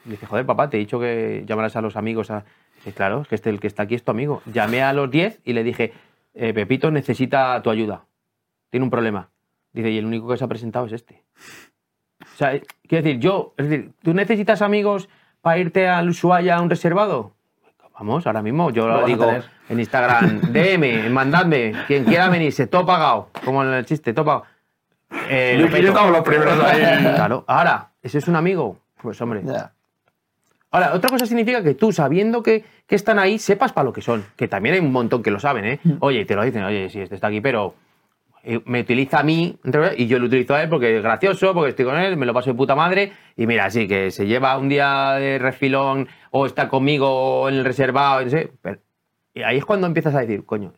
Le 0.06 0.12
dice, 0.12 0.24
joder, 0.26 0.46
papá, 0.46 0.70
te 0.70 0.76
he 0.78 0.80
dicho 0.80 0.98
que 0.98 1.44
llamaras 1.46 1.76
a 1.76 1.82
los 1.82 1.94
amigos. 1.96 2.30
A... 2.30 2.44
Dice, 2.80 2.92
claro, 2.94 3.20
es 3.22 3.28
que 3.28 3.34
este, 3.34 3.50
el 3.50 3.60
que 3.60 3.66
está 3.66 3.82
aquí 3.82 3.94
es 3.94 4.02
tu 4.02 4.10
amigo. 4.10 4.42
Llamé 4.46 4.82
a 4.82 4.92
los 4.94 5.10
10 5.10 5.40
y 5.44 5.52
le 5.52 5.62
dije, 5.62 5.92
eh, 6.34 6.54
Pepito 6.54 6.90
necesita 6.90 7.60
tu 7.62 7.70
ayuda. 7.70 8.04
Tiene 8.70 8.84
un 8.84 8.90
problema. 8.90 9.28
Dice, 9.72 9.90
y 9.90 9.98
el 9.98 10.06
único 10.06 10.28
que 10.28 10.38
se 10.38 10.44
ha 10.44 10.48
presentado 10.48 10.86
es 10.86 10.92
este. 10.92 11.22
O 12.22 12.36
sea, 12.36 12.54
eh, 12.54 12.62
quiero 12.88 13.04
decir, 13.04 13.20
yo, 13.20 13.54
es 13.58 13.68
decir, 13.68 13.92
¿tú 14.02 14.14
necesitas 14.14 14.62
amigos 14.62 15.08
para 15.42 15.58
irte 15.58 15.88
al 15.88 16.08
Ushuaia 16.08 16.56
a 16.56 16.62
un 16.62 16.70
reservado? 16.70 17.34
Vamos, 17.98 18.26
ahora 18.26 18.40
mismo, 18.40 18.70
yo 18.70 18.88
Lo 18.88 19.04
digo 19.04 19.30
en 19.68 19.78
Instagram, 19.78 20.40
DM, 20.52 21.10
mandadme, 21.10 21.74
quien 21.86 22.04
quiera 22.06 22.30
venirse, 22.30 22.66
todo 22.66 22.86
pagado, 22.86 23.28
como 23.44 23.62
en 23.62 23.74
el 23.74 23.84
chiste, 23.84 24.14
todo 24.14 24.24
pagado. 24.24 24.44
Eh, 25.28 25.56
Yo 25.58 25.66
estamos 25.66 26.10
los 26.10 26.22
primeros 26.22 26.58
ahí. 26.60 26.80
Claro, 27.14 27.44
ahora, 27.46 27.90
¿ese 28.00 28.18
es 28.18 28.28
un 28.28 28.36
amigo? 28.36 28.78
Pues 29.02 29.20
hombre. 29.20 29.42
Ya. 29.44 29.72
Ahora, 30.72 30.94
otra 30.94 31.10
cosa 31.10 31.26
significa 31.26 31.62
que 31.62 31.74
tú, 31.74 31.92
sabiendo 31.92 32.42
que, 32.42 32.64
que 32.86 32.94
están 32.94 33.18
ahí, 33.18 33.38
sepas 33.38 33.72
para 33.72 33.84
lo 33.86 33.92
que 33.92 34.02
son. 34.02 34.24
Que 34.36 34.46
también 34.48 34.74
hay 34.76 34.80
un 34.80 34.92
montón 34.92 35.22
que 35.22 35.30
lo 35.30 35.40
saben, 35.40 35.64
¿eh? 35.64 35.80
Oye, 36.00 36.24
te 36.24 36.36
lo 36.36 36.44
dicen, 36.44 36.62
oye, 36.62 36.88
sí, 36.88 37.00
este 37.00 37.16
está 37.16 37.26
aquí, 37.26 37.40
pero 37.40 37.74
eh, 38.44 38.60
me 38.66 38.80
utiliza 38.80 39.18
a 39.18 39.22
mí 39.24 39.58
y 39.96 40.06
yo 40.06 40.18
lo 40.20 40.26
utilizo 40.26 40.54
a 40.54 40.62
él 40.62 40.68
porque 40.68 40.96
es 40.96 41.02
gracioso, 41.02 41.52
porque 41.54 41.70
estoy 41.70 41.84
con 41.86 41.96
él, 41.98 42.16
me 42.16 42.24
lo 42.24 42.32
paso 42.32 42.50
de 42.50 42.54
puta 42.56 42.76
madre. 42.76 43.12
Y 43.36 43.46
mira, 43.48 43.68
sí, 43.70 43.88
que 43.88 44.10
se 44.12 44.26
lleva 44.26 44.56
un 44.58 44.68
día 44.68 45.14
de 45.14 45.38
refilón 45.40 46.06
o 46.30 46.46
está 46.46 46.68
conmigo 46.68 47.48
en 47.48 47.56
el 47.56 47.64
reservado, 47.64 48.22
no 48.24 48.30
sé. 48.30 48.52
pero- 48.62 48.78
y 49.34 49.42
ahí 49.42 49.56
es 49.58 49.64
cuando 49.64 49.86
empiezas 49.88 50.14
a 50.14 50.20
decir, 50.20 50.44
coño, 50.44 50.72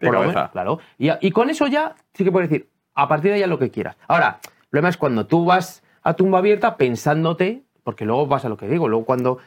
por 0.00 0.12
lo 0.14 0.20
menos, 0.20 0.50
claro. 0.52 0.78
Y, 0.98 1.08
y 1.26 1.30
con 1.30 1.50
eso 1.50 1.66
ya 1.66 1.94
sí 2.14 2.24
que 2.24 2.32
puedes 2.32 2.48
decir, 2.50 2.68
a 2.94 3.08
partir 3.08 3.30
de 3.32 3.42
ahí 3.42 3.48
lo 3.48 3.58
que 3.58 3.70
quieras. 3.70 3.96
Ahora, 4.08 4.40
el 4.42 4.68
problema 4.70 4.88
es 4.88 4.96
cuando 4.96 5.26
tú 5.26 5.44
vas 5.44 5.82
a 6.02 6.14
tumba 6.14 6.38
abierta 6.38 6.76
pensándote, 6.76 7.63
porque 7.84 8.04
luego 8.04 8.28
pasa 8.28 8.48
lo 8.48 8.56
que 8.56 8.66
digo, 8.68 8.88
luego 8.88 9.04
cuando, 9.04 9.38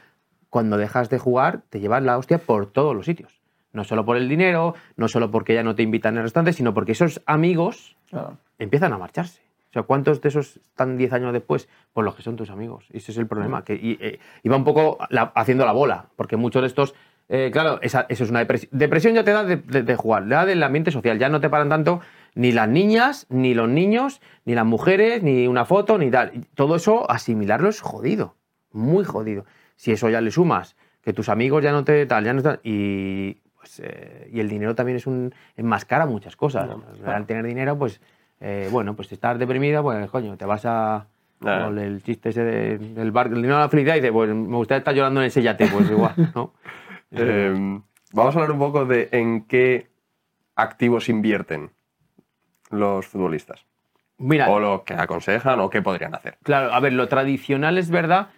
cuando 0.49 0.77
dejas 0.77 1.09
de 1.09 1.19
jugar 1.19 1.61
te 1.69 1.79
llevas 1.79 2.01
la 2.03 2.17
hostia 2.17 2.37
por 2.37 2.67
todos 2.67 2.95
los 2.95 3.05
sitios. 3.05 3.41
No 3.73 3.83
solo 3.83 4.05
por 4.05 4.15
el 4.17 4.29
dinero, 4.29 4.73
no 4.95 5.07
solo 5.09 5.29
porque 5.29 5.53
ya 5.53 5.61
no 5.63 5.75
te 5.75 5.83
invitan 5.83 6.13
en 6.13 6.19
el 6.19 6.23
restaurante, 6.23 6.53
sino 6.53 6.73
porque 6.73 6.93
esos 6.93 7.21
amigos 7.25 7.95
Claro. 8.09 8.37
empiezan 8.57 8.93
a 8.93 8.97
marcharse. 8.97 9.41
O 9.69 9.73
sea, 9.73 9.83
¿cuántos 9.83 10.21
de 10.21 10.29
esos 10.29 10.57
están 10.57 10.97
10 10.97 11.11
años 11.11 11.33
después? 11.33 11.67
Pues 11.93 12.05
los 12.05 12.15
que 12.15 12.23
son 12.23 12.37
tus 12.37 12.49
amigos. 12.49 12.85
Y 12.91 12.97
ese 12.97 13.11
es 13.11 13.17
el 13.17 13.27
problema. 13.27 13.63
Que, 13.65 13.73
y, 13.75 13.97
eh, 13.99 14.19
y 14.41 14.49
va 14.49 14.55
un 14.55 14.63
poco 14.63 14.97
la- 15.09 15.33
haciendo 15.35 15.65
la 15.65 15.73
bola, 15.73 16.05
porque 16.15 16.37
muchos 16.37 16.61
de 16.61 16.67
estos, 16.69 16.95
eh, 17.27 17.49
claro, 17.51 17.77
esa- 17.81 18.05
eso 18.07 18.23
es 18.23 18.29
una 18.29 18.39
depresión. 18.39 18.69
Depresión 18.73 19.13
ya 19.13 19.23
te 19.25 19.31
da 19.31 19.43
de, 19.43 19.57
de- 19.57 19.83
de 19.83 19.95
jugar, 19.97 20.23
le 20.23 20.35
da 20.35 20.45
del 20.45 20.63
ambiente 20.63 20.89
social. 20.89 21.19
Ya 21.19 21.27
no 21.27 21.41
te 21.41 21.49
paran 21.49 21.67
tanto 21.69 21.99
Ni 22.37 22.51
las 22.51 22.69
niñas, 22.69 23.25
ni 23.29 23.53
los 23.55 23.67
niños, 23.67 24.21
ni 24.45 24.53
las 24.53 24.65
mujeres, 24.65 25.23
ni 25.23 25.47
una 25.47 25.65
foto, 25.65 25.97
ni 25.97 26.11
tal. 26.11 26.45
Todo 26.53 26.75
eso, 26.75 27.09
asimilarlo 27.09 27.67
es 27.69 27.81
jodido. 27.81 28.35
Muy 28.71 29.03
jodido. 29.05 29.45
Si 29.75 29.91
eso 29.91 30.07
ya 30.09 30.21
le 30.21 30.29
sumas, 30.29 30.75
que 31.01 31.13
tus 31.13 31.29
amigos 31.29 31.63
ya 31.63 31.71
no 31.71 31.83
te 31.83 32.05
tal, 32.05 32.23
ya 32.25 32.33
no 32.33 32.37
están. 32.39 32.59
Y, 32.63 33.33
pues, 33.57 33.81
eh, 33.83 34.29
y 34.31 34.39
el 34.39 34.49
dinero 34.49 34.75
también 34.75 34.97
es 34.97 35.07
un. 35.07 35.33
enmascara 35.55 36.05
muchas 36.05 36.35
cosas. 36.35 36.69
Al 37.05 37.25
tener 37.25 37.43
dinero, 37.45 37.77
pues. 37.77 37.99
eh, 38.39 38.69
bueno, 38.71 38.95
pues 38.95 39.07
si 39.07 39.15
estás 39.15 39.39
deprimido, 39.39 39.81
pues 39.81 40.09
coño, 40.11 40.37
te 40.37 40.45
vas 40.45 40.63
a. 40.65 41.07
Claro. 41.39 41.65
como 41.67 41.79
el 41.79 42.01
chiste 42.03 42.29
ese 42.29 42.43
de- 42.43 42.77
del 42.79 43.11
bar, 43.11 43.27
el 43.27 43.35
dinero 43.35 43.55
de 43.57 43.61
la 43.61 43.69
felicidad, 43.69 43.95
y 43.95 43.99
dices, 43.99 44.11
pues 44.11 44.29
me 44.33 44.55
gustaría 44.57 44.79
estar 44.79 44.93
llorando 44.95 45.21
en 45.21 45.27
ese 45.27 45.41
yate, 45.43 45.67
pues 45.67 45.89
igual, 45.89 46.13
¿no? 46.35 46.53
Eh, 47.11 47.79
vamos 48.13 48.35
a 48.35 48.39
hablar 48.39 48.51
un 48.51 48.59
poco 48.59 48.85
de 48.85 49.07
en 49.11 49.45
qué 49.45 49.87
activos 50.55 51.09
invierten 51.09 51.69
los 52.69 53.07
futbolistas. 53.07 53.65
Mira, 54.19 54.49
O 54.49 54.59
lo 54.59 54.83
que 54.83 54.93
aconsejan 54.95 55.59
o 55.59 55.69
qué 55.69 55.81
podrían 55.81 56.15
hacer. 56.15 56.37
Claro, 56.43 56.73
a 56.73 56.79
ver, 56.79 56.93
lo 56.93 57.07
tradicional 57.07 57.77
es 57.77 57.89
verdad 57.91 58.29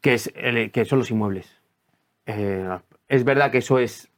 que, 0.00 0.14
es 0.14 0.32
el- 0.34 0.70
que 0.72 0.84
son 0.84 0.98
los 1.00 1.10
inmuebles. 1.10 1.60
Eh, 2.26 2.66
es 3.08 3.24
verdad 3.24 3.50
que 3.50 3.58
eso 3.58 3.78
es 3.78 4.08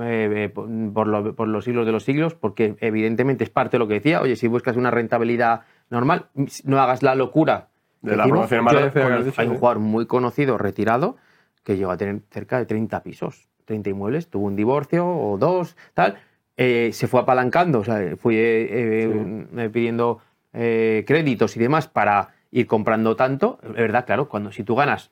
eh, 0.00 0.44
eh, 0.44 0.48
por, 0.48 1.06
lo- 1.06 1.34
por 1.34 1.46
los 1.48 1.64
siglos 1.64 1.86
de 1.86 1.92
los 1.92 2.02
siglos, 2.04 2.34
porque 2.34 2.76
evidentemente 2.80 3.44
es 3.44 3.50
parte 3.50 3.72
de 3.76 3.78
lo 3.80 3.88
que 3.88 3.94
decía. 3.94 4.20
Oye, 4.20 4.36
si 4.36 4.48
buscas 4.48 4.76
una 4.76 4.90
rentabilidad 4.90 5.62
normal, 5.90 6.26
no 6.64 6.80
hagas 6.80 7.02
la 7.02 7.14
locura. 7.14 7.68
De 8.02 8.16
la 8.16 8.24
Decimos, 8.24 8.48
promoción 8.48 8.64
yo 8.92 8.92
conozco- 9.02 9.24
dicho, 9.24 9.40
Hay 9.40 9.48
un 9.48 9.56
jugador 9.58 9.78
muy 9.78 10.06
conocido, 10.06 10.56
retirado, 10.58 11.16
que 11.64 11.76
llegó 11.76 11.90
a 11.90 11.96
tener 11.96 12.20
cerca 12.30 12.58
de 12.58 12.66
30 12.66 13.02
pisos, 13.02 13.48
30 13.66 13.90
inmuebles, 13.90 14.28
tuvo 14.30 14.46
un 14.46 14.56
divorcio 14.56 15.06
o 15.06 15.36
dos, 15.38 15.76
tal. 15.94 16.18
Eh, 16.56 16.90
se 16.92 17.06
fue 17.06 17.20
apalancando, 17.20 17.80
o 17.80 17.84
sea, 17.84 18.16
fue 18.16 18.34
eh, 18.34 19.48
eh, 19.56 19.70
pidiendo 19.72 20.20
créditos 20.52 21.56
y 21.56 21.60
demás 21.60 21.86
para 21.88 22.30
ir 22.50 22.66
comprando 22.66 23.14
tanto. 23.16 23.58
Es 23.62 23.72
verdad, 23.74 24.04
claro, 24.04 24.28
cuando 24.28 24.50
si 24.52 24.64
tú 24.64 24.74
ganas 24.74 25.10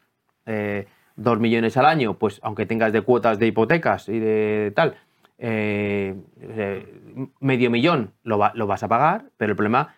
dos 1.16 1.38
millones 1.40 1.76
al 1.76 1.86
año, 1.86 2.14
pues 2.18 2.40
aunque 2.42 2.66
tengas 2.66 2.92
de 2.92 3.02
cuotas 3.02 3.38
de 3.38 3.46
hipotecas 3.46 4.08
y 4.08 4.18
de 4.18 4.72
tal, 4.74 4.96
eh, 5.38 6.14
eh, 6.40 6.86
medio 7.40 7.70
millón 7.70 8.12
lo, 8.24 8.38
va- 8.38 8.52
lo 8.54 8.66
vas 8.66 8.82
a 8.82 8.88
pagar, 8.88 9.26
pero 9.36 9.52
el 9.52 9.56
problema 9.56 9.94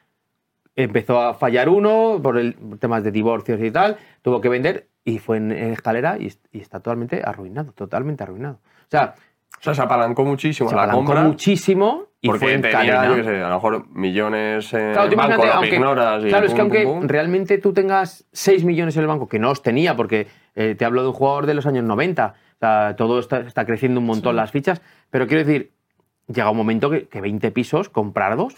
empezó 0.76 1.20
a 1.20 1.34
fallar 1.34 1.68
uno 1.68 2.20
por 2.22 2.36
el 2.38 2.57
temas 2.78 3.03
de 3.05 3.11
divorcios 3.12 3.61
y 3.62 3.70
tal, 3.70 3.97
tuvo 4.22 4.41
que 4.41 4.49
vender 4.49 4.88
y 5.05 5.18
fue 5.18 5.36
en, 5.38 5.53
en 5.53 5.72
escalera 5.72 6.16
y, 6.18 6.32
y 6.53 6.61
está 6.61 6.80
totalmente 6.80 7.22
arruinado, 7.24 7.72
totalmente 7.72 8.22
arruinado. 8.22 8.57
O 8.82 8.91
sea, 8.91 9.14
O 9.61 9.62
sea, 9.62 9.74
se 9.74 9.82
apalancó 9.82 10.24
muchísimo 10.24 10.70
se 10.70 10.74
la 10.76 10.82
apalancó 10.84 11.04
compra. 11.04 11.22
muchísimo 11.24 12.04
y 12.22 12.28
porque 12.28 12.38
fue 12.40 12.58
tenía, 12.58 13.06
yo 13.08 13.16
qué 13.16 13.24
sé, 13.24 13.42
a 13.42 13.48
lo 13.48 13.54
mejor 13.56 13.88
millones 13.90 14.72
en 14.72 14.92
Claro, 14.92 15.08
el 15.11 15.16
banco, 15.16 15.44
lo 15.44 15.52
aunque- 15.52 15.74
ignoras 15.74 16.24
y 16.24 16.28
claro, 16.28 16.46
es 16.46 16.54
que 16.54 16.61
aunque 16.61 16.82
pum, 16.84 17.00
pum. 17.00 17.08
realmente 17.08 17.58
tú 17.58 17.72
tengas 17.72 18.26
6 18.32 18.64
millones 18.64 18.96
en 18.96 19.02
el 19.02 19.06
banco, 19.08 19.28
que 19.28 19.38
no 19.38 19.50
os 19.50 19.62
tenía, 19.62 19.96
porque 19.96 20.28
eh, 20.54 20.74
te 20.78 20.84
hablo 20.84 21.02
de 21.02 21.08
un 21.08 21.14
jugador 21.14 21.46
de 21.46 21.54
los 21.54 21.66
años 21.66 21.84
90, 21.84 22.26
o 22.26 22.58
sea, 22.58 22.96
todo 22.96 23.18
está, 23.18 23.40
está 23.40 23.64
creciendo 23.66 24.00
un 24.00 24.06
montón 24.06 24.34
las 24.36 24.50
fichas, 24.50 24.80
pero 25.11 25.26
quiero 25.26 25.44
decir, 25.44 25.72
llega 26.26 26.50
un 26.50 26.56
momento 26.56 26.90
que, 26.90 27.06
que 27.08 27.20
20 27.20 27.50
pisos, 27.50 27.88
comprar 27.90 28.36
dos, 28.36 28.54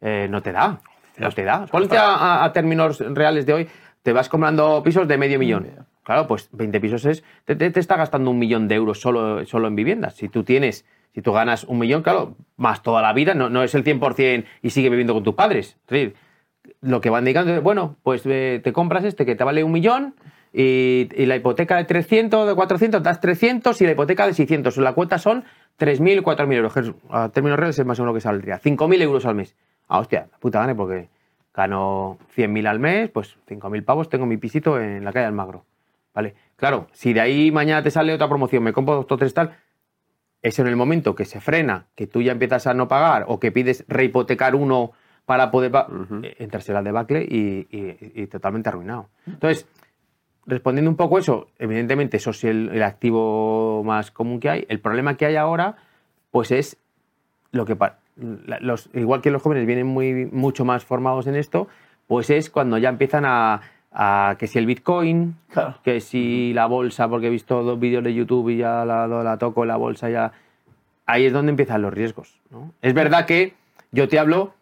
eh, 0.00 0.26
no 0.30 0.42
te 0.42 0.52
da, 0.52 0.80
no 1.18 1.30
te 1.30 1.44
da. 1.44 1.66
Ponte 1.66 1.96
a, 1.98 2.14
a- 2.14 2.44
a 2.44 2.52
términos 2.52 2.98
reales 3.00 3.44
de 3.46 3.52
hoy, 3.52 3.68
te 4.02 4.12
vas 4.12 4.28
comprando 4.28 4.82
pisos 4.82 5.06
de 5.08 5.18
medio 5.18 5.38
millón. 5.38 5.85
Claro, 6.06 6.28
pues 6.28 6.48
20 6.52 6.78
pisos 6.80 7.04
es, 7.04 7.24
te, 7.46 7.56
te- 7.56 7.80
está 7.80 7.96
gastando 7.96 8.30
un 8.30 8.38
millón 8.38 8.68
de 8.68 8.76
euros 8.76 9.00
solo, 9.00 9.44
solo 9.44 9.66
en 9.66 9.74
viviendas. 9.74 10.14
Si 10.14 10.28
tú 10.28 10.44
tienes, 10.44 10.86
si 11.12 11.20
tú 11.20 11.32
ganas 11.32 11.64
un 11.64 11.80
millón, 11.80 12.02
claro, 12.04 12.36
más 12.56 12.80
toda 12.84 13.02
la 13.02 13.12
vida, 13.12 13.34
no, 13.34 13.50
no 13.50 13.64
es 13.64 13.74
el 13.74 13.82
100% 13.82 14.44
y 14.62 14.70
sigue 14.70 14.88
viviendo 14.88 15.14
con 15.14 15.24
tus 15.24 15.34
padres. 15.34 15.76
Es 15.80 15.86
decir, 15.88 16.14
lo 16.80 17.00
que 17.00 17.10
van 17.10 17.24
dedicando 17.24 17.52
es, 17.52 17.60
bueno, 17.60 17.96
pues 18.04 18.22
eh, 18.24 18.60
te 18.62 18.72
compras 18.72 19.02
este 19.02 19.26
que 19.26 19.34
te 19.34 19.42
vale 19.42 19.64
un 19.64 19.72
millón 19.72 20.14
y, 20.52 21.08
la 21.26 21.34
hipoteca 21.34 21.76
de 21.76 21.84
300, 21.86 22.46
de 22.46 22.54
400, 22.54 23.02
das 23.02 23.20
300 23.20 23.80
y 23.82 23.86
la 23.86 23.90
hipoteca 23.90 24.28
de 24.28 24.34
600. 24.34 24.76
La 24.76 24.92
cuota 24.92 25.18
son 25.18 25.42
3.000, 25.76 26.22
4.000 26.22 26.52
euros. 26.54 26.72
A 27.10 27.30
términos 27.30 27.58
reales 27.58 27.80
es 27.80 27.84
más 27.84 27.98
o 27.98 28.02
menos 28.02 28.12
lo 28.12 28.16
que 28.16 28.20
saldría. 28.20 28.60
5.000 28.60 29.02
euros 29.02 29.26
al 29.26 29.34
mes. 29.34 29.56
Ah, 29.88 29.98
hostia, 29.98 30.28
puta 30.38 30.60
gane 30.60 30.76
porque 30.76 31.08
gano 31.52 32.16
100.000 32.36 32.68
al 32.68 32.78
mes, 32.78 33.10
pues 33.10 33.36
5.000 33.48 33.82
pavos, 33.84 34.08
tengo 34.08 34.24
mi 34.24 34.36
pisito 34.36 34.80
en 34.80 35.04
la 35.04 35.12
calle 35.12 35.26
Almagro. 35.26 35.64
¿Vale? 36.16 36.34
Claro, 36.56 36.88
si 36.92 37.12
de 37.12 37.20
ahí 37.20 37.52
mañana 37.52 37.82
te 37.82 37.90
sale 37.90 38.12
otra 38.14 38.26
promoción, 38.28 38.62
me 38.64 38.72
compro 38.72 39.04
dos 39.06 39.18
tres 39.18 39.34
tal, 39.34 39.54
es 40.42 40.58
en 40.58 40.66
el 40.66 40.74
momento 40.74 41.14
que 41.14 41.26
se 41.26 41.40
frena, 41.40 41.86
que 41.94 42.06
tú 42.06 42.22
ya 42.22 42.32
empiezas 42.32 42.66
a 42.66 42.72
no 42.74 42.88
pagar 42.88 43.26
o 43.28 43.38
que 43.38 43.52
pides 43.52 43.84
rehipotecar 43.86 44.54
uno 44.54 44.92
para 45.26 45.50
poder 45.50 45.70
pa- 45.70 45.88
eh, 46.22 46.34
entras 46.38 46.66
en 46.70 46.74
la 46.74 46.82
debacle 46.82 47.22
y, 47.22 47.66
y- 47.70 48.22
y 48.22 48.26
totalmente 48.28 48.68
arruinado. 48.70 49.10
Entonces, 49.26 49.66
respondiendo 50.46 50.90
un 50.90 50.96
poco 50.96 51.18
eso, 51.18 51.48
evidentemente 51.58 52.16
eso 52.16 52.30
es 52.30 52.44
el, 52.44 52.70
el 52.72 52.82
activo 52.82 53.82
más 53.84 54.10
común 54.10 54.40
que 54.40 54.48
hay. 54.48 54.64
El 54.70 54.80
problema 54.80 55.16
que 55.18 55.26
hay 55.26 55.36
ahora, 55.36 55.76
pues 56.30 56.50
es 56.50 56.78
lo 57.50 57.66
que 57.66 57.76
los, 58.16 58.88
igual 58.94 59.20
que 59.20 59.30
los 59.30 59.42
jóvenes 59.42 59.66
vienen 59.66 59.86
muy 59.86 60.24
mucho 60.26 60.64
más 60.64 60.82
formados 60.84 61.26
en 61.26 61.34
esto, 61.36 61.68
pues 62.06 62.30
es 62.30 62.48
cuando 62.48 62.78
ya 62.78 62.88
empiezan 62.88 63.24
a, 63.26 63.60
a 63.98 64.36
que 64.38 64.46
si 64.46 64.58
el 64.58 64.66
Bitcoin, 64.66 65.36
Claro. 65.48 65.74
que 65.82 66.00
si 66.02 66.52
la 66.52 66.66
bolsa, 66.66 67.08
porque 67.08 67.28
he 67.28 67.30
visto 67.30 67.62
dos 67.62 67.80
vídeos 67.80 68.04
de 68.04 68.12
YouTube 68.12 68.50
y 68.50 68.58
ya 68.58 68.84
la, 68.84 69.06
la 69.08 69.38
toco 69.38 69.64
la 69.64 69.76
bolsa 69.76 70.10
ya. 70.10 70.32
Ahí 71.06 71.24
es 71.24 71.32
donde 71.32 71.50
empiezan 71.50 71.80
los 71.82 71.94
riesgos. 71.94 72.38
¿no? 72.50 72.72
Es 72.82 72.92
verdad 72.92 73.24
que 73.24 73.54
yo 73.92 74.06
te 74.08 74.18
hablo 74.18 74.52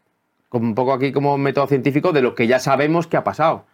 un 0.50 0.74
poco 0.76 0.92
aquí 0.92 1.10
como 1.10 1.36
método 1.36 1.66
científico 1.66 2.12
de 2.12 2.22
lo 2.22 2.36
que 2.36 2.46
ya 2.46 2.60
sabemos 2.60 3.08
que 3.08 3.16
ha 3.16 3.24
pasado. 3.24 3.64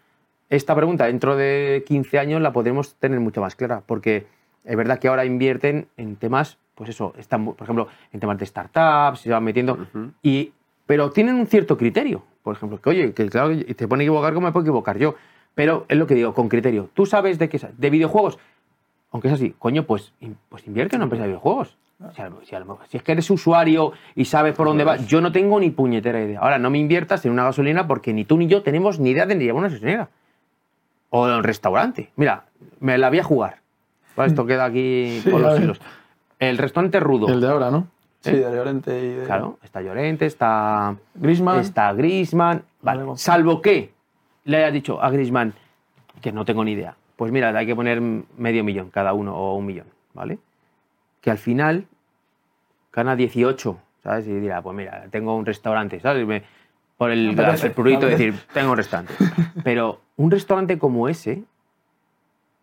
Esta 0.48 0.74
pregunta 0.74 1.04
dentro 1.04 1.36
de 1.36 1.84
15 1.86 2.18
años 2.18 2.40
la 2.40 2.52
podremos 2.52 2.94
tener 2.94 3.20
mucho 3.20 3.42
más 3.42 3.54
clara, 3.54 3.82
porque 3.84 4.26
es 4.64 4.76
verdad 4.76 4.98
que 4.98 5.08
ahora 5.08 5.26
invierten 5.26 5.88
en 5.98 6.16
temas, 6.16 6.56
pues 6.74 6.88
eso, 6.90 7.12
están, 7.18 7.44
por 7.44 7.62
ejemplo, 7.62 7.88
en 8.12 8.20
temas 8.20 8.38
de 8.38 8.46
startups, 8.46 9.20
se 9.20 9.30
van 9.30 9.44
metiendo, 9.44 9.78
y, 10.22 10.52
pero 10.86 11.10
tienen 11.10 11.34
un 11.34 11.46
cierto 11.46 11.76
criterio. 11.76 12.22
Por 12.42 12.56
ejemplo, 12.56 12.80
que 12.80 12.88
oye, 12.88 13.12
que 13.12 13.28
claro, 13.28 13.50
te 13.54 13.86
pueden 13.86 14.00
equivocar 14.02 14.32
como 14.32 14.46
me 14.46 14.52
puedo 14.52 14.64
equivocar 14.64 14.96
yo, 14.96 15.14
pero 15.60 15.84
es 15.88 15.98
lo 15.98 16.06
que 16.06 16.14
digo, 16.14 16.32
con 16.32 16.48
criterio. 16.48 16.88
Tú 16.94 17.04
sabes 17.04 17.38
de 17.38 17.50
qué 17.50 17.60
de 17.76 17.90
videojuegos, 17.90 18.38
aunque 19.12 19.28
es 19.28 19.34
así, 19.34 19.54
coño, 19.58 19.84
pues, 19.84 20.14
pues 20.48 20.66
invierte 20.66 20.96
en 20.96 21.00
una 21.00 21.04
empresa 21.04 21.24
de 21.24 21.28
videojuegos. 21.28 21.76
Si, 22.16 22.22
a 22.22 22.30
lo- 22.30 22.40
si 22.46 22.54
a 22.54 22.60
lo 22.60 22.64
mejor- 22.64 22.86
si 22.88 22.96
es 22.96 23.02
que 23.02 23.12
eres 23.12 23.28
usuario 23.30 23.92
y 24.14 24.24
sabes 24.24 24.54
por 24.54 24.66
dónde 24.66 24.84
va, 24.84 24.96
yo 24.96 25.20
no 25.20 25.32
tengo 25.32 25.60
ni 25.60 25.68
puñetera 25.68 26.18
idea. 26.22 26.40
Ahora, 26.40 26.58
no 26.58 26.70
me 26.70 26.78
inviertas 26.78 27.26
en 27.26 27.32
una 27.32 27.44
gasolina 27.44 27.86
porque 27.86 28.14
ni 28.14 28.24
tú 28.24 28.38
ni 28.38 28.46
yo 28.46 28.62
tenemos 28.62 28.98
ni 28.98 29.10
idea 29.10 29.26
de 29.26 29.34
ni 29.34 29.44
llevar 29.44 29.58
una 29.58 29.68
gasolinera. 29.68 30.08
O 31.10 31.28
en 31.28 31.34
un 31.34 31.44
restaurante. 31.44 32.10
Mira, 32.16 32.44
me 32.78 32.96
la 32.96 33.10
voy 33.10 33.18
a 33.18 33.24
jugar. 33.24 33.58
Pues 34.14 34.28
esto 34.32 34.46
queda 34.46 34.64
aquí 34.64 35.20
Sí, 35.22 35.30
a 35.30 35.38
los 35.38 35.60
hilos. 35.60 35.80
El 36.38 36.56
restaurante 36.56 37.00
Rudo. 37.00 37.28
El 37.28 37.42
de 37.42 37.48
ahora, 37.48 37.70
¿no? 37.70 37.88
Sí, 38.20 38.30
¿Eh? 38.30 38.36
de 38.36 38.50
Llorente 38.56 38.98
y 38.98 39.08
de 39.16 39.24
Claro, 39.26 39.58
está 39.62 39.82
Llorente, 39.82 40.24
está 40.24 40.96
Griezmann. 41.14 41.60
está 41.60 41.92
Griezmann. 41.92 42.62
Vale, 42.80 43.02
salvo 43.16 43.60
que 43.60 43.92
le 44.44 44.56
haya 44.58 44.70
dicho 44.70 45.02
a 45.02 45.10
Griezmann 45.10 45.54
que 46.20 46.32
no 46.32 46.44
tengo 46.44 46.64
ni 46.64 46.72
idea. 46.72 46.96
Pues 47.16 47.32
mira, 47.32 47.56
hay 47.56 47.66
que 47.66 47.76
poner 47.76 48.00
medio 48.00 48.64
millón 48.64 48.90
cada 48.90 49.12
uno 49.12 49.36
o 49.36 49.56
un 49.56 49.66
millón, 49.66 49.86
¿vale? 50.14 50.38
Que 51.20 51.30
al 51.30 51.38
final 51.38 51.86
gana 52.92 53.14
18, 53.16 53.78
¿sabes? 54.02 54.26
Y 54.26 54.32
dirá, 54.40 54.62
pues 54.62 54.76
mira, 54.76 55.04
tengo 55.10 55.36
un 55.36 55.44
restaurante, 55.46 56.00
¿sabes? 56.00 56.26
Me- 56.26 56.42
por 56.96 57.10
el, 57.10 57.34
el 57.64 57.72
prurito 57.72 58.00
de 58.06 58.12
decir, 58.18 58.34
tengo 58.52 58.70
un 58.72 58.76
restaurante. 58.76 59.14
Pero 59.64 60.00
un 60.16 60.30
restaurante 60.30 60.78
como 60.78 61.08
ese, 61.08 61.44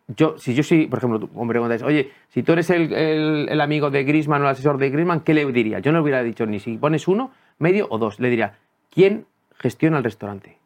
yo, 0.08 0.38
si 0.38 0.54
yo 0.54 0.62
soy, 0.62 0.86
por 0.86 0.98
ejemplo, 0.98 1.20
tú 1.20 1.28
me 1.44 1.48
preguntas, 1.48 1.82
oye, 1.82 2.10
si 2.28 2.42
tú 2.42 2.52
eres 2.52 2.70
el, 2.70 2.92
el- 2.92 3.48
el 3.50 3.60
amigo 3.60 3.90
de 3.90 4.04
Griezmann 4.04 4.42
o 4.42 4.44
el 4.46 4.50
asesor 4.50 4.78
de 4.78 4.90
Griezmann, 4.90 5.20
¿qué 5.20 5.34
le 5.34 5.44
diría? 5.52 5.78
Yo 5.80 5.92
no 5.92 5.98
le 5.98 6.02
hubiera 6.02 6.22
dicho 6.22 6.46
ni 6.46 6.60
si 6.60 6.76
pones 6.78 7.08
uno, 7.08 7.30
medio 7.58 7.86
o 7.90 7.98
dos. 7.98 8.18
Le 8.20 8.28
diría, 8.30 8.54
¿quién 8.90 9.26
gestiona 9.56 9.98
el 9.98 10.04
restaurante? 10.04 10.57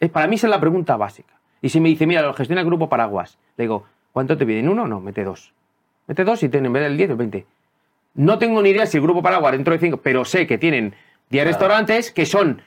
Eh, 0.00 0.08
Para 0.08 0.26
mí 0.26 0.36
esa 0.36 0.46
es 0.46 0.50
la 0.50 0.60
pregunta 0.60 0.96
básica. 0.96 1.34
Y 1.62 1.68
si 1.70 1.80
me 1.80 1.88
dice, 1.88 2.06
mira, 2.06 2.22
lo 2.22 2.34
gestiona 2.34 2.60
el 2.60 2.66
grupo 2.66 2.88
Paraguas, 2.88 3.38
le 3.56 3.64
digo, 3.64 3.84
¿cuánto 4.12 4.36
te 4.36 4.44
piden? 4.44 4.68
¿Uno? 4.68 4.86
No, 4.86 5.00
mete 5.00 5.24
dos. 5.24 5.52
Mete 6.06 6.24
dos 6.24 6.42
y 6.42 6.48
tiene 6.48 6.66
en 6.66 6.72
vez 6.74 6.82
del 6.82 6.96
10 6.96 7.10
el 7.10 7.16
20. 7.16 7.46
No 8.14 8.38
tengo 8.38 8.60
ni 8.62 8.70
idea 8.70 8.86
si 8.86 8.98
el 8.98 9.02
grupo 9.02 9.22
Paraguas 9.22 9.52
dentro 9.52 9.72
de 9.72 9.78
cinco, 9.80 9.96
pero 10.02 10.24
sé 10.24 10.46
que 10.46 10.58
tienen 10.58 10.94
10 11.30 11.44
restaurantes 11.46 12.10
que 12.10 12.26
son 12.26 12.60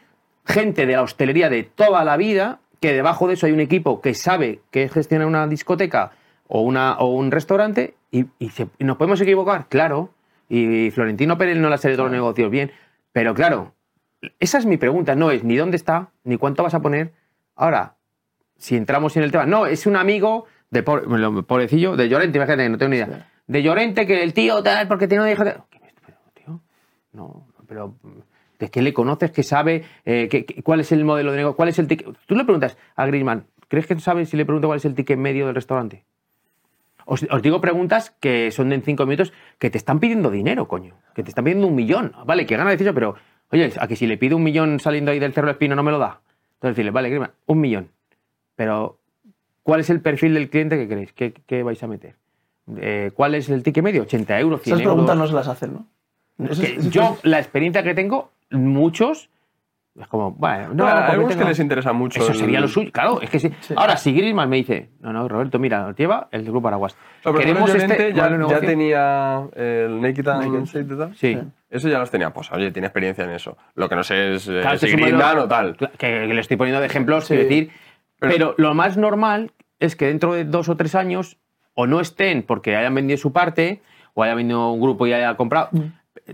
gente 0.45 0.85
de 0.85 0.93
la 0.93 1.03
hostelería 1.03 1.49
de 1.49 1.63
toda 1.63 2.03
la 2.03 2.17
vida, 2.17 2.59
que 2.79 2.93
debajo 2.93 3.27
de 3.27 3.35
eso 3.35 3.45
hay 3.45 3.51
un 3.51 3.59
equipo 3.59 4.01
que 4.01 4.13
sabe 4.13 4.61
que 4.71 4.89
gestiona 4.89 5.27
una 5.27 5.47
discoteca 5.47 6.11
o, 6.47 6.61
una, 6.61 6.97
o 6.97 7.07
un 7.07 7.29
restaurante 7.31 7.93
y, 8.11 8.25
y 8.39 8.49
se- 8.49 8.67
nos 8.79 8.97
podemos 8.97 9.21
equivocar, 9.21 9.67
claro. 9.67 10.09
Y 10.49 10.89
Florentino 10.91 11.37
Pérez 11.37 11.57
no 11.57 11.69
le 11.69 11.75
ha 11.75 11.77
salido 11.77 11.97
todos 11.97 12.09
los 12.11 12.17
negocios 12.17 12.49
bien, 12.49 12.71
pero 13.11 13.33
claro, 13.35 13.73
esa 14.39 14.57
es 14.57 14.65
mi 14.65 14.77
pregunta, 14.77 15.15
no 15.15 15.31
es 15.31 15.43
ni 15.43 15.55
dónde 15.57 15.77
está, 15.77 16.09
ni 16.23 16.37
cuánto 16.37 16.63
vas 16.63 16.73
a 16.73 16.81
poner. 16.81 17.13
Ahora, 17.55 17.95
si 18.57 18.75
entramos 18.75 19.15
en 19.17 19.23
el 19.23 19.31
tema, 19.31 19.45
no, 19.45 19.65
es 19.65 19.85
un 19.85 19.95
amigo 19.95 20.45
de 20.69 20.81
lo- 20.81 21.43
pobrecillo, 21.43 21.95
de 21.95 22.09
Llorente, 22.09 22.37
imagínate, 22.37 22.63
que 22.63 22.69
no 22.69 22.77
tengo 22.77 22.89
ni 22.89 22.97
idea. 22.97 23.29
De 23.47 23.63
Llorente, 23.63 24.05
que 24.05 24.23
el 24.23 24.33
tío 24.33 24.61
tal, 24.63 24.87
porque 24.87 25.07
tiene 25.07 25.33
¿Qué 25.35 25.43
me- 25.43 25.93
pero, 26.05 26.17
tío? 26.33 26.61
No, 27.13 27.47
pero 27.67 27.95
¿De 28.59 28.69
qué 28.71 28.81
le 28.81 28.91
conoces? 28.91 29.29
¿Qué 29.31 29.43
sabe? 29.43 29.83
Eh, 30.03 30.27
qué- 30.31 30.43
qué- 30.45 30.63
¿Cuál 30.63 30.79
es 30.79 30.91
el 30.91 31.05
modelo 31.05 31.31
de 31.31 31.37
negocio? 31.37 31.55
¿Cuál 31.55 31.69
es 31.69 31.77
el 31.77 31.87
ticket? 31.87 32.07
Tú 32.25 32.35
le 32.35 32.43
preguntas 32.43 32.75
a 32.95 33.05
Griezmann, 33.05 33.45
¿crees 33.67 33.85
que 33.85 33.99
sabe 33.99 34.25
si 34.25 34.35
le 34.35 34.45
pregunto 34.45 34.67
cuál 34.67 34.77
es 34.77 34.85
el 34.85 34.95
ticket 34.95 35.17
medio 35.19 35.45
del 35.45 35.53
restaurante? 35.53 36.05
Os, 37.05 37.25
os 37.29 37.41
digo 37.43 37.61
preguntas 37.61 38.11
que 38.19 38.51
son 38.51 38.69
de 38.69 38.75
en 38.75 38.81
cinco 38.81 39.05
minutos 39.05 39.31
que 39.59 39.69
te 39.69 39.77
están 39.77 39.99
pidiendo 39.99 40.29
dinero, 40.31 40.67
coño. 40.67 40.95
Que 41.15 41.23
te 41.23 41.29
están 41.29 41.45
pidiendo 41.45 41.67
un 41.67 41.75
millón. 41.75 42.13
Vale, 42.25 42.45
que 42.47 42.57
gana 42.57 42.69
decisión, 42.71 42.95
pero 42.95 43.15
oye, 43.51 43.71
a 43.79 43.87
que 43.87 43.95
si 43.95 44.07
le 44.07 44.17
pido 44.17 44.37
un 44.37 44.43
millón 44.43 44.79
saliendo 44.79 45.11
ahí 45.11 45.19
del 45.19 45.33
Cerro 45.33 45.49
Espino 45.49 45.75
no 45.75 45.83
me 45.83 45.91
lo 45.91 45.99
da. 45.99 46.21
Entonces 46.55 46.75
decirle, 46.75 46.91
vale, 46.91 47.09
Griezmann, 47.09 47.31
un 47.45 47.61
millón. 47.61 47.89
Pero, 48.55 48.97
¿cuál 49.63 49.79
es 49.81 49.89
el 49.89 50.01
perfil 50.01 50.33
del 50.33 50.49
cliente 50.49 50.77
que 50.77 50.87
queréis? 50.87 51.13
¿Qué, 51.13 51.33
qué 51.45 51.63
vais 51.63 51.81
a 51.83 51.87
meter? 51.87 52.15
Eh, 52.77 53.11
¿Cuál 53.13 53.35
es 53.35 53.47
el 53.49 53.63
ticket 53.63 53.83
medio? 53.83 54.05
¿80 54.05 54.39
euros? 54.39 54.61
100 54.61 54.73
Esas 54.73 54.83
euros? 54.83 54.93
preguntas 54.95 55.17
no 55.17 55.27
se 55.27 55.33
las 55.33 55.47
hacen, 55.47 55.73
¿no? 55.73 55.87
Eso 56.49 56.61
Que 56.61 56.77
yo, 56.89 57.17
la 57.23 57.39
experiencia 57.39 57.83
que 57.83 57.93
tengo, 57.93 58.31
muchos, 58.51 59.29
es 59.99 60.07
como, 60.07 60.31
bueno, 60.31 60.69
No, 60.69 60.73
no, 60.75 60.85
hay 60.85 60.93
porque 60.95 61.11
algunos 61.13 61.35
que 61.37 61.43
les 61.45 61.59
interesa 61.59 61.93
mucho. 61.93 62.19
Eso 62.21 62.31
el- 62.31 62.37
sería 62.37 62.59
lo 62.59 62.67
suyo, 62.67 62.91
claro, 62.91 63.21
es 63.21 63.29
que 63.29 63.39
sí. 63.39 63.51
Sí. 63.61 63.73
Ahora, 63.77 63.97
si 63.97 64.13
Griezmann 64.13 64.49
me 64.49 64.57
dice, 64.57 64.89
no, 64.99 65.11
no, 65.13 65.27
Roberto, 65.27 65.57
mira, 65.59 65.81
nos 65.81 65.95
lleva 65.95 66.27
el 66.31 66.43
Grupo 66.43 66.67
Araguas. 66.67 66.93
O 66.93 66.97
sea, 67.23 67.31
por 67.31 67.41
ejemplo, 67.41 67.65
Queremos 67.65 67.91
este 67.91 68.13
ya, 68.13 68.29
ya 68.47 68.59
tenía 68.59 69.47
el 69.55 69.99
Naked 70.01 70.27
and 70.27 70.67
y 70.67 70.83
tal. 70.97 71.15
Sí. 71.15 71.37
Eso 71.69 71.89
ya 71.89 71.99
los 71.99 72.09
tenía. 72.11 72.31
Pues, 72.31 72.51
oye, 72.51 72.71
tiene 72.71 72.87
experiencia 72.87 73.23
en 73.23 73.31
eso. 73.31 73.57
Lo 73.75 73.89
que 73.89 73.95
no 73.95 74.03
sé 74.03 74.35
es 74.35 74.47
eh, 74.47 74.59
Claro, 74.61 74.77
si 74.77 74.85
es 74.85 74.91
Grindr 74.93 75.15
modelo- 75.15 75.43
o 75.43 75.47
tal. 75.47 75.75
Que, 75.75 75.87
que 75.97 76.33
le 76.33 76.39
estoy 76.41 76.57
poniendo 76.57 76.79
de 76.79 76.85
ejemplos, 76.87 77.25
Sí. 77.25 77.33
quiero 77.33 77.43
decir. 77.49 77.71
Pero- 78.19 78.33
Pero, 78.33 78.55
lo 78.57 78.73
más 78.73 78.97
normal 78.97 79.51
es 79.79 79.95
que 79.95 80.05
dentro 80.07 80.33
de 80.33 80.45
dos 80.45 80.69
o 80.69 80.77
tres 80.77 80.95
años 80.95 81.37
o 81.73 81.85
no 81.87 81.99
estén 81.99 82.43
porque 82.43 82.75
hayan 82.75 82.95
vendido 82.95 83.17
su 83.17 83.31
parte 83.33 83.81
o 84.13 84.23
haya 84.23 84.33
venido 84.35 84.71
un 84.71 84.79
grupo 84.81 85.05
y 85.07 85.13
haya 85.13 85.35
comprado. 85.35 85.69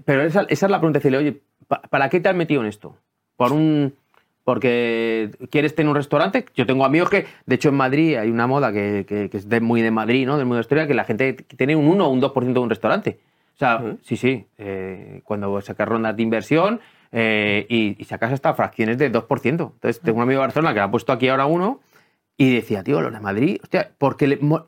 Pero 0.06 0.22
esa, 0.24 0.42
esa 0.50 0.66
es 0.68 0.72
la 0.72 0.80
pregunta, 0.80 1.00
decirle, 1.00 1.18
oye, 1.18 1.42
¿pa- 1.68 1.82
¿para 1.90 2.10
qué 2.10 2.20
te 2.20 2.30
has 2.30 2.36
metido 2.36 2.62
en 2.62 2.68
esto? 2.68 2.96
¿Por 3.36 3.52
un, 3.54 3.94
porque 4.44 5.32
quieres 5.50 5.74
tener 5.76 5.90
un 5.90 5.96
restaurante? 5.96 6.46
Yo 6.56 6.66
tengo 6.66 6.86
amigos 6.86 7.10
que, 7.10 7.26
de 7.46 7.56
hecho 7.56 7.70
en 7.70 7.76
Madrid 7.76 8.16
hay 8.18 8.30
una 8.30 8.48
moda 8.48 8.72
que, 8.72 9.06
que- 9.08 9.30
que 9.30 9.38
es 9.38 9.48
de- 9.50 9.62
muy 9.62 9.82
de 9.82 9.92
Madrid, 9.92 10.26
¿no? 10.26 10.38
Del 10.38 10.46
mundo 10.46 10.58
de 10.58 10.62
historia, 10.62 10.88
que 10.88 10.94
la 10.94 11.06
gente 11.06 11.34
tiene 11.34 11.76
un 11.76 11.88
1 11.88 12.08
o 12.08 12.10
un 12.10 12.20
2% 12.22 12.54
de 12.54 12.64
un 12.64 12.70
restaurante. 12.70 13.20
O 13.56 13.58
sea, 13.58 13.84
sí, 14.02 14.18
sí, 14.18 14.46
eh, 14.58 15.22
cuando 15.24 15.62
sacas 15.62 15.88
rondas 15.88 16.16
de 16.18 16.24
inversión 16.24 16.82
eh, 17.12 17.66
y, 17.70 17.96
y 18.02 18.04
sacas 18.06 18.34
hasta 18.34 18.54
fracciones 18.56 18.98
de 18.98 19.10
2%. 19.12 19.72
Entonces, 19.76 20.02
tengo 20.02 20.18
un 20.18 20.24
amigo 20.24 20.42
de 20.42 20.48
Barcelona 20.48 20.74
que 20.74 20.80
ha 20.80 20.90
puesto 20.92 21.12
aquí 21.14 21.30
ahora 21.30 21.46
uno 21.46 21.80
y 22.36 22.56
decía, 22.56 22.84
tío, 22.84 23.00
los 23.02 23.14
de 23.14 23.20
Madrid, 23.20 23.60
hostia, 23.62 23.92
porque 24.00 24.28
le, 24.28 24.38
mo- 24.38 24.66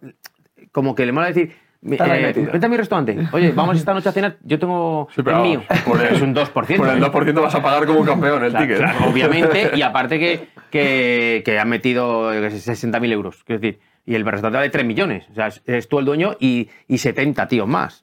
como 0.72 0.93
que 0.93 1.05
le 1.07 1.11
mola 1.11 1.28
decir, 1.28 1.53
eh, 1.93 2.33
vente 2.51 2.65
a 2.65 2.69
mi 2.69 2.77
restaurante, 2.77 3.27
oye, 3.31 3.51
vamos 3.51 3.77
esta 3.77 3.93
noche 3.93 4.09
a 4.09 4.11
cenar, 4.11 4.38
yo 4.43 4.57
tengo 4.59 5.07
Sí, 5.13 5.21
el 5.25 5.36
mío, 5.41 5.63
por 5.86 6.01
el- 6.01 6.15
es 6.15 6.21
un 6.21 6.33
2%. 6.33 6.51
Por 6.77 6.88
el 6.89 6.97
¿eh? 6.97 7.05
2% 7.07 7.41
vas 7.41 7.55
a 7.55 7.61
pagar 7.61 7.86
como 7.86 7.99
un 7.99 8.05
campeón 8.05 8.43
el 8.43 8.51
Claro, 8.51 8.65
ticket. 8.65 8.77
claro, 8.79 9.09
obviamente, 9.11 9.71
y 9.75 9.81
aparte 9.81 10.19
que, 10.19 10.47
que, 10.71 11.41
que 11.45 11.59
han 11.59 11.69
metido 11.69 12.33
yo 12.33 12.41
qué 12.41 12.51
sé, 12.51 12.73
60.000 12.73 13.11
euros. 13.11 13.43
Quiero 13.43 13.59
decir, 13.61 13.79
y 14.05 14.15
el 14.15 14.23
restaurante 14.25 14.57
vale 14.57 14.69
3 14.69 14.86
millones. 14.86 15.25
O 15.31 15.33
sea, 15.36 15.49
eres 15.65 15.88
tú 15.88 15.99
el 15.99 16.05
dueño 16.05 16.36
y, 16.39 16.69
y 16.88 16.97
70 16.97 17.47
tíos 17.47 17.67
más. 17.67 18.01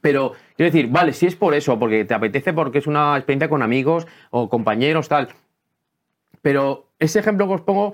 Pero, 0.00 0.32
quiero 0.56 0.70
decir, 0.72 0.88
vale, 0.90 1.12
si 1.12 1.26
es 1.26 1.34
por 1.36 1.54
eso, 1.54 1.78
porque 1.78 2.04
te 2.04 2.14
apetece, 2.14 2.52
porque 2.52 2.78
es 2.78 2.86
una 2.86 3.16
experiencia 3.16 3.48
con 3.48 3.62
amigos 3.62 4.06
o 4.30 4.48
compañeros, 4.48 5.08
tal. 5.08 5.28
Pero 6.42 6.90
ese 6.98 7.18
ejemplo 7.18 7.48
que 7.48 7.54
os 7.54 7.60
pongo, 7.62 7.92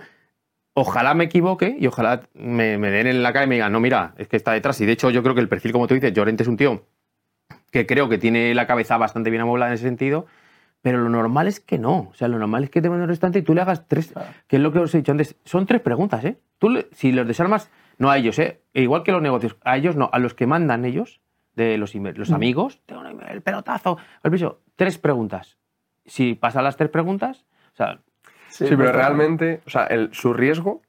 ojalá 0.74 1.14
me 1.14 1.24
equivoque 1.24 1.76
y 1.78 1.86
ojalá 1.86 2.22
me, 2.34 2.78
me 2.78 2.90
den 2.90 3.06
en 3.06 3.22
la 3.22 3.32
cara 3.32 3.44
y 3.44 3.48
me 3.48 3.56
digan, 3.56 3.72
no, 3.72 3.80
mira, 3.80 4.14
es 4.18 4.28
que 4.28 4.36
está 4.36 4.52
detrás. 4.52 4.80
Y 4.80 4.86
de 4.86 4.92
hecho, 4.92 5.10
yo 5.10 5.22
creo 5.22 5.34
que 5.34 5.40
el 5.40 5.48
perfil, 5.48 5.72
como 5.72 5.86
tú 5.86 5.94
dices, 5.94 6.12
Llorente 6.12 6.42
es 6.42 6.48
un 6.48 6.56
tío 6.56 6.84
que 7.70 7.86
creo 7.86 8.08
que 8.08 8.18
tiene 8.18 8.54
la 8.54 8.66
cabeza 8.66 8.96
bastante 8.98 9.30
bien 9.30 9.42
amoblada 9.42 9.70
en 9.70 9.74
ese 9.74 9.84
sentido, 9.84 10.26
pero 10.82 10.98
lo 10.98 11.08
normal 11.08 11.46
es 11.46 11.60
que 11.60 11.78
no. 11.78 12.08
O 12.10 12.14
sea, 12.14 12.28
lo 12.28 12.38
normal 12.38 12.64
es 12.64 12.70
que 12.70 12.82
te 12.82 12.88
a 12.88 12.90
un 12.90 13.06
restaurante 13.06 13.38
y 13.38 13.42
tú 13.42 13.54
le 13.54 13.62
hagas 13.62 13.86
tres, 13.88 14.12
que 14.46 14.56
es 14.56 14.62
lo 14.62 14.72
que 14.72 14.78
os 14.80 14.94
he 14.94 14.98
dicho 14.98 15.12
antes, 15.12 15.36
son 15.44 15.64
tres 15.66 15.80
preguntas, 15.80 16.24
¿eh? 16.24 16.38
Tú, 16.58 16.68
le- 16.70 16.88
si 16.92 17.12
los 17.12 17.26
desarmas, 17.26 17.70
no 17.98 18.10
a 18.10 18.18
ellos, 18.18 18.38
¿eh? 18.38 18.60
E 18.74 18.82
igual 18.82 19.02
que 19.04 19.12
los 19.12 19.22
negocios, 19.22 19.56
a 19.62 19.76
ellos 19.76 19.96
no, 19.96 20.10
a 20.12 20.18
los 20.18 20.34
que 20.34 20.46
mandan 20.46 20.84
ellos, 20.84 21.20
de 21.54 21.76
los, 21.78 21.94
los 21.94 22.30
amigos, 22.32 22.80
tengo 22.86 23.02
el 23.06 23.42
pelotazo, 23.42 23.96
el 24.22 24.30
piso, 24.30 24.60
tres 24.76 24.98
preguntas. 24.98 25.56
Si 26.04 26.34
pasan 26.34 26.64
las 26.64 26.76
tres 26.76 26.90
preguntas, 26.90 27.44
o 27.72 27.76
sea, 27.76 28.00
Sí, 28.52 28.64
pero 28.68 28.76
pues, 28.78 28.92
realmente, 28.94 29.60
o 29.66 29.70
sea, 29.70 29.84
el, 29.86 30.12
su 30.12 30.32
riesgo, 30.32 30.82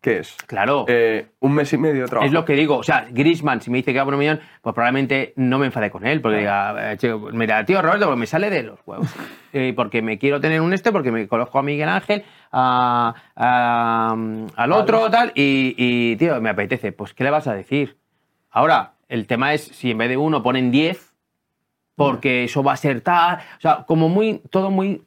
¿qué 0.00 0.18
es? 0.20 0.34
claro. 0.46 0.86
Eh, 0.88 1.26
un 1.40 1.52
mes 1.54 1.72
y 1.72 1.78
medio 1.78 2.02
de 2.02 2.08
trabajo. 2.08 2.26
Es 2.26 2.32
lo 2.32 2.44
que 2.44 2.54
digo, 2.54 2.78
o 2.78 2.82
sea, 2.82 3.06
Grisman, 3.10 3.60
si 3.60 3.70
me 3.70 3.78
dice 3.78 3.92
que 3.92 3.98
va 3.98 4.04
por 4.06 4.14
un 4.14 4.20
millón, 4.20 4.40
pues 4.62 4.74
probablemente 4.74 5.32
no 5.36 5.58
me 5.58 5.66
enfade 5.66 5.90
con 5.90 6.06
él, 6.06 6.20
porque 6.22 6.38
diga, 6.38 6.92
eh, 6.94 6.98
mira, 7.32 7.64
tío 7.64 7.82
Roberto, 7.82 8.06
pues 8.06 8.18
me 8.18 8.26
sale 8.26 8.48
de 8.50 8.62
los 8.64 8.78
huevos. 8.86 9.08
Eh, 9.52 9.72
porque 9.74 10.00
me 10.00 10.16
quiero 10.16 10.40
tener 10.40 10.60
un 10.60 10.72
este, 10.72 10.92
porque 10.92 11.10
me 11.10 11.26
conozco 11.26 11.58
a 11.58 11.62
Miguel 11.64 11.88
Ángel, 11.88 12.22
a- 12.52 13.12
a- 13.34 14.16
al 14.54 14.72
otro, 14.72 15.10
tal, 15.10 15.32
y, 15.34 15.74
y, 15.76 16.14
tío, 16.14 16.40
me 16.40 16.50
apetece. 16.50 16.92
Pues, 16.92 17.14
¿qué 17.14 17.24
le 17.24 17.30
vas 17.30 17.48
a 17.48 17.54
decir? 17.54 17.96
Ahora, 18.52 18.92
el 19.08 19.26
tema 19.26 19.52
es 19.52 19.62
si 19.64 19.90
en 19.90 19.98
vez 19.98 20.08
de 20.08 20.16
uno 20.16 20.40
ponen 20.40 20.70
10, 20.70 21.14
porque 21.96 22.44
eso 22.44 22.62
va 22.62 22.74
a 22.74 22.76
ser 22.76 23.00
tal. 23.00 23.38
O 23.58 23.60
sea, 23.60 23.84
como 23.88 24.08
muy, 24.08 24.40
todo 24.50 24.70
muy. 24.70 25.02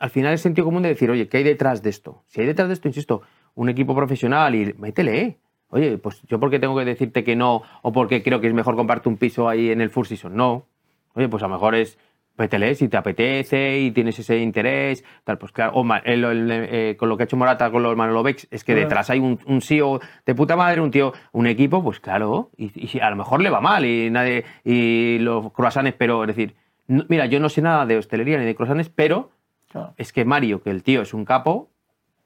Al 0.00 0.10
final 0.10 0.34
es 0.34 0.40
sentido 0.40 0.64
común 0.64 0.82
de 0.82 0.90
decir, 0.90 1.10
oye, 1.10 1.28
¿qué 1.28 1.38
hay 1.38 1.44
detrás 1.44 1.82
de 1.82 1.90
esto? 1.90 2.22
Si 2.26 2.40
hay 2.40 2.46
detrás 2.46 2.68
de 2.68 2.74
esto, 2.74 2.88
insisto, 2.88 3.22
un 3.54 3.68
equipo 3.68 3.94
profesional 3.94 4.54
y 4.54 4.74
métele, 4.78 5.20
¿eh? 5.20 5.38
Oye, 5.70 5.98
pues 5.98 6.22
yo 6.28 6.40
porque 6.40 6.58
tengo 6.58 6.76
que 6.78 6.84
decirte 6.84 7.24
que 7.24 7.36
no, 7.36 7.62
o 7.82 7.92
porque 7.92 8.22
creo 8.22 8.40
que 8.40 8.46
es 8.46 8.54
mejor 8.54 8.74
comprarte 8.76 9.08
un 9.08 9.16
piso 9.18 9.48
ahí 9.48 9.70
en 9.70 9.80
el 9.80 9.90
Four 9.90 10.06
Seasons. 10.06 10.34
No. 10.34 10.66
Oye, 11.14 11.28
pues 11.28 11.42
a 11.42 11.46
lo 11.48 11.54
mejor 11.54 11.74
es 11.74 11.98
métele 12.38 12.74
si 12.76 12.86
te 12.88 12.96
apetece 12.96 13.80
y 13.80 13.90
tienes 13.90 14.16
ese 14.20 14.38
interés, 14.38 15.04
tal, 15.24 15.38
pues 15.38 15.50
claro, 15.50 15.72
o 15.74 15.84
el- 16.04 16.24
el- 16.24 16.50
eh, 16.52 16.96
con 16.96 17.08
lo 17.08 17.16
que 17.16 17.24
ha 17.24 17.26
hecho 17.26 17.36
Morata 17.36 17.68
con 17.72 17.82
los 17.82 17.96
Manolo 17.96 18.22
Bex, 18.22 18.46
es 18.52 18.62
que 18.62 18.74
Claro. 18.74 18.88
detrás 18.88 19.10
hay 19.10 19.18
un, 19.18 19.40
un 19.46 19.60
CEO 19.60 20.00
de 20.24 20.34
puta 20.36 20.54
madre, 20.54 20.80
un 20.80 20.92
tío, 20.92 21.12
un 21.32 21.48
equipo, 21.48 21.82
pues 21.82 21.98
claro, 21.98 22.50
y, 22.56 22.70
y 22.80 22.86
si 22.86 23.00
a 23.00 23.10
lo 23.10 23.16
mejor 23.16 23.42
le 23.42 23.50
va 23.50 23.60
mal 23.60 23.84
y 23.84 24.08
nadie, 24.10 24.44
y 24.64 25.18
los 25.18 25.52
croissants, 25.52 25.92
pero 25.98 26.22
es 26.22 26.28
decir, 26.28 26.54
no- 26.86 27.04
mira, 27.08 27.26
yo 27.26 27.40
no 27.40 27.48
sé 27.48 27.60
nada 27.60 27.84
de 27.86 27.96
hostelería 27.98 28.38
ni 28.38 28.44
de 28.44 28.54
croissants, 28.54 28.88
pero 28.88 29.30
Claro. 29.68 29.94
es 29.96 30.12
que 30.12 30.24
Mario, 30.24 30.62
que 30.62 30.70
el 30.70 30.82
tío 30.82 31.02
es 31.02 31.12
un 31.14 31.24
capo, 31.24 31.70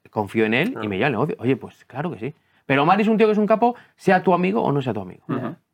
confío 0.09 0.45
en 0.45 0.53
él 0.53 0.77
y 0.81 0.87
me 0.87 0.97
lleva 0.97 1.07
el 1.07 1.13
negocio. 1.13 1.35
Oye, 1.39 1.55
pues 1.55 1.83
claro 1.85 2.11
que 2.11 2.19
sí. 2.19 2.33
Pero 2.65 2.85
Mario 2.85 3.01
es 3.03 3.07
un 3.09 3.17
tío 3.17 3.25
que 3.27 3.33
es 3.33 3.37
un 3.37 3.47
capo, 3.47 3.75
sea 3.95 4.23
tu 4.23 4.33
amigo 4.33 4.61
o 4.61 4.71
no 4.71 4.81
sea 4.81 4.93
tu 4.93 5.01
amigo. 5.01 5.23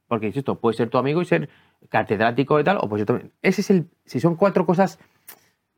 Porque, 0.07 0.25
insisto, 0.27 0.55
puede 0.55 0.75
ser 0.75 0.89
tu 0.89 0.97
amigo 0.97 1.21
y 1.21 1.25
ser 1.25 1.49
catedrático 1.89 2.59
y 2.59 2.63
tal, 2.63 2.77
o 2.81 2.89
pues 2.89 3.01
yo 3.01 3.05
también. 3.05 3.31
Ese 3.43 3.61
es 3.61 3.69
el. 3.69 3.85
Si 4.05 4.19
son 4.19 4.35
cuatro 4.35 4.65
cosas 4.65 4.97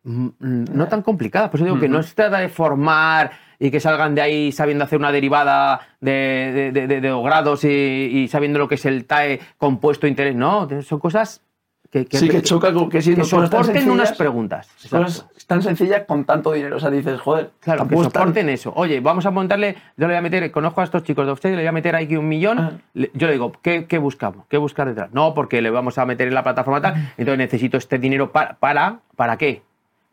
mm, 0.03 0.27
mm, 0.39 0.65
no 0.73 0.87
tan 0.87 1.01
complicadas, 1.01 1.49
por 1.49 1.59
eso 1.59 1.65
digo 1.65 1.79
que 1.79 1.89
no 1.89 2.01
se 2.01 2.15
trata 2.15 2.39
de 2.39 2.47
formar 2.49 3.31
y 3.59 3.69
que 3.71 3.79
salgan 3.81 4.15
de 4.15 4.21
ahí 4.21 4.51
sabiendo 4.53 4.83
hacer 4.85 4.97
una 4.99 5.11
derivada 5.11 5.81
de, 5.99 6.11
de, 6.11 6.71
de- 6.71 6.87
de- 6.87 7.01
de 7.01 7.09
dos 7.09 7.23
grados 7.25 7.63
y, 7.65 7.67
y 7.67 8.27
sabiendo 8.29 8.57
lo 8.57 8.67
que 8.67 8.75
es 8.75 8.85
el 8.85 9.05
TAE 9.05 9.39
compuesto 9.57 10.07
interés. 10.07 10.35
No, 10.35 10.67
son 10.81 10.99
cosas 10.99 11.43
que, 11.91 12.07
sí, 12.09 12.29
que 12.29 12.41
choca 12.41 12.71
con 12.73 12.89
que 12.89 12.99
que 12.99 13.01
siendo 13.01 13.21
tan 13.27 13.29
soporten 13.49 13.91
unas 13.91 14.13
preguntas. 14.13 14.69
Cosas 14.89 15.27
tan 15.45 15.61
sencillas 15.61 16.03
con 16.07 16.23
tanto 16.23 16.53
dinero. 16.53 16.77
O 16.77 16.79
sea, 16.79 16.89
dices, 16.89 17.19
joder, 17.19 17.51
Claro, 17.59 17.85
que 17.85 17.95
soporten 17.97 18.47
eso. 18.47 18.71
Oye, 18.77 19.01
vamos 19.01 19.25
a 19.25 19.31
montarle, 19.31 19.73
yo 19.97 20.07
le 20.07 20.13
voy 20.13 20.15
a 20.15 20.21
meter, 20.21 20.49
conozco 20.51 20.79
a 20.79 20.85
estos 20.85 21.03
chicos 21.03 21.25
de 21.25 21.33
Offstage, 21.33 21.55
le 21.55 21.61
voy 21.63 21.67
a 21.67 21.71
meter 21.73 21.95
aquí 21.97 22.15
un 22.15 22.29
millón. 22.29 22.81
Le- 22.93 23.11
Yo 23.13 23.27
le 23.27 23.33
digo, 23.33 23.51
¿qué, 23.61 23.85
qué 23.87 23.97
buscamos? 23.97 24.45
¿Qué 24.47 24.57
buscar 24.57 24.87
detrás? 24.87 25.09
No, 25.11 25.33
porque 25.33 25.61
le 25.61 25.69
vamos 25.69 25.97
a 25.97 26.05
meter 26.05 26.29
en 26.29 26.33
la 26.33 26.43
plataforma 26.43 26.79
tal, 26.81 26.93
entonces 27.17 27.37
necesito 27.37 27.75
este 27.77 27.99
dinero 27.99 28.31
para, 28.31 28.55
para, 28.55 28.99
¿para 29.17 29.35
qué? 29.37 29.61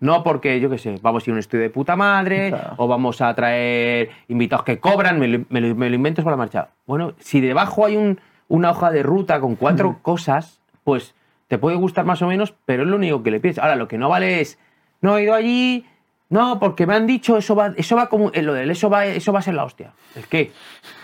No 0.00 0.24
porque, 0.24 0.58
yo 0.60 0.70
qué 0.70 0.78
sé, 0.78 0.96
vamos 1.00 1.22
a 1.22 1.30
ir 1.30 1.32
a 1.32 1.34
un 1.34 1.38
estudio 1.38 1.62
de 1.62 1.70
puta 1.70 1.94
madre, 1.94 2.48
Claro. 2.50 2.74
o 2.76 2.88
vamos 2.88 3.20
a 3.20 3.32
traer 3.34 4.10
invitados 4.28 4.64
que 4.64 4.80
cobran, 4.80 5.20
me 5.20 5.28
lo, 5.28 5.44
me 5.48 5.60
lo- 5.60 5.74
me 5.76 5.88
lo 5.88 5.94
invento 5.94 6.22
para 6.24 6.32
la 6.32 6.38
marcha. 6.38 6.68
Bueno, 6.86 7.12
si 7.20 7.40
debajo 7.40 7.86
hay 7.86 7.96
un- 7.96 8.20
una 8.48 8.70
hoja 8.70 8.90
de 8.90 9.02
ruta 9.04 9.38
con 9.40 9.54
cuatro 9.54 9.98
cosas, 10.02 10.60
pues 10.82 11.14
te 11.48 11.58
puede 11.58 11.76
gustar 11.76 12.04
más 12.04 12.22
o 12.22 12.26
menos, 12.28 12.54
pero 12.66 12.82
es 12.84 12.88
lo 12.88 12.96
único 12.96 13.22
que 13.22 13.30
le 13.30 13.40
pides. 13.40 13.58
Ahora, 13.58 13.76
lo 13.76 13.88
que 13.88 13.98
no 13.98 14.08
vale 14.08 14.40
es, 14.40 14.58
no 15.00 15.16
he 15.16 15.22
ido 15.24 15.34
allí, 15.34 15.86
no, 16.28 16.58
porque 16.60 16.86
me 16.86 16.94
han 16.94 17.06
dicho, 17.06 17.36
eso 17.38 17.56
va, 17.56 17.72
eso 17.76 17.96
va 17.96 18.08
como, 18.08 18.30
eh, 18.34 18.42
lo 18.42 18.52
del 18.52 18.70
eso 18.70 18.90
va, 18.90 19.06
eso 19.06 19.32
va 19.32 19.38
a 19.38 19.42
ser 19.42 19.54
la 19.54 19.64
hostia. 19.64 19.92
¿El 20.14 20.26
qué? 20.26 20.52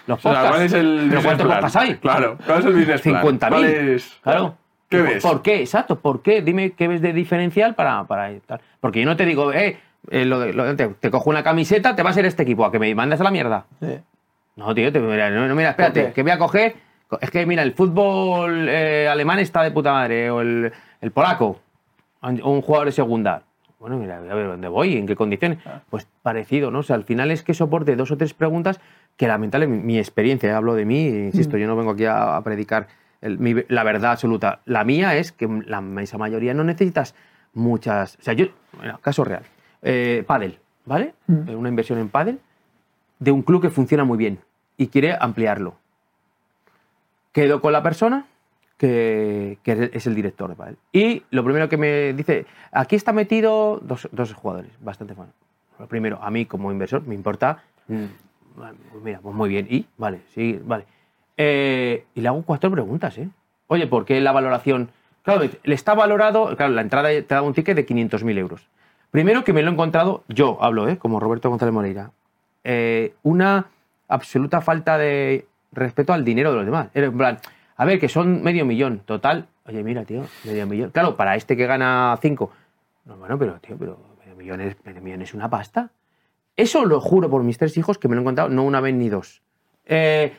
Los 0.06 0.18
O 0.18 0.22
sea, 0.22 0.32
podcasts. 0.32 0.50
¿cuál 0.50 0.62
es 0.66 0.72
el 0.74 1.06
¿Pero 1.08 1.22
cuántos 1.22 1.46
podcasts 1.46 1.76
hay? 1.76 1.94
Claro, 1.96 2.38
¿cuál 2.44 2.58
es 2.60 2.64
el 2.66 2.72
business 2.74 3.00
plan? 3.00 3.22
50.000. 3.24 3.48
¿Cuál 3.48 3.64
es- 3.64 4.18
Claro. 4.22 4.56
¿Qué 4.90 4.98
¿Por- 4.98 5.08
ves? 5.08 5.22
¿Por 5.22 5.42
qué? 5.42 5.60
Exacto, 5.60 5.98
¿por 5.98 6.22
qué? 6.22 6.42
Dime 6.42 6.72
qué 6.72 6.88
ves 6.88 7.00
de 7.00 7.12
diferencial 7.14 7.74
para, 7.74 8.04
para 8.04 8.30
tal. 8.46 8.60
Porque 8.80 9.00
yo 9.00 9.06
no 9.06 9.16
te 9.16 9.24
digo, 9.24 9.50
eh, 9.52 9.78
eh, 10.10 10.24
lo 10.26 10.38
de- 10.40 10.52
lo 10.52 10.64
de- 10.64 10.74
te, 10.74 10.88
te 10.88 11.10
cojo 11.10 11.30
una 11.30 11.42
camiseta, 11.42 11.96
te 11.96 12.02
va 12.02 12.10
a 12.10 12.12
ser 12.12 12.26
este 12.26 12.42
equipo, 12.42 12.66
a 12.66 12.70
que 12.70 12.78
me 12.78 12.94
mandes 12.94 13.18
a 13.20 13.24
la 13.24 13.30
mierda. 13.30 13.64
Sí. 13.80 13.98
No, 14.56 14.74
tío, 14.74 14.92
te, 14.92 15.00
mira, 15.00 15.30
no, 15.30 15.52
mira, 15.54 15.70
espérate, 15.70 16.12
que 16.12 16.22
voy 16.22 16.30
a 16.32 16.38
coger. 16.38 16.76
Es 17.20 17.30
que, 17.30 17.44
mira, 17.46 17.62
el 17.62 17.72
fútbol 17.72 18.68
eh, 18.68 19.08
alemán 19.08 19.38
está 19.38 19.62
de 19.62 19.70
puta 19.70 19.92
madre, 19.92 20.30
o 20.30 20.40
el, 20.40 20.72
el 21.00 21.10
polaco, 21.10 21.60
o 22.20 22.28
un 22.50 22.62
jugador 22.62 22.86
de 22.86 22.92
segunda. 22.92 23.42
Bueno, 23.78 23.98
mira, 23.98 24.16
a 24.16 24.20
ver 24.34 24.46
dónde 24.46 24.68
voy, 24.68 24.96
en 24.96 25.06
qué 25.06 25.14
condiciones. 25.14 25.58
Pues 25.90 26.06
parecido, 26.22 26.70
¿no? 26.70 26.78
O 26.78 26.82
sea, 26.82 26.96
al 26.96 27.04
final 27.04 27.30
es 27.30 27.42
que 27.42 27.52
soporte 27.52 27.96
dos 27.96 28.10
o 28.10 28.16
tres 28.16 28.32
preguntas 28.32 28.80
que 29.16 29.28
lamentablemente, 29.28 29.84
mi, 29.84 29.98
experiencia, 29.98 30.50
eh, 30.50 30.52
hablo 30.54 30.74
de 30.74 30.84
mí, 30.86 31.06
insisto, 31.06 31.56
yo 31.58 31.66
no 31.66 31.76
vengo 31.76 31.90
aquí 31.92 32.06
a, 32.06 32.36
a 32.36 32.42
predicar 32.42 32.86
el- 33.20 33.38
mi- 33.38 33.62
la 33.68 33.84
verdad 33.84 34.12
absoluta. 34.12 34.60
La 34.64 34.84
mía 34.84 35.16
es 35.16 35.32
que 35.32 35.46
la 35.66 35.78
inmensa 35.80 36.16
mayoría 36.18 36.54
no 36.54 36.64
necesitas 36.64 37.14
muchas. 37.52 38.16
O 38.20 38.22
sea, 38.22 38.32
yo, 38.34 38.46
bueno, 38.78 38.98
caso 39.02 39.22
real. 39.22 39.42
Eh, 39.82 40.24
pádel, 40.26 40.58
¿vale? 40.86 41.14
Mm. 41.26 41.48
Eh, 41.50 41.54
Una 41.56 41.68
inversión 41.68 41.98
en 41.98 42.08
pádel 42.08 42.40
de 43.18 43.30
un 43.32 43.42
club 43.42 43.60
que 43.62 43.70
funciona 43.70 44.04
muy 44.04 44.16
bien 44.18 44.38
y 44.78 44.86
quiere 44.88 45.14
ampliarlo. 45.20 45.74
Quedo 47.34 47.60
con 47.60 47.72
la 47.72 47.82
persona 47.82 48.26
que, 48.78 49.58
es 49.64 50.06
el 50.06 50.14
director 50.14 50.48
de 50.48 50.54
pádel. 50.54 50.76
Y 50.92 51.24
lo 51.30 51.42
primero 51.42 51.68
que 51.68 51.76
me 51.76 52.12
dice, 52.12 52.46
aquí 52.70 52.94
está 52.94 53.12
metido 53.12 53.80
dos, 53.82 54.08
jugadores, 54.34 54.70
bastante 54.80 55.14
buenos. 55.14 55.34
Lo 55.80 55.88
primero, 55.88 56.20
a 56.22 56.30
mí 56.30 56.46
como 56.46 56.70
inversor 56.70 57.04
me 57.04 57.16
importa, 57.16 57.64
mm, 57.88 58.04
mira, 59.02 59.18
pues 59.20 59.34
muy 59.34 59.48
bien. 59.48 59.66
Y, 59.68 59.84
vale, 59.96 60.20
sí, 60.32 60.60
vale. 60.64 60.84
Eh, 61.36 62.04
y 62.14 62.20
le 62.20 62.28
hago 62.28 62.42
cuatro 62.42 62.70
preguntas, 62.70 63.18
¿eh? 63.18 63.28
Oye, 63.66 63.88
¿por 63.88 64.04
qué 64.04 64.20
la 64.20 64.30
valoración? 64.30 64.90
Claro, 65.24 65.42
le 65.64 65.74
está 65.74 65.94
valorado, 65.94 66.56
claro, 66.56 66.72
la 66.72 66.82
entrada 66.82 67.08
te 67.08 67.34
da 67.34 67.42
un 67.42 67.52
ticket 67.52 67.74
de 67.74 67.84
500.000 67.84 68.38
euros. 68.38 68.68
Primero 69.10 69.42
que 69.42 69.52
me 69.52 69.62
lo 69.62 69.70
he 69.70 69.72
encontrado, 69.72 70.22
yo 70.28 70.62
hablo, 70.62 70.88
¿eh? 70.88 70.98
como 70.98 71.18
Roberto 71.18 71.50
González 71.50 71.74
Moreira, 71.74 72.12
eh, 72.62 73.14
una 73.24 73.66
absoluta 74.06 74.60
falta 74.60 74.98
de 74.98 75.46
respeto 75.74 76.12
al 76.12 76.24
dinero 76.24 76.50
de 76.50 76.56
los 76.56 76.64
demás. 76.66 76.88
Era 76.94 77.06
En 77.06 77.16
plan, 77.18 77.38
a 77.76 77.84
ver, 77.84 77.98
que 78.00 78.08
son 78.08 78.42
medio 78.42 78.64
millón, 78.64 79.00
total. 79.00 79.46
Oye, 79.66 79.82
mira, 79.82 80.04
tío, 80.04 80.22
medio 80.44 80.66
millón. 80.66 80.90
Claro, 80.90 81.16
para 81.16 81.36
este 81.36 81.56
que 81.56 81.66
gana 81.66 82.16
cinco. 82.20 82.50
No, 83.04 83.16
bueno, 83.16 83.38
pero, 83.38 83.54
tío, 83.60 83.76
pero 83.78 83.98
medio 84.20 84.36
millón 84.36 84.60
es, 84.60 84.76
medio 84.84 85.00
millón 85.02 85.22
es 85.22 85.34
una 85.34 85.48
pasta. 85.50 85.90
Eso 86.56 86.84
lo 86.84 87.00
juro 87.00 87.28
por 87.28 87.42
mis 87.42 87.58
tres 87.58 87.76
hijos 87.76 87.98
que 87.98 88.06
me 88.08 88.14
lo 88.14 88.20
he 88.20 88.22
encontrado 88.22 88.48
no 88.50 88.62
una 88.62 88.80
vez 88.80 88.94
ni 88.94 89.08
dos. 89.08 89.42
Eh, 89.86 90.32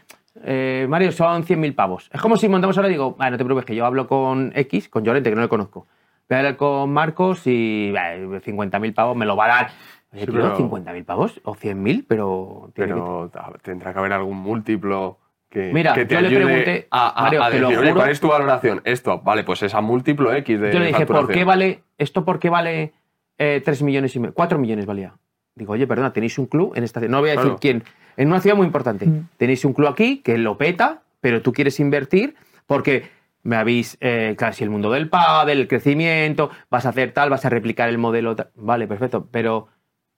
eh, 0.44 0.86
Mario, 0.90 1.12
son 1.12 1.44
100.000 1.44 1.76
pavos. 1.76 2.10
Es 2.14 2.22
como 2.22 2.38
si 2.38 2.48
montamos 2.48 2.78
ahora 2.78 2.88
y 2.90 2.94
digo, 2.94 3.16
"Ah, 3.20 3.30
no 3.30 3.38
te 3.38 3.44
preocupes, 3.44 3.66
que 3.66 3.76
yo 3.76 3.86
hablo 3.86 4.08
con 4.08 4.52
X, 4.56 4.90
con 4.90 5.04
Llorente, 5.04 5.30
que 5.30 5.36
no 5.36 5.42
le 5.42 5.50
conozco. 5.50 5.88
Voy 6.30 6.36
a 6.36 6.40
hablar 6.40 6.56
con 6.58 6.92
Marcos 6.92 7.42
y 7.46 7.92
bah, 7.92 8.16
50.000 8.42 8.94
pavos 8.94 9.16
me 9.16 9.26
lo 9.26 9.36
va 9.36 9.46
a 9.46 9.48
dar. 9.48 9.72
Oye, 10.14 10.22
Sí, 10.26 10.32
tío, 10.32 10.36
pero- 10.42 10.56
50.000 10.58 11.04
pavos 11.06 11.42
o 11.44 11.54
100.000, 11.56 12.06
pero... 12.08 12.72
que- 12.74 12.84
Pero 12.84 13.30
tendrá 13.62 13.92
que 13.94 14.00
haber 14.00 14.14
algún 14.14 14.38
múltiplo 14.38 15.20
que, 15.56 15.72
Mira, 15.74 15.94
que 15.94 16.06
te 16.06 16.16
yo 16.16 16.20
le 16.22 16.30
pregunté, 16.36 16.88
a, 16.92 17.18
a- 17.18 17.22
Mario, 17.24 17.44
a 17.44 17.50
te 17.50 17.60
lo 17.60 17.68
decir, 17.70 17.80
oye, 17.80 17.90
juro. 17.92 18.02
¿cuál 18.02 18.12
es 18.12 18.20
tu 18.20 18.28
valoración? 18.28 18.82
Esto, 18.84 19.22
vale, 19.22 19.46
pues 19.46 19.64
es 19.64 19.74
a 19.74 19.80
múltiplo 19.80 20.34
X 20.34 20.60
de 20.60 20.74
Yo 20.74 20.80
le 20.80 20.88
dije, 20.88 21.06
¿por 21.06 21.32
qué 21.32 21.46
vale, 21.46 21.82
esto 21.98 22.26
por 22.26 22.40
qué 22.40 22.50
vale 22.50 22.92
eh, 23.38 23.62
3 23.64 23.82
millones 23.84 24.14
y 24.16 24.20
medio? 24.20 24.34
4 24.34 24.60
millones 24.60 24.86
valía. 24.86 25.14
Digo, 25.56 25.72
oye, 25.72 25.88
perdona, 25.88 26.12
tenéis 26.12 26.38
un 26.38 26.48
club 26.48 26.74
en 26.76 26.84
esta 26.84 27.00
ciudad, 27.00 27.12
no 27.12 27.22
voy 27.22 27.30
a 27.30 27.34
decir 27.34 27.44
Claro. 27.46 27.60
quién, 27.62 27.84
en 28.18 28.28
una 28.28 28.42
ciudad 28.42 28.58
muy 28.58 28.66
importante. 28.66 29.06
Mm. 29.06 29.30
Tenéis 29.38 29.64
un 29.64 29.72
club 29.72 29.88
aquí 29.88 30.18
que 30.18 30.38
lo 30.38 30.58
peta, 30.58 31.04
pero 31.22 31.42
tú 31.42 31.54
quieres 31.54 31.80
invertir 31.80 32.36
porque 32.68 33.10
me 33.44 33.56
habéis, 33.56 33.98
eh, 34.02 34.36
casi 34.38 34.66
el 34.66 34.70
mundo 34.72 34.92
del 34.92 35.08
pádel, 35.08 35.62
el 35.62 35.68
crecimiento, 35.70 36.50
vas 36.70 36.86
a 36.86 36.90
hacer 36.90 37.14
tal, 37.14 37.30
vas 37.30 37.46
a 37.46 37.50
replicar 37.50 37.88
el 37.88 37.98
modelo. 37.98 38.36
tal. 38.36 38.50
Vale, 38.56 38.88
perfecto, 38.88 39.30
pero 39.32 39.70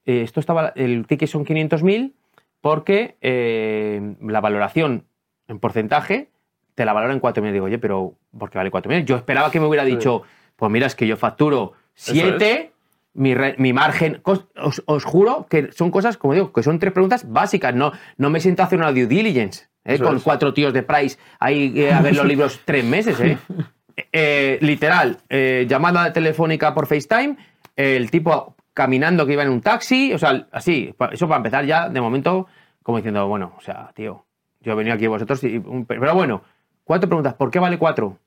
eh, 0.05 0.23
esto 0.23 0.39
estaba, 0.39 0.73
el 0.75 1.05
ticket 1.05 1.29
son 1.29 1.45
500.000 1.45 2.13
porque 2.59 3.17
eh, 3.21 4.15
la 4.21 4.41
valoración 4.41 5.03
en 5.47 5.59
porcentaje 5.59 6.29
te 6.75 6.85
la 6.85 6.93
valora 6.93 7.13
en 7.13 7.19
4 7.19 7.41
millones. 7.41 7.53
Digo, 7.55 7.65
oye, 7.65 7.79
pero 7.79 8.13
¿por 8.37 8.49
qué 8.49 8.57
vale 8.59 8.69
4 8.71 8.89
millones? 8.89 9.07
Yo 9.07 9.15
esperaba 9.15 9.49
que 9.51 9.59
me 9.59 9.65
hubiera 9.65 9.83
Sí. 9.85 9.91
dicho, 9.91 10.23
pues 10.55 10.71
mira, 10.71 10.85
es 10.87 10.95
que 10.95 11.07
yo 11.07 11.17
facturo 11.17 11.73
Eso 11.95 12.13
7, 12.13 12.71
mi, 13.15 13.33
re- 13.33 13.55
mi 13.57 13.73
margen, 13.73 14.21
os, 14.23 14.45
os 14.85 15.03
juro 15.03 15.47
que 15.49 15.71
son 15.71 15.89
cosas, 15.89 16.17
como 16.17 16.35
digo, 16.35 16.53
que 16.53 16.61
son 16.61 16.77
tres 16.77 16.93
preguntas 16.93 17.31
básicas. 17.31 17.73
No, 17.73 17.91
no 18.17 18.29
me 18.29 18.39
siento 18.39 18.61
a 18.61 18.65
hacer 18.65 18.77
una 18.77 18.91
due 18.91 19.07
diligence 19.07 19.67
¿eh? 19.85 19.97
Con 19.97 20.17
es. 20.17 20.21
cuatro 20.23 20.53
tíos 20.53 20.71
de 20.73 20.83
Price 20.83 21.17
ahí 21.39 21.73
eh, 21.79 21.91
a 21.93 22.01
ver 22.01 22.15
los 22.15 22.25
libros 22.27 22.61
tres 22.63 22.83
meses. 22.85 23.19
¿eh? 23.21 23.37
Eh, 24.11 24.59
literal, 24.61 25.17
eh, 25.29 25.65
llamada 25.67 26.13
telefónica 26.13 26.73
por 26.75 26.85
FaceTime, 26.85 27.37
el 27.75 28.11
tipo 28.11 28.55
caminando 28.75 29.25
que 29.25 29.33
iba 29.33 29.41
en 29.41 29.49
un 29.49 29.61
taxi, 29.61 30.13
o 30.13 30.19
sea, 30.19 30.45
así, 30.51 30.93
eso 31.11 31.27
para 31.27 31.37
empezar 31.37 31.65
ya, 31.65 31.89
de 31.89 31.99
momento, 31.99 32.45
como 32.83 32.97
diciendo, 32.99 33.27
bueno, 33.27 33.55
o 33.57 33.61
sea, 33.61 33.89
tío, 33.95 34.26
yo 34.67 34.75
venido 34.75 34.95
aquí 34.95 35.07
vosotros, 35.07 35.43
y, 35.43 35.59
pero 35.87 36.13
bueno, 36.13 36.41
cuatro 36.83 37.07
preguntas, 37.07 37.33
¿por 37.35 37.49
qué 37.49 37.59
vale 37.59 37.79
cuatro? 37.79 38.19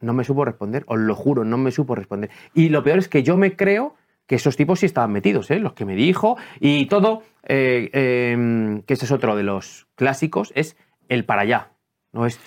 No 0.00 0.12
me 0.12 0.24
supo 0.24 0.44
responder, 0.44 0.84
os 0.86 0.98
lo 0.98 1.14
juro, 1.14 1.44
no 1.44 1.58
me 1.58 1.72
supo 1.72 1.94
responder. 1.94 2.30
Y 2.54 2.68
lo 2.68 2.82
peor 2.82 2.98
es 2.98 3.08
que 3.08 3.22
yo 3.22 3.36
me 3.36 3.56
creo 3.56 3.96
que 4.26 4.36
esos 4.36 4.56
tipos 4.56 4.80
sí 4.80 4.86
estaban 4.86 5.12
metidos, 5.12 5.50
¿eh? 5.50 5.58
los 5.58 5.72
que 5.72 5.84
me 5.84 5.96
dijo, 5.96 6.36
y 6.60 6.86
todo, 6.86 7.22
eh, 7.42 7.90
eh, 7.92 8.82
que 8.86 8.94
ese 8.94 9.04
es 9.06 9.10
otro 9.12 9.34
de 9.34 9.42
los 9.42 9.88
clásicos, 9.96 10.52
es 10.54 10.76
el 11.08 11.24
para 11.24 11.42
allá. 11.42 11.72
No 12.12 12.26
es, 12.26 12.38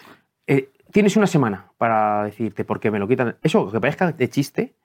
eh, 0.47 0.71
tienes 0.91 1.17
una 1.17 1.27
semana 1.27 1.71
para 1.77 2.23
decirte 2.23 2.63
por 2.63 2.79
qué 2.79 2.89
me 2.89 2.99
lo 2.99 3.07
quitan. 3.07 3.35
Eso, 3.43 3.69
que 3.69 3.81
parezca 3.81 4.13
de 4.13 4.29
chiste, 4.29 4.75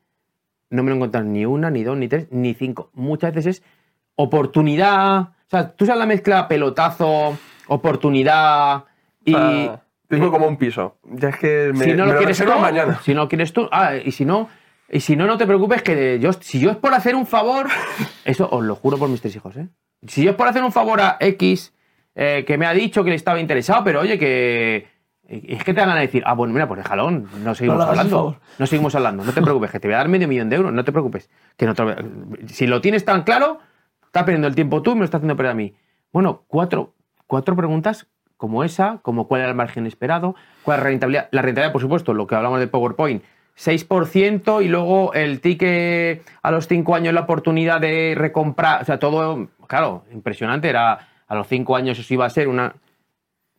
no 0.70 0.82
me 0.82 0.90
lo 0.90 0.96
encuentran 0.96 1.32
ni 1.32 1.46
una, 1.46 1.70
ni 1.70 1.84
dos, 1.84 1.96
ni 1.96 2.08
tres, 2.08 2.26
ni 2.32 2.54
cinco. 2.54 2.90
Muchas 2.94 3.32
veces 3.32 3.58
es 3.58 3.62
oportunidad. 4.16 5.20
O 5.20 5.48
sea, 5.50 5.72
tú 5.72 5.86
sabes 5.86 6.00
la 6.00 6.06
mezcla 6.06 6.48
pelotazo, 6.48 7.38
oportunidad 7.74 8.84
y. 9.24 9.34
Ah, 9.36 9.80
tengo 10.08 10.30
como 10.32 10.46
un 10.48 10.56
piso. 10.56 10.96
Ya 11.04 11.28
es 11.28 11.36
que 11.36 11.70
me, 11.72 11.84
si 11.84 11.94
no 11.94 12.04
me 12.06 12.12
lo 12.12 12.18
quieres 12.18 12.38
tú, 12.44 12.50
mañana. 12.60 12.98
si 13.02 13.14
no 13.14 13.28
quieres 13.28 13.52
tú, 13.52 13.68
ah, 13.70 13.94
y 13.96 14.10
si 14.10 14.24
no, 14.24 14.48
y 14.88 14.98
si 15.00 15.14
no, 15.14 15.26
no 15.26 15.38
te 15.38 15.46
preocupes 15.46 15.82
que 15.82 16.18
yo, 16.18 16.32
si 16.32 16.58
yo 16.58 16.70
es 16.72 16.76
por 16.76 16.92
hacer 16.94 17.14
un 17.14 17.26
favor, 17.26 17.68
eso 18.24 18.48
os 18.50 18.64
lo 18.64 18.74
juro 18.74 18.98
por 18.98 19.08
mis 19.08 19.20
tres 19.20 19.36
hijos, 19.36 19.56
¿eh? 19.56 19.68
Si 20.08 20.24
yo 20.24 20.30
es 20.30 20.36
por 20.36 20.48
hacer 20.48 20.64
un 20.64 20.72
favor 20.72 21.00
a 21.00 21.16
X 21.20 21.72
eh, 22.16 22.44
que 22.44 22.58
me 22.58 22.66
ha 22.66 22.72
dicho 22.72 23.04
que 23.04 23.10
le 23.10 23.16
estaba 23.16 23.38
interesado, 23.38 23.84
pero 23.84 24.00
oye 24.00 24.18
que 24.18 24.88
es 25.28 25.62
que 25.62 25.72
te 25.74 25.80
van 25.80 25.90
a 25.90 26.00
decir, 26.00 26.24
ah, 26.26 26.34
bueno, 26.34 26.52
mira, 26.52 26.66
pues 26.66 26.78
déjalo, 26.82 27.08
no 27.08 27.54
seguimos 27.54 27.80
hablando, 27.86 28.40
no 28.58 28.66
seguimos 28.66 28.94
hablando, 28.96 29.22
no 29.22 29.32
te 29.32 29.42
preocupes, 29.42 29.70
que 29.70 29.78
te 29.78 29.86
voy 29.86 29.94
a 29.94 29.98
dar 29.98 30.08
medio 30.08 30.26
millón 30.26 30.48
de 30.50 30.56
euros, 30.56 30.72
no 30.72 30.82
te 30.84 30.90
preocupes, 30.90 31.30
que 31.56 31.66
no 31.66 31.74
te 31.76 31.84
lo 31.84 31.94
voy 31.94 32.04
a- 32.42 32.48
si 32.48 32.66
lo 32.66 32.80
tienes 32.80 33.04
tan 33.04 33.22
claro, 33.22 33.60
estás 34.06 34.24
perdiendo 34.24 34.48
el 34.48 34.56
tiempo 34.56 34.82
tú 34.82 34.90
y 34.90 34.94
me 34.94 34.98
lo 35.00 35.04
estás 35.04 35.20
haciendo 35.20 35.36
perder 35.36 35.52
a 35.52 35.54
mí. 35.54 35.72
Bueno, 36.12 36.42
cuatro, 36.48 36.94
cuatro 37.30 37.54
preguntas 37.54 38.08
como 38.36 38.64
esa, 38.64 38.98
como 39.02 39.28
cuál 39.28 39.42
era 39.42 39.50
el 39.50 39.54
margen 39.54 39.86
esperado, 39.86 40.34
cuál 40.64 40.78
es 40.78 40.82
la 40.82 40.90
rentabilidad. 40.90 41.28
La 41.30 41.42
rentabilidad, 41.42 41.72
por 41.72 41.80
supuesto, 41.80 42.12
lo 42.12 42.26
que 42.26 42.34
hablamos 42.34 42.58
del 42.58 42.68
PowerPoint, 42.68 43.22
6% 43.56 44.64
y 44.64 44.68
luego 44.68 45.14
el 45.14 45.40
ticket 45.40 46.28
a 46.42 46.50
los 46.50 46.66
5 46.66 46.92
años 46.92 47.14
la 47.14 47.20
oportunidad 47.20 47.80
de 47.80 48.14
recomprar, 48.16 48.82
o 48.82 48.84
sea, 48.84 48.98
todo, 48.98 49.48
claro, 49.68 50.04
impresionante, 50.12 50.68
era 50.68 51.06
a 51.28 51.34
los 51.36 51.46
5 51.46 51.76
años 51.76 51.98
eso 52.00 52.12
iba 52.12 52.26
a 52.26 52.30
ser 52.30 52.48
una... 52.48 52.74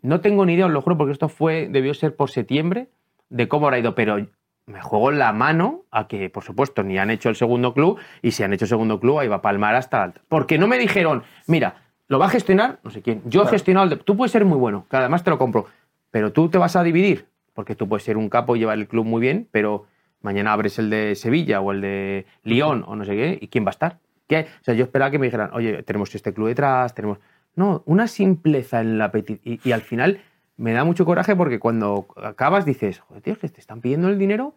No 0.02 0.20
tengo 0.20 0.46
ni 0.46 0.56
idea, 0.56 0.66
os 0.66 0.72
lo 0.74 0.82
juro, 0.82 0.98
porque 0.98 1.14
esto 1.14 1.30
fue, 1.30 1.70
debió 1.70 1.94
ser 1.94 2.16
por 2.18 2.30
septiembre, 2.30 2.90
de 3.30 3.48
cómo 3.48 3.68
habrá 3.68 3.80
ido, 3.80 3.96
pero 3.96 4.18
me 4.66 4.82
juego 4.82 5.12
la 5.12 5.32
mano 5.32 5.86
a 5.92 6.08
que, 6.10 6.30
por 6.30 6.44
supuesto, 6.44 6.84
ni 6.84 6.98
han 6.98 7.10
hecho 7.10 7.30
el 7.30 7.38
segundo 7.38 7.74
club, 7.74 8.00
y 8.22 8.32
si 8.32 8.44
han 8.44 8.52
hecho 8.52 8.66
segundo 8.66 9.00
club, 9.00 9.20
ahí 9.20 9.30
va 9.30 9.38
a 9.38 9.42
palmar 9.42 9.76
hasta 9.76 10.04
alta. 10.04 10.22
Porque 10.28 10.58
no 10.58 10.68
me 10.68 10.78
dijeron, 10.78 11.24
mira, 11.48 11.91
lo 12.12 12.20
va 12.20 12.26
a 12.26 12.30
gestionar, 12.30 12.78
no 12.84 12.92
sé 12.92 13.02
quién. 13.02 13.22
Yo 13.24 13.44
he 13.44 13.48
gestionado 13.48 13.86
el 13.86 13.90
de, 13.92 13.96
Tú 13.96 14.18
puedes 14.18 14.34
ser 14.34 14.44
muy 14.44 14.58
bueno, 14.58 14.86
que 14.90 14.98
además 14.98 15.24
te 15.24 15.30
lo 15.30 15.38
compro, 15.38 15.68
pero 16.12 16.34
tú 16.34 16.50
te 16.50 16.58
vas 16.58 16.76
a 16.76 16.84
dividir, 16.84 17.26
porque 17.54 17.74
tú 17.74 17.88
puedes 17.88 18.04
ser 18.04 18.18
un 18.18 18.28
capo 18.28 18.58
y 18.58 18.60
llevar 18.60 18.78
el 18.78 18.90
club 18.90 19.06
muy 19.06 19.22
bien, 19.22 19.48
pero 19.50 19.86
mañana 20.22 20.52
abres 20.52 20.78
el 20.78 20.90
de 20.90 21.16
Sevilla 21.16 21.62
o 21.62 21.72
el 21.72 21.80
de 21.80 22.26
Lyon 22.44 22.84
o 22.86 22.98
no 22.98 23.06
sé 23.06 23.16
qué, 23.16 23.40
¿y 23.40 23.48
quién 23.48 23.64
va 23.64 23.70
a 23.70 23.72
estar? 23.72 24.00
¿Qué? 24.28 24.48
O 24.60 24.64
sea, 24.66 24.74
yo 24.74 24.84
esperaba 24.84 25.10
que 25.10 25.20
me 25.20 25.28
dijeran, 25.28 25.52
oye, 25.54 25.84
tenemos 25.84 26.14
este 26.14 26.34
club 26.34 26.50
detrás, 26.50 26.94
tenemos... 26.94 27.18
No, 27.56 27.82
una 27.86 28.10
simpleza 28.10 28.82
en 28.82 28.98
la 28.98 29.10
petición. 29.10 29.40
Y, 29.46 29.70
y 29.70 29.72
al 29.72 29.82
final 29.82 30.20
me 30.58 30.74
da 30.74 30.84
mucho 30.84 31.06
coraje 31.06 31.34
porque 31.38 31.60
cuando 31.60 32.08
acabas 32.22 32.66
dices, 32.66 33.00
joder, 33.00 33.24
tío, 33.24 33.34
es 33.34 33.40
que 33.40 33.48
te 33.48 33.62
están 33.62 33.80
pidiendo 33.80 34.10
el 34.10 34.20
dinero 34.20 34.54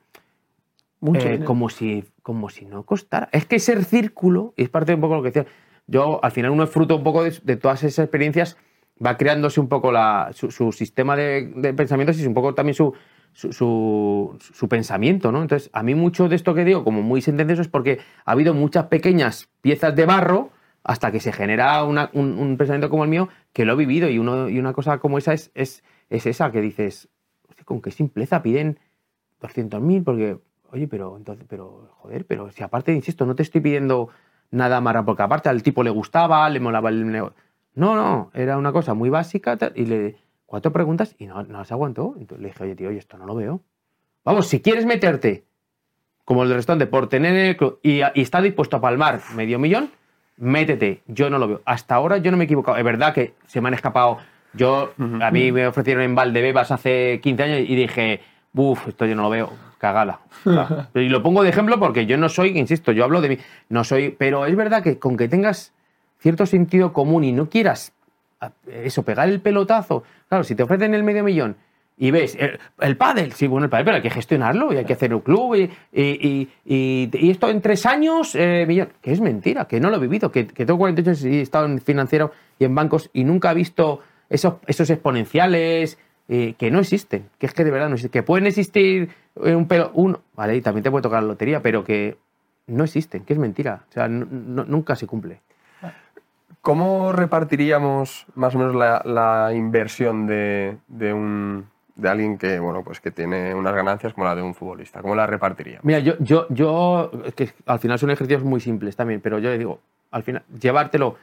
Mucho 1.05 1.20
eh, 1.20 1.32
dinero. 1.32 1.44
como, 1.44 1.68
si, 1.68 2.05
como 2.22 2.48
si 2.48 2.64
no 2.64 2.82
costara. 2.85 3.28
Es 3.31 3.44
que 3.44 3.59
ser 3.59 3.85
círculo, 3.85 4.55
y 4.56 4.62
es 4.62 4.70
parte 4.70 4.93
de 4.93 4.97
un 4.97 5.02
poco 5.02 5.16
lo 5.16 5.22
que 5.22 5.31
decía, 5.31 5.47
yo 5.86 6.23
al 6.24 6.32
final 6.32 6.51
uno 6.51 6.65
es 6.65 6.70
fruto 6.70 6.97
un 6.97 7.05
poco 7.05 7.24
de, 7.24 7.56
todas 7.56 7.82
esas 7.82 8.05
experiencias, 8.05 8.56
va 9.05 9.16
creándose 9.16 9.61
un 9.61 9.69
poco 9.69 9.93
la, 9.93 10.31
su, 10.32 10.73
sistema 10.73 11.16
de, 11.16 11.52
de 11.56 11.74
pensamientos 11.74 12.19
y 12.20 12.27
un 12.27 12.35
poco 12.35 12.55
también 12.55 12.74
su, 12.74 12.94
su, 13.35 14.66
pensamiento, 14.69 15.32
¿no? 15.32 15.43
Entonces, 15.43 15.70
a 15.73 15.82
mí 15.82 15.94
mucho 15.94 16.28
de 16.28 16.36
esto 16.36 16.55
que 16.55 16.65
digo, 16.65 16.85
como 16.85 17.02
muy 17.02 17.20
sentencioso, 17.20 17.62
es 17.62 17.69
porque 17.69 17.98
ha 18.24 18.32
habido 18.32 18.55
muchas 18.55 18.86
pequeñas 18.86 19.48
piezas 19.61 19.94
de 19.94 20.06
barro 20.06 20.51
hasta 20.85 21.11
que 21.11 21.20
se 21.20 21.32
genera 21.32 21.82
un, 21.85 21.98
un 21.98 22.56
pensamiento 22.56 22.90
como 22.90 23.05
el 23.05 23.11
mío 23.11 23.28
que 23.52 23.65
lo 23.65 23.73
he 23.73 23.77
vivido 23.77 24.09
y, 24.09 24.19
uno, 24.19 24.48
y 24.48 24.59
una 24.59 24.73
cosa 24.73 24.98
como 24.98 25.19
esa 25.19 25.32
es, 25.32 25.51
es, 25.55 25.82
es 26.11 26.27
esa 26.27 26.52
que 26.52 26.61
dices, 26.61 27.09
"Hostia, 27.48 27.65
con 27.65 27.81
qué 27.81 27.90
simpleza 27.90 28.43
piden 28.43 28.78
200.000 29.40 30.05
porque, 30.05 30.39
oye, 30.70 30.86
pero 30.86 31.16
entonces, 31.16 31.47
pero, 31.48 31.90
joder, 31.97 32.27
pero 32.27 32.51
si 32.52 32.62
aparte, 32.62 32.93
insisto, 32.93 33.27
no 33.27 33.35
te 33.35 33.43
estoy 33.43 33.61
pidiendo 33.61 34.11
nada 34.50 34.80
más, 34.80 34.96
porque 35.04 35.22
aparte 35.22 35.48
al 35.48 35.62
tipo 35.62 35.82
le 35.82 35.90
gustaba, 35.90 36.48
le 36.48 36.60
molaba 36.60 36.90
el 36.90 37.10
negocio. 37.10 37.36
No, 37.74 37.96
no, 37.96 38.30
era 38.34 38.56
una 38.56 38.72
cosa 38.72 38.94
muy 38.94 39.10
básica 39.10 39.58
y 39.74 39.86
le 39.86 40.16
cuatro 40.46 40.72
preguntas 40.72 41.16
y 41.18 41.26
no, 41.26 41.42
no 41.42 41.58
las 41.58 41.72
aguantó. 41.72 42.14
Entonces 42.18 42.42
le 42.42 42.48
dije, 42.48 42.62
oye, 42.62 42.76
tío, 42.76 42.88
oye, 42.88 42.98
esto 42.98 43.18
no 43.18 43.26
lo 43.26 43.34
veo. 43.34 43.60
Vamos, 44.24 44.46
si 44.46 44.60
quieres 44.60 44.86
meterte, 44.86 45.44
como 46.24 46.44
el 46.44 46.48
del 46.48 46.58
restaurante, 46.58 46.86
por 46.86 47.08
tener 47.08 47.34
el 47.34 47.56
club 47.56 47.80
y, 47.82 48.00
y 48.00 48.20
está 48.20 48.40
dispuesto 48.40 48.76
a 48.76 48.80
palmar 48.80 49.20
medio 49.34 49.58
millón, 49.58 49.90
métete. 50.36 51.02
Yo 51.06 51.30
no 51.30 51.38
lo 51.38 51.48
veo. 51.48 51.62
Hasta 51.64 51.94
ahora 51.94 52.18
yo 52.18 52.30
no 52.30 52.36
me 52.36 52.44
he 52.44 52.46
equivocado. 52.46 52.76
Es 52.76 52.84
verdad 52.84 53.12
que 53.12 53.34
se 53.46 53.60
me 53.60 53.68
han 53.68 53.74
escapado. 53.74 54.18
Yo, 54.52 54.92
a 55.20 55.30
mí 55.32 55.50
me 55.50 55.66
ofrecieron 55.66 56.04
en 56.04 56.14
Valdebebas 56.14 56.70
hace 56.70 57.18
15 57.20 57.42
años 57.42 57.58
y 57.68 57.74
dije, 57.74 58.20
Uf, 58.55 58.89
esto 58.89 59.05
yo 59.06 59.14
no 59.16 59.22
lo 59.22 59.31
veo, 59.31 59.52
sea, 60.93 61.02
y 61.02 61.09
lo 61.09 61.22
pongo 61.22 61.43
de 61.43 61.48
ejemplo 61.51 61.78
porque 61.78 62.06
yo 62.06 62.16
no 62.16 62.28
soy, 62.28 62.56
insisto, 62.59 62.93
yo 62.93 63.05
hablo 63.05 63.20
de 63.20 63.31
mí, 63.31 63.39
no 63.68 63.82
soy, 63.85 64.10
pero 64.16 64.47
es 64.47 64.55
verdad 64.56 64.82
que 64.82 64.98
con 64.98 65.16
que 65.16 65.28
tengas 65.28 65.72
cierto 66.20 66.47
sentido 66.47 66.93
común 66.93 67.24
y 67.24 67.32
no 67.32 67.48
quieras 67.51 67.93
a- 68.40 68.52
eso, 68.70 69.02
pegar 69.02 69.28
el 69.28 69.40
pelotazo, 69.40 70.05
claro, 70.28 70.44
si 70.44 70.55
te 70.55 70.62
ofrecen 70.62 70.94
el 70.94 71.02
medio 71.02 71.24
millón 71.24 71.56
y 71.97 72.10
ves 72.10 72.36
el, 72.40 72.59
el 72.81 72.97
pádel, 72.97 73.32
sí, 73.32 73.47
bueno, 73.47 73.64
el 73.66 73.70
pádel, 73.70 73.85
pero 73.85 73.97
hay 73.97 74.02
que 74.02 74.10
gestionarlo 74.10 74.72
y 74.72 74.76
hay 74.78 74.85
que 74.85 74.94
hacer 74.94 75.14
un 75.14 75.20
club 75.20 75.55
y, 75.56 75.62
y- 75.93 76.02
y- 76.02 76.48
y- 76.64 77.10
y 77.12 77.31
esto 77.31 77.48
en 77.51 77.60
tres 77.60 77.86
años, 77.86 78.35
eh, 78.35 78.64
millón, 78.66 78.89
que 79.01 79.12
es 79.12 79.20
mentira, 79.20 79.66
que 79.66 79.81
no 79.81 79.90
lo 79.90 79.97
he 79.97 80.01
vivido, 80.01 80.31
que, 80.32 80.47
que 80.47 80.64
tengo 80.66 80.78
48 80.78 81.10
años 81.10 81.24
y 81.24 81.39
he 81.39 81.43
estado 81.43 81.66
en 81.66 81.81
financiero 81.81 82.32
y 82.59 82.64
en 82.64 82.74
bancos 82.74 83.10
y 83.12 83.24
nunca 83.24 83.51
he 83.52 83.55
visto 83.55 84.01
esos, 84.28 84.55
esos 84.66 84.89
exponenciales 84.90 85.98
eh, 86.28 86.55
que 86.59 86.70
no 86.70 86.78
existen, 86.80 87.28
que 87.38 87.46
es 87.46 87.55
que 87.55 87.64
de 87.64 87.70
verdad 87.70 87.88
no 87.88 87.94
existen, 87.94 88.10
que 88.12 88.22
pueden 88.22 88.46
existir 88.46 89.10
eh, 89.44 89.55
un 89.55 89.66
pelo, 89.68 89.90
uno, 89.94 90.20
vale, 90.34 90.56
y 90.56 90.60
también 90.62 90.82
te 90.82 90.90
puede 90.90 91.02
tocar 91.02 91.22
la 91.22 91.28
lotería, 91.28 91.60
pero 91.62 91.84
que 91.84 92.16
no 92.66 92.84
existen, 92.84 93.24
que 93.24 93.32
es 93.34 93.38
mentira, 93.38 93.82
o 93.88 93.92
sea, 93.92 94.09
nu- 94.09 94.26
nu- 94.30 94.64
nunca 94.66 94.96
se 94.96 95.06
cumple. 95.06 95.40
¿Cómo 96.60 97.12
repartiríamos 97.12 98.26
más 98.34 98.55
o 98.55 98.59
menos 98.59 98.74
la, 98.74 99.02
la 99.05 99.52
inversión 99.55 100.26
de, 100.26 100.78
de 100.88 101.12
un, 101.12 101.66
de 101.94 102.09
alguien 102.09 102.38
que, 102.38 102.59
bueno, 102.59 102.82
pues 102.82 103.01
que 103.01 103.10
tiene 103.10 103.55
unas 103.55 103.74
ganancias 103.74 104.14
como 104.14 104.24
la 104.26 104.34
de 104.34 104.40
un 104.40 104.55
futbolista? 104.55 105.02
¿Cómo 105.02 105.14
la 105.14 105.26
repartiríamos? 105.26 105.84
Mira, 105.84 105.98
yo, 105.98 106.14
yo, 106.20 106.46
yo, 106.48 107.10
que 107.36 107.51
al 107.66 107.78
final 107.80 107.98
son 107.98 108.10
ejercicios 108.10 108.44
muy 108.44 108.60
simples 108.60 108.96
también, 108.96 109.20
pero 109.20 109.38
yo 109.40 109.51
le 109.51 109.59
digo, 109.59 109.80
al 110.10 110.22
final, 110.22 110.42
llevártelo 110.59 111.16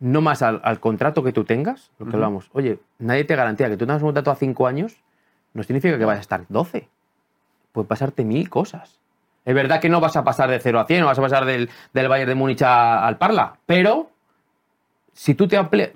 no 0.00 0.20
más 0.20 0.42
al, 0.42 0.60
al 0.64 0.80
contrato 0.80 1.22
que 1.22 1.32
tú 1.32 1.44
tengas, 1.44 1.90
lo 1.98 2.06
que 2.06 2.10
hablamos. 2.16 2.50
Oye, 2.52 2.78
nadie 2.98 3.24
te 3.24 3.36
garantía 3.36 3.68
que 3.68 3.76
tú 3.76 3.86
tengas 3.86 4.02
un 4.02 4.08
contrato 4.08 4.30
a 4.30 4.34
cinco 4.36 4.66
años, 4.66 4.96
no 5.54 5.62
significa 5.62 5.98
que 5.98 6.04
vayas 6.04 6.18
a 6.20 6.22
estar 6.22 6.44
12. 6.48 6.88
Puede 7.72 7.86
pasarte 7.86 8.24
mil 8.24 8.48
cosas. 8.50 8.98
Es 9.44 9.54
verdad 9.54 9.80
que 9.80 9.88
no 9.88 10.00
vas 10.00 10.16
a 10.16 10.24
pasar 10.24 10.50
de 10.50 10.58
0 10.58 10.80
a 10.80 10.86
100, 10.86 11.00
no 11.00 11.06
vas 11.06 11.18
a 11.18 11.22
pasar 11.22 11.44
del, 11.44 11.70
del 11.92 12.08
Bayern 12.08 12.28
de 12.28 12.34
Múnich 12.34 12.62
a- 12.62 13.06
al 13.06 13.16
Parla, 13.18 13.56
pero 13.66 14.10
si 15.12 15.34
tú 15.34 15.48
te 15.48 15.56
amplias, 15.56 15.90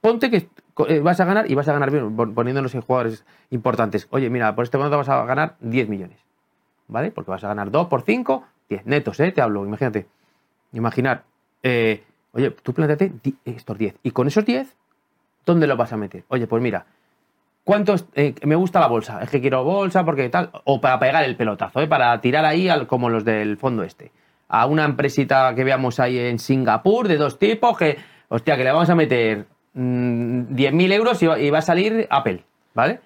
ponte 0.00 0.30
que 0.30 0.48
eh, 0.88 1.00
vas 1.00 1.20
a 1.20 1.24
ganar 1.24 1.50
y 1.50 1.54
vas 1.54 1.68
a 1.68 1.72
ganar 1.72 1.90
bien, 1.90 2.14
pon- 2.16 2.34
poniéndonos 2.34 2.74
en 2.74 2.80
jugadores 2.82 3.24
importantes. 3.50 4.06
Oye, 4.10 4.30
mira, 4.30 4.54
por 4.54 4.64
este 4.64 4.78
momento 4.78 4.96
vas 4.96 5.08
a 5.08 5.24
ganar 5.24 5.54
10 5.60 5.88
millones, 5.88 6.18
¿vale? 6.88 7.10
Porque 7.10 7.30
vas 7.30 7.44
a 7.44 7.48
ganar 7.48 7.70
2 7.70 7.86
por 7.88 8.02
5, 8.02 8.44
10 8.68 8.84
netos, 8.86 9.20
¿eh? 9.20 9.30
Te 9.32 9.40
hablo, 9.42 9.64
imagínate. 9.64 10.06
Imaginar, 10.72 11.22
eh, 11.62 12.02
oye, 12.34 12.50
tú 12.50 12.72
planteate 12.74 13.12
estos 13.44 13.78
10. 13.78 13.94
Y 14.02 14.10
con 14.10 14.26
esos 14.26 14.44
10, 14.44 14.68
¿dónde 15.46 15.66
los 15.66 15.78
vas 15.78 15.92
a 15.92 15.96
meter? 15.96 16.24
Oye, 16.28 16.46
pues 16.46 16.62
mira, 16.62 16.84
¿cuántos? 17.64 18.06
eh, 18.14 18.34
me 18.42 18.54
gusta 18.56 18.80
la 18.80 18.86
bolsa, 18.88 19.22
es 19.22 19.30
que 19.30 19.40
quiero 19.40 19.64
bolsa 19.64 20.04
porque 20.04 20.28
tal, 20.28 20.50
o 20.64 20.80
para 20.80 20.98
pegar 20.98 21.24
el 21.24 21.36
pelotazo, 21.36 21.80
¿eh? 21.80 21.86
Para 21.86 22.20
tirar 22.20 22.44
ahí 22.44 22.68
al- 22.68 22.86
como 22.86 23.08
los 23.10 23.24
del 23.24 23.56
fondo 23.56 23.82
este. 23.82 24.10
A 24.48 24.66
una 24.66 24.84
empresita 24.84 25.54
que 25.54 25.64
veamos 25.64 25.98
ahí 26.00 26.18
en 26.18 26.38
Singapur 26.38 27.08
de 27.08 27.16
dos 27.16 27.38
tipos 27.38 27.76
que, 27.78 27.96
hostia, 28.28 28.56
que 28.56 28.64
le 28.64 28.72
vamos 28.72 28.90
a 28.90 28.94
meter 28.94 29.46
mm, 29.72 30.54
10.000 30.54 30.92
euros 30.92 31.22
y 31.22 31.26
y 31.26 31.50
va 31.50 31.58
a 31.58 31.62
salir 31.62 32.06
Apple, 32.10 32.44
¿vale? 32.74 33.00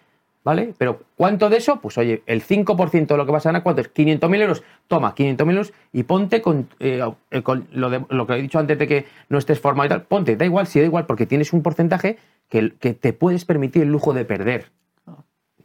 ¿Vale? 0.44 0.72
Pero 0.78 1.02
¿cuánto 1.16 1.50
de 1.50 1.58
eso? 1.58 1.80
Pues 1.80 1.98
oye, 1.98 2.22
el 2.26 2.42
5% 2.42 3.14
de 3.14 3.16
lo 3.18 3.26
que 3.26 3.32
vas 3.32 3.44
a 3.44 3.50
ganar, 3.50 3.62
¿cuánto 3.62 3.82
es? 3.82 3.88
500.000 3.92 4.40
euros. 4.40 4.62
Toma, 4.86 5.14
500.000 5.14 5.50
euros 5.50 5.72
y 5.92 6.04
ponte 6.04 6.40
con, 6.40 6.68
eh, 6.80 7.02
eh, 7.30 7.42
con 7.42 7.66
lo, 7.72 7.90
de- 7.90 8.06
lo 8.08 8.26
que 8.26 8.34
he 8.34 8.40
dicho 8.42 8.58
antes 8.58 8.78
de 8.78 8.86
que 8.86 9.06
no 9.28 9.36
estés 9.36 9.60
formado 9.60 9.86
y 9.86 9.88
tal. 9.90 10.02
Ponte, 10.04 10.36
da 10.36 10.44
igual, 10.46 10.66
si 10.66 10.78
da 10.80 10.86
igual, 10.86 11.04
porque 11.06 11.26
tienes 11.26 11.52
un 11.52 11.62
porcentaje 11.62 12.18
que, 12.48 12.72
que 12.78 12.94
te 12.94 13.12
puedes 13.12 13.44
permitir 13.44 13.82
el 13.82 13.88
lujo 13.90 14.14
de 14.14 14.24
perder. 14.24 14.70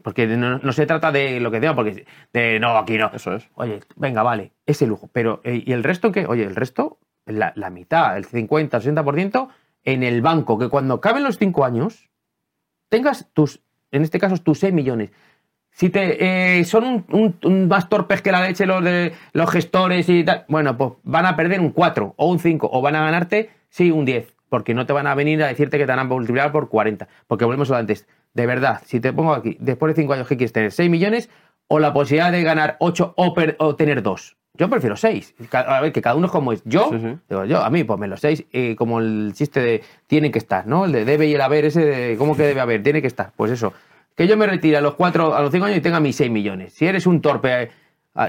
Porque 0.03 0.27
no, 0.27 0.57
no 0.57 0.73
se 0.73 0.85
trata 0.85 1.13
de 1.13 1.39
lo 1.39 1.49
que 1.49 1.61
digo, 1.61 1.75
porque 1.75 2.05
de 2.33 2.59
no, 2.59 2.77
aquí 2.77 2.97
no. 2.97 3.09
Eso 3.13 3.35
es. 3.35 3.47
Oye, 3.55 3.79
venga, 3.95 4.21
vale, 4.21 4.51
ese 4.65 4.85
lujo. 4.85 5.09
Pero, 5.13 5.39
eh, 5.45 5.63
¿y 5.65 5.71
el 5.71 5.83
resto 5.83 6.11
qué? 6.11 6.25
Oye, 6.25 6.43
el 6.43 6.55
resto, 6.57 6.97
la, 7.25 7.53
la 7.55 7.69
mitad, 7.69 8.17
el 8.17 8.25
50, 8.25 8.81
60% 8.81 9.47
en 9.85 10.03
el 10.03 10.21
banco, 10.21 10.59
que 10.59 10.67
cuando 10.67 10.99
caben 10.99 11.23
los 11.23 11.37
5 11.37 11.63
años, 11.63 12.09
tengas 12.89 13.29
tus, 13.33 13.61
en 13.93 14.03
este 14.03 14.19
caso, 14.19 14.37
tus 14.37 14.59
6 14.59 14.73
millones. 14.73 15.11
Si 15.71 15.89
te 15.89 16.59
eh, 16.59 16.65
son 16.65 16.83
un, 16.83 17.05
un- 17.11 17.37
un 17.43 17.67
más 17.67 17.89
torpes 17.89 18.21
que 18.21 18.31
la 18.31 18.41
leche 18.45 18.65
los 18.65 18.83
de 18.83 19.13
los 19.33 19.49
gestores 19.49 20.07
y 20.09 20.23
tal, 20.23 20.45
bueno, 20.47 20.77
pues 20.77 20.91
van 21.03 21.25
a 21.25 21.35
perder 21.35 21.59
un 21.61 21.71
4 21.71 22.13
o 22.17 22.29
un 22.31 22.39
5 22.39 22.69
o 22.71 22.81
van 22.81 22.95
a 22.95 23.03
ganarte, 23.05 23.49
sí, 23.69 23.89
un 23.89 24.05
10, 24.05 24.35
porque 24.49 24.73
no 24.75 24.85
te 24.85 24.93
van 24.93 25.07
a 25.07 25.15
venir 25.15 25.41
a 25.43 25.47
decirte 25.47 25.77
que 25.79 25.85
te 25.85 25.91
van 25.91 25.99
a 25.99 26.03
multiplicar 26.03 26.51
por 26.51 26.69
40. 26.69 27.07
Porque 27.27 27.45
volvemos 27.45 27.69
a 27.71 27.73
lo 27.73 27.79
antes. 27.79 28.07
De 28.35 28.45
verdad, 28.45 28.81
si 28.85 28.99
te 28.99 29.13
pongo 29.13 29.33
aquí, 29.33 29.57
después 29.59 29.95
de 29.95 30.01
5 30.01 30.13
años, 30.13 30.27
¿qué 30.27 30.37
quieres 30.37 30.53
tener? 30.53 30.71
¿6 30.71 30.89
millones 30.89 31.29
o 31.67 31.79
la 31.79 31.91
posibilidad 31.93 32.31
de 32.31 32.43
ganar 32.43 32.77
8 32.79 33.13
o, 33.17 33.33
o 33.57 33.75
tener 33.75 34.03
2? 34.03 34.37
Yo 34.55 34.69
prefiero 34.69 34.95
6. 34.95 35.33
A 35.51 35.81
ver, 35.81 35.91
que 35.91 36.01
cada 36.01 36.15
uno 36.15 36.27
es 36.27 36.31
como 36.31 36.53
es. 36.53 36.61
Yo, 36.63 36.89
Sí, 36.91 36.99
sí. 36.99 37.17
digo 37.27 37.45
yo, 37.45 37.63
a 37.63 37.69
mí, 37.71 37.83
pues 37.83 37.99
me 37.99 38.07
los 38.07 38.19
6, 38.19 38.45
como 38.77 38.99
el 38.99 39.31
chiste 39.33 39.59
de 39.59 39.83
tiene 40.05 40.29
que 40.29 40.37
estar, 40.37 40.67
¿no? 40.67 40.85
El 40.85 40.91
de 40.91 41.05
debe 41.05 41.25
y 41.27 41.33
el 41.33 41.41
haber, 41.41 41.65
ese 41.65 41.83
de 41.83 42.17
cómo 42.17 42.37
que 42.37 42.43
debe 42.43 42.61
haber, 42.61 42.83
tiene 42.83 43.01
que 43.01 43.07
estar. 43.07 43.31
Pues 43.35 43.51
eso. 43.51 43.73
Que 44.15 44.27
yo 44.27 44.37
me 44.37 44.45
retire 44.45 44.77
a 44.77 44.81
los 44.81 44.93
4, 44.93 45.33
a 45.35 45.41
los 45.41 45.51
5 45.51 45.65
años 45.65 45.77
y 45.79 45.81
tenga 45.81 45.99
mis 45.99 46.15
6 46.15 46.29
millones. 46.29 46.73
Si 46.73 46.85
eres 46.85 47.07
un 47.07 47.19
torpe, 47.19 47.63
eh, 47.63 47.69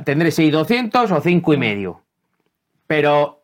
tendré 0.02 0.30
6,200 0.30 1.10
o 1.12 1.20
5 1.20 1.52
y 1.52 1.56
medio. 1.58 2.00
Pero 2.86 3.42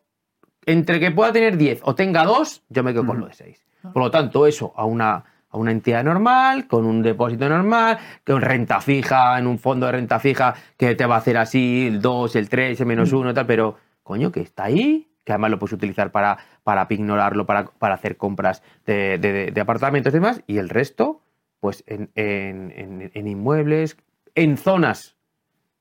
entre 0.65 0.99
que 0.99 1.11
pueda 1.11 1.31
tener 1.31 1.57
10 1.57 1.81
o 1.83 1.93
tenga 1.93 2.25
2, 2.25 2.63
yo 2.69 2.83
me 2.83 2.93
quedo 2.93 3.05
con 3.05 3.19
lo 3.19 3.27
de 3.27 3.33
6. 3.33 3.63
Por 3.93 4.01
lo 4.01 4.09
tanto, 4.09 4.47
eso 4.47 4.73
a 4.75 4.85
una, 4.85 5.23
a 5.51 5.57
una 5.57 5.71
entidad 5.71 6.03
normal, 6.03 6.67
con 6.67 6.85
un 6.85 7.01
depósito 7.01 7.47
normal, 7.49 7.97
con 8.25 8.41
renta 8.41 8.79
fija, 8.81 9.37
en 9.37 9.47
un 9.47 9.59
fondo 9.59 9.85
de 9.85 9.91
renta 9.93 10.19
fija 10.19 10.53
que 10.77 10.95
te 10.95 11.05
va 11.05 11.15
a 11.15 11.17
hacer 11.19 11.37
así 11.37 11.87
el 11.87 12.01
2, 12.01 12.35
el 12.37 12.49
3, 12.49 12.79
el 12.79 12.85
menos 12.87 13.11
1 13.13 13.33
tal, 13.33 13.45
pero 13.45 13.77
coño, 14.03 14.31
que 14.31 14.41
está 14.41 14.63
ahí, 14.65 15.07
que 15.23 15.33
además 15.33 15.51
lo 15.51 15.59
puedes 15.59 15.73
utilizar 15.73 16.11
para, 16.11 16.37
para 16.63 16.87
pignorarlo, 16.87 17.45
para, 17.45 17.65
para 17.65 17.93
hacer 17.95 18.17
compras 18.17 18.63
de, 18.85 19.17
de- 19.19 19.51
de 19.51 19.61
apartamentos 19.61 20.11
y 20.11 20.15
demás, 20.15 20.41
y 20.47 20.57
el 20.57 20.69
resto, 20.69 21.21
pues 21.59 21.83
en, 21.85 22.09
en- 22.15 22.71
en- 22.75 23.11
en 23.13 23.27
inmuebles, 23.27 23.97
en 24.35 24.57
zonas, 24.57 25.15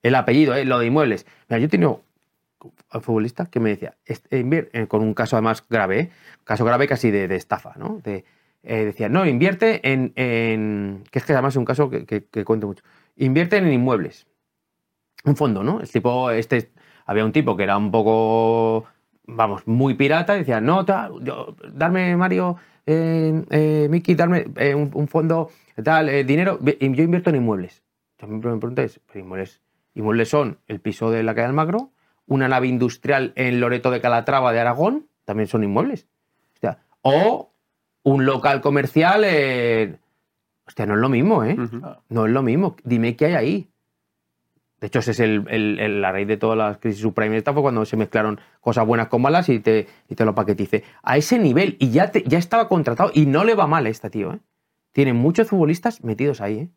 el 0.03 0.15
apellido, 0.15 0.55
eh, 0.55 0.65
lo 0.65 0.79
de 0.79 0.87
inmuebles. 0.87 1.27
Mira, 1.49 1.59
yo 1.61 1.67
he 1.67 1.69
tenido 1.69 2.03
un 2.93 3.01
futbolista 3.03 3.47
que 3.47 3.61
me 3.61 3.71
decía, 3.71 3.95
este, 4.05 4.43
invier- 4.45 4.69
eh, 4.73 4.87
con 4.87 5.01
un 5.01 5.15
caso 5.15 5.37
además 5.37 5.65
grave, 5.71 6.01
¿eh? 6.01 6.11
caso 6.45 6.65
grave 6.65 6.87
casi 6.89 7.11
de, 7.11 7.29
de 7.29 7.37
estafa, 7.37 7.73
¿no? 7.77 8.01
De, 8.05 8.25
eh, 8.63 8.85
decía, 8.85 9.09
no, 9.09 9.27
invierte 9.27 9.81
en, 9.91 10.13
que 11.11 11.19
es 11.19 11.25
que 11.25 11.33
además 11.33 11.55
es 11.55 11.59
un 11.59 11.65
caso 11.65 11.89
que, 11.91 12.05
que- 12.07 12.45
cuento 12.45 12.67
mucho, 12.67 12.85
invierte 13.17 13.57
en 13.57 13.73
inmuebles. 13.73 14.27
Un 15.25 15.37
fondo, 15.37 15.63
¿no? 15.63 15.81
El 15.81 15.91
tipo, 15.91 16.31
este, 16.31 16.71
había 17.07 17.25
un 17.25 17.33
tipo 17.33 17.57
que 17.57 17.65
era 17.65 17.77
un 17.77 17.91
poco, 17.91 18.87
vamos, 19.27 19.67
muy 19.67 19.95
pirata, 19.95 20.35
decía, 20.35 20.61
no, 20.61 20.85
tal, 20.85 21.23
yo- 21.23 21.55
darme, 21.73 22.17
Mario, 22.17 22.57
eh, 22.87 23.45
eh, 23.51 23.89
Miki, 23.91 24.15
darme 24.15 24.47
eh, 24.57 24.75
un, 24.75 25.09
fondo, 25.09 25.51
tal, 25.83 26.27
dinero, 26.27 26.59
yo 26.63 27.03
invierto 27.03 27.31
en 27.31 27.37
inmuebles. 27.37 27.83
También 28.17 28.41
me 28.41 28.59
preguntáis, 28.59 29.01
pero 29.07 29.21
inmuebles, 29.21 29.61
inmuebles 29.95 30.29
son 30.29 30.59
el 30.67 30.81
piso 30.81 31.11
de 31.11 31.23
la 31.23 31.35
calle 31.35 31.47
Almagro, 31.47 31.91
una 32.27 32.49
nave 32.49 32.69
industrial 32.69 33.33
en 33.37 33.61
Loreto 33.61 33.91
de 33.91 34.01
Calatrava 34.01 34.53
de 34.53 34.61
Aragón, 34.61 35.07
también 35.25 35.49
son 35.49 35.65
inmuebles. 35.65 36.07
Hostia, 36.53 36.79
o 37.03 37.50
un 38.03 38.25
local 38.25 38.61
comercial, 38.61 39.25
en- 39.25 39.99
hostia, 40.67 40.87
no 40.87 40.95
es 40.95 41.01
lo 41.01 41.09
mismo, 41.09 41.45
¿eh? 41.45 41.57
No 42.09 42.27
es 42.27 42.33
lo 42.33 42.43
mismo. 42.43 42.77
Dime 42.85 43.17
qué 43.17 43.27
hay 43.27 43.35
ahí. 43.35 43.67
De 44.81 44.87
hecho, 44.87 45.01
ese 45.01 45.11
es 45.11 45.21
el, 45.21 45.45
el- 45.51 45.79
el- 45.79 46.01
la 46.01 46.11
raíz 46.11 46.27
de 46.27 46.39
todas 46.39 46.57
las 46.57 46.79
crisis 46.79 47.03
subprime. 47.03 47.37
Esta 47.37 47.53
fue 47.53 47.61
cuando 47.61 47.85
se 47.85 47.97
mezclaron 47.99 48.41
cosas 48.61 48.87
buenas 48.87 49.09
con 49.09 49.21
malas 49.21 49.49
y 49.51 49.61
te, 49.61 49.87
y 50.09 50.15
te 50.15 50.25
lo 50.25 50.35
paquetice. 50.35 50.85
A 51.03 51.19
ese 51.19 51.39
nivel, 51.39 51.77
y 51.79 51.91
ya, 51.91 52.11
te- 52.11 52.23
ya 52.23 52.39
estaba 52.39 52.67
contratado, 52.69 53.11
y 53.13 53.27
no 53.27 53.45
le 53.45 53.55
va 53.55 53.67
mal 53.67 53.85
a 53.85 53.91
este 53.91 54.09
tío. 54.09 54.33
¿eh? 54.33 54.39
Tiene 54.93 55.13
muchos 55.13 55.49
futbolistas 55.49 56.03
metidos 56.03 56.41
ahí, 56.41 56.59
¿eh? 56.61 56.69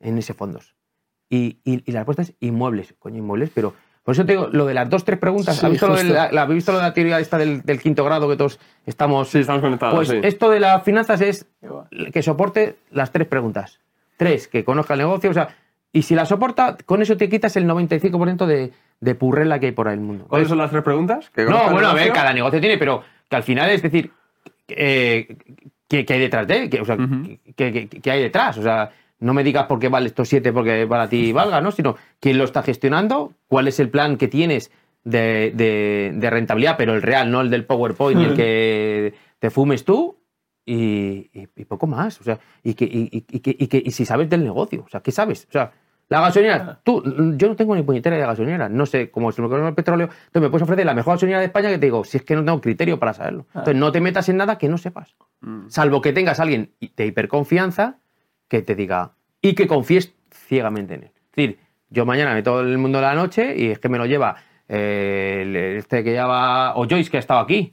en 0.00 0.16
ese 0.16 0.32
fondos. 0.32 0.74
Y, 1.28 1.58
y- 1.64 1.82
y 1.84 1.92
la 1.92 2.00
respuesta 2.00 2.22
es 2.22 2.34
inmuebles. 2.40 2.94
Coño, 2.98 3.18
inmuebles, 3.18 3.50
pero. 3.54 3.74
Por 4.08 4.14
eso 4.14 4.24
te 4.24 4.32
digo, 4.32 4.48
lo 4.50 4.64
de 4.64 4.72
las 4.72 4.88
dos, 4.88 5.04
tres 5.04 5.18
preguntas. 5.18 5.58
Sí, 5.58 5.66
¿Has 5.66 5.70
visto, 5.72 5.86
lo 5.86 5.92
de 5.96 6.00
justo. 6.00 6.14
la, 6.14 6.32
la- 6.32 6.40
¿habéis 6.40 6.54
visto 6.56 6.72
lo 6.72 6.78
de 6.78 6.84
la 6.84 6.94
teoría 6.94 7.20
esta 7.20 7.36
del, 7.36 7.60
del 7.60 7.78
quinto 7.78 8.06
grado 8.06 8.26
que 8.26 8.36
todos 8.38 8.58
estamos. 8.86 9.28
Sí, 9.28 9.40
estamos 9.40 9.60
conectados. 9.60 9.94
Pues 9.96 10.08
sí. 10.08 10.18
esto 10.22 10.48
de 10.48 10.60
las 10.60 10.82
finanzas 10.82 11.20
es 11.20 11.44
que 12.10 12.22
soporte 12.22 12.76
las 12.90 13.12
tres 13.12 13.28
preguntas. 13.28 13.80
Tres, 14.16 14.48
que 14.48 14.64
conozca 14.64 14.94
el 14.94 15.00
negocio, 15.00 15.28
o 15.28 15.34
sea, 15.34 15.48
y 15.92 16.00
si 16.04 16.14
la 16.14 16.24
soporta, 16.24 16.78
con 16.86 17.02
eso 17.02 17.18
te 17.18 17.28
quitas 17.28 17.54
el 17.56 17.66
95% 17.66 18.46
de, 18.46 18.72
de 18.98 19.14
purrela 19.14 19.60
que 19.60 19.66
hay 19.66 19.72
por 19.72 19.88
ahí 19.88 19.94
en 19.94 20.00
el 20.00 20.06
mundo. 20.06 20.24
¿Cuáles 20.26 20.48
son 20.48 20.56
las 20.56 20.70
tres 20.70 20.82
preguntas? 20.82 21.28
¿Que 21.34 21.44
No, 21.44 21.70
bueno, 21.70 21.88
a 21.88 21.92
ver, 21.92 22.10
cada 22.10 22.32
negocio 22.32 22.60
tiene, 22.62 22.78
pero 22.78 23.02
que 23.28 23.36
al 23.36 23.42
final 23.42 23.68
es 23.68 23.82
decir, 23.82 24.10
eh, 24.68 25.36
¿qué, 25.86 26.06
hay 26.08 26.18
detrás 26.18 26.46
de 26.46 26.62
él? 26.62 26.70
¿Qué, 26.70 26.80
o 26.80 26.84
sea, 26.86 26.94
Ujú. 26.94 27.38
¿qué, 27.56 27.72
qué- 27.72 27.88
qué 27.88 28.10
hay 28.10 28.22
detrás? 28.22 28.56
O 28.56 28.62
sea, 28.62 28.90
no 29.20 29.34
me 29.34 29.42
digas 29.44 29.66
por 29.66 29.78
qué 29.78 29.88
vale 29.88 30.06
estos 30.06 30.28
siete 30.28 30.52
porque 30.52 30.86
para 30.86 31.08
ti 31.08 31.32
valga, 31.32 31.60
¿no? 31.60 31.70
Sino 31.72 31.96
quién 32.20 32.38
lo 32.38 32.44
está 32.44 32.62
gestionando, 32.62 33.32
cuál 33.48 33.68
es 33.68 33.80
el 33.80 33.90
plan 33.90 34.16
que 34.16 34.28
tienes 34.28 34.70
de, 35.04 35.52
de- 35.54 36.12
de 36.14 36.30
rentabilidad, 36.30 36.76
pero 36.76 36.94
el 36.94 37.02
real, 37.02 37.30
no 37.30 37.40
el 37.40 37.50
del 37.50 37.64
PowerPoint, 37.64 38.20
el 38.20 38.34
que 38.36 39.14
te 39.38 39.50
fumes 39.50 39.84
tú. 39.84 40.16
Y, 40.66 41.30
y- 41.32 41.48
y 41.56 41.64
poco 41.64 41.86
más, 41.86 42.20
o 42.20 42.24
sea, 42.24 42.38
y, 42.62 42.74
que, 42.74 42.84
y, 42.84 43.08
y- 43.10 43.40
que- 43.40 43.56
y 43.58 43.66
que- 43.68 43.82
y 43.86 43.90
si 43.90 44.04
sabes 44.04 44.28
del 44.28 44.44
negocio, 44.44 44.82
o 44.86 44.88
sea, 44.90 45.00
¿qué 45.00 45.10
sabes? 45.12 45.46
O 45.48 45.52
sea, 45.52 45.72
La 46.10 46.20
gasolinera, 46.22 46.80
tú, 46.84 47.02
yo 47.36 47.48
no 47.48 47.56
tengo 47.56 47.74
ni 47.74 47.82
puñetera 47.82 48.16
de 48.16 48.22
gasolinera, 48.22 48.68
no 48.68 48.84
sé 48.86 49.10
cómo 49.10 49.28
es 49.30 49.38
el 49.38 49.74
petróleo, 49.74 50.06
entonces 50.08 50.42
me 50.42 50.48
puedes 50.50 50.62
ofrecer 50.62 50.84
la 50.86 50.94
mejor 50.94 51.14
gasolinera 51.14 51.40
de 51.40 51.46
España 51.46 51.68
que 51.70 51.78
te 51.78 51.84
digo, 51.86 52.02
si 52.04 52.16
es 52.18 52.22
que 52.22 52.34
no 52.34 52.44
tengo 52.44 52.60
criterio 52.62 52.98
para 52.98 53.12
saberlo. 53.14 53.46
Entonces 53.54 53.76
no 53.76 53.92
te 53.92 54.00
metas 54.00 54.28
en 54.30 54.36
nada 54.38 54.56
que 54.58 54.68
no 54.70 54.76
sepas, 54.78 55.14
salvo 55.68 56.00
que 56.02 56.12
tengas 56.14 56.38
a 56.40 56.42
alguien 56.44 56.72
de 56.80 57.06
hiperconfianza 57.06 57.98
que 58.48 58.62
te 58.62 58.74
diga 58.74 59.12
y 59.42 59.54
que 59.54 59.66
confíes 59.66 60.12
ciegamente 60.30 60.94
en 60.94 61.02
él. 61.04 61.10
Es 61.30 61.36
decir, 61.36 61.58
yo 61.90 62.04
mañana 62.06 62.34
me 62.34 62.42
todo 62.42 62.60
el 62.60 62.78
mundo 62.78 62.98
de 62.98 63.02
la 63.02 63.14
noche 63.14 63.54
y 63.56 63.68
es 63.70 63.78
que 63.78 63.88
me 63.88 63.98
lo 63.98 64.06
lleva 64.06 64.36
eh, 64.68 65.40
el- 65.42 65.56
este 65.78 66.04
que 66.04 66.10
lleva, 66.12 66.74
o 66.76 66.86
Joyce 66.88 67.10
que 67.10 67.16
ha 67.16 67.20
estado 67.20 67.40
aquí, 67.40 67.72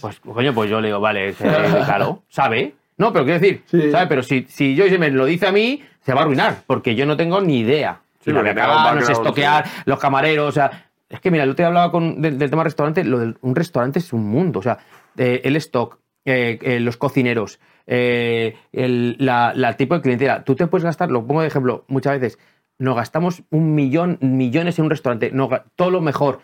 pues 0.00 0.20
coño, 0.20 0.54
pues 0.54 0.70
yo 0.70 0.80
le 0.80 0.88
digo, 0.88 1.00
vale, 1.00 1.28
ese 1.28 1.44
claro, 1.84 2.22
¿sabe? 2.28 2.74
No, 2.96 3.12
pero 3.12 3.24
quiero 3.24 3.40
decir, 3.40 3.62
Sí. 3.66 3.90
¿sabe? 3.90 4.06
Pero 4.06 4.22
si, 4.22 4.46
si 4.48 4.76
Joyce 4.76 4.98
me 4.98 5.10
lo 5.10 5.26
dice 5.26 5.46
a 5.48 5.52
mí, 5.52 5.82
se 6.00 6.12
va 6.14 6.20
a 6.20 6.22
arruinar, 6.24 6.62
porque 6.66 6.94
yo 6.94 7.04
no 7.06 7.16
tengo 7.16 7.40
ni 7.40 7.60
idea. 7.60 8.00
Sí, 8.20 8.30
Y 8.30 8.32
la 8.34 8.42
de 8.42 8.54
pagar, 8.54 8.94
no 8.94 9.02
sé 9.02 9.12
estoquear, 9.12 9.64
los 9.84 9.98
camareros, 9.98 10.48
o 10.48 10.52
sea. 10.52 10.86
Es 11.08 11.20
que 11.20 11.30
mira, 11.30 11.44
yo 11.44 11.54
te 11.54 11.62
hablaba 11.64 11.90
con, 11.92 12.22
del, 12.22 12.38
del 12.38 12.48
tema 12.48 12.64
restaurante, 12.64 13.04
lo 13.04 13.18
del, 13.18 13.36
un 13.42 13.54
restaurante 13.54 13.98
es 13.98 14.12
un 14.14 14.24
mundo, 14.24 14.60
o 14.60 14.62
sea, 14.62 14.78
eh, 15.18 15.42
el 15.44 15.56
stock, 15.56 15.98
eh, 16.24 16.58
eh, 16.62 16.80
los 16.80 16.96
cocineros, 16.96 17.60
eh, 17.86 18.56
el 18.72 19.16
la, 19.18 19.52
la 19.54 19.76
tipo 19.76 19.94
de 19.94 20.02
clientela. 20.02 20.44
Tú 20.44 20.54
te 20.54 20.66
puedes 20.66 20.84
gastar, 20.84 21.10
lo 21.10 21.26
pongo 21.26 21.42
de 21.42 21.48
ejemplo, 21.48 21.84
muchas 21.88 22.20
veces, 22.20 22.38
nos 22.78 22.96
gastamos 22.96 23.42
un 23.50 23.74
millón, 23.74 24.18
millones 24.20 24.78
en 24.78 24.86
un 24.86 24.90
restaurante, 24.90 25.30
nos 25.30 25.50
todo 25.76 25.90
lo 25.90 26.00
mejor, 26.00 26.40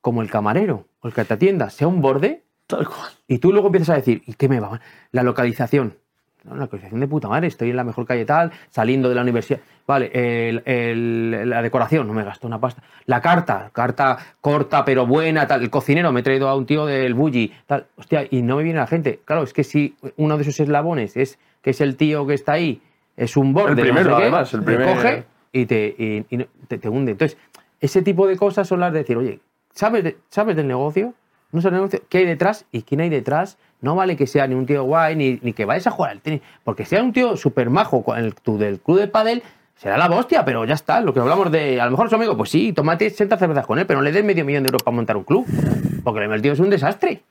como 0.00 0.22
el 0.22 0.30
camarero 0.30 0.88
o 1.00 1.08
el 1.08 1.14
que 1.14 1.24
te 1.24 1.34
atienda, 1.34 1.70
sea 1.70 1.88
un 1.88 2.00
borde, 2.00 2.44
Tal 2.66 2.86
cual. 2.86 3.10
y 3.26 3.38
tú 3.38 3.52
luego 3.52 3.68
empiezas 3.68 3.90
a 3.90 3.94
decir, 3.96 4.22
¿y 4.26 4.34
qué 4.34 4.48
me 4.48 4.60
va? 4.60 4.80
La 5.10 5.22
localización. 5.22 5.98
No, 6.44 6.56
la 6.56 6.66
de 6.66 7.06
puta 7.06 7.28
madre, 7.28 7.48
estoy 7.48 7.70
en 7.70 7.76
la 7.76 7.84
mejor 7.84 8.06
calle 8.06 8.24
tal, 8.24 8.50
saliendo 8.70 9.08
de 9.08 9.14
la 9.14 9.22
universidad. 9.22 9.60
Vale, 9.86 10.10
el- 10.14 10.62
el- 10.64 11.50
la 11.50 11.60
decoración, 11.62 12.06
no 12.06 12.14
me 12.14 12.24
gasto 12.24 12.46
una 12.46 12.58
pasta. 12.60 12.82
La 13.06 13.20
carta, 13.20 13.70
carta 13.72 14.16
corta 14.40 14.84
pero 14.84 15.06
buena, 15.06 15.46
tal. 15.46 15.62
El 15.62 15.70
cocinero, 15.70 16.12
me 16.12 16.20
he 16.20 16.22
traído 16.22 16.48
a 16.48 16.56
un 16.56 16.64
tío 16.64 16.86
del 16.86 17.12
bully, 17.14 17.52
tal. 17.66 17.86
Hostia, 17.96 18.26
y 18.30 18.40
no 18.42 18.56
me 18.56 18.62
viene 18.62 18.78
la 18.78 18.86
gente. 18.86 19.20
Claro, 19.24 19.42
es 19.42 19.52
que 19.52 19.64
si 19.64 19.96
uno 20.16 20.36
de 20.36 20.42
esos 20.42 20.58
eslabones 20.60 21.16
es 21.16 21.38
que 21.62 21.70
es 21.70 21.80
el 21.80 21.96
tío 21.96 22.26
que 22.26 22.34
está 22.34 22.52
ahí, 22.52 22.80
es 23.16 23.36
un 23.36 23.52
borde, 23.52 23.72
El 23.72 23.76
no 23.76 23.82
primero, 23.82 24.16
qué, 24.16 24.22
además, 24.22 24.54
el 24.54 24.60
te 24.60 24.66
primer- 24.66 24.86
coge 24.94 25.24
y 25.52 25.66
te, 25.66 25.94
y- 25.98 26.26
y 26.30 26.46
te, 26.68 26.78
te 26.78 26.88
hunde. 26.88 27.12
Entonces, 27.12 27.36
ese 27.80 28.00
tipo 28.02 28.26
de 28.26 28.36
cosas 28.36 28.66
son 28.66 28.80
las 28.80 28.92
de 28.92 29.00
decir, 29.00 29.16
oye, 29.18 29.40
¿sabes, 29.74 30.04
de- 30.04 30.16
¿sabes 30.30 30.56
del 30.56 30.68
negocio? 30.68 31.12
No 31.52 31.60
sabes 31.60 31.72
del 31.72 31.80
negocio, 31.82 32.00
¿qué 32.08 32.18
hay 32.18 32.26
detrás? 32.26 32.64
¿Y 32.70 32.82
quién 32.82 33.00
hay 33.00 33.08
detrás? 33.10 33.58
No 33.80 33.94
vale 33.94 34.16
que 34.16 34.26
sea 34.26 34.46
ni 34.46 34.54
un 34.54 34.66
tío 34.66 34.84
guay, 34.84 35.16
ni, 35.16 35.38
ni 35.42 35.52
que 35.52 35.64
vayas 35.64 35.86
a 35.86 35.90
jugar 35.90 36.10
al 36.12 36.20
tenis. 36.20 36.42
Porque 36.64 36.84
sea 36.84 37.02
un 37.02 37.12
tío 37.12 37.36
súper 37.36 37.70
majo 37.70 38.02
con 38.02 38.18
el, 38.18 38.34
tu 38.34 38.58
del 38.58 38.80
club 38.80 38.98
de 38.98 39.08
pádel, 39.08 39.42
será 39.76 39.96
la 39.96 40.10
hostia, 40.10 40.44
pero 40.44 40.64
ya 40.64 40.74
está. 40.74 41.00
Lo 41.00 41.14
que 41.14 41.20
hablamos 41.20 41.50
de, 41.50 41.80
a 41.80 41.86
lo 41.86 41.92
mejor 41.92 42.10
su 42.10 42.16
amigo, 42.16 42.36
pues 42.36 42.50
sí, 42.50 42.72
tómate 42.72 43.08
60 43.08 43.38
cervezas 43.38 43.66
con 43.66 43.78
él, 43.78 43.86
pero 43.86 44.00
no 44.00 44.04
le 44.04 44.12
des 44.12 44.24
medio 44.24 44.44
millón 44.44 44.64
de 44.64 44.68
euros 44.68 44.82
para 44.82 44.94
montar 44.94 45.16
un 45.16 45.24
club. 45.24 45.46
Porque 46.04 46.24
el 46.24 46.42
tío 46.42 46.52
es 46.52 46.60
un 46.60 46.70
desastre. 46.70 47.22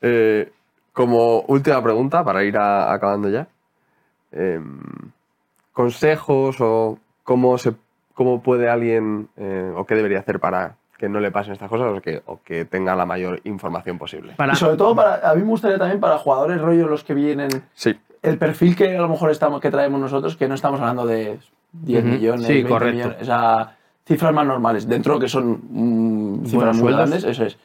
Eh, 0.00 0.50
como 0.92 1.40
última 1.42 1.82
pregunta, 1.82 2.24
para 2.24 2.42
ir 2.44 2.56
acabando 2.56 3.28
ya. 3.28 3.46
em, 4.32 4.80
consejos 5.72 6.56
o 6.60 6.98
cómo, 7.22 7.56
se, 7.56 7.72
cómo 8.14 8.42
puede 8.42 8.68
alguien 8.68 9.28
eh, 9.36 9.72
o 9.76 9.84
qué 9.84 9.94
debería 9.94 10.18
hacer 10.18 10.40
para 10.40 10.77
que 10.98 11.08
no 11.08 11.20
le 11.20 11.30
pasen 11.30 11.52
estas 11.52 11.68
cosas 11.70 11.96
o 11.96 12.02
que, 12.02 12.22
o 12.26 12.40
que 12.42 12.64
tenga 12.64 12.94
la 12.96 13.06
mayor 13.06 13.40
información 13.44 13.96
posible. 13.98 14.34
Para, 14.36 14.52
Y 14.52 14.56
sobre 14.56 14.76
todo, 14.76 14.94
para, 14.96 15.30
a 15.30 15.34
mí 15.34 15.42
me 15.42 15.48
gustaría 15.48 15.78
también 15.78 16.00
para 16.00 16.18
jugadores 16.18 16.60
rollo 16.60 16.88
los 16.88 17.04
que 17.04 17.14
vienen, 17.14 17.48
Sí, 17.72 17.96
el 18.22 18.36
perfil 18.36 18.74
que 18.76 18.96
a 18.96 19.00
lo 19.00 19.08
mejor 19.08 19.30
estamos, 19.30 19.60
que 19.60 19.70
traemos 19.70 20.00
nosotros, 20.00 20.36
que 20.36 20.48
no 20.48 20.56
estamos 20.56 20.80
hablando 20.80 21.06
de 21.06 21.38
10 21.72 22.04
Ujú. 22.04 22.12
millones, 22.14 22.46
Sí, 22.46 22.52
20 22.54 22.68
correcto. 22.68 22.96
millones, 22.96 23.22
o 23.22 23.24
sea, 23.24 23.76
cifras 24.04 24.34
más 24.34 24.46
normales, 24.46 24.88
dentro 24.88 25.14
de 25.14 25.20
que 25.20 25.28
son 25.28 25.60
mm, 25.70 26.46
cifras 26.46 26.76
muy 26.76 26.92
grandes, 26.92 27.22
eso 27.24 27.44
es. 27.44 27.56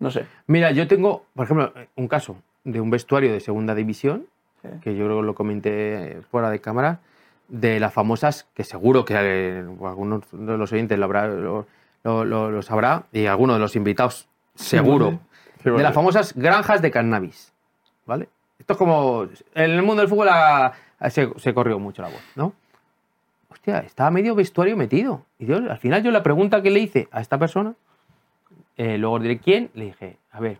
No 0.00 0.10
sé. 0.10 0.26
Mira, 0.48 0.72
yo 0.72 0.86
tengo, 0.88 1.24
por 1.34 1.44
ejemplo, 1.44 1.72
un 1.96 2.08
caso 2.08 2.36
de 2.64 2.80
un 2.80 2.90
vestuario 2.90 3.32
de 3.32 3.40
segunda 3.40 3.74
división, 3.74 4.26
Sí. 4.62 4.68
que 4.82 4.96
yo 4.96 5.04
creo 5.04 5.20
que 5.20 5.26
lo 5.26 5.34
comenté 5.36 6.20
fuera 6.32 6.50
de 6.50 6.60
cámara, 6.60 6.98
de 7.46 7.78
las 7.78 7.94
famosas, 7.94 8.48
que 8.54 8.64
seguro 8.64 9.04
que 9.04 9.14
eh, 9.16 9.64
algunos 9.84 10.22
de 10.32 10.58
los 10.58 10.72
oyentes 10.72 10.98
lo, 10.98 11.04
habrá- 11.04 11.28
lo, 11.28 11.66
lo- 12.08 12.24
lo- 12.24 12.50
lo 12.50 12.62
sabrá, 12.62 13.04
y 13.12 13.26
algunos 13.26 13.56
de 13.56 13.60
los 13.60 13.76
invitados 13.76 14.28
seguro, 14.54 15.10
sí. 15.10 15.18
Sí, 15.64 15.70
de 15.70 15.82
las 15.82 15.94
famosas 15.94 16.34
granjas 16.34 16.80
de 16.82 16.90
cannabis. 16.90 17.52
¿Vale? 18.06 18.28
Esto 18.58 18.72
es 18.74 18.78
como. 18.78 19.24
En 19.54 19.70
el 19.70 19.82
mundo 19.82 20.00
del 20.00 20.08
fútbol 20.08 20.28
ha- 20.30 20.72
ha- 20.98 21.10
se, 21.10 21.28
se 21.36 21.52
corrió 21.54 21.78
mucho 21.78 22.00
la 22.02 22.08
voz, 22.08 22.22
¿no? 22.36 22.52
Hostia, 23.50 23.80
estaba 23.80 24.10
medio 24.10 24.34
vestuario 24.34 24.76
metido. 24.76 25.24
Y 25.38 25.50
al 25.52 25.78
final, 25.78 26.02
yo 26.02 26.10
la 26.10 26.22
pregunta 26.22 26.62
que 26.62 26.70
le 26.70 26.80
hice 26.80 27.08
a 27.10 27.20
esta 27.20 27.38
persona, 27.38 27.74
eh, 28.76 28.98
luego 28.98 29.18
diré 29.18 29.38
quién, 29.38 29.70
le 29.74 29.86
dije, 29.86 30.18
a 30.32 30.40
ver, 30.40 30.58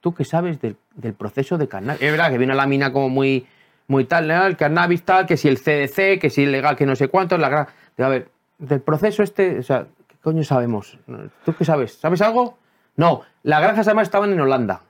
¿tú 0.00 0.14
qué 0.14 0.24
sabes 0.24 0.60
del, 0.60 0.76
del 0.94 1.14
proceso 1.14 1.58
de 1.58 1.68
cannabis? 1.68 2.02
Es 2.02 2.10
verdad 2.10 2.30
que 2.30 2.38
viene 2.38 2.54
la 2.54 2.66
mina 2.66 2.92
como 2.92 3.08
muy, 3.08 3.46
muy 3.88 4.04
tal, 4.04 4.26
¿no? 4.26 4.44
el 4.46 4.56
cannabis 4.56 5.02
tal, 5.04 5.26
que 5.26 5.36
si 5.36 5.48
el 5.48 5.58
CDC, 5.58 6.18
que 6.20 6.28
si 6.30 6.42
ilegal, 6.42 6.76
que 6.76 6.86
no 6.86 6.96
sé 6.96 7.08
cuánto, 7.08 7.38
la 7.38 7.48
gran... 7.48 7.66
A 7.98 8.08
ver, 8.08 8.30
del 8.58 8.80
proceso 8.80 9.22
este, 9.22 9.58
o 9.58 9.62
sea, 9.62 9.86
¿qué 10.01 10.01
coño 10.22 10.44
sabemos? 10.44 10.98
¿Tú 11.44 11.54
qué 11.54 11.64
sabes? 11.64 11.94
¿Sabes 11.94 12.22
algo? 12.22 12.58
No, 12.96 13.22
las 13.42 13.60
granjas 13.60 13.86
además 13.86 14.08
estaban 14.08 14.32
en 14.32 14.40
Holanda. 14.40 14.82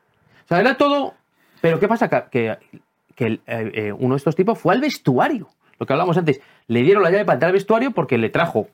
O 0.44 0.48
sea, 0.48 0.60
era 0.60 0.76
todo... 0.76 1.14
Pero 1.60 1.78
¿qué 1.78 1.88
pasa? 1.88 2.08
Que, 2.08 2.58
que, 3.14 3.26
eh, 3.26 3.40
eh, 3.46 3.92
uno 3.92 4.14
de 4.14 4.18
estos 4.18 4.36
tipos 4.36 4.58
fue 4.58 4.74
al 4.74 4.80
vestuario. 4.80 5.48
Lo 5.78 5.86
que 5.86 5.92
hablamos 5.92 6.16
antes. 6.16 6.40
Le 6.66 6.82
dieron 6.82 7.02
la 7.02 7.10
llave 7.10 7.24
para 7.24 7.34
entrar 7.34 7.48
al 7.48 7.54
vestuario 7.54 7.92
porque 7.92 8.18
le 8.18 8.30
trajo 8.30 8.68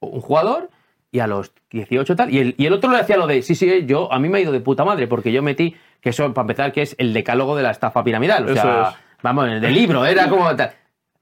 un 0.00 0.20
jugador 0.20 0.70
y 1.10 1.20
a 1.20 1.26
los 1.26 1.52
18 1.70 2.14
tal. 2.16 2.32
Y 2.32 2.38
el, 2.38 2.54
y 2.58 2.66
el 2.66 2.72
otro 2.72 2.90
le 2.90 2.98
hacía 2.98 3.16
lo 3.16 3.26
de, 3.26 3.42
sí, 3.42 3.54
sí, 3.54 3.86
yo, 3.86 4.12
a 4.12 4.18
mí 4.18 4.28
me 4.28 4.38
ha 4.38 4.40
ido 4.42 4.52
de 4.52 4.60
puta 4.60 4.84
madre 4.84 5.06
porque 5.06 5.32
yo 5.32 5.42
metí, 5.42 5.76
que 6.00 6.10
eso, 6.10 6.32
para 6.34 6.42
empezar, 6.44 6.72
que 6.72 6.82
es 6.82 6.94
el 6.98 7.12
decálogo 7.14 7.56
de 7.56 7.62
la 7.62 7.70
estafa 7.70 8.04
piramidal. 8.04 8.44
O 8.44 8.52
Eso 8.52 8.62
sea, 8.62 8.88
es. 8.90 8.96
vamos, 9.22 9.48
el 9.48 9.60
del 9.60 9.74
libro, 9.74 10.04
era 10.04 10.28
como 10.28 10.54
tal. 10.54 10.72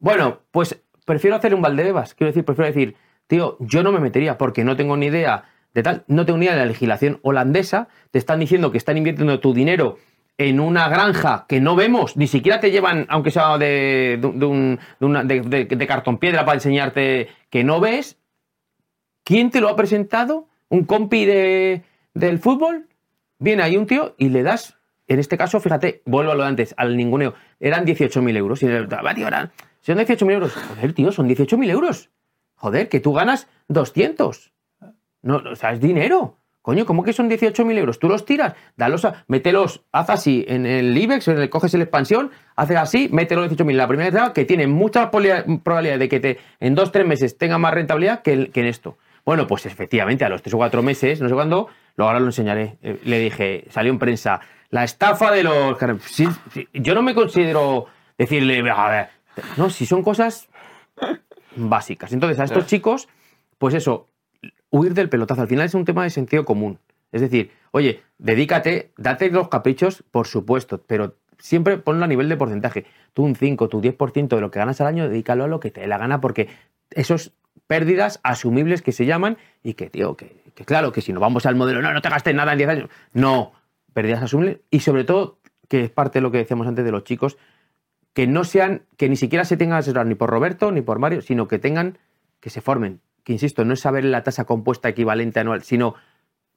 Bueno, 0.01 0.41
pues 0.51 0.83
prefiero 1.05 1.37
hacer 1.37 1.55
un 1.55 1.63
Valdebebas. 1.63 2.15
Quiero 2.15 2.31
decir, 2.31 2.45
prefiero 2.45 2.67
decir, 2.67 2.97
tío, 3.27 3.57
yo 3.61 3.83
no 3.83 3.93
me 3.93 4.01
metería 4.01 4.39
porque 4.39 4.65
no 4.65 4.77
tengo 4.77 4.97
ni 4.97 5.07
idea 5.07 5.45
de 5.73 5.83
tal, 5.83 6.05
no 6.07 6.25
tengo 6.25 6.39
ni 6.39 6.47
idea 6.47 6.55
de 6.55 6.61
la 6.61 6.67
legislación 6.67 7.19
holandesa. 7.23 7.89
Te 8.11 8.19
están 8.19 8.41
diciendo 8.41 8.71
que 8.71 8.79
están 8.79 8.97
invirtiendo 8.97 9.41
tu 9.41 9.53
dinero 9.55 9.99
en 10.39 10.61
una 10.61 10.89
granja 10.89 11.47
que 11.49 11.61
no 11.61 11.77
vemos, 11.77 12.17
ni 12.17 12.27
siquiera 12.27 12.61
te 12.61 12.71
llevan, 12.71 13.07
aunque 13.09 13.31
sea 13.31 13.57
de, 13.57 14.19
de, 14.21 15.65
de 15.65 15.87
cartón 15.87 16.19
piedra 16.19 16.45
para 16.45 16.57
enseñarte 16.57 17.29
que 17.51 17.63
no 17.63 17.81
ves. 17.81 18.19
¿Quién 19.23 19.51
te 19.51 19.61
lo 19.61 19.69
ha 19.69 19.77
presentado? 19.77 20.49
¿Un 20.69 20.85
compi 20.85 21.25
de, 21.25 21.83
del 22.15 22.39
fútbol? 22.41 22.89
Viene 23.39 23.63
ahí 23.63 23.77
un 23.77 23.87
tío 23.87 24.15
y 24.19 24.29
le 24.29 24.43
das, 24.43 24.77
en 25.07 25.19
este 25.19 25.39
caso, 25.39 25.61
fíjate, 25.61 26.03
vuelvo 26.05 26.33
a 26.33 26.35
lo 26.35 26.43
de 26.43 26.49
antes, 26.49 26.75
al 26.77 26.97
ninguneo, 26.97 27.35
eran 27.61 27.87
18.000 27.87 28.37
euros. 28.37 28.63
Y 28.63 28.67
va, 28.67 29.15
tío, 29.15 29.29
eran, 29.29 29.53
son 29.81 29.99
18.000 29.99 30.33
euros. 30.33 30.53
Joder, 30.55 30.93
tío, 30.93 31.13
son 31.13 31.29
18.000 31.29 31.71
euros. 31.71 32.11
Joder, 32.65 32.89
que 32.89 32.99
tú 32.99 33.13
ganas 33.13 33.47
200. 33.69 34.51
No, 35.21 35.37
o 35.37 35.55
sea, 35.55 35.73
es 35.73 35.81
dinero. 35.81 36.39
Coño, 36.63 36.87
¿cómo 36.87 37.03
que 37.05 37.13
son 37.13 37.29
18.000 37.29 37.77
euros? 37.77 37.99
Tú 37.99 38.09
los 38.09 38.25
tiras, 38.25 38.55
dalos 38.75 39.05
a, 39.05 39.23
mételos, 39.29 39.83
haz 39.93 40.09
así 40.09 40.47
en 40.49 40.65
el 40.65 40.97
IBEX, 40.97 41.29
en 41.29 41.39
el, 41.43 41.51
coges 41.51 41.75
el 41.75 41.83
expansión, 41.83 42.31
haces 42.57 42.79
así, 42.79 43.11
mételo 43.13 43.45
18.000 43.47 43.71
en 43.73 43.77
la 43.77 43.87
primera 43.87 44.09
entrada, 44.09 44.33
que 44.33 44.47
tiene 44.47 44.67
mucha 44.67 45.11
probabilidad 45.11 45.99
de 45.99 46.09
que 46.09 46.21
te, 46.21 46.39
en 46.61 46.75
dos, 46.75 46.91
tres 46.91 47.07
meses 47.07 47.37
tenga 47.37 47.59
más 47.59 47.75
rentabilidad 47.75 48.23
que, 48.23 48.33
el- 48.33 48.51
que 48.51 48.61
en 48.61 48.67
esto. 48.67 48.97
Bueno, 49.27 49.47
pues 49.47 49.67
efectivamente, 49.67 50.25
a 50.25 50.31
los 50.31 50.41
tres 50.41 50.55
o 50.55 50.57
cuatro 50.57 50.83
meses, 50.83 51.21
no 51.21 51.29
sé 51.29 51.35
cuándo, 51.35 51.69
luego 51.97 52.09
ahora 52.09 52.21
lo 52.21 52.27
enseñaré. 52.27 52.79
Eh, 52.83 52.99
Le 53.05 53.19
dije, 53.19 53.67
salió 53.69 53.93
en 53.93 53.99
prensa, 53.99 54.41
la 54.71 54.85
estafa 54.85 55.31
de 55.33 55.43
los... 55.43 55.77
Yo 56.73 56.95
no 56.95 57.03
me 57.03 57.15
considero 57.15 57.89
decirle, 58.17 58.65
a 58.75 58.89
ver, 58.89 59.09
no, 59.59 59.69
si 59.69 59.85
son 59.85 60.03
cosas 60.03 60.49
básicas. 61.57 62.13
Entonces, 62.13 62.39
a 62.41 62.45
estos 62.45 62.67
chicos, 62.67 63.09
pues 63.59 63.75
eso, 63.75 64.09
huir 64.71 64.95
del 64.95 65.09
pelotazo. 65.09 65.43
Al 65.43 65.49
final 65.49 65.67
es 65.67 65.75
un 65.75 65.85
tema 65.85 66.03
de 66.03 66.11
sentido 66.11 66.45
común. 66.45 66.79
Es 67.13 67.21
decir, 67.21 67.53
oye, 67.71 68.03
dedícate, 68.19 68.93
date 68.97 69.31
los 69.31 69.49
caprichos, 69.49 70.03
por 70.11 70.27
supuesto, 70.27 70.83
pero 70.87 71.15
siempre 71.39 71.79
ponlo 71.79 72.05
a 72.05 72.09
nivel 72.09 72.29
de 72.29 72.37
porcentaje. 72.37 72.87
Tú 73.13 73.23
un 73.23 73.37
5, 73.37 73.69
tu 73.69 73.81
10% 73.81 74.29
de 74.29 74.41
lo 74.41 74.51
que 74.51 74.59
ganas 74.59 74.81
al 74.81 74.89
año, 74.89 75.09
dedícalo 75.09 75.45
a 75.45 75.49
lo 75.49 75.61
que 75.61 75.71
te 75.71 75.83
dé 75.83 75.87
la 75.87 75.99
gana, 75.99 76.21
porque 76.21 76.49
esos 76.91 77.33
pérdidas 77.67 78.21
asumibles 78.25 78.83
que 78.83 78.93
se 78.93 79.07
llaman 79.07 79.39
y 79.63 79.75
que, 79.75 79.91
tío, 79.91 80.17
que, 80.17 80.37
que 80.55 80.65
claro, 80.65 80.93
que 80.93 81.01
si 81.01 81.13
nos 81.13 81.21
vamos 81.21 81.47
al 81.47 81.55
modelo, 81.55 81.83
no, 81.83 81.93
no 81.93 82.03
te 82.03 82.09
gastes 82.09 82.35
nada 82.35 82.53
en 82.53 82.59
10 82.59 82.71
años. 82.71 82.91
No, 83.13 83.53
pérdidas 83.93 84.23
asumibles 84.23 84.59
y 84.71 84.81
sobre 84.81 85.05
todo, 85.05 85.39
que 85.69 85.85
es 85.85 85.91
parte 85.91 86.19
de 86.19 86.23
lo 86.23 86.31
que 86.31 86.39
decíamos 86.39 86.67
antes 86.67 86.85
de 86.85 86.91
los 86.91 87.05
chicos, 87.05 87.39
que 88.15 88.27
no 88.27 88.45
sean, 88.45 88.83
que 88.97 89.09
ni 89.09 89.17
siquiera 89.17 89.45
se 89.45 89.57
tengan 89.57 89.79
asesorar 89.79 90.07
ni 90.07 90.15
por 90.15 90.31
Roberto 90.31 90.73
ni 90.73 90.81
por 90.81 90.99
Mario, 90.99 91.21
sino 91.21 91.49
que 91.49 91.59
tengan, 91.59 91.99
que 92.41 92.49
se 92.49 92.61
formen. 92.61 93.01
Que 93.25 93.33
insisto, 93.33 93.65
no 93.65 93.75
es 93.75 93.81
saber 93.81 94.05
la 94.05 94.23
tasa 94.23 94.45
compuesta 94.45 94.89
equivalente 94.89 95.41
anual, 95.41 95.63
sino 95.63 95.95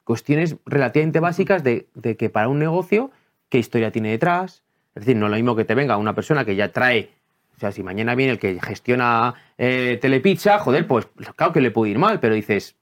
cuestiones 0.04 0.56
relativamente 0.66 1.20
básicas 1.20 1.64
de, 1.64 1.88
de 1.96 2.16
que 2.16 2.30
para 2.30 2.48
un 2.48 2.60
negocio, 2.60 3.12
qué 3.50 3.58
historia 3.58 3.92
tiene 3.92 4.12
detrás. 4.12 4.64
Es 4.96 5.02
decir, 5.02 5.18
no 5.18 5.26
es 5.26 5.32
lo 5.32 5.36
mismo 5.36 5.56
que 5.56 5.66
te 5.66 5.76
venga 5.76 5.98
una 5.98 6.16
persona 6.16 6.46
que 6.46 6.56
ya 6.56 6.72
trae 6.72 7.12
O 7.56 7.60
sea, 7.60 7.72
si 7.72 7.84
mañana 7.84 8.16
viene 8.16 8.34
el 8.34 8.40
que 8.40 8.60
gestiona 8.62 9.34
eh, 9.58 9.98
Telepizza, 10.00 10.60
joder, 10.60 10.88
pues 10.88 11.08
claro 11.36 11.54
que 11.54 11.62
le 11.62 11.72
puede 11.72 11.92
ir 11.92 12.00
mal, 12.00 12.20
pero 12.20 12.36
dices, 12.36 12.76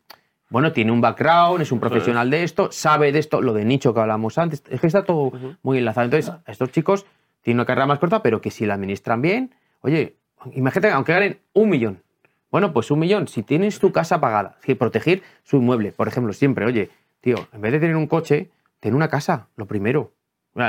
bueno, 0.50 0.74
tiene 0.74 0.92
un 0.92 1.02
background, 1.02 1.62
es 1.62 1.72
un 1.72 1.80
profesional 1.80 2.30
de 2.30 2.44
esto, 2.44 2.70
sabe 2.72 3.12
de 3.12 3.20
esto, 3.20 3.42
lo 3.42 3.54
de 3.54 3.66
nicho 3.66 3.94
que 3.94 4.02
hablamos 4.02 4.38
antes, 4.38 4.64
es 4.70 4.82
que 4.82 4.88
está 4.88 5.04
todo 5.04 5.32
muy 5.64 5.78
enlazado. 5.78 6.06
Entonces, 6.06 6.34
estos 6.46 6.72
chicos 6.72 7.06
tienen 7.46 7.60
una 7.60 7.66
carrera 7.68 7.86
más 7.86 8.00
corta, 8.00 8.24
pero 8.24 8.42
que 8.42 8.50
si 8.50 8.66
la 8.66 8.74
administran 8.74 9.22
bien, 9.22 9.54
oye, 9.82 10.16
imagínate, 10.54 10.92
aunque 10.92 11.14
ganen 11.14 11.40
un 11.54 11.70
millón, 11.70 12.02
bueno, 12.50 12.74
pues 12.74 12.90
un 12.90 12.98
millón, 12.98 13.28
si 13.28 13.44
tienes 13.44 13.78
tu 13.78 13.92
casa 13.92 14.20
pagada, 14.20 14.58
que 14.64 14.76
proteger 14.76 15.22
su 15.44 15.58
inmueble, 15.58 15.92
por 15.92 16.08
ejemplo, 16.08 16.34
siempre, 16.34 16.66
oye, 16.66 16.90
tío, 17.22 17.36
en 17.54 17.62
vez 17.62 17.72
de 17.74 17.80
tener 17.82 17.96
un 17.96 18.08
coche, 18.08 18.50
ten 18.80 18.96
una 18.96 19.10
casa, 19.10 19.48
lo 19.58 19.68
primero. 19.68 20.12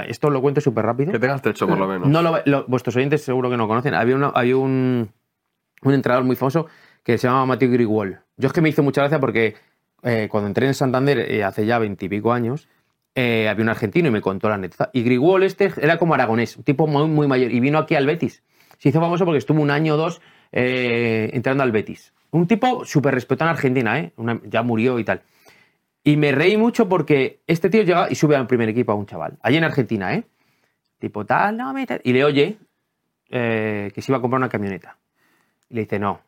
Esto 0.07 0.29
lo 0.29 0.43
cuento 0.43 0.61
súper 0.61 0.85
rápido. 0.85 1.13
Que 1.13 1.19
tengas 1.19 1.41
techo, 1.41 1.67
por 1.67 1.79
lo 1.79 1.87
menos. 1.87 2.09
No 2.09 2.21
lo- 2.21 2.43
lo- 2.45 2.65
vuestros 2.67 2.95
oyentes 2.97 3.23
seguro 3.23 3.49
que 3.49 3.57
no 3.57 3.67
conocen. 3.69 3.95
Había, 3.95 4.17
una- 4.17 4.29
había 4.35 4.57
un, 4.59 5.09
un 5.83 5.93
entrenador 5.95 6.25
muy 6.25 6.37
famoso 6.37 6.67
que 7.05 7.17
se 7.19 7.27
llamaba 7.29 7.47
Matthew 7.47 7.71
Grigwall. 7.73 8.21
Yo 8.37 8.49
es 8.49 8.53
que 8.53 8.61
me 8.61 8.69
hizo 8.69 8.83
mucha 8.83 9.01
gracia 9.03 9.21
porque 9.21 9.55
eh, 10.03 10.27
cuando 10.31 10.49
entré 10.49 10.67
en 10.67 10.75
Santander 10.75 11.21
eh, 11.21 11.45
hace 11.45 11.65
ya 11.67 11.79
veintipico 11.79 12.33
años, 12.33 12.69
eh, 13.17 13.49
había 13.49 13.65
un 13.65 13.69
argentino 13.71 14.07
y 14.09 14.11
me 14.13 14.21
contó 14.21 14.49
la 14.49 14.55
anécdota. 14.55 14.91
Y 14.93 15.03
Grigwall 15.03 15.43
este 15.43 15.73
era 15.79 15.99
como 15.99 16.15
aragonés, 16.15 16.57
un 16.57 16.63
tipo 16.63 16.87
muy, 16.87 17.09
muy 17.09 17.27
mayor, 17.27 17.51
y 17.51 17.59
vino 17.59 17.79
aquí 17.79 17.97
al 17.97 18.07
Betis. 18.07 18.45
Se 18.79 18.91
hizo 18.91 19.01
famoso 19.01 19.25
porque 19.25 19.39
estuvo 19.39 19.61
un 19.61 19.71
año 19.71 19.95
o 19.95 19.97
dos 19.97 20.21
eh, 20.53 21.31
entrando 21.33 21.63
al 21.65 21.73
Betis. 21.73 22.13
Un 22.31 22.47
tipo 22.47 22.85
súper 22.85 23.15
respetado 23.15 23.51
en 23.51 23.57
Argentina, 23.57 23.99
¿eh? 23.99 24.13
Una- 24.17 24.41
ya 24.45 24.63
murió 24.63 24.99
y 24.99 25.05
tal. 25.05 25.23
Y 26.05 26.17
me 26.17 26.31
reí 26.31 26.57
mucho 26.57 26.89
porque 26.89 27.41
este 27.47 27.69
tío 27.71 27.83
llega 27.83 28.09
y 28.11 28.15
sube 28.15 28.37
al 28.37 28.47
primer 28.47 28.69
equipo 28.69 28.93
a 28.93 28.95
un 28.95 29.07
chaval, 29.07 29.39
allí 29.43 29.57
en 29.57 29.65
Argentina, 29.65 30.15
¿eh? 30.15 30.25
Tipo 30.99 31.25
tal, 31.27 31.57
no, 31.57 31.73
mete. 31.73 32.01
Y 32.05 32.13
le 32.13 32.25
oye 32.25 32.59
eh, 33.31 33.91
que 33.95 34.03
se 34.03 34.13
iba 34.13 34.19
a 34.19 34.21
comprar 34.21 34.39
una 34.39 34.49
camioneta. 34.49 34.99
Y 35.69 35.75
le 35.75 35.81
dice, 35.83 35.99
no, 35.99 36.21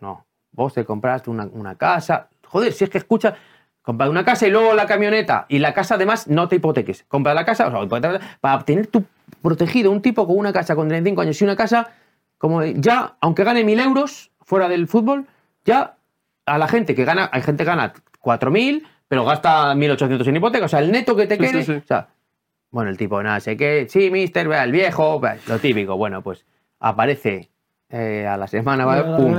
no, 0.00 0.24
vos 0.52 0.72
te 0.74 0.84
compraste 0.84 1.30
una, 1.30 1.46
una 1.46 1.74
casa. 1.76 2.28
Joder, 2.46 2.72
si 2.72 2.84
es 2.84 2.90
que 2.90 2.98
escucha, 2.98 3.34
compra 3.84 4.08
una 4.08 4.24
casa 4.24 4.46
y 4.48 4.50
luego 4.50 4.72
la 4.74 4.86
camioneta. 4.86 5.44
Y 5.48 5.58
la 5.58 5.74
casa 5.74 5.94
además 5.94 6.26
no 6.26 6.48
te 6.48 6.56
hipoteques. 6.56 7.04
Compra 7.06 7.34
la 7.34 7.44
casa, 7.44 7.68
o 7.68 7.88
sea, 7.88 8.20
para 8.40 8.64
tener 8.64 8.86
tu 8.88 9.04
protegido 9.42 9.90
un 9.90 10.00
tipo 10.00 10.26
con 10.26 10.38
una 10.38 10.52
casa 10.52 10.74
con 10.74 10.88
35 10.88 11.20
años 11.20 11.40
y 11.40 11.44
una 11.44 11.54
casa, 11.54 11.90
como 12.38 12.64
ya, 12.64 13.16
aunque 13.20 13.44
gane 13.44 13.62
1.000 13.62 13.84
euros 13.84 14.30
fuera 14.40 14.68
del 14.68 14.88
fútbol, 14.88 15.26
ya 15.64 15.96
a 16.46 16.58
la 16.58 16.66
gente 16.66 16.94
que 16.94 17.04
gana, 17.04 17.28
hay 17.30 17.42
gente 17.42 17.64
que 17.64 17.70
gana 17.70 17.92
4.000, 18.22 18.84
pero 19.06 19.24
gasta 19.26 19.74
1.800 19.74 20.26
en 20.28 20.36
hipoteca. 20.36 20.64
O 20.64 20.68
sea, 20.68 20.78
el 20.78 20.90
neto 20.90 21.14
que 21.14 21.26
te 21.26 21.36
quede. 21.36 21.62
sí, 21.62 21.72
sí. 21.72 21.72
O 21.72 21.86
sea, 21.86 22.08
bueno, 22.70 22.90
el 22.90 22.96
tipo, 22.96 23.22
nada, 23.22 23.38
sé 23.40 23.56
que, 23.56 23.86
sí, 23.88 24.10
mister, 24.10 24.50
el 24.50 24.72
viejo, 24.72 25.20
lo 25.46 25.58
típico. 25.58 25.96
Bueno, 25.96 26.22
pues 26.22 26.46
aparece 26.80 27.50
eh, 27.90 28.26
a 28.26 28.38
la 28.38 28.48
semana, 28.48 28.84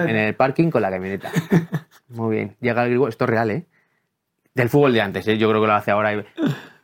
en 0.08 0.16
el 0.16 0.36
parking 0.36 0.70
con 0.70 0.84
la 0.84 0.92
camioneta. 0.92 1.32
Muy 2.10 2.36
bien. 2.36 2.56
Llega 2.62 2.86
el 2.86 3.02
esto 3.08 3.26
es 3.26 3.30
real, 3.30 3.50
¿eh? 3.50 3.66
Del 4.56 4.70
fútbol 4.70 4.94
de 4.94 5.02
antes, 5.02 5.28
¿eh? 5.28 5.38
yo 5.38 5.50
creo 5.50 5.60
que 5.60 5.68
lo 5.68 5.74
hace 5.74 5.92
ahora. 5.92 6.24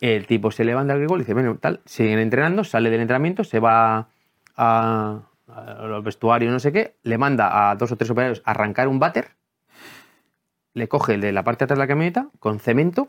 El 0.02 0.28
tipo 0.28 0.52
se 0.52 0.66
levanta 0.66 0.92
al 0.92 1.00
grigol 1.00 1.20
y 1.20 1.24
dice, 1.24 1.34
bueno, 1.34 1.58
tal, 1.58 1.80
siguen 1.86 2.20
entrenando, 2.20 2.66
sale 2.66 2.90
del 2.90 3.00
entrenamiento, 3.00 3.46
se 3.46 3.60
va 3.60 4.10
a, 4.58 5.22
a 5.48 5.88
los 5.88 6.04
vestuarios, 6.04 6.52
no 6.52 6.60
sé 6.60 6.74
qué, 6.74 6.96
le 7.04 7.18
manda 7.18 7.70
a 7.70 7.76
dos 7.76 7.94
o 7.94 7.96
tres 7.96 8.10
operarios 8.10 8.42
arrancar 8.44 8.90
un 8.90 9.00
váter, 9.00 9.30
le 10.74 10.90
coge 10.90 11.14
el 11.14 11.22
de 11.22 11.32
la 11.32 11.46
parte 11.46 11.60
de 11.60 11.66
atrás 11.66 11.78
de 11.78 11.84
la 11.84 11.88
camioneta 11.88 12.28
con 12.40 12.60
cemento, 12.60 13.08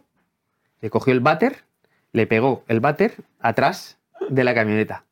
le 0.81 0.91
cogió 0.91 1.13
el 1.13 1.21
váter, 1.21 1.65
le 2.13 2.29
pegó 2.29 2.63
el 2.69 2.79
váter 2.79 3.17
atrás 3.41 3.99
de 4.29 4.45
la 4.45 4.55
camioneta. 4.55 5.05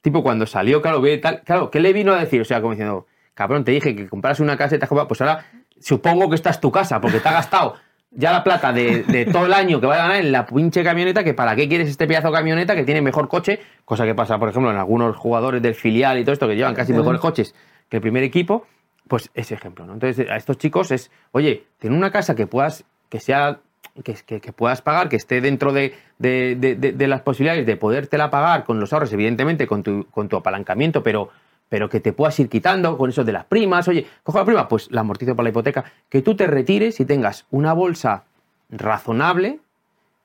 Tipo, 0.00 0.24
cuando 0.24 0.46
salió, 0.46 0.82
claro, 0.82 1.00
ve 1.00 1.18
tal. 1.18 1.42
Claro, 1.42 1.70
¿qué 1.70 1.78
le 1.80 1.92
vino 1.92 2.12
a 2.12 2.18
decir? 2.18 2.40
O 2.40 2.44
sea, 2.44 2.60
como 2.60 2.72
diciendo, 2.72 3.06
cabrón, 3.34 3.64
te 3.64 3.72
dije 3.72 3.94
que 3.94 4.08
compras 4.08 4.40
una 4.40 4.56
casa 4.56 4.76
y 4.76 4.78
te 4.78 4.84
has 4.84 4.88
comprado. 4.88 5.08
Pues 5.08 5.20
ahora 5.20 5.44
supongo 5.80 6.28
que 6.28 6.36
esta 6.36 6.50
es 6.50 6.60
tu 6.60 6.70
casa, 6.70 7.00
porque 7.00 7.18
te 7.18 7.28
gastado 7.28 7.76
ya 8.10 8.32
la 8.32 8.42
plata 8.44 8.72
de, 8.72 9.02
de 9.02 9.26
todo 9.26 9.46
el 9.46 9.52
año 9.52 9.80
que 9.80 9.86
va 9.86 9.94
a 9.94 9.98
ganar 9.98 10.16
en 10.16 10.32
la 10.32 10.46
pinche 10.46 10.82
camioneta, 10.82 11.22
que 11.24 11.34
para 11.34 11.54
qué 11.56 11.68
quieres 11.68 11.88
este 11.88 12.06
pedazo 12.06 12.28
de 12.28 12.34
camioneta 12.34 12.74
que 12.74 12.84
tiene 12.84 13.02
mejor 13.02 13.28
coche, 13.28 13.60
cosa 13.84 14.04
que 14.04 14.14
pasa, 14.14 14.38
por 14.38 14.48
ejemplo, 14.48 14.70
en 14.70 14.76
algunos 14.78 15.16
jugadores 15.16 15.60
del 15.60 15.74
filial 15.74 16.18
y 16.18 16.22
todo 16.24 16.32
esto 16.32 16.48
que 16.48 16.56
llevan 16.56 16.74
casi 16.74 16.92
mejores 17.00 17.20
coches 17.20 17.54
que 17.88 17.96
el 17.98 18.00
primer 18.02 18.22
equipo, 18.22 18.66
pues 19.08 19.30
ese 19.34 19.54
ejemplo, 19.54 19.86
¿no? 19.86 19.94
Entonces, 19.94 20.28
a 20.30 20.36
estos 20.36 20.58
chicos 20.58 20.90
es, 20.90 21.10
oye, 21.32 21.64
ten 21.78 21.92
una 21.92 22.10
casa 22.10 22.34
que 22.34 22.46
puedas, 22.46 22.84
que 23.08 23.20
sea, 23.20 23.58
que, 24.02 24.14
que- 24.14 24.40
que 24.40 24.52
puedas 24.52 24.82
pagar, 24.82 25.08
que 25.08 25.16
esté 25.16 25.40
dentro 25.40 25.72
de, 25.72 25.94
de- 26.18 26.56
de- 26.58 26.74
de- 26.74 26.92
de 26.92 27.06
las 27.06 27.20
posibilidades 27.22 27.66
de 27.66 27.76
podértela 27.76 28.30
pagar 28.30 28.64
con 28.64 28.80
los 28.80 28.92
ahorros, 28.92 29.12
evidentemente, 29.12 29.66
con 29.66 29.82
tu, 29.82 30.06
con 30.10 30.28
tu 30.28 30.36
apalancamiento, 30.36 31.02
pero, 31.02 31.30
pero 31.68 31.88
que 31.88 32.00
te 32.00 32.12
puedas 32.12 32.38
ir 32.40 32.48
quitando 32.48 32.96
con 32.96 33.10
eso 33.10 33.24
de 33.24 33.32
las 33.32 33.44
primas, 33.44 33.88
oye, 33.88 34.06
cojo 34.22 34.38
la 34.38 34.44
prima, 34.44 34.68
pues 34.68 34.88
la 34.90 35.00
amortizo 35.00 35.34
para 35.34 35.44
la 35.44 35.50
hipoteca, 35.50 35.84
que 36.08 36.22
tú 36.22 36.36
te 36.36 36.46
retires 36.46 37.00
y 37.00 37.04
tengas 37.04 37.46
una 37.50 37.72
bolsa 37.72 38.24
razonable 38.70 39.58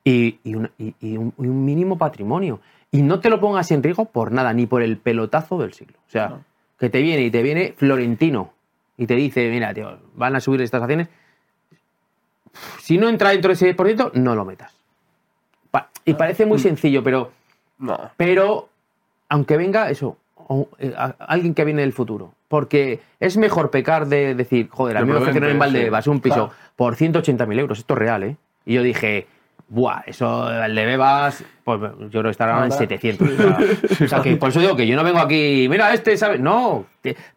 y, 0.03 0.39
y 0.43 0.55
una- 0.55 0.72
y- 0.77 0.93
y 0.99 1.18
un, 1.18 1.34
mínimo 1.38 1.97
patrimonio. 1.97 2.59
Y 2.91 3.01
no 3.03 3.19
te 3.19 3.30
lo 3.30 3.39
pongas 3.39 3.72
en 3.72 3.81
riesgo 3.84 4.05
por 4.05 4.31
nada, 4.31 4.53
ni 4.53 4.65
por 4.68 4.81
el 4.81 4.97
pelotazo 4.97 5.57
del 5.59 5.73
siglo. 5.73 5.97
O 6.07 6.11
sea, 6.11 6.27
No. 6.30 6.43
que 6.80 6.89
te 6.89 7.01
viene 7.01 7.23
y 7.23 7.31
te 7.31 7.41
viene 7.41 7.73
Florentino 7.77 8.53
y 8.97 9.07
te 9.07 9.15
dice, 9.15 9.49
mira, 9.49 9.73
tío, 9.73 9.97
van 10.15 10.35
a 10.35 10.39
subir 10.41 10.61
estas 10.61 10.81
acciones. 10.81 11.07
Si 12.81 12.97
no 12.97 13.07
entra 13.09 13.30
dentro 13.30 13.49
de 13.49 13.53
ese 13.53 13.76
10%, 13.76 14.11
no 14.13 14.35
lo 14.35 14.43
metas. 14.45 14.73
Pa- 15.72 15.89
y 16.05 16.13
parece 16.15 16.45
muy 16.45 16.59
sencillo, 16.59 17.01
pero, 17.03 17.31
No. 17.80 17.97
pero 18.18 18.68
aunque 19.30 19.55
venga 19.57 19.89
eso, 19.89 20.18
o- 20.47 20.69
eh, 20.80 20.93
a- 20.97 21.15
alguien 21.19 21.53
que 21.53 21.63
viene 21.65 21.81
del 21.81 21.93
futuro. 21.93 22.34
Porque 22.47 22.99
es 23.19 23.38
mejor 23.38 23.72
pecar 23.72 24.07
de 24.07 24.35
decir, 24.35 24.69
joder, 24.69 24.97
a 24.97 25.01
mí 25.05 25.11
me 25.11 25.18
ofrecieron 25.18 25.49
en 25.51 25.59
Valdebebas 25.59 26.07
un 26.07 26.19
piso 26.19 26.35
Claro. 26.47 26.51
por 26.76 26.95
180.000 26.95 27.59
euros. 27.59 27.80
Esto 27.80 27.93
es 27.93 27.99
real, 27.99 28.23
¿eh? 28.23 28.35
Y 28.65 28.73
yo 28.76 28.84
dije, 28.84 29.26
buah, 29.69 30.01
eso 30.05 30.49
de 30.49 30.57
Valdebebas, 30.59 31.43
pues 31.63 31.80
yo 31.80 32.09
creo 32.09 32.23
que 32.23 32.30
estará 32.31 32.51
en 32.57 32.57
Ahora- 32.63 32.72
700. 32.77 33.30
O 34.03 34.07
sea, 34.07 34.22
que 34.22 34.35
por 34.35 34.49
eso 34.49 34.59
digo 34.59 34.76
que 34.76 34.85
yo 34.85 34.95
no 34.97 35.03
vengo 35.03 35.19
aquí, 35.19 35.68
mira, 35.69 35.93
este, 35.93 36.18
¿sabes? 36.18 36.39
No, 36.41 36.85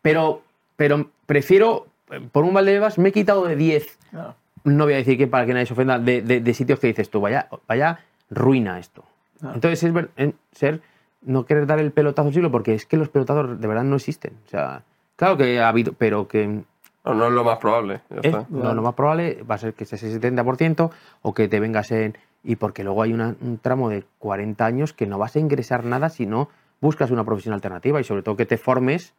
pero, 0.03 0.43
pero 0.77 1.11
prefiero, 1.27 1.87
por 2.33 2.45
un 2.45 2.53
Valdebebas 2.55 2.99
me 2.99 3.11
he 3.11 3.13
quitado 3.13 3.47
de 3.47 3.55
10 3.57 3.99
Claro. 4.11 4.35
no 4.65 4.85
voy 4.85 4.95
a 4.95 4.97
decir 4.97 5.17
que 5.17 5.27
para 5.29 5.47
que 5.47 5.53
nadie 5.55 5.67
se 5.67 5.73
ofenda, 5.75 5.99
de, 5.99 6.23
de- 6.23 6.41
de 6.41 6.55
sitios 6.55 6.81
que 6.81 6.89
dices 6.89 7.09
tú, 7.09 7.21
vaya, 7.21 7.49
vaya 7.69 8.01
ruina 8.31 8.79
esto. 8.81 9.05
Entonces 9.43 9.83
es 9.85 9.93
ver- 9.93 10.09
en- 10.17 10.35
ser, 10.53 10.81
no 11.25 11.45
querer 11.47 11.67
dar 11.67 11.79
el 11.81 11.91
pelotazo 11.93 12.29
al 12.29 12.35
siglo, 12.35 12.51
porque 12.51 12.75
es 12.75 12.87
que 12.87 12.97
los 12.97 13.09
pelotazos 13.09 13.61
de 13.61 13.67
verdad 13.69 13.85
no 13.85 13.97
existen. 13.97 14.35
O 14.47 14.49
sea, 14.49 14.83
claro 15.17 15.37
que 15.37 15.59
ha 15.61 15.69
habido, 15.69 15.93
pero 15.93 16.29
que 16.29 16.47
No, 17.05 17.15
no 17.15 17.27
es 17.27 17.33
lo 17.33 17.45
más 17.45 17.59
probable. 17.59 18.01
Ya 18.11 18.17
es- 18.17 18.25
está. 18.27 18.47
lo, 18.51 18.75
lo 18.75 18.83
más 18.83 18.95
probable 18.95 19.43
va 19.49 19.57
a 19.57 19.59
ser 19.59 19.75
que 19.75 19.85
sea 19.85 19.97
ese 19.97 20.11
70% 20.21 20.91
o 21.23 21.35
que 21.35 21.49
te 21.49 21.61
vengas 21.61 21.91
en... 21.91 22.17
Y 22.43 22.57
porque 22.57 22.85
luego 22.85 23.03
hay 23.03 23.13
una- 23.13 23.35
un 23.41 23.59
tramo 23.59 23.89
de 23.89 24.05
40 24.19 24.67
años 24.67 24.93
que 24.93 25.07
no 25.07 25.19
vas 25.19 25.35
a 25.37 25.39
ingresar 25.41 25.85
nada 25.85 26.09
si 26.11 26.27
no 26.27 26.49
buscas 26.81 27.11
una 27.11 27.25
profesión 27.25 27.55
alternativa 27.55 28.01
y 28.01 28.05
sobre 28.05 28.23
todo 28.23 28.37
que 28.37 28.45
te 28.47 28.59
formes 28.59 29.15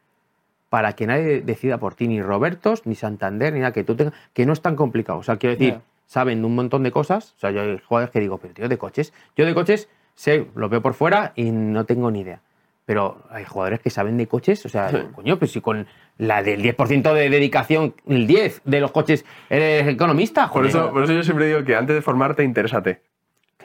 para 0.69 0.93
que 0.93 1.07
nadie 1.07 1.41
decida 1.41 1.77
por 1.79 1.95
ti, 1.95 2.07
ni 2.07 2.21
Robertos, 2.21 2.85
ni 2.85 2.95
Santander, 2.95 3.53
ni 3.53 3.59
nada, 3.59 3.71
que 3.71 3.83
tú 3.83 3.95
tengas, 3.95 4.13
que 4.33 4.45
no 4.45 4.53
es 4.53 4.61
tan 4.61 4.75
complicado. 4.75 5.19
O 5.19 5.23
sea, 5.23 5.37
quiero 5.37 5.55
decir, 5.55 5.73
Ya. 5.75 5.81
saben 6.05 6.41
de 6.41 6.47
un 6.47 6.55
montón 6.55 6.83
de 6.83 6.91
cosas. 6.91 7.33
O 7.37 7.39
sea, 7.39 7.51
yo 7.51 7.61
hay 7.61 7.79
jugadores 7.79 8.11
que 8.11 8.19
digo, 8.19 8.37
pero 8.37 8.53
tío, 8.53 8.67
de 8.69 8.77
coches. 8.77 9.13
Yo 9.37 9.45
de 9.45 9.53
coches 9.55 9.87
sé, 10.15 10.47
lo 10.55 10.69
veo 10.69 10.81
por 10.81 10.93
fuera 10.93 11.33
y 11.35 11.51
no 11.51 11.85
tengo 11.85 12.09
ni 12.11 12.21
idea. 12.21 12.39
Pero 12.85 13.23
hay 13.31 13.45
jugadores 13.45 13.79
que 13.79 13.89
saben 13.89 14.15
de 14.17 14.27
coches, 14.27 14.63
o 14.65 14.69
sea, 14.69 14.91
coño, 15.13 15.39
pues 15.39 15.51
si 15.51 15.59
con 15.61 15.87
la 16.19 16.43
del 16.43 16.61
10% 16.61 17.13
de 17.13 17.29
dedicación, 17.31 17.95
el 18.07 18.27
10 18.27 18.61
de 18.63 18.79
los 18.79 18.91
coches 18.91 19.25
eres 19.49 19.87
economista, 19.87 20.43
Por 20.43 20.63
joder. 20.63 20.69
eso, 20.69 20.91
por 20.93 21.03
eso 21.03 21.13
yo 21.13 21.23
siempre 21.23 21.47
digo 21.47 21.63
que 21.63 21.75
antes 21.75 21.95
de 21.95 22.01
formarte, 22.03 22.43
interésate. 22.43 23.01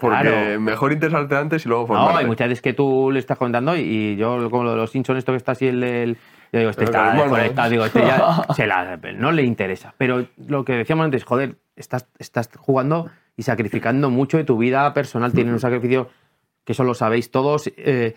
Porque 0.01 0.20
Claro. 0.22 0.60
mejor 0.60 0.93
interesarte 0.93 1.36
antes 1.36 1.66
y 1.66 1.68
luego 1.68 1.86
formarte. 1.86 2.12
No, 2.14 2.18
hay 2.20 2.24
muchas 2.24 2.48
veces 2.48 2.62
que 2.62 2.72
tú 2.72 3.10
le 3.12 3.18
estás 3.18 3.36
comentando 3.36 3.77
y, 3.77 4.16
yo, 4.16 4.48
como 4.51 4.64
lo 4.64 4.70
de 4.70 4.77
los 4.78 4.90
Simpsons, 4.90 5.18
esto 5.18 5.32
que 5.32 5.36
está 5.36 5.52
así 5.52 5.66
el 5.68 5.81
del. 5.81 6.16
Yo 6.52 6.59
digo, 6.59 6.70
este 6.70 6.85
está 6.85 7.12
el 7.12 7.18
desconectado, 7.18 7.70
digo, 7.70 7.85
este 7.85 8.01
ya 8.01 8.43
se 8.56 8.66
la- 8.66 8.97
no 9.16 9.31
le 9.32 9.43
interesa. 9.43 9.93
Pero 9.98 10.27
lo 10.48 10.64
que 10.64 10.72
decíamos 10.72 11.05
antes, 11.05 11.24
joder, 11.24 11.56
estás, 11.77 12.09
estás 12.18 12.48
jugando 12.56 13.10
y 13.36 13.43
sacrificando 13.43 14.09
mucho 14.09 14.39
de 14.39 14.44
tu 14.44 14.56
vida 14.56 14.93
personal. 14.94 15.32
Tienes 15.32 15.52
un 15.52 15.60
sacrificio 15.60 16.09
que 16.70 16.72
eso 16.74 16.84
lo 16.84 16.94
sabéis 16.94 17.32
todos 17.32 17.68
eh, 17.76 18.14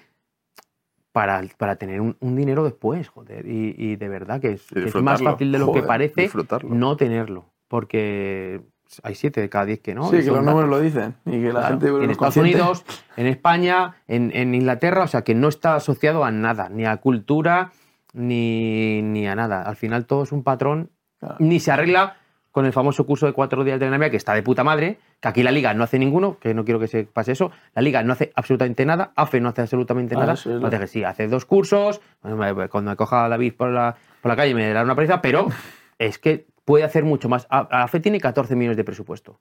para, 1.11 1.41
para 1.57 1.75
tener 1.77 2.01
un, 2.01 2.15
un 2.19 2.35
dinero 2.35 2.63
después, 2.63 3.07
joder. 3.07 3.47
Y, 3.47 3.73
y 3.75 3.95
de 3.95 4.09
verdad 4.09 4.39
que 4.39 4.51
es, 4.51 4.71
Y 4.71 4.75
que 4.75 4.85
es 4.85 4.95
más 4.95 5.23
fácil 5.23 5.51
de 5.51 5.57
lo 5.57 5.71
que 5.71 5.81
parece 5.81 6.30
no 6.67 6.95
tenerlo. 6.95 7.45
Porque 7.67 8.61
hay 9.01 9.15
siete 9.15 9.41
de 9.41 9.49
cada 9.49 9.65
diez 9.65 9.80
que 9.80 9.95
no. 9.95 10.03
sí, 10.11 10.17
que 10.17 10.25
los 10.25 10.43
números 10.43 10.69
lo 10.69 10.80
dicen. 10.80 11.15
Y 11.25 11.31
que 11.31 11.51
la 11.51 11.61
Claro, 11.61 11.67
gente. 11.80 11.88
en 11.88 12.11
Estados 12.11 12.17
consciente- 12.35 12.61
Unidos, 12.61 12.85
en 13.17 13.25
España, 13.25 13.95
en, 14.07 14.30
en 14.35 14.53
Inglaterra, 14.53 15.03
o 15.03 15.07
sea 15.07 15.23
que 15.23 15.34
no 15.34 15.47
está 15.47 15.73
asociado 15.73 16.23
a 16.23 16.30
nada, 16.30 16.69
ni 16.69 16.85
a 16.85 16.97
cultura, 16.97 17.71
ni, 18.13 19.01
ni 19.01 19.27
a 19.27 19.34
nada. 19.35 19.63
Al 19.63 19.75
final 19.77 20.05
todo 20.05 20.21
es 20.21 20.31
un 20.31 20.43
patrón, 20.43 20.91
Claro. 21.19 21.38
ni 21.39 21.59
se 21.59 21.71
arregla 21.71 22.17
con 22.51 22.65
el 22.67 22.73
famoso 22.73 23.05
curso 23.07 23.25
de 23.25 23.34
cuatro 23.34 23.63
días 23.63 23.80
de 23.80 23.85
entrenamiento, 23.88 24.11
que 24.11 24.17
está 24.17 24.35
de 24.35 24.43
puta 24.43 24.63
madre, 24.63 24.99
que 25.24 25.30
aquí 25.30 25.41
la 25.41 25.52
Liga 25.52 25.74
no 25.74 25.86
hace 25.86 25.98
ninguno, 25.98 26.38
que 26.38 26.54
no 26.54 26.66
quiero 26.66 26.82
que 26.82 26.88
se 26.90 27.06
pase 27.06 27.32
eso, 27.32 27.50
la 27.74 27.82
Liga 27.82 28.04
no 28.04 28.12
hace 28.12 28.34
absolutamente 28.36 28.86
nada, 28.86 29.14
AFE 29.16 29.40
no 29.40 29.48
hace 29.48 29.62
absolutamente 29.62 30.16
Ah, 30.16 30.20
nada, 30.20 30.34
eso 30.34 30.54
es 30.54 30.60
no 30.62 30.68
hace, 30.68 30.86
sí, 30.88 31.04
hace 31.06 31.30
dos 31.30 31.45
cursos, 31.45 32.02
me- 32.24 32.68
cuando 32.68 32.91
me 32.91 32.98
coja 32.98 33.30
David 33.30 33.54
por 33.56 33.70
la, 33.70 33.95
por 34.22 34.30
la 34.30 34.36
calle 34.36 34.54
me 34.54 34.68
dará 34.68 34.84
una 34.84 34.95
paliza, 34.95 35.22
pero 35.22 35.48
es 35.98 36.20
que 36.20 36.45
puede 36.66 36.84
hacer 36.84 37.06
mucho 37.06 37.30
más. 37.30 37.48
AFE 37.50 38.02
tiene 38.02 38.20
14 38.20 38.56
millones 38.58 38.76
de 38.76 38.84
presupuesto. 38.84 39.40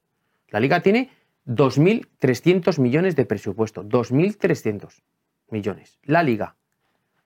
La 0.50 0.60
Liga 0.60 0.80
tiene 0.80 1.10
2.300 1.46 2.78
millones 2.78 3.16
de 3.16 3.24
presupuesto. 3.24 3.82
2.300 3.84 5.02
millones. 5.50 5.98
La 6.04 6.22
Liga, 6.22 6.54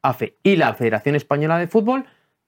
AFE 0.02 0.36
y 0.42 0.56
la 0.56 0.72
Federación 0.74 1.14
Española 1.14 1.58
de 1.58 1.66
Fútbol, 1.68 2.06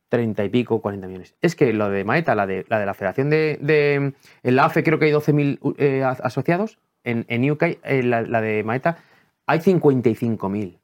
30 0.09 0.45
y 0.45 0.49
pico, 0.49 0.81
40 0.81 1.07
millones. 1.07 1.35
Es 1.41 1.55
que 1.55 1.73
lo 1.73 1.91
de 1.91 2.05
Maeta, 2.05 2.35
la 2.35 2.47
de 2.47 2.65
la, 2.69 2.79
de 2.81 2.87
la 2.87 2.95
Federación 2.95 3.31
de, 3.31 3.59
de- 3.61 4.13
En 4.43 4.57
la 4.57 4.65
AFE 4.67 4.83
creo 4.83 4.99
que 4.99 5.07
hay 5.07 5.13
12.000 5.13 5.75
eh, 5.79 6.03
asociados. 6.05 6.79
En, 7.05 7.25
en 7.29 7.51
UK, 7.51 7.63
eh, 7.83 8.03
la, 8.03 8.23
la 8.23 8.41
de 8.41 8.63
Maeta, 8.65 8.99
hay 9.47 9.61
55.000. 9.61 10.79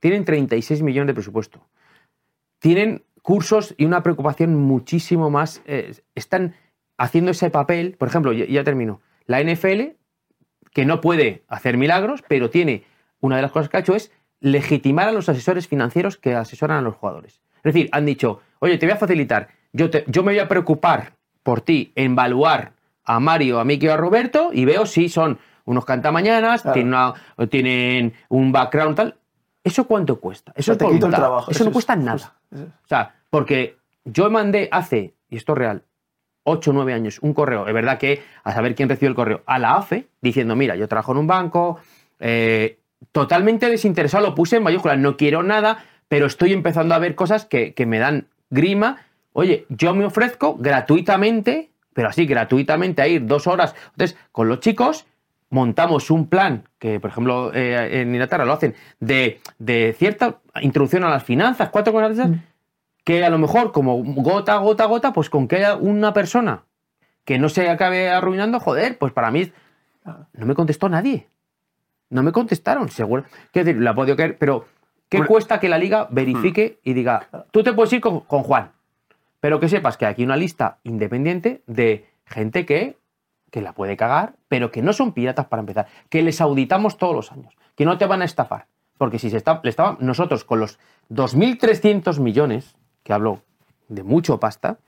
Tienen 0.00 0.24
36 0.24 0.82
millones 0.82 1.08
de 1.08 1.14
presupuesto. 1.14 1.66
Tienen 2.58 3.04
cursos 3.22 3.74
y 3.76 3.84
una 3.84 4.02
preocupación 4.02 4.54
muchísimo 4.56 5.30
más. 5.30 5.62
eh, 5.66 5.94
están 6.14 6.54
haciendo 6.98 7.30
ese 7.30 7.50
papel. 7.50 7.96
Por 7.98 8.08
ejemplo, 8.08 8.32
ya, 8.32 8.46
ya 8.46 8.64
termino. 8.64 9.00
La 9.26 9.42
NFL, 9.42 9.96
que 10.72 10.84
no 10.84 11.00
puede 11.00 11.42
hacer 11.48 11.76
milagros, 11.76 12.22
pero 12.26 12.50
tiene. 12.50 12.84
Una 13.20 13.36
de 13.36 13.42
las 13.42 13.52
cosas 13.52 13.68
que 13.68 13.76
ha 13.76 13.80
hecho 13.80 13.94
es 13.94 14.10
legitimar 14.40 15.08
a 15.08 15.12
los 15.12 15.28
asesores 15.28 15.68
financieros 15.68 16.16
que 16.16 16.34
asesoran 16.34 16.78
a 16.78 16.82
los 16.82 16.96
jugadores. 16.96 17.40
Es 17.58 17.72
decir, 17.72 17.88
han 17.92 18.04
dicho, 18.06 18.40
oye, 18.62 18.78
te 18.78 18.86
voy 18.86 18.92
a 18.92 18.96
facilitar, 18.96 19.48
yo, 19.72 19.90
te- 19.90 20.04
yo 20.06 20.22
me 20.22 20.32
voy 20.32 20.38
a 20.38 20.46
preocupar 20.48 21.14
por 21.42 21.60
ti 21.62 21.90
en 21.96 22.12
evaluar 22.12 22.72
a 23.04 23.18
Mario, 23.18 23.58
a 23.58 23.64
Miki 23.64 23.88
o 23.88 23.92
a 23.92 23.96
Roberto 23.96 24.50
y 24.52 24.64
veo 24.64 24.86
si 24.86 25.08
son 25.08 25.38
unos 25.64 25.84
cantamañanas, 25.84 26.62
Claro. 26.62 26.74
tienen, 26.74 26.92
una- 26.94 27.14
o 27.36 27.46
tienen 27.48 28.12
un 28.28 28.52
background 28.52 28.96
tal. 28.96 29.16
¿Eso 29.64 29.86
cuánto 29.88 30.20
cuesta? 30.20 30.52
Eso 30.54 30.72
es 30.72 30.80
el 30.80 31.00
trabajo. 31.00 31.50
Eso 31.50 31.64
no 31.64 31.70
es- 31.70 31.74
cuesta 31.74 31.96
nada. 31.96 32.16
es- 32.16 32.58
eso 32.58 32.62
es. 32.64 32.68
O 32.84 32.88
sea, 32.88 33.14
porque 33.30 33.76
yo 34.04 34.30
mandé 34.30 34.68
hace, 34.70 35.14
y 35.28 35.36
esto 35.36 35.52
es 35.54 35.58
real, 35.58 35.82
8 36.44 36.70
o 36.70 36.74
9 36.74 36.92
años, 36.92 37.18
un 37.22 37.34
correo, 37.34 37.66
es 37.66 37.74
verdad 37.74 37.98
que 37.98 38.22
a 38.44 38.52
saber 38.52 38.74
quién 38.76 38.88
recibió 38.88 39.08
el 39.08 39.14
correo, 39.16 39.42
a 39.46 39.58
la 39.58 39.74
AFE, 39.76 40.06
diciendo, 40.20 40.54
mira, 40.56 40.76
yo 40.76 40.86
trabajo 40.88 41.12
en 41.12 41.18
un 41.18 41.26
banco, 41.26 41.78
eh, 42.20 42.78
totalmente 43.12 43.68
desinteresado, 43.68 44.24
lo 44.26 44.34
puse 44.34 44.56
en 44.56 44.62
mayúsculas, 44.62 44.98
no 44.98 45.16
quiero 45.16 45.42
nada, 45.42 45.84
pero 46.08 46.26
estoy 46.26 46.52
empezando 46.52 46.94
a 46.94 46.98
ver 46.98 47.14
cosas 47.14 47.44
que, 47.46 47.74
que 47.74 47.86
me 47.86 47.98
dan 47.98 48.26
grima. 48.52 48.98
Oye, 49.32 49.66
yo 49.68 49.94
me 49.94 50.04
ofrezco 50.04 50.56
gratuitamente, 50.56 51.70
pero 51.92 52.08
así, 52.08 52.26
gratuitamente, 52.26 53.02
a 53.02 53.08
ir 53.08 53.26
dos 53.26 53.48
horas. 53.48 53.74
Entonces, 53.92 54.16
con 54.30 54.48
los 54.48 54.60
chicos 54.60 55.06
montamos 55.50 56.10
un 56.10 56.28
plan, 56.28 56.68
que 56.78 56.98
por 56.98 57.10
ejemplo 57.10 57.52
eh, 57.52 58.00
en 58.00 58.08
Inglaterra 58.08 58.44
lo 58.44 58.54
hacen, 58.54 58.74
de, 59.00 59.40
de 59.58 59.94
cierta 59.98 60.38
introducción 60.62 61.04
a 61.04 61.10
las 61.10 61.24
finanzas, 61.24 61.68
cuatro 61.68 61.92
cosas 61.92 62.16
de 62.16 62.22
esas, 62.22 62.36
que 63.04 63.24
a 63.24 63.28
lo 63.28 63.38
mejor 63.38 63.72
como 63.72 64.02
gota, 64.02 64.56
gota, 64.56 64.86
gota, 64.86 65.12
pues 65.12 65.28
con 65.28 65.48
que 65.48 65.56
haya 65.56 65.76
una 65.76 66.14
persona 66.14 66.62
que 67.24 67.38
no 67.38 67.48
se 67.48 67.68
acabe 67.68 68.08
arruinando, 68.08 68.60
joder, 68.60 68.96
pues 68.96 69.12
para 69.12 69.30
mí 69.30 69.52
no 70.32 70.46
me 70.46 70.54
contestó 70.54 70.88
nadie. 70.88 71.28
No 72.08 72.22
me 72.22 72.32
contestaron, 72.32 72.90
seguro. 72.90 73.24
Quiero 73.52 73.66
decir, 73.66 73.82
la 73.82 73.94
podido 73.94 74.16
caer, 74.16 74.36
pero 74.36 74.66
¿qué 75.12 75.18
Bueno. 75.18 75.28
cuesta 75.28 75.60
que 75.60 75.68
la 75.68 75.76
liga 75.76 76.08
verifique 76.10 76.80
y 76.82 76.94
diga, 76.94 77.28
tú 77.50 77.62
te 77.62 77.74
puedes 77.74 77.92
ir 77.92 78.00
con, 78.00 78.20
con 78.20 78.42
Juan, 78.42 78.72
pero 79.40 79.60
que 79.60 79.68
sepas 79.68 79.98
que 79.98 80.06
hay 80.06 80.12
aquí 80.12 80.24
una 80.24 80.36
lista 80.36 80.78
independiente 80.84 81.62
de 81.66 82.08
gente 82.24 82.64
que, 82.64 82.96
que 83.50 83.60
la 83.60 83.74
puede 83.74 83.98
cagar, 83.98 84.36
pero 84.48 84.70
que 84.70 84.80
no 84.80 84.94
son 84.94 85.12
piratas 85.12 85.46
para 85.48 85.60
empezar, 85.60 85.86
que 86.08 86.22
les 86.22 86.40
auditamos 86.40 86.96
todos 86.96 87.14
los 87.14 87.30
años, 87.30 87.54
que 87.76 87.84
no 87.84 87.98
te 87.98 88.06
van 88.06 88.22
a 88.22 88.24
estafar. 88.24 88.68
Porque 88.96 89.18
si 89.18 89.28
se 89.28 89.36
está, 89.36 89.60
le 89.62 89.68
estaba, 89.68 89.98
nosotros 90.00 90.44
con 90.44 90.60
los 90.60 90.78
2.300 91.10 92.18
millones, 92.18 92.74
que 93.02 93.12
hablo 93.12 93.42
de 93.88 94.04
mucho 94.04 94.40
pasta, 94.40 94.78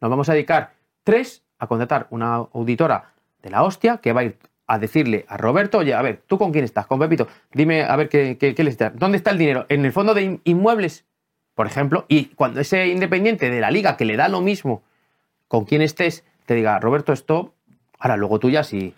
nos 0.00 0.10
vamos 0.10 0.28
a 0.28 0.32
dedicar 0.32 0.72
tres 1.04 1.44
a 1.60 1.68
contratar 1.68 2.08
una 2.10 2.34
auditora 2.34 3.12
de 3.42 3.50
la 3.50 3.62
hostia 3.62 3.98
que 3.98 4.12
va 4.12 4.22
a 4.22 4.24
ir 4.24 4.38
a 4.66 4.78
decirle 4.78 5.24
a 5.28 5.36
Roberto, 5.36 5.78
oye, 5.78 5.92
a 5.94 6.00
ver, 6.02 6.22
¿tú 6.26 6.38
con 6.38 6.50
quién 6.52 6.64
estás? 6.64 6.86
Con 6.86 6.98
Pepito. 6.98 7.28
Dime, 7.52 7.82
a 7.82 7.94
ver, 7.96 8.08
¿qué, 8.08 8.38
qué, 8.38 8.54
qué 8.54 8.64
les 8.64 8.78
da? 8.78 8.90
¿Dónde 8.90 9.18
está 9.18 9.30
el 9.30 9.38
dinero? 9.38 9.66
¿En 9.68 9.84
el 9.84 9.92
fondo 9.92 10.14
de 10.14 10.22
in- 10.22 10.40
inmuebles? 10.44 11.04
Por 11.54 11.66
ejemplo. 11.66 12.06
Y 12.08 12.26
cuando 12.34 12.60
ese 12.60 12.86
independiente 12.88 13.50
de 13.50 13.60
la 13.60 13.70
liga 13.70 13.96
que 13.96 14.04
le 14.04 14.16
da 14.16 14.28
lo 14.28 14.40
mismo 14.40 14.82
con 15.48 15.64
quién 15.66 15.82
estés, 15.82 16.24
te 16.46 16.54
diga, 16.54 16.78
Roberto, 16.80 17.12
esto, 17.12 17.54
ahora 17.98 18.16
luego 18.16 18.38
tú 18.38 18.50
ya 18.50 18.64
si... 18.64 18.94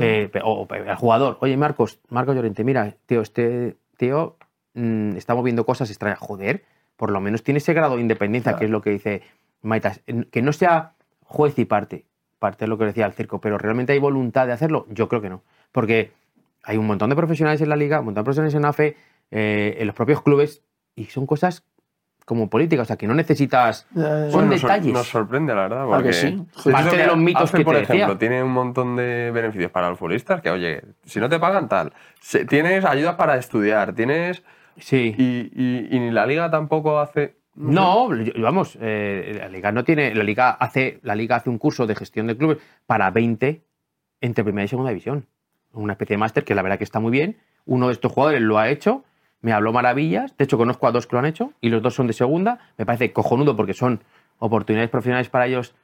Eh, 0.00 0.30
o, 0.44 0.62
o 0.68 0.74
el 0.74 0.94
jugador, 0.96 1.36
oye 1.40 1.56
Marcos, 1.56 1.98
Marcos 2.08 2.34
Llorente, 2.36 2.62
mira, 2.62 2.94
tío, 3.06 3.20
este 3.20 3.76
tío 3.96 4.36
mm, 4.74 5.16
está 5.16 5.34
moviendo 5.34 5.66
cosas 5.66 5.90
extrañas. 5.90 6.18
Joder, 6.20 6.62
por 6.96 7.10
lo 7.10 7.20
menos 7.20 7.42
tiene 7.42 7.58
ese 7.58 7.72
grado 7.74 7.96
de 7.96 8.02
independencia, 8.02 8.52
que 8.56 8.66
es 8.66 8.70
lo 8.70 8.80
que 8.80 8.90
dice 8.90 9.22
Maitas. 9.62 10.02
Que 10.30 10.40
no 10.42 10.52
sea 10.52 10.92
juez 11.24 11.58
y 11.58 11.64
parte, 11.64 12.04
parte 12.40 12.64
de 12.64 12.68
lo 12.68 12.76
que 12.78 12.86
decía 12.86 13.06
el 13.06 13.12
circo, 13.12 13.40
pero 13.40 13.56
realmente 13.58 13.92
hay 13.92 14.00
voluntad 14.00 14.48
de 14.48 14.52
hacerlo. 14.52 14.86
Yo 14.90 15.08
creo 15.08 15.20
que 15.22 15.30
no. 15.30 15.42
Porque 15.70 16.10
hay 16.64 16.76
un 16.76 16.86
montón 16.88 17.08
de 17.10 17.14
profesionales 17.16 17.60
en 17.60 17.68
la 17.68 17.76
liga, 17.76 18.00
un 18.00 18.06
montón 18.06 18.22
de 18.22 18.24
profesionales 18.24 18.54
en 18.56 18.64
AFE, 18.64 18.96
eh, 19.30 19.76
en 19.78 19.86
los 19.86 19.94
propios 19.94 20.22
clubes, 20.22 20.62
y 20.96 21.04
son 21.04 21.26
cosas 21.26 21.62
como 22.24 22.48
políticas, 22.50 22.84
o 22.84 22.88
sea, 22.88 22.96
que 22.96 23.06
no 23.08 23.14
necesitas. 23.14 23.86
Son 24.30 24.48
detalles. 24.50 24.92
Nos 24.92 25.08
sorprende, 25.08 25.54
la 25.54 25.62
verdad. 25.62 25.82
¿A 25.82 25.86
que 25.86 25.92
Porque 25.94 26.12
sí? 26.12 26.44
Parte 26.70 26.96
de 26.96 27.06
los 27.06 27.16
mitos 27.16 27.42
AFE, 27.44 27.58
que 27.58 27.64
por 27.64 27.74
te 27.74 27.80
decía. 27.80 27.94
ejemplo, 27.96 28.18
tiene 28.18 28.42
un 28.42 28.52
montón 28.52 28.94
de 28.96 29.30
beneficios 29.32 29.70
para 29.70 29.88
los 29.90 29.98
futbolistas 29.98 30.40
que, 30.40 30.50
oye, 30.50 30.82
si 31.04 31.18
no 31.20 31.28
te 31.28 31.38
pagan 31.40 31.68
tal, 31.68 31.92
se- 32.20 32.44
tienes 32.44 32.84
ayudas 32.84 33.14
para 33.16 33.36
estudiar, 33.36 33.94
tienes... 33.94 34.42
Sí. 34.78 35.14
Y, 35.18 35.50
y, 35.54 35.88
y 35.90 35.98
ni 36.00 36.10
la 36.10 36.24
liga 36.26 36.50
tampoco 36.50 37.00
hace... 37.00 37.36
No, 37.60 38.08
vamos, 38.36 38.78
eh, 38.80 39.36
la 39.38 39.48
liga 39.48 39.70
no 39.70 39.84
tiene, 39.84 40.14
la 40.14 40.24
liga 40.24 40.50
hace, 40.50 40.98
la 41.02 41.14
liga 41.14 41.36
hace 41.36 41.50
un 41.50 41.58
curso 41.58 41.86
de 41.86 41.94
gestión 41.94 42.26
de 42.26 42.36
clubes 42.36 42.58
para 42.86 43.10
20 43.10 43.62
entre 44.22 44.44
primera 44.44 44.64
y 44.64 44.68
segunda 44.68 44.90
división, 44.90 45.26
una 45.72 45.92
especie 45.92 46.14
de 46.14 46.18
máster 46.18 46.44
que 46.44 46.54
la 46.54 46.62
verdad 46.62 46.78
que 46.78 46.84
está 46.84 47.00
muy 47.00 47.10
bien. 47.10 47.36
Uno 47.66 47.88
de 47.88 47.92
estos 47.92 48.12
jugadores 48.12 48.40
lo 48.40 48.58
ha 48.58 48.70
hecho, 48.70 49.04
me 49.42 49.52
habló 49.52 49.72
maravillas. 49.72 50.36
De 50.36 50.44
hecho 50.44 50.58
conozco 50.58 50.86
a 50.86 50.92
dos 50.92 51.06
que 51.06 51.16
lo 51.16 51.20
han 51.20 51.26
hecho 51.26 51.52
y 51.60 51.68
los 51.68 51.82
dos 51.82 51.94
son 51.94 52.06
de 52.06 52.12
segunda. 52.12 52.58
Me 52.78 52.86
parece 52.86 53.12
cojonudo 53.12 53.56
porque 53.56 53.74
son 53.74 54.00
oportunidades 54.38 54.90
profesionales 54.90 55.28
para 55.28 55.46
ellos. 55.46 55.74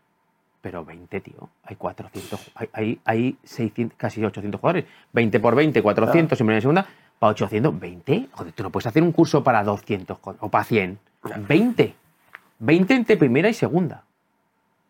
Pero 0.62 0.84
20, 0.84 1.20
tío, 1.20 1.50
hay 1.62 1.76
400, 1.76 2.50
hay, 2.56 2.68
hay, 2.72 3.00
hay 3.04 3.38
600, 3.44 3.96
casi 3.96 4.24
800 4.24 4.60
jugadores. 4.60 4.86
20 5.12 5.38
por 5.38 5.54
20, 5.54 5.80
400 5.80 6.40
en 6.40 6.44
primera 6.44 6.58
y 6.58 6.60
segunda, 6.62 6.86
para 7.18 7.30
800, 7.32 7.78
20. 7.80 8.28
Joder, 8.32 8.52
tú 8.52 8.62
no 8.62 8.70
puedes 8.70 8.86
hacer 8.86 9.02
un 9.02 9.12
curso 9.12 9.42
para 9.42 9.62
200 9.64 10.18
con- 10.18 10.36
o 10.40 10.48
para 10.48 10.64
100. 10.64 10.98
20. 11.48 11.94
20 12.58 12.94
entre 12.94 13.16
primera 13.16 13.48
y 13.48 13.54
segunda. 13.54 14.04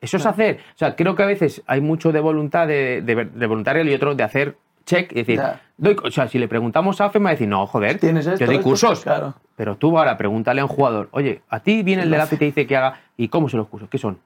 Eso 0.00 0.18
es 0.18 0.26
hacer. 0.26 0.60
O 0.74 0.78
sea, 0.78 0.94
creo 0.94 1.14
que 1.16 1.22
a 1.22 1.26
veces 1.26 1.62
hay 1.66 1.80
mucho 1.80 2.12
de 2.12 2.20
voluntad 2.20 2.66
de, 2.66 3.02
de, 3.02 3.24
de 3.24 3.46
voluntario 3.46 3.82
y 3.84 3.94
otro 3.94 4.14
de 4.14 4.22
hacer 4.22 4.56
check 4.84 5.10
y 5.12 5.16
decir, 5.16 5.40
doy- 5.78 5.96
o 6.04 6.10
sea, 6.10 6.28
si 6.28 6.38
le 6.38 6.46
preguntamos 6.48 7.00
a 7.00 7.06
AFE, 7.06 7.18
me 7.18 7.24
va 7.24 7.30
a 7.30 7.32
decir, 7.32 7.48
no, 7.48 7.66
joder, 7.66 7.98
¿Tienes 7.98 8.26
esto? 8.26 8.38
yo 8.38 8.46
doy 8.46 8.56
esto? 8.56 8.68
cursos. 8.68 9.00
Claro. 9.02 9.34
Pero 9.56 9.76
tú 9.76 9.98
ahora 9.98 10.16
pregúntale 10.16 10.60
a 10.60 10.64
un 10.64 10.68
jugador, 10.68 11.08
oye, 11.12 11.42
a 11.48 11.60
ti 11.60 11.82
viene 11.82 12.02
el 12.02 12.10
de 12.10 12.18
la 12.18 12.28
y 12.30 12.36
te 12.36 12.44
dice 12.44 12.66
que 12.66 12.76
haga, 12.76 13.00
¿y 13.16 13.28
cómo 13.28 13.48
son 13.48 13.58
los 13.58 13.68
cursos? 13.68 13.88
¿Qué 13.88 13.98
son? 13.98 14.18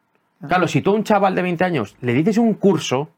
Claro, 0.47 0.67
si 0.69 0.83
tú 0.83 0.91
a 0.91 0.95
un 0.95 1.05
chaval 1.05 1.35
de 1.35 1.43
20 1.43 1.65
años 1.65 1.97
le 2.01 2.13
dices 2.15 2.37
un 2.37 2.55
curso 2.55 3.09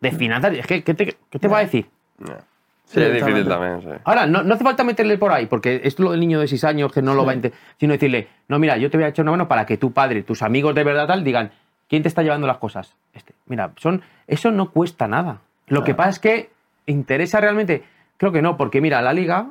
de 0.00 0.12
finanzas, 0.12 0.52
que, 0.66 0.84
¿qué 0.84 0.94
te, 0.94 1.16
qué 1.28 1.38
te 1.38 1.48
va 1.48 1.58
a 1.58 1.60
decir? 1.62 1.86
Ya. 2.18 2.38
Sí, 2.86 3.00
es 3.02 3.12
difícil 3.14 3.46
también, 3.48 3.82
sí. 3.82 3.88
Ahora, 4.04 4.26
no, 4.26 4.42
no 4.44 4.54
hace 4.54 4.62
falta 4.64 4.84
meterle 4.84 5.18
por 5.18 5.32
ahí, 5.32 5.46
porque 5.46 5.80
es 5.84 5.98
lo 5.98 6.12
del 6.12 6.20
niño 6.20 6.38
de 6.40 6.46
6 6.46 6.62
años 6.64 6.92
que 6.92 7.02
no 7.02 7.14
lo 7.14 7.24
va 7.26 7.32
a 7.32 7.34
entender, 7.34 7.58
sino 7.78 7.92
decirle, 7.92 8.28
no, 8.48 8.58
mira, 8.60 8.76
yo 8.76 8.88
te 8.90 8.96
voy 8.96 9.04
a 9.04 9.08
echar 9.08 9.24
una 9.24 9.32
mano 9.32 9.48
para 9.48 9.66
que 9.66 9.76
tu 9.76 9.92
padre, 9.92 10.22
tus 10.22 10.40
amigos 10.42 10.74
de 10.74 10.84
verdad 10.84 11.06
tal, 11.08 11.24
digan, 11.24 11.50
¿quién 11.88 12.02
te 12.02 12.08
está 12.08 12.22
llevando 12.22 12.46
las 12.46 12.58
cosas? 12.58 12.94
Este. 13.12 13.34
Mira, 13.46 13.72
son, 13.76 14.02
eso 14.28 14.50
no 14.52 14.70
cuesta 14.70 15.08
nada. 15.08 15.40
Lo 15.66 15.82
que 15.82 15.94
pasa 15.94 16.10
es 16.10 16.18
que 16.20 16.50
interesa 16.86 17.40
realmente, 17.40 17.82
creo 18.16 18.30
que 18.30 18.40
no, 18.40 18.56
porque 18.56 18.80
mira, 18.80 19.02
la 19.02 19.12
liga, 19.12 19.48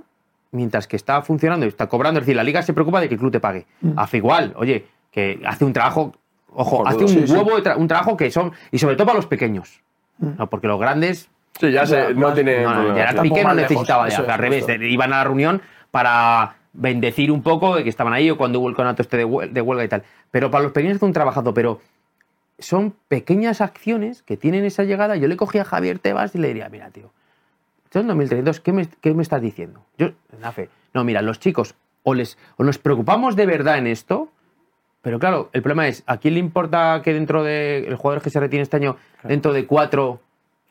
mientras 0.52 0.88
que 0.88 0.96
está 0.96 1.22
funcionando 1.22 1.66
y 1.66 1.70
está 1.70 1.88
cobrando, 1.88 2.22
es 2.22 2.26
decir, 2.26 2.38
la 2.38 2.44
liga 2.44 2.62
se 2.62 2.72
preocupa 2.74 3.02
de 3.02 3.10
que 3.10 3.16
el 3.16 3.20
club 3.20 3.34
te 3.34 3.42
pague. 3.42 3.66
Hace 3.98 4.18
igual, 4.18 4.54
oye, 4.56 4.86
que 5.12 5.42
hace 5.46 5.66
un 5.66 5.74
trabajo, 5.74 6.16
ojo, 6.54 6.88
hace 6.88 7.00
un 7.00 7.08
Sí, 7.10 7.28
sí. 7.28 7.34
huevo, 7.34 7.58
de 7.58 7.64
tra- 7.64 7.76
un 7.78 7.90
trabajo 7.90 8.16
que 8.16 8.32
son, 8.32 8.54
y 8.72 8.78
sobre 8.80 8.96
todo 8.96 9.08
para 9.08 9.18
los 9.18 9.26
pequeños. 9.28 9.82
No, 10.20 10.50
porque 10.50 10.68
los 10.68 10.80
grandes 10.80 11.30
Sí, 11.60 11.72
ya 11.72 11.86
sé, 11.86 12.14
no 12.14 12.34
tiene 12.34 12.64
no, 12.64 12.74
no, 12.90 12.96
Gerard 12.96 13.22
Piqué 13.22 13.44
no 13.44 13.54
lejos, 13.54 13.72
necesitaba 13.72 14.08
eso 14.08 14.30
al 14.30 14.38
revés, 14.40 14.68
de- 14.68 14.90
iban 14.90 15.14
a 15.14 15.18
la 15.18 15.24
reunión 15.24 15.62
para 15.92 16.56
bendecir 16.74 17.32
un 17.32 17.42
poco 17.42 17.76
de 17.76 17.84
que 17.84 17.90
estaban 17.90 18.12
ahí 18.14 18.30
o 18.30 18.38
cuando 18.38 18.60
hubo 18.60 18.68
el 18.68 18.76
conato 18.76 19.02
este 19.02 19.16
de, 19.18 19.26
hue- 19.26 19.50
de 19.50 19.62
huelga 19.62 19.84
y 19.86 19.88
tal. 19.88 20.04
Pero 20.32 20.52
para 20.52 20.64
los 20.64 20.74
pequeños 20.74 20.98
es 20.98 21.02
un 21.02 21.14
trabajazo, 21.14 21.54
pero 21.54 21.80
son 22.60 22.94
pequeñas 23.08 23.62
acciones 23.62 24.22
que 24.24 24.36
tienen 24.38 24.66
esa 24.66 24.84
llegada. 24.84 25.16
Yo 25.16 25.28
le 25.28 25.38
cogí 25.38 25.58
a 25.60 25.64
Javier 25.66 26.00
Tebas 26.00 26.36
y 26.36 26.40
le 26.40 26.50
diría, 26.50 26.68
mira, 26.70 26.90
tío, 26.90 27.12
es 27.94 28.06
2032, 28.06 28.60
¿qué 28.60 28.74
me, 28.74 28.88
qué 29.00 29.14
me 29.14 29.24
estás 29.24 29.42
diciendo? 29.42 29.86
Yo, 29.98 30.10
Nafe, 30.42 30.70
no, 30.94 31.06
mira, 31.06 31.22
los 31.22 31.40
chicos, 31.40 31.76
o, 32.04 32.14
les, 32.14 32.38
o 32.58 32.64
nos 32.66 32.78
preocupamos 32.78 33.38
de 33.38 33.46
verdad 33.46 33.78
en 33.78 33.88
esto, 33.88 34.28
pero 35.02 35.18
claro, 35.18 35.50
el 35.54 35.62
problema 35.62 35.88
es, 35.88 36.04
¿a 36.06 36.18
quién 36.18 36.34
le 36.34 36.42
importa 36.42 37.02
que 37.04 37.14
dentro 37.14 37.44
de 37.44 37.86
el 37.88 37.96
jugador 37.96 38.22
que 38.22 38.30
se 38.30 38.40
retiene 38.42 38.64
este 38.64 38.76
año, 38.76 38.98
dentro 39.24 39.54
de 39.54 39.66
cuatro, 39.66 40.20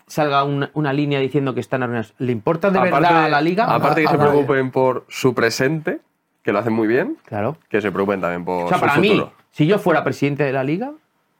salga 0.07 0.45
una, 0.45 0.71
una 0.75 0.93
línea 0.93 1.19
diciendo 1.21 1.55
que 1.55 1.61
están 1.61 1.83
arruinados. 1.83 2.15
¿Le 2.19 2.33
importa 2.33 2.71
de 2.71 2.79
verdad 2.81 3.25
a 3.25 3.29
la 3.29 3.41
liga? 3.41 3.65
Aparte 3.65 4.03
que 4.03 4.09
A 4.09 4.11
se 4.13 4.19
preocupen 4.19 4.71
por 4.71 5.05
su 5.09 5.35
presente, 5.35 6.01
que 6.43 6.53
lo 6.53 6.59
hacen 6.59 6.73
muy 6.75 6.87
bien, 6.87 7.17
Claro. 7.25 7.57
que 7.69 7.81
se 7.81 7.91
preocupen 7.91 8.21
también 8.21 8.45
por 8.45 8.65
O 8.65 8.69
sea, 8.69 8.77
su 8.79 8.81
para 8.83 8.95
futuro. 8.95 9.27
mí, 9.27 9.33
si 9.51 9.67
yo 9.67 9.79
fuera 9.79 10.05
presidente 10.05 10.45
de 10.45 10.53
la 10.53 10.65
liga, 10.65 10.93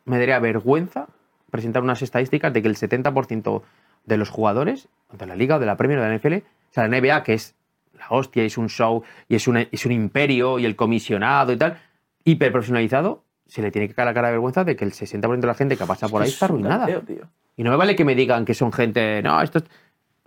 me 0.07 0.19
daría 0.19 0.39
vergüenza 0.39 1.07
presentar 1.51 1.83
unas 1.83 2.03
estadísticas 2.03 2.53
de 2.53 2.63
que 2.63 2.69
el 2.69 2.77
70% 2.77 3.63
de 4.07 4.17
los 4.17 4.29
jugadores, 4.31 4.89
de 5.13 5.27
la 5.27 5.37
liga 5.37 5.57
o 5.57 5.59
de 5.59 5.67
la 5.67 5.77
Premier 5.77 5.99
o 5.99 6.03
de 6.03 6.09
la 6.09 6.15
NFL, 6.19 6.35
o 6.37 6.73
sea, 6.73 6.87
la 6.89 7.01
NBA, 7.01 7.23
que 7.23 7.35
es 7.35 7.55
la 7.99 8.07
hostia, 8.11 8.43
es 8.45 8.59
un 8.59 8.69
show 8.69 9.03
y 9.29 9.37
es 9.37 9.47
un, 9.47 9.59
es 9.59 9.87
un 9.87 9.93
imperio 9.93 10.59
y 10.59 10.65
el 10.67 10.75
comisionado 10.77 11.53
y 11.53 11.57
tal, 11.57 11.79
hiperprofesionalizado, 12.25 13.24
se 13.47 13.63
le 13.63 13.71
tiene 13.71 13.89
que 13.89 13.95
caer 13.95 14.07
la 14.07 14.15
cara 14.15 14.29
de 14.29 14.33
vergüenza 14.33 14.65
de 14.65 14.75
que 14.77 14.85
el 14.85 14.93
60% 14.93 15.41
de 15.41 15.47
la 15.47 15.55
gente 15.55 15.77
que 15.77 15.85
pasa 15.85 16.09
por 16.09 16.23
ahí 16.23 16.29
Es 16.29 16.35
está 16.35 16.47
arruinada. 16.47 16.87
tío. 16.87 17.29
Y 17.57 17.63
no 17.63 17.71
me 17.71 17.77
vale 17.77 17.95
que 17.95 18.05
me 18.05 18.15
digan 18.15 18.45
que 18.45 18.55
son 18.55 18.73
gente. 18.73 19.23
No, 19.23 19.41
esto 19.43 19.59
es. 19.59 19.65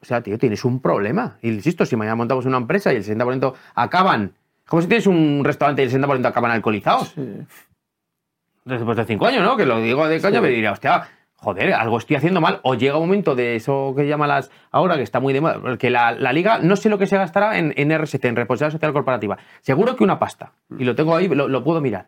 O 0.01 0.05
sea, 0.05 0.21
tío, 0.21 0.37
tienes 0.37 0.63
un 0.63 0.79
problema. 0.81 1.37
Y 1.41 1.49
insisto, 1.49 1.85
si 1.85 1.95
mañana 1.95 2.15
montamos 2.15 2.45
una 2.45 2.57
empresa 2.57 2.93
y 2.93 2.97
el 2.97 3.03
60% 3.03 3.53
acaban. 3.75 4.33
Como 4.67 4.81
si 4.81 4.87
tienes 4.87 5.07
un 5.07 5.41
restaurante 5.43 5.81
y 5.81 5.85
el 5.85 5.91
60% 5.91 6.25
acaban 6.25 6.51
alcoholizados. 6.51 7.09
Sí. 7.09 7.21
Después 8.65 8.97
de 8.97 9.05
cinco 9.05 9.25
años, 9.25 9.43
¿no? 9.43 9.55
Que 9.57 9.65
lo 9.65 9.79
digo 9.79 10.07
de 10.07 10.19
coño, 10.21 10.41
me 10.41 10.49
diría, 10.49 10.73
hostia, 10.73 11.07
joder, 11.37 11.73
algo 11.73 11.97
estoy 11.97 12.17
haciendo 12.17 12.41
mal. 12.41 12.59
O 12.63 12.75
llega 12.75 12.97
un 12.97 13.07
momento 13.07 13.33
de 13.33 13.55
eso 13.55 13.93
que 13.95 14.07
llaman 14.07 14.27
las. 14.29 14.51
Ahora 14.71 14.97
que 14.97 15.03
está 15.03 15.19
muy 15.21 15.33
de 15.33 15.41
moda. 15.41 15.77
Que 15.77 15.89
la, 15.89 16.11
la 16.11 16.33
liga, 16.33 16.59
no 16.59 16.75
sé 16.75 16.89
lo 16.89 16.97
que 16.97 17.07
se 17.07 17.17
gastará 17.17 17.57
en, 17.57 17.73
en 17.77 17.97
RST, 17.97 18.25
en 18.25 18.35
responsabilidad 18.35 18.73
social 18.77 18.93
corporativa. 18.93 19.37
Seguro 19.61 19.95
que 19.95 20.03
una 20.03 20.19
pasta. 20.19 20.51
Y 20.77 20.83
lo 20.83 20.95
tengo 20.95 21.15
ahí, 21.15 21.27
lo, 21.29 21.47
lo 21.47 21.63
puedo 21.63 21.79
mirar. 21.81 22.07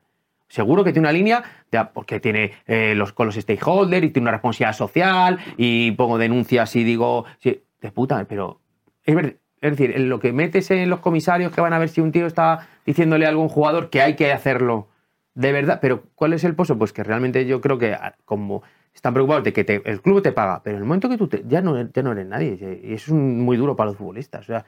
Seguro 0.50 0.84
que 0.84 0.92
tiene 0.92 1.08
una 1.08 1.14
línea, 1.14 1.44
de- 1.72 1.86
porque 1.94 2.20
tiene 2.20 2.52
eh, 2.68 2.94
los, 2.96 3.14
con 3.14 3.28
los 3.28 3.36
stakeholders 3.36 4.06
y 4.06 4.10
tiene 4.10 4.26
una 4.26 4.32
responsabilidad 4.32 4.74
social 4.76 5.40
y 5.58 5.92
pongo 5.92 6.18
denuncias 6.18 6.76
y 6.76 6.84
digo, 6.84 7.26
sí, 7.40 7.64
de 7.82 7.92
puta, 7.92 8.26
pero 8.28 8.60
es, 9.06 9.16
es 9.62 9.72
decir, 9.72 9.96
en 9.96 10.10
lo 10.10 10.20
que 10.20 10.34
metes 10.34 10.70
en 10.72 10.90
los 10.90 11.00
comisarios 11.00 11.52
que 11.52 11.62
van 11.62 11.74
a 11.74 11.80
ver 11.80 11.90
si 11.90 12.02
un 12.02 12.12
tío 12.12 12.26
está 12.26 12.68
diciéndole 12.86 13.26
a 13.26 13.30
algún 13.30 13.48
jugador 13.48 13.90
que 13.90 14.02
hay 14.02 14.16
que 14.16 14.32
hacerlo 14.32 14.88
de 15.36 15.52
verdad, 15.54 15.80
pero 15.82 16.04
¿cuál 16.16 16.34
es 16.34 16.44
el 16.44 16.56
pozo? 16.56 16.78
Pues 16.78 16.92
que 16.92 17.04
realmente 17.04 17.46
yo 17.46 17.62
creo 17.62 17.78
que 17.78 17.94
ah, 17.94 18.16
como 18.26 18.64
están 18.94 19.14
preocupados 19.14 19.44
de 19.44 19.54
que 19.54 19.64
te- 19.64 19.82
el 19.86 20.02
club 20.02 20.22
te 20.22 20.32
paga, 20.32 20.62
pero 20.64 20.76
en 20.78 20.82
el 20.82 20.88
momento 20.88 21.08
que 21.08 21.18
tú 21.18 21.28
te- 21.28 21.44
ya, 21.48 21.62
no, 21.62 21.80
ya 21.92 22.02
no 22.04 22.12
eres 22.12 22.26
nadie, 22.26 22.82
y 22.84 22.94
eso 22.94 23.12
es 23.14 23.22
muy 23.22 23.56
duro 23.56 23.76
para 23.76 23.92
los 23.92 23.98
futbolistas, 23.98 24.42
o 24.42 24.46
sea, 24.46 24.66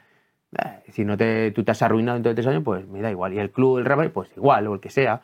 eh, 0.58 0.90
si 0.92 1.04
no 1.04 1.16
te, 1.16 1.50
tú 1.50 1.64
te 1.64 1.72
has 1.72 1.82
arruinado 1.82 2.14
dentro 2.16 2.30
de 2.30 2.36
tres 2.36 2.46
años, 2.46 2.62
pues 2.64 2.86
me 2.86 3.00
da 3.02 3.10
igual. 3.10 3.32
Y 3.34 3.38
el 3.38 3.50
club, 3.50 3.78
el 3.78 3.84
Real 3.84 4.10
pues 4.12 4.30
igual, 4.36 4.66
o 4.68 4.74
el 4.74 4.80
que 4.80 4.90
sea, 4.90 5.20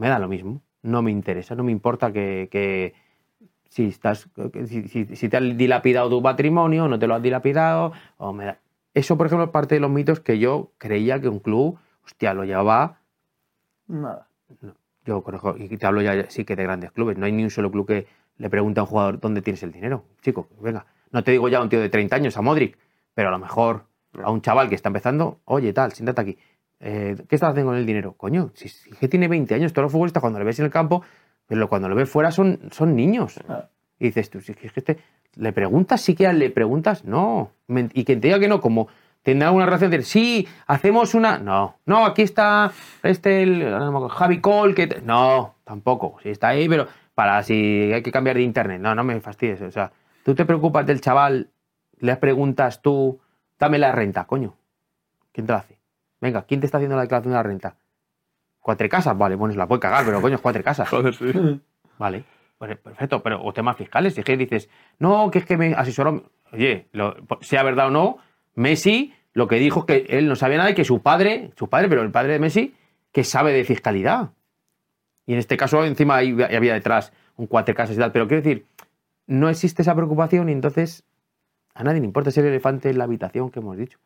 me 0.00 0.08
da 0.08 0.18
lo 0.18 0.28
mismo. 0.28 0.62
No 0.82 1.02
me 1.02 1.10
interesa, 1.10 1.54
no 1.54 1.62
me 1.62 1.72
importa 1.72 2.10
que, 2.12 2.48
que 2.50 2.94
si, 3.68 3.86
estás, 3.88 4.28
que 4.52 4.66
si, 4.66 4.88
si- 4.88 5.14
si 5.14 5.28
te 5.28 5.36
has 5.36 5.56
dilapidado 5.56 6.08
tu 6.08 6.22
patrimonio, 6.22 6.88
no 6.88 6.98
te 6.98 7.06
lo 7.06 7.14
has 7.14 7.22
dilapidado, 7.22 7.92
o 8.16 8.32
me 8.32 8.46
da- 8.46 8.58
Eso, 8.94 9.16
por 9.16 9.26
ejemplo, 9.26 9.44
es 9.44 9.50
parte 9.50 9.74
de 9.76 9.80
los 9.80 9.90
mitos 9.90 10.20
que 10.20 10.38
yo 10.38 10.72
creía 10.78 11.20
que 11.20 11.28
un 11.28 11.38
club, 11.38 11.78
hostia, 12.04 12.32
lo 12.34 12.44
llevaba 12.44 12.98
Nada. 13.86 14.26
yo 15.04 15.22
conozco, 15.22 15.54
y 15.58 15.68
te 15.76 15.86
hablo 15.86 16.00
ya 16.02 16.30
sí 16.30 16.44
que 16.44 16.56
de 16.56 16.62
grandes 16.64 16.92
clubes, 16.92 17.18
no 17.18 17.26
hay 17.26 17.32
ni 17.32 17.44
un 17.44 17.50
solo 17.50 17.70
club 17.70 17.86
que 17.86 18.06
le 18.38 18.48
pregunte 18.50 18.80
a 18.80 18.84
un 18.84 18.88
jugador 18.88 19.20
dónde 19.20 19.42
tienes 19.42 19.62
el 19.62 19.70
dinero. 19.72 20.04
Chico, 20.22 20.48
venga, 20.60 20.86
no 21.12 21.22
te 21.22 21.32
digo 21.32 21.48
ya 21.48 21.58
a 21.58 21.62
un 21.62 21.68
tío 21.68 21.80
de 21.80 21.88
30 21.90 22.16
años, 22.16 22.36
a 22.36 22.42
Modric, 22.42 22.78
pero 23.14 23.28
a 23.28 23.32
lo 23.32 23.38
mejor 23.38 23.84
a 24.22 24.30
un 24.30 24.40
chaval 24.40 24.68
que 24.68 24.74
está 24.76 24.88
empezando, 24.88 25.40
oye, 25.44 25.72
tal, 25.72 25.92
siéntate 25.92 26.20
aquí. 26.22 26.38
Eh, 26.80 27.16
¿Qué 27.28 27.34
estás 27.34 27.50
haciendo 27.50 27.70
con 27.70 27.78
el 27.78 27.86
dinero? 27.86 28.14
Coño, 28.14 28.50
si, 28.54 28.68
si 28.68 28.90
que 28.90 29.08
tiene 29.08 29.28
20 29.28 29.54
años, 29.54 29.72
todos 29.72 29.84
los 29.84 29.92
futbolistas 29.92 30.20
cuando 30.20 30.38
lo 30.38 30.44
ves 30.44 30.58
en 30.58 30.64
el 30.64 30.70
campo, 30.70 31.02
pero 31.46 31.68
cuando 31.68 31.88
lo 31.88 31.94
ves 31.94 32.08
fuera 32.08 32.30
son, 32.30 32.60
son 32.72 32.96
niños. 32.96 33.38
Ah. 33.48 33.68
Y 33.98 34.06
dices 34.06 34.30
tú, 34.30 34.40
si 34.40 34.52
es 34.52 34.58
que 34.58 34.66
este, 34.74 34.98
¿le 35.36 35.52
preguntas 35.52 36.00
siquiera? 36.00 36.32
¿Le 36.32 36.50
preguntas? 36.50 37.04
No. 37.04 37.50
Y 37.92 38.04
quien 38.04 38.20
te 38.20 38.28
diga 38.28 38.40
que 38.40 38.48
no, 38.48 38.60
como 38.60 38.88
tendrá 39.22 39.50
una 39.50 39.66
relación 39.66 39.90
de, 39.90 40.02
sí, 40.02 40.48
hacemos 40.66 41.14
una... 41.14 41.38
No, 41.38 41.76
no, 41.84 42.06
aquí 42.06 42.22
está 42.22 42.72
este, 43.02 43.42
el, 43.42 43.76
Javi 44.08 44.40
Cole, 44.40 44.74
que... 44.74 44.86
te-". 44.86 45.02
No, 45.02 45.56
tampoco. 45.64 46.16
Sí, 46.22 46.30
está 46.30 46.48
ahí, 46.48 46.68
pero 46.68 46.86
para 47.14 47.42
si 47.42 47.92
hay 47.92 48.02
que 48.02 48.10
cambiar 48.12 48.36
de 48.36 48.42
internet. 48.42 48.80
No, 48.80 48.94
no 48.94 49.04
me 49.04 49.20
fastidies. 49.20 49.60
O 49.60 49.70
sea, 49.70 49.92
tú 50.24 50.34
te 50.34 50.46
preocupas 50.46 50.86
del 50.86 51.02
chaval, 51.02 51.50
le 51.98 52.16
preguntas 52.16 52.80
tú, 52.80 53.20
dame 53.58 53.78
la 53.78 53.92
renta, 53.92 54.24
coño. 54.24 54.54
¿Quién 55.32 55.46
te 55.46 55.52
la 55.52 55.58
hace? 55.58 55.79
Venga, 56.20 56.42
¿quién 56.42 56.60
te 56.60 56.66
está 56.66 56.78
haciendo 56.78 56.96
la 56.96 57.02
declaración 57.02 57.32
de 57.32 57.36
la 57.36 57.42
renta? 57.42 57.76
¿Cuatro 58.60 58.88
casas? 58.88 59.16
Vale, 59.16 59.36
bueno, 59.36 59.52
se 59.52 59.58
la 59.58 59.66
puede 59.66 59.80
cagar, 59.80 60.04
pero 60.04 60.20
coño, 60.20 60.34
es 60.36 60.40
cuatro 60.40 60.62
casas. 60.62 60.88
Joder, 60.90 61.14
sí. 61.14 61.60
Vale, 61.98 62.24
pues, 62.58 62.76
perfecto, 62.78 63.22
pero 63.22 63.42
o 63.42 63.52
temas 63.52 63.76
fiscales, 63.76 64.14
si 64.14 64.20
es 64.20 64.26
que 64.26 64.36
dices, 64.36 64.68
no, 64.98 65.30
que 65.30 65.38
es 65.38 65.46
que 65.46 65.56
me 65.56 65.74
asesoró, 65.74 66.30
oye, 66.52 66.88
lo- 66.92 67.16
sea 67.40 67.62
verdad 67.62 67.86
o 67.88 67.90
no, 67.90 68.18
Messi 68.54 69.14
lo 69.32 69.46
que 69.48 69.56
dijo 69.56 69.80
es 69.80 69.86
que 69.86 70.18
él 70.18 70.28
no 70.28 70.34
sabía 70.36 70.58
nada 70.58 70.70
y 70.70 70.74
que 70.74 70.84
su 70.84 71.00
padre, 71.02 71.52
su 71.56 71.68
padre, 71.68 71.88
pero 71.88 72.02
el 72.02 72.10
padre 72.10 72.32
de 72.34 72.38
Messi, 72.40 72.74
que 73.12 73.22
sabe 73.24 73.52
de 73.52 73.64
fiscalidad. 73.64 74.30
Y 75.24 75.32
en 75.34 75.38
este 75.38 75.56
caso 75.56 75.84
encima 75.84 76.16
ahí 76.16 76.36
había 76.42 76.74
detrás 76.74 77.12
un 77.36 77.46
cuatro 77.46 77.74
casas 77.74 77.94
y 77.96 77.98
tal, 77.98 78.10
pero 78.12 78.26
quiero 78.26 78.42
decir, 78.42 78.66
no 79.26 79.48
existe 79.48 79.82
esa 79.82 79.94
preocupación 79.94 80.48
y 80.48 80.52
entonces 80.52 81.04
a 81.74 81.84
nadie 81.84 82.00
le 82.00 82.06
importa 82.06 82.30
ese 82.30 82.40
elefante 82.46 82.90
en 82.90 82.98
la 82.98 83.04
habitación 83.04 83.50
que 83.50 83.60
hemos 83.60 83.76
dicho. 83.76 83.98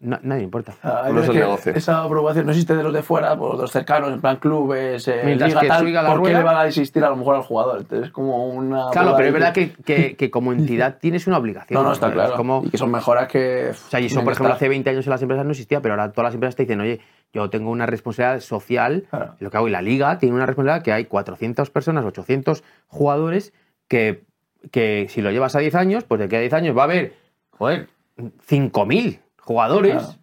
Nadie 0.00 0.42
importa. 0.42 0.74
Ah, 0.82 1.08
No 1.10 1.18
es 1.18 1.24
es 1.24 1.28
el 1.30 1.34
que 1.34 1.40
negocio. 1.40 1.72
Esa 1.74 2.02
aprobación 2.04 2.46
no 2.46 2.52
existe 2.52 2.76
de 2.76 2.82
los 2.82 2.92
de 2.92 3.02
fuera, 3.02 3.36
por 3.36 3.56
los 3.56 3.70
cercanos, 3.70 4.12
en 4.12 4.20
plan 4.20 4.36
clubes, 4.36 5.08
eh, 5.08 5.22
Mientras 5.24 5.48
liga 5.50 5.60
que 5.62 5.68
tal, 5.68 5.92
la 5.92 6.02
¿por 6.06 6.16
qué 6.22 6.28
rueda- 6.28 6.38
le 6.38 6.44
van 6.44 6.56
a 6.58 6.66
existir 6.66 7.02
a 7.04 7.08
lo 7.10 7.16
mejor 7.16 7.36
al 7.36 7.42
jugador? 7.42 7.78
Entonces 7.80 8.06
es 8.08 8.12
como 8.12 8.46
una... 8.48 8.90
Claro, 8.92 9.14
pero 9.16 9.28
es 9.28 9.32
verdad 9.34 9.52
que, 9.54 9.72
que- 9.72 10.16
que 10.16 10.30
como 10.30 10.52
entidad 10.52 10.98
tienes 11.00 11.26
una 11.26 11.38
obligación. 11.38 11.80
No, 11.82 11.88
no, 11.88 11.92
está 11.94 12.08
Es 12.08 12.12
claro. 12.12 12.36
como- 12.36 12.62
Y 12.64 12.70
que 12.70 12.78
son 12.78 12.90
mejoras 12.90 13.28
que... 13.28 13.70
O 13.70 13.90
sea, 13.90 14.00
y 14.00 14.06
eso, 14.06 14.22
por 14.22 14.32
ejemplo, 14.34 14.52
hace 14.54 14.68
20 14.68 14.90
años 14.90 15.06
en 15.06 15.10
las 15.10 15.22
empresas 15.22 15.44
no 15.46 15.52
existía, 15.52 15.80
pero 15.80 15.94
ahora 15.94 16.12
todas 16.12 16.28
las 16.28 16.34
empresas 16.34 16.56
te 16.56 16.62
dicen, 16.64 16.80
oye, 16.80 17.00
yo 17.32 17.50
tengo 17.50 17.70
una 17.70 17.86
responsabilidad 17.86 18.40
social, 18.40 19.06
Claro. 19.10 19.34
lo 19.40 19.50
que 19.50 19.56
hago, 19.56 19.68
y 19.68 19.70
la 19.72 19.82
liga 19.82 20.18
tiene 20.18 20.34
una 20.36 20.46
responsabilidad 20.46 20.82
que 20.84 20.92
hay 20.92 21.06
400 21.06 21.70
personas, 21.70 22.04
800 22.04 22.62
jugadores, 22.88 23.52
que, 23.88 24.22
que 24.70 25.06
si 25.10 25.20
lo 25.22 25.30
llevas 25.30 25.56
a 25.56 25.58
10 25.58 25.74
años, 25.74 26.04
pues 26.04 26.18
de 26.20 26.26
aquí 26.26 26.36
a 26.36 26.40
10 26.40 26.52
años 26.52 26.76
va 26.76 26.82
a 26.82 26.84
haber, 26.84 27.14
joder, 27.50 27.88
5.000 28.16 29.18
jugadores 29.44 29.94
Claro. 30.02 30.18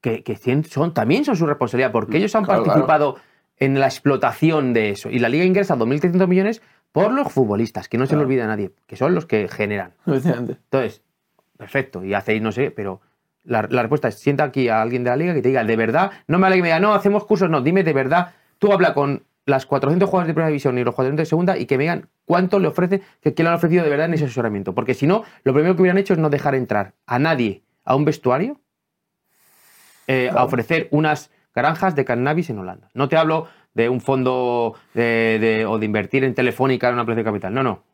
que, 0.00 0.22
que 0.22 0.36
son, 0.64 0.94
también 0.94 1.24
son 1.24 1.36
su 1.36 1.46
responsabilidad, 1.46 1.92
porque 1.92 2.18
ellos 2.18 2.34
han 2.34 2.44
Claro, 2.44 2.62
participado 2.64 3.16
en 3.58 3.78
la 3.78 3.86
explotación 3.86 4.72
de 4.72 4.90
eso. 4.90 5.10
Y 5.10 5.18
la 5.18 5.28
liga 5.28 5.44
ingresa 5.44 5.76
2.300 5.76 6.26
millones 6.26 6.62
por 6.92 7.12
los 7.12 7.30
futbolistas, 7.32 7.88
que 7.88 7.98
no 7.98 8.06
se 8.06 8.10
Claro. 8.10 8.22
olvida 8.26 8.44
a 8.44 8.46
nadie, 8.46 8.72
que 8.86 8.96
son 8.96 9.14
los 9.14 9.26
que 9.26 9.48
generan. 9.48 9.92
Entonces, 10.64 11.02
perfecto, 11.56 12.04
y 12.04 12.14
hacéis, 12.14 12.40
no 12.42 12.52
sé, 12.52 12.70
pero 12.70 13.00
la, 13.44 13.66
la 13.70 13.82
respuesta 13.82 14.08
es, 14.08 14.18
sienta 14.18 14.44
aquí 14.44 14.68
a 14.68 14.80
alguien 14.82 15.04
de 15.04 15.10
la 15.10 15.16
liga 15.16 15.34
que 15.34 15.42
te 15.42 15.48
diga, 15.48 15.64
de 15.64 15.76
verdad, 15.76 16.10
no 16.26 16.38
me 16.38 16.42
vale 16.42 16.56
que 16.56 16.62
me 16.62 16.68
diga, 16.68 16.80
no, 16.80 16.94
hacemos 16.94 17.24
cursos, 17.26 17.48
no, 17.50 17.60
dime 17.60 17.84
de 17.84 17.92
verdad, 17.92 18.32
tú 18.58 18.72
habla 18.72 18.92
con 18.94 19.24
las 19.46 19.66
400 19.66 20.08
jugadores 20.08 20.28
de 20.28 20.34
primera 20.34 20.48
división 20.48 20.78
y 20.78 20.84
los 20.84 20.94
400 20.94 21.22
de 21.22 21.26
segunda 21.26 21.58
y 21.58 21.66
que 21.66 21.76
me 21.76 21.84
digan 21.84 22.08
cuánto 22.24 22.58
le 22.58 22.68
ofrecen, 22.68 23.02
que, 23.20 23.34
que 23.34 23.42
le 23.42 23.48
han 23.48 23.54
ofrecido 23.56 23.82
de 23.84 23.90
verdad 23.90 24.06
en 24.06 24.14
ese 24.14 24.24
asesoramiento. 24.26 24.74
Porque 24.74 24.94
si 24.94 25.06
no, 25.06 25.24
lo 25.44 25.52
primero 25.52 25.74
que 25.74 25.82
hubieran 25.82 25.98
hecho 25.98 26.12
es 26.12 26.18
no 26.18 26.28
dejar 26.30 26.54
entrar 26.54 26.94
a 27.06 27.18
nadie 27.18 27.62
a 27.84 27.94
un 27.96 28.04
vestuario 28.04 28.60
eh, 30.06 30.28
a 30.28 30.32
Claro. 30.32 30.46
ofrecer 30.46 30.88
unas 30.90 31.30
granjas 31.54 31.94
de 31.94 32.04
cannabis 32.04 32.50
en 32.50 32.58
Holanda. 32.58 32.88
No 32.94 33.08
te 33.08 33.16
hablo 33.16 33.48
de 33.74 33.88
un 33.88 34.00
fondo 34.00 34.74
de, 34.94 35.38
de- 35.40 35.66
o 35.66 35.78
de 35.78 35.86
invertir 35.86 36.24
en 36.24 36.34
Telefónica 36.34 36.88
en 36.88 36.94
una 36.94 37.04
plaza 37.04 37.18
de 37.18 37.24
capital. 37.24 37.54
No, 37.54 37.62
no. 37.62 37.84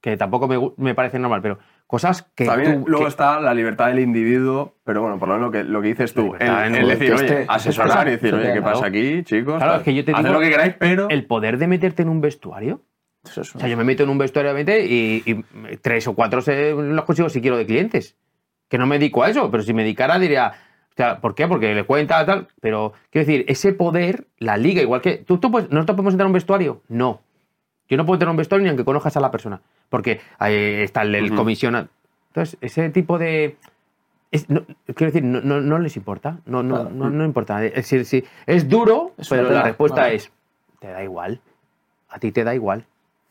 Que 0.00 0.16
tampoco 0.16 0.46
me, 0.46 0.58
me 0.76 0.94
parece 0.94 1.18
normal, 1.18 1.40
pero 1.42 1.58
cosas 1.86 2.22
que 2.34 2.44
También 2.44 2.84
tú- 2.84 2.90
luego 2.90 3.04
que- 3.06 3.08
está 3.10 3.40
la 3.40 3.54
libertad 3.54 3.88
del 3.88 4.00
individuo, 4.00 4.76
pero 4.84 5.02
bueno, 5.02 5.18
por 5.18 5.28
lo 5.28 5.34
menos 5.34 5.48
lo 5.48 5.52
que, 5.52 5.64
lo 5.64 5.80
que 5.82 5.88
dices 5.88 6.12
tú, 6.14 6.34
el, 6.38 6.42
el 6.48 6.74
en- 6.76 6.88
decir, 6.88 7.12
oye, 7.12 7.24
esté- 7.26 7.46
asesorar 7.48 8.06
y 8.08 8.12
decir, 8.12 8.34
oye, 8.34 8.52
¿qué 8.52 8.62
pasa 8.62 8.86
aquí, 8.86 9.22
chicos? 9.24 9.56
Claro, 9.56 9.76
es 9.76 9.82
que 9.82 9.94
yo 9.94 10.04
te 10.04 10.12
digo- 10.12 10.28
lo 10.32 10.40
que 10.40 10.50
queráis, 10.50 10.74
pero... 10.78 11.08
el 11.08 11.26
poder 11.26 11.58
de 11.58 11.66
meterte 11.66 12.02
en 12.02 12.08
un 12.08 12.20
vestuario. 12.20 12.82
Eso 13.24 13.40
es 13.40 13.56
O 13.56 13.58
sea, 13.58 13.68
yo 13.68 13.76
me 13.76 13.82
meto 13.84 14.04
en 14.04 14.10
un 14.10 14.18
vestuario 14.18 14.56
y, 14.60 15.22
y 15.26 15.76
tres 15.80 16.06
o 16.06 16.14
cuatro 16.14 16.40
se, 16.40 16.72
los 16.72 17.04
consigo 17.04 17.28
si 17.28 17.40
quiero 17.40 17.56
de 17.56 17.66
clientes. 17.66 18.16
Que 18.68 18.78
no 18.78 18.86
me 18.86 18.98
dedico 18.98 19.22
a 19.22 19.30
eso, 19.30 19.50
pero 19.50 19.62
si 19.62 19.72
me 19.72 19.82
dedicara 19.82 20.18
diría, 20.18 20.52
o 20.90 20.94
sea, 20.96 21.20
¿por 21.20 21.34
qué? 21.34 21.46
Porque 21.46 21.74
le 21.74 21.84
cuenta 21.84 22.24
tal. 22.26 22.48
Pero 22.60 22.92
quiero 23.10 23.26
decir, 23.26 23.44
ese 23.48 23.72
poder, 23.72 24.26
la 24.38 24.56
liga, 24.56 24.82
igual 24.82 25.00
que. 25.00 25.18
¿tú, 25.18 25.38
tú 25.38 25.50
puedes- 25.50 25.70
¿Nosotros 25.70 25.96
podemos 25.96 26.14
entrar 26.14 26.26
en 26.26 26.30
un 26.30 26.34
vestuario? 26.34 26.82
No. 26.88 27.20
Yo 27.88 27.96
no 27.96 28.04
puedo 28.04 28.16
entrar 28.16 28.28
en 28.28 28.32
un 28.32 28.36
vestuario 28.38 28.64
ni 28.64 28.68
aunque 28.70 28.84
conozcas 28.84 29.16
a 29.16 29.20
la 29.20 29.30
persona. 29.30 29.60
Porque 29.88 30.20
ahí 30.38 30.54
está 30.56 31.02
el, 31.02 31.14
el 31.14 31.26
Ujú. 31.26 31.36
comisiona- 31.36 31.88
Entonces, 32.28 32.58
ese 32.60 32.90
tipo 32.90 33.18
de. 33.18 33.56
es- 34.32 34.50
no- 34.50 34.64
quiero 34.86 35.12
decir, 35.12 35.22
no, 35.22 35.40
no, 35.40 35.60
no 35.60 35.78
les 35.78 35.96
importa. 35.96 36.38
No, 36.46 36.62
no, 36.64 36.74
Claro. 36.74 36.90
no, 36.90 37.10
no 37.10 37.24
importa. 37.24 37.64
Es 37.64 37.74
decir, 37.74 38.04
sí, 38.04 38.24
es 38.46 38.68
duro, 38.68 39.12
Es 39.16 39.28
pero 39.28 39.48
la 39.50 39.62
respuesta 39.62 40.02
vale. 40.02 40.16
es: 40.16 40.32
te 40.80 40.88
da 40.88 41.04
igual. 41.04 41.40
A 42.08 42.18
ti 42.18 42.32
te 42.32 42.42
da 42.42 42.54
igual. 42.54 42.84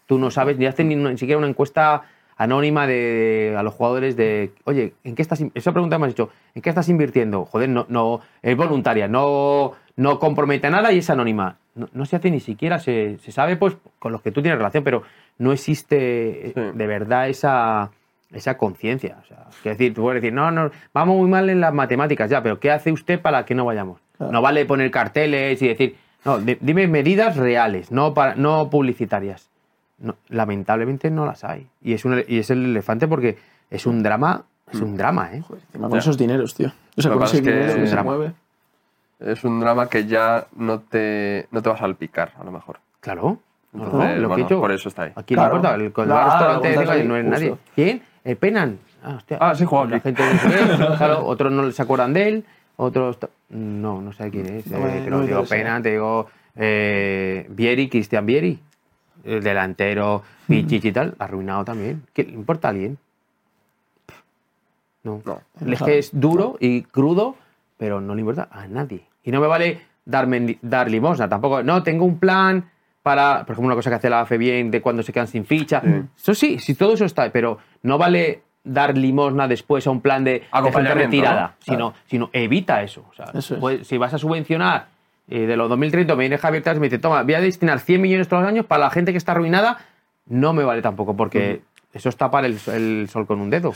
Tú 0.07 0.17
no 0.19 0.31
sabes, 0.31 0.57
ni 0.57 0.65
haces 0.65 0.85
ni, 0.85 0.95
ni 0.95 1.17
siquiera 1.17 1.37
una 1.39 1.47
encuesta 1.47 2.03
anónima 2.37 2.85
de, 2.87 3.55
a 3.57 3.63
los 3.63 3.73
jugadores 3.73 4.15
de, 4.15 4.51
oye, 4.65 4.93
¿en 5.03 5.15
qué 5.15 5.21
estás? 5.21 5.39
in-?" 5.41 5.51
Esa 5.55 5.71
pregunta 5.71 5.97
me 5.99 6.05
has 6.07 6.13
dicho, 6.13 6.29
¿en 6.53 6.61
qué 6.61 6.69
estás 6.69 6.89
invirtiendo? 6.89 7.45
Joder, 7.45 7.69
no, 7.69 7.85
no, 7.89 8.21
es 8.41 8.55
voluntaria, 8.57 9.07
no, 9.07 9.73
no 9.95 10.19
compromete 10.19 10.67
a 10.67 10.69
nada 10.71 10.91
y 10.91 10.99
es 10.99 11.09
anónima. 11.09 11.57
no, 11.75 11.87
no 11.93 12.05
se 12.05 12.15
hace 12.15 12.31
ni 12.31 12.39
siquiera, 12.39 12.79
se, 12.79 13.17
se 13.19 13.31
sabe 13.31 13.55
pues 13.57 13.75
con 13.99 14.11
los 14.11 14.21
que 14.21 14.31
tú 14.31 14.41
tienes 14.41 14.57
relación, 14.57 14.83
pero 14.83 15.03
no 15.37 15.51
existe 15.51 16.47
eh, 16.49 16.53
Sí. 16.55 16.61
de 16.73 16.87
verdad 16.87 17.27
esa, 17.27 17.91
esa 18.31 18.57
conciencia. 18.57 19.17
O 19.21 19.25
sea, 19.27 19.45
que 19.61 19.69
decir, 19.69 19.93
tú 19.93 20.01
puedes 20.03 20.21
decir, 20.21 20.33
no, 20.33 20.51
no, 20.51 20.71
vamos 20.93 21.17
muy 21.17 21.27
mal 21.29 21.49
en 21.49 21.59
las 21.59 21.73
matemáticas, 21.73 22.29
ya, 22.29 22.41
pero 22.41 22.59
¿qué 22.59 22.71
hace 22.71 22.91
usted 22.91 23.19
para 23.21 23.45
que 23.45 23.55
no 23.55 23.65
vayamos? 23.65 23.99
Claro. 24.17 24.31
No 24.31 24.41
vale 24.41 24.65
poner 24.65 24.89
carteles 24.91 25.61
y 25.61 25.67
decir, 25.67 25.97
no, 26.23 26.39
di- 26.39 26.57
dime 26.61 26.87
medidas 26.87 27.35
reales, 27.35 27.91
no, 27.91 28.13
para, 28.13 28.35
no 28.35 28.69
publicitarias. 28.69 29.49
No, 29.97 30.15
lamentablemente 30.29 31.09
no 31.09 31.25
las 31.25 31.43
hay. 31.43 31.67
Y 31.81 31.93
es, 31.93 32.03
un, 32.05 32.21
y 32.27 32.39
es 32.39 32.49
el 32.49 32.65
elefante 32.65 33.07
porque 33.07 33.37
es 33.69 33.85
un 33.85 34.03
drama, 34.03 34.43
es 34.71 34.81
un 34.81 34.97
drama, 34.97 35.29
¿eh? 35.33 35.37
Encima 35.37 35.87
con 35.87 35.91
Ya. 35.93 35.99
esos 35.99 36.17
dineros, 36.17 36.53
tío. 36.53 36.71
O 36.97 37.01
sea, 37.01 37.09
Lo 37.11 37.15
que 37.17 37.19
con 37.19 37.19
pasa 37.19 37.37
ese 37.37 37.37
es 37.37 37.41
que 37.43 37.51
dinero 37.51 37.75
que 37.75 37.83
es 37.83 37.89
se 37.89 37.95
drama. 37.95 38.11
mueve. 38.17 38.33
Es 39.19 39.43
un 39.45 39.59
drama 39.61 39.87
que 39.87 40.05
ya 40.05 40.47
no 40.57 40.79
te, 40.81 41.47
no 41.51 41.61
te 41.61 41.69
va 41.69 41.75
a 41.75 41.79
salpicar, 41.79 42.33
a 42.37 42.43
lo 42.43 42.51
mejor. 42.51 42.79
Claro. 42.99 43.39
No, 43.71 43.79
no, 43.79 43.85
Entonces, 43.85 44.19
lo 44.19 44.35
que 44.35 44.41
he 44.41 44.45
por 44.57 44.71
eso 44.71 44.89
está 44.89 45.03
ahí. 45.03 45.11
¿A 45.15 45.23
quién 45.23 45.37
Claro. 45.37 45.53
le 45.53 45.57
importa? 45.59 45.75
El, 45.83 45.93
cuando 45.93 46.13
Claro, 46.13 46.27
va 46.27 46.33
al 46.33 46.39
restaurante 46.39 46.69
lo 46.69 46.75
contas 46.75 46.95
diga, 46.95 47.01
ahí, 47.01 47.07
no 47.07 47.15
es 47.17 47.25
nadie. 47.25 47.49
justo. 47.51 47.65
¿Quién? 47.75 48.01
El 48.23 48.37
Penan. 48.37 48.79
Ah, 49.03 49.13
hostia. 49.15 49.37
Ah, 49.39 49.55
sí, 49.55 49.65
juega 49.65 49.85
La 49.85 49.95
aquí. 49.97 50.03
gente 50.13 50.23
claro, 50.97 51.25
otros 51.25 51.51
no 51.51 51.71
se 51.71 51.81
acuerdan 51.81 52.11
de 52.13 52.27
él, 52.27 52.45
otros... 52.77 53.17
No, 53.49 54.01
no 54.01 54.11
sé 54.13 54.29
quién 54.31 54.45
es. 54.47 54.67
Eh, 54.67 55.01
te 55.05 55.09
lo 55.09 55.21
digo. 55.21 55.43
Penan, 55.45 55.83
te 55.83 55.91
digo 55.91 56.27
eh, 56.55 57.45
Vieri, 57.49 57.87
Cristian 57.89 58.25
Vieri. 58.25 58.59
El 59.25 59.43
delantero, 59.43 60.21
Pichichi 60.47 60.89
y 60.89 60.91
tal, 60.91 61.15
arruinado 61.19 61.65
también. 61.65 62.03
¿Qué 62.13 62.23
le 62.23 62.31
importa 62.33 62.67
a 62.67 62.71
alguien? 62.71 62.97
No. 65.03 65.21
No. 65.25 65.41
Es 65.71 65.81
que 65.81 65.97
es 65.97 66.09
duro 66.13 66.57
y 66.59 66.83
crudo, 66.83 67.35
pero 67.77 68.01
no 68.01 68.15
le 68.15 68.21
importa 68.21 68.47
a 68.51 68.67
nadie. 68.67 69.01
Y 69.23 69.31
no 69.31 69.41
me 69.41 69.47
vale 69.47 69.81
darme, 70.05 70.57
dar 70.61 70.89
limosna 70.89 71.27
tampoco. 71.27 71.63
No, 71.63 71.83
tengo 71.83 72.05
un 72.05 72.19
plan 72.19 72.69
para, 73.03 73.45
por 73.45 73.53
ejemplo, 73.53 73.67
una 73.67 73.75
cosa 73.75 73.89
que 73.89 73.95
hace 73.97 74.09
la 74.09 74.21
AFE 74.21 74.37
bien 74.37 74.71
de 74.71 74.81
cuando 74.81 75.03
se 75.03 75.11
quedan 75.13 75.27
sin 75.27 75.45
ficha. 75.45 75.81
Eso 76.17 76.33
sí, 76.33 76.59
sí, 76.59 76.73
todo 76.75 76.93
eso 76.93 77.05
está, 77.05 77.31
pero 77.31 77.59
no 77.83 77.97
vale 77.97 78.41
dar 78.63 78.97
limosna 78.97 79.47
después 79.47 79.85
a 79.85 79.91
un 79.91 80.01
plan 80.01 80.23
de, 80.23 80.43
de 80.51 80.93
retirada, 80.93 81.41
¿no? 81.41 81.53
sino, 81.59 81.93
sino 82.07 82.29
evita 82.33 82.81
eso. 82.81 83.05
O 83.09 83.13
sea, 83.13 83.25
Eso 83.33 83.55
es. 83.55 83.59
pues, 83.59 83.87
si 83.87 83.97
vas 83.99 84.13
a 84.13 84.17
subvencionar 84.17 84.87
eh, 85.27 85.45
de 85.47 85.57
los 85.57 85.69
2030, 85.69 86.15
me 86.15 86.21
viene 86.21 86.37
Javier 86.37 86.63
Tras 86.63 86.77
y 86.77 86.79
me 86.79 86.87
dice, 86.87 86.99
toma, 86.99 87.23
voy 87.23 87.33
a 87.33 87.41
destinar 87.41 87.79
100 87.79 88.01
millones 88.01 88.27
todos 88.27 88.43
los 88.43 88.49
años 88.49 88.65
para 88.65 88.83
la 88.85 88.89
gente 88.91 89.11
que 89.11 89.17
está 89.17 89.31
arruinada, 89.33 89.79
no 90.27 90.53
me 90.53 90.63
vale 90.63 90.81
tampoco, 90.81 91.15
porque 91.15 91.61
eso 91.93 92.09
es 92.09 92.17
tapar 92.17 92.45
el, 92.45 92.57
el 92.73 93.07
sol 93.09 93.25
con 93.25 93.39
un 93.39 93.49
dedo. 93.49 93.73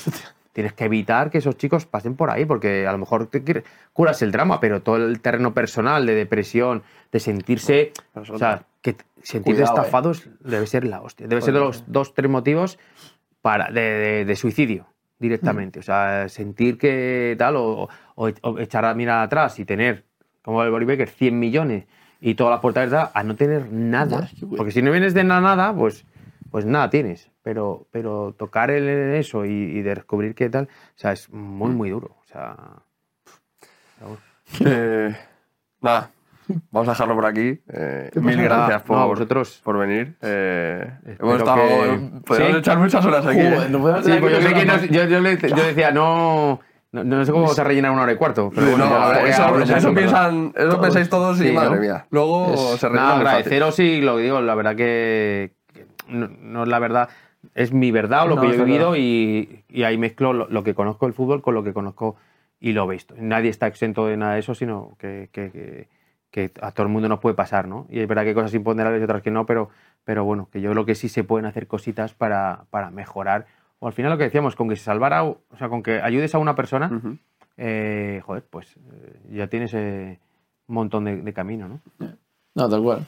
Tienes 0.51 0.73
que 0.73 0.85
evitar 0.85 1.29
que 1.29 1.37
esos 1.37 1.55
chicos 1.57 1.85
pasen 1.85 2.15
por 2.15 2.31
ahí, 2.31 2.43
porque 2.43 2.85
a 2.87 2.91
lo 2.91 2.97
mejor 2.97 3.27
te 3.27 3.63
curas 3.93 4.21
el 4.23 4.31
drama, 4.31 4.59
pero 4.59 4.81
todo 4.81 4.97
el 4.97 5.21
terreno 5.21 5.53
personal 5.53 6.05
de 6.05 6.15
depresión, 6.15 6.81
de 7.11 7.19
sentirse, 7.19 7.93
eso 8.15 8.33
o 8.33 8.37
sea, 8.39 8.63
que 8.81 8.95
Cuidado, 9.53 9.75
eh. 9.77 9.79
estafados 9.81 10.29
debe 10.39 10.65
ser 10.65 10.85
la 10.85 11.01
hostia. 11.01 11.27
Debe 11.27 11.41
ser 11.41 11.53
de 11.53 11.59
los 11.59 11.83
dos, 11.91 12.13
tres 12.13 12.29
motivos 12.29 12.79
para, 13.41 13.69
de, 13.71 13.81
de- 13.81 14.25
de 14.25 14.35
suicidio 14.35 14.87
directamente. 15.19 15.79
O 15.79 15.83
sea, 15.83 16.27
sentir 16.29 16.77
que 16.77 17.35
tal, 17.37 17.55
o, 17.57 17.87
o- 18.15 18.29
o 18.41 18.59
echar 18.59 18.85
a 18.85 18.93
mirar 18.95 19.23
atrás 19.23 19.59
y 19.59 19.65
tener, 19.65 20.03
como 20.49 20.63
el 20.63 20.71
Boris 20.71 20.87
Becker, 20.87 21.07
100 21.09 21.37
millones 21.39 21.85
y 22.19 22.33
todas 22.33 22.51
las 22.51 22.59
puertas 22.59 22.87
abiertas, 22.87 23.11
a 23.13 23.23
no 23.23 23.35
tener 23.35 23.71
nada. 23.71 24.27
Porque 24.57 24.71
si 24.71 24.81
no 24.81 24.91
vienes 24.91 25.13
de 25.13 25.23
la 25.23 25.39
nada, 25.41 25.73
pues, 25.75 26.05
pues 26.49 26.65
nada 26.65 26.89
tienes. 26.89 27.29
Pero, 27.43 27.87
pero 27.91 28.33
tocar 28.37 28.71
el- 28.71 29.13
eso 29.15 29.45
y, 29.45 29.49
y 29.51 29.81
descubrir 29.83 30.33
qué 30.35 30.49
tal, 30.49 30.65
o 30.65 30.93
sea, 30.95 31.11
es 31.11 31.29
muy, 31.31 31.69
muy 31.71 31.89
duro. 31.91 32.15
O 32.19 32.25
sea, 32.25 32.55
Eh, 34.65 35.15
nada, 35.81 36.09
vamos 36.71 36.87
a 36.87 36.91
dejarlo 36.93 37.13
por 37.15 37.25
aquí. 37.27 37.59
Eh, 37.71 38.09
¿Qué 38.11 38.19
mil 38.19 38.41
gracias 38.41 38.81
por, 38.81 38.97
no, 38.97 39.07
vosotros. 39.07 39.61
por 39.63 39.77
venir. 39.77 40.15
Eh, 40.21 40.91
hemos 41.19 41.37
estado, 41.37 41.55
que- 41.57 42.21
podemos 42.25 42.51
¿Sí? 42.53 42.57
echar 42.57 42.79
muchas 42.79 43.05
horas 43.05 43.25
aquí. 43.25 43.37
Joder, 43.39 43.69
no 43.69 43.79
podemos 43.79 44.01
Sí, 44.03 44.07
tener 44.07 44.21
pues 44.21 44.33
yo, 44.33 44.39
que 44.39 44.43
sé 44.47 44.53
que 44.55 44.65
no- 44.65 44.73
pensar 44.73 44.89
yo, 44.89 45.03
yo 45.05 45.19
le- 45.19 45.37
yo 45.37 45.63
decía, 45.67 45.91
no, 45.91 46.59
no, 46.91 47.03
no 47.03 47.23
sé 47.25 47.31
cómo 47.31 47.43
vamos 47.43 47.59
a 47.59 47.63
rellenar 47.63 47.91
una 47.91 48.03
hora 48.03 48.11
y 48.13 48.15
cuarto. 48.15 48.51
Pero 48.53 48.71
bueno, 48.71 48.85
No, 48.85 49.13
ya 49.13 49.23
que 49.23 49.29
eso, 49.29 49.43
hablar, 49.43 49.61
eso 49.63 49.73
verdad. 49.73 49.93
piensan, 49.93 50.53
eso 50.55 50.81
pensáis 50.81 51.09
todos 51.09 51.39
y 51.39 51.43
Sí, 51.43 51.47
¿no? 51.49 51.61
madre 51.61 51.79
mía. 51.79 52.07
Luego 52.09 52.53
Es- 52.53 52.79
se 52.79 52.87
rellena 52.89 53.09
fácil. 53.11 53.27
agradeceros 53.27 53.79
y 53.79 54.01
lo 54.01 54.17
digo, 54.17 54.41
la 54.41 54.55
verdad 54.55 54.75
que, 54.75 55.51
que 55.73 55.85
no, 56.07 56.27
no 56.41 56.63
es 56.63 56.69
la 56.69 56.79
verdad, 56.79 57.09
es 57.55 57.71
mi 57.73 57.91
verdad 57.91 58.23
o 58.25 58.27
lo 58.27 58.35
No, 58.35 58.41
que 58.41 58.47
yo 58.49 58.53
he 58.61 58.65
vivido 58.65 58.95
y, 58.95 59.63
y 59.69 59.83
ahí 59.83 59.97
mezclo 59.97 60.33
lo, 60.33 60.47
lo 60.49 60.63
que 60.63 60.73
conozco 60.73 61.05
del 61.05 61.13
fútbol 61.13 61.41
con 61.41 61.53
lo 61.53 61.63
que 61.63 61.73
conozco 61.73 62.15
y 62.59 62.73
lo 62.73 62.87
visto. 62.87 63.13
Nadie 63.17 63.49
está 63.49 63.67
exento 63.67 64.07
de 64.07 64.17
nada 64.17 64.33
de 64.33 64.39
eso, 64.39 64.55
sino 64.55 64.95
que, 64.99 65.29
que- 65.31 65.51
que- 65.51 65.87
que 66.31 66.51
a 66.61 66.71
todo 66.71 66.85
el 66.85 66.91
mundo 66.93 67.09
nos 67.09 67.19
puede 67.19 67.33
pasar, 67.35 67.67
¿no? 67.67 67.87
Y 67.89 67.99
es 68.01 68.07
verdad 68.07 68.21
que 68.21 68.29
hay 68.29 68.35
cosas 68.35 68.53
imponderables 68.53 69.01
y 69.01 69.03
otras 69.03 69.23
que 69.23 69.31
no, 69.31 69.47
pero, 69.47 69.69
pero 70.03 70.23
bueno, 70.25 70.47
que 70.51 70.61
yo 70.61 70.69
creo 70.71 70.85
que 70.85 70.93
sí 70.93 71.09
se 71.09 71.23
pueden 71.23 71.47
hacer 71.47 71.65
cositas 71.65 72.13
para, 72.13 72.65
para 72.69 72.91
mejorar. 72.91 73.47
O 73.79 73.87
al 73.87 73.93
final 73.93 74.11
lo 74.11 74.17
que 74.17 74.25
decíamos, 74.25 74.55
con 74.55 74.67
que 74.67 74.75
se 74.75 74.83
salvara, 74.83 75.23
o 75.23 75.39
sea, 75.57 75.69
con 75.69 75.81
que 75.81 76.01
ayudes 76.01 76.35
a 76.35 76.37
una 76.37 76.55
persona, 76.55 76.91
eh, 77.57 78.21
joder, 78.25 78.43
pues 78.49 78.75
eh, 78.75 79.19
ya 79.31 79.47
tienes 79.47 79.73
eh, 79.73 80.19
un 80.67 80.75
montón 80.75 81.05
de, 81.05 81.21
de 81.21 81.33
camino, 81.33 81.67
¿no? 81.67 81.79
No, 82.55 82.69
tal 82.69 82.81
cual. 82.81 83.05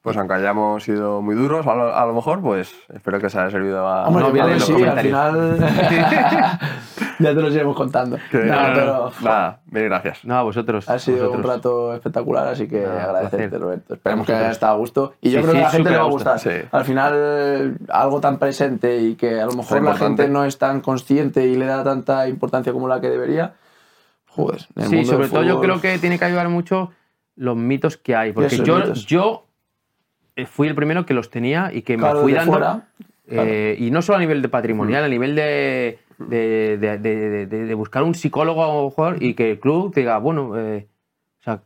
Pues 0.00 0.16
aunque 0.16 0.34
hayamos 0.34 0.82
sido 0.82 1.20
muy 1.20 1.34
duros, 1.34 1.66
a 1.66 1.74
lo, 1.74 1.94
a 1.94 2.06
lo 2.06 2.14
mejor, 2.14 2.40
pues 2.40 2.74
espero 2.92 3.18
que 3.18 3.26
os 3.26 3.36
haya 3.36 3.50
servido 3.50 3.86
a... 3.86 4.06
Hombre, 4.06 4.24
no, 4.32 4.48
los 4.48 4.64
sí, 4.64 4.82
al 4.82 5.00
final 5.00 5.58
ya 7.18 7.34
te 7.34 7.40
los 7.40 7.54
iremos 7.54 7.76
contando. 7.76 8.18
que- 8.30 8.38
No, 8.38 8.56
pero 8.74 9.12
Nada, 9.22 9.60
mil 9.70 9.84
gracias. 9.84 10.24
No, 10.24 10.36
a 10.36 10.42
vosotros. 10.42 10.88
ha 10.88 10.98
sido 10.98 11.30
un 11.30 11.36
vosotros. 11.42 11.56
rato 11.56 11.94
espectacular, 11.94 12.48
así 12.48 12.66
que 12.68 12.80
Nada, 12.82 13.04
agradecerte, 13.04 13.36
placer. 13.48 13.60
Roberto. 13.60 13.94
Esperemos 13.94 14.26
que 14.26 14.32
haya 14.34 14.50
estado 14.50 14.74
a 14.74 14.76
gusto. 14.78 15.14
Y 15.20 15.30
yo 15.30 15.38
Sí, 15.38 15.42
creo 15.42 15.52
que 15.54 15.58
a 15.60 15.62
la 15.62 15.70
gente 15.70 15.90
le 15.90 15.96
va 15.96 16.02
a 16.04 16.08
gustar. 16.10 16.38
sí. 16.38 16.50
Al 16.72 16.84
final, 16.84 17.76
algo 17.88 18.20
tan 18.20 18.38
presente 18.38 18.98
y 18.98 19.14
que 19.14 19.40
a 19.40 19.46
lo 19.46 19.52
mejor 19.52 19.82
la 19.82 19.94
gente 19.96 20.28
no 20.28 20.44
es 20.44 20.58
tan 20.58 20.80
consciente 20.80 21.46
y 21.46 21.56
le 21.56 21.66
da 21.66 21.84
tanta 21.84 22.28
importancia 22.28 22.72
como 22.72 22.88
la 22.88 23.00
que 23.00 23.08
debería. 23.10 23.54
Joder, 24.26 24.62
en 24.76 24.82
el 24.82 24.88
Sí, 24.88 24.96
mundo 24.96 25.10
sobre 25.12 25.22
del 25.24 25.30
todo 25.32 25.42
yo 25.44 25.60
creo 25.60 25.80
que 25.80 25.98
tiene 25.98 26.18
que 26.18 26.24
ayudar 26.24 26.48
mucho 26.48 26.90
los 27.36 27.56
mitos 27.56 27.96
que 27.96 28.16
hay. 28.16 28.32
Porque 28.32 28.56
yo, 28.58 28.76
mitos. 28.78 29.06
yo 29.06 29.46
eh, 30.36 30.46
fui 30.46 30.66
el 30.66 30.74
primero 30.74 31.06
que 31.06 31.14
los 31.14 31.30
tenía 31.30 31.70
y 31.72 31.82
que 31.82 31.96
Claro, 31.96 32.16
me 32.16 32.22
fui 32.22 32.32
dando. 32.32 32.50
fuera, 32.52 32.88
eh, 33.28 33.76
Y 33.78 33.90
no 33.92 34.02
solo 34.02 34.16
a 34.16 34.20
nivel 34.20 34.42
de 34.42 34.48
patrimonial, 34.48 35.04
a 35.04 35.08
nivel 35.08 35.34
de, 35.36 35.98
de, 36.18 36.78
de- 36.78 36.98
de- 36.98 37.46
de- 37.46 37.64
de 37.66 37.74
buscar 37.74 38.02
un 38.02 38.14
psicólogo 38.14 38.62
o 38.64 38.84
un 38.84 38.90
jugador 38.90 39.22
y 39.22 39.34
que 39.34 39.52
el 39.52 39.60
club 39.60 39.92
te 39.92 40.00
diga, 40.00 40.18
bueno, 40.18 40.58
eh, 40.58 40.88
o 41.40 41.42
sea, 41.42 41.62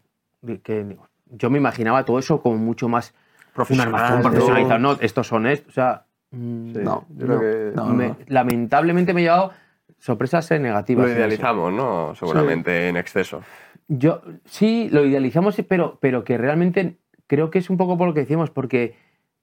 que 0.63 0.97
yo 1.31 1.51
me 1.51 1.59
imaginaba 1.59 2.05
todo 2.05 2.19
eso 2.19 2.41
como 2.41 2.57
mucho 2.57 2.89
más 2.89 3.15
Profesional, 3.55 3.93
¿no? 4.17 4.23
profesionalizado. 4.31 4.79
No, 4.79 4.93
estos 5.01 5.27
son 5.27 5.47
estos. 5.47 5.69
O 5.71 5.73
sea, 5.75 6.05
mm, 6.31 6.73
Sí, 6.73 6.79
No, 6.83 7.05
yo 7.17 7.27
creo 7.27 7.41
que 7.41 7.73
no, 7.77 7.87
me- 7.87 8.09
no. 8.09 8.17
lamentablemente 8.29 9.13
me 9.15 9.21
he 9.21 9.25
llevado 9.25 9.53
sorpresas 9.99 10.49
negativas. 10.61 11.07
lo 11.09 11.13
idealizamos, 11.13 11.73
¿no? 11.73 12.15
Seguramente 12.15 12.89
en 12.89 12.97
exceso. 12.97 13.43
Yo 13.89 14.23
sí, 14.45 14.89
lo 14.93 15.05
idealizamos, 15.05 15.57
pero, 15.69 15.99
pero 16.01 16.23
que 16.25 16.39
realmente 16.39 16.99
creo 17.27 17.51
que 17.51 17.59
es 17.59 17.69
un 17.71 17.77
poco 17.79 17.99
por 17.99 18.07
lo 18.09 18.15
que 18.15 18.21
decíamos, 18.21 18.51
porque, 18.51 18.95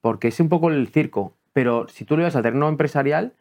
porque 0.01 0.29
es 0.29 0.39
un 0.39 0.49
poco 0.49 0.69
el 0.69 0.87
circo. 0.87 1.35
Pero 1.51 1.87
si 1.89 2.05
tú 2.05 2.15
le 2.15 2.23
vas 2.23 2.35
al 2.35 2.43
terreno 2.43 2.69
empresarial, 2.69 3.33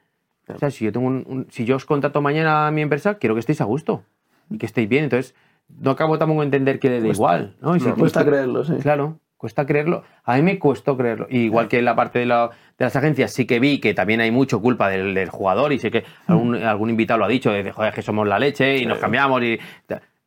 o 0.49 0.59
sea, 0.59 0.71
si 0.71 0.85
yo, 0.85 0.93
tengo 0.93 1.07
un, 1.07 1.25
un- 1.27 1.47
si 1.51 1.65
yo 1.65 1.77
os 1.77 1.85
contrato 1.85 2.21
mañana 2.21 2.67
a 2.67 2.71
mi 2.71 2.83
empresa, 2.83 3.19
quiero 3.19 3.35
que 3.35 3.41
estéis 3.41 3.61
a 3.61 3.65
gusto 3.65 4.03
y 4.51 4.59
que 4.59 4.67
estéis 4.67 4.89
bien. 4.89 5.05
Entonces, 5.05 5.35
no 5.81 5.91
acabo 5.93 6.19
tampoco 6.19 6.41
de 6.41 6.47
entender 6.47 6.79
que 6.79 6.89
le 6.91 6.97
da 7.01 7.07
Cuesta- 7.07 7.17
igual. 7.17 7.57
¿no? 7.61 7.77
Y 7.77 7.81
si- 7.81 7.89
No, 7.89 7.95
cuesta 7.97 8.25
creerlo, 8.25 8.65
sí. 8.65 8.75
Claro, 8.83 9.19
cuesta 9.37 9.65
creerlo. 9.67 10.03
A 10.25 10.37
mí 10.37 10.43
me 10.43 10.59
costó 10.59 10.97
creerlo. 10.97 11.27
Y 11.31 11.39
igual 11.41 11.69
que 11.69 11.79
en 11.79 11.85
la 11.87 11.97
parte 11.97 12.19
de, 12.19 12.27
la- 12.27 12.51
de 12.79 12.85
las 12.85 12.95
agencias, 12.97 13.33
sí 13.33 13.47
que 13.47 13.61
vi 13.61 13.81
que 13.81 13.95
también 13.95 14.21
hay 14.21 14.31
mucho 14.31 14.61
culpa 14.61 14.89
del, 14.91 15.15
del 15.15 15.31
jugador 15.31 15.73
y 15.73 15.79
sé 15.79 15.91
que 15.91 16.05
algún, 16.27 16.57
algún 16.57 16.91
invitado 16.91 17.19
lo 17.19 17.25
ha 17.25 17.29
dicho, 17.29 17.51
de 17.51 17.71
joder, 17.73 17.95
que 17.95 18.03
somos 18.03 18.27
la 18.29 18.39
leche 18.39 18.77
y 18.79 18.87
nos 18.87 18.99
cambiamos. 18.99 19.43
y 19.43 19.59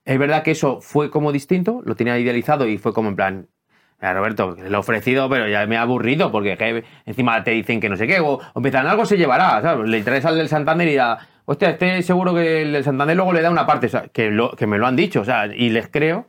Es 0.05 0.17
verdad 0.17 0.41
que 0.43 0.51
eso 0.51 0.79
fue 0.81 1.09
como 1.11 1.31
distinto, 1.31 1.81
lo 1.85 1.95
tenía 1.95 2.17
idealizado 2.17 2.67
y 2.67 2.77
fue 2.77 2.93
como 2.93 3.09
en 3.09 3.15
plan, 3.15 3.47
"Mira, 3.99 4.13
Roberto, 4.13 4.55
lo 4.57 4.77
he 4.77 4.79
ofrecido, 4.79 5.29
pero 5.29 5.47
ya 5.47 5.65
me 5.65 5.77
ha 5.77 5.81
aburrido 5.81 6.31
porque 6.31 6.57
que 6.57 6.83
encima 7.05 7.43
te 7.43 7.51
dicen 7.51 7.79
que 7.79 7.89
no 7.89 7.97
sé 7.97 8.07
qué, 8.07 8.19
o, 8.19 8.33
o 8.35 8.51
empiezan 8.55 8.87
algo 8.87 9.05
se 9.05 9.17
llevará, 9.17 9.61
¿sabes? 9.61 9.89
Le 9.89 10.03
traes 10.03 10.25
al 10.25 10.37
del 10.37 10.49
Santander 10.49 10.87
y 10.87 10.95
da, 10.95 11.19
hostia, 11.45 11.71
este 11.71 12.01
seguro 12.03 12.33
que 12.33 12.61
el 12.61 12.73
del 12.73 12.83
Santander 12.83 13.15
luego 13.15 13.33
le 13.33 13.41
da 13.41 13.49
una 13.49 13.65
parte, 13.65 13.87
o 13.87 13.89
sea, 13.89 14.07
que, 14.09 14.29
lo, 14.29 14.51
que 14.51 14.67
me 14.67 14.77
lo 14.77 14.87
han 14.87 14.95
dicho, 14.95 15.21
o 15.21 15.25
sea, 15.25 15.47
y 15.47 15.69
les 15.69 15.87
creo, 15.87 16.27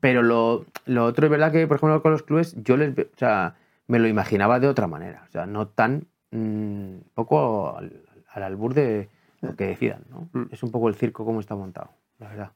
pero 0.00 0.22
lo, 0.22 0.66
lo 0.86 1.04
otro 1.04 1.26
es 1.26 1.30
verdad 1.30 1.52
que, 1.52 1.66
por 1.66 1.76
ejemplo, 1.76 2.02
con 2.02 2.12
los 2.12 2.22
clubes, 2.22 2.54
yo 2.62 2.76
les, 2.76 2.98
o 2.98 3.16
sea, 3.16 3.54
me 3.86 3.98
lo 3.98 4.08
imaginaba 4.08 4.58
de 4.58 4.68
otra 4.68 4.86
manera. 4.86 5.24
O 5.28 5.30
sea, 5.30 5.46
no 5.46 5.68
tan, 5.68 6.06
mm, 6.30 7.10
poco 7.14 7.76
al, 7.76 8.02
al 8.28 8.42
albur 8.42 8.72
de 8.72 9.08
lo 9.42 9.56
que 9.56 9.66
decidan, 9.66 10.02
¿no? 10.08 10.28
Mm. 10.32 10.48
Es 10.52 10.62
un 10.62 10.70
poco 10.70 10.88
el 10.88 10.94
circo 10.94 11.24
como 11.24 11.40
está 11.40 11.54
montado, 11.54 11.90
la 12.18 12.28
verdad. 12.28 12.50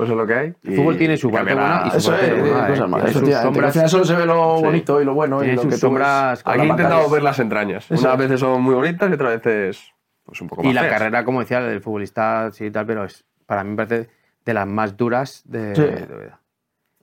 Pues 0.00 0.08
es 0.08 0.16
lo 0.16 0.26
que 0.26 0.32
hay. 0.34 0.54
El 0.64 0.76
fútbol 0.76 0.96
tiene 0.96 1.16
su 1.18 1.30
parte 1.30 1.52
buena 1.52 1.82
y 1.84 1.90
su 1.90 1.96
Eso 1.98 2.14
es, 2.14 2.20
parte 2.20 2.32
tiene 2.34 2.48
buena, 2.50 2.66
¿eh? 2.66 2.70
cosas 2.70 2.88
malas. 2.88 3.16
Al 3.16 3.72
final 3.72 3.88
solo 3.90 4.04
se 4.06 4.14
ve 4.16 4.24
lo 4.24 4.56
Sí. 4.56 4.64
bonito 4.64 5.00
y 5.02 5.04
lo 5.04 5.12
bueno. 5.12 5.36
y 5.38 5.40
Tiene 5.40 5.56
lo 5.56 5.62
sus 5.62 5.70
que 5.74 5.76
sombras 5.78 6.42
Aquí 6.42 6.60
he 6.60 6.64
intentado 6.66 7.10
ver 7.10 7.22
las 7.22 7.38
entrañas. 7.38 7.90
Unas 7.90 8.16
veces 8.16 8.40
son 8.40 8.62
muy 8.62 8.74
bonitas 8.74 9.10
y 9.10 9.12
otras 9.12 9.34
veces 9.42 9.92
pues 10.24 10.40
un 10.40 10.48
poco 10.48 10.62
más 10.62 10.70
Y 10.70 10.74
la 10.74 10.80
feas. 10.82 10.92
carrera, 10.94 11.24
como 11.26 11.40
decía, 11.40 11.60
del 11.60 11.82
futbolista, 11.82 12.50
sí 12.50 12.64
y 12.64 12.70
tal, 12.70 12.86
pero 12.86 13.04
es, 13.04 13.26
para 13.44 13.62
mí 13.62 13.72
me 13.72 13.76
parece 13.76 14.08
de 14.46 14.54
las 14.54 14.66
más 14.66 14.96
duras 14.96 15.42
de, 15.44 15.74
Sí. 15.74 15.82
de. 15.82 16.30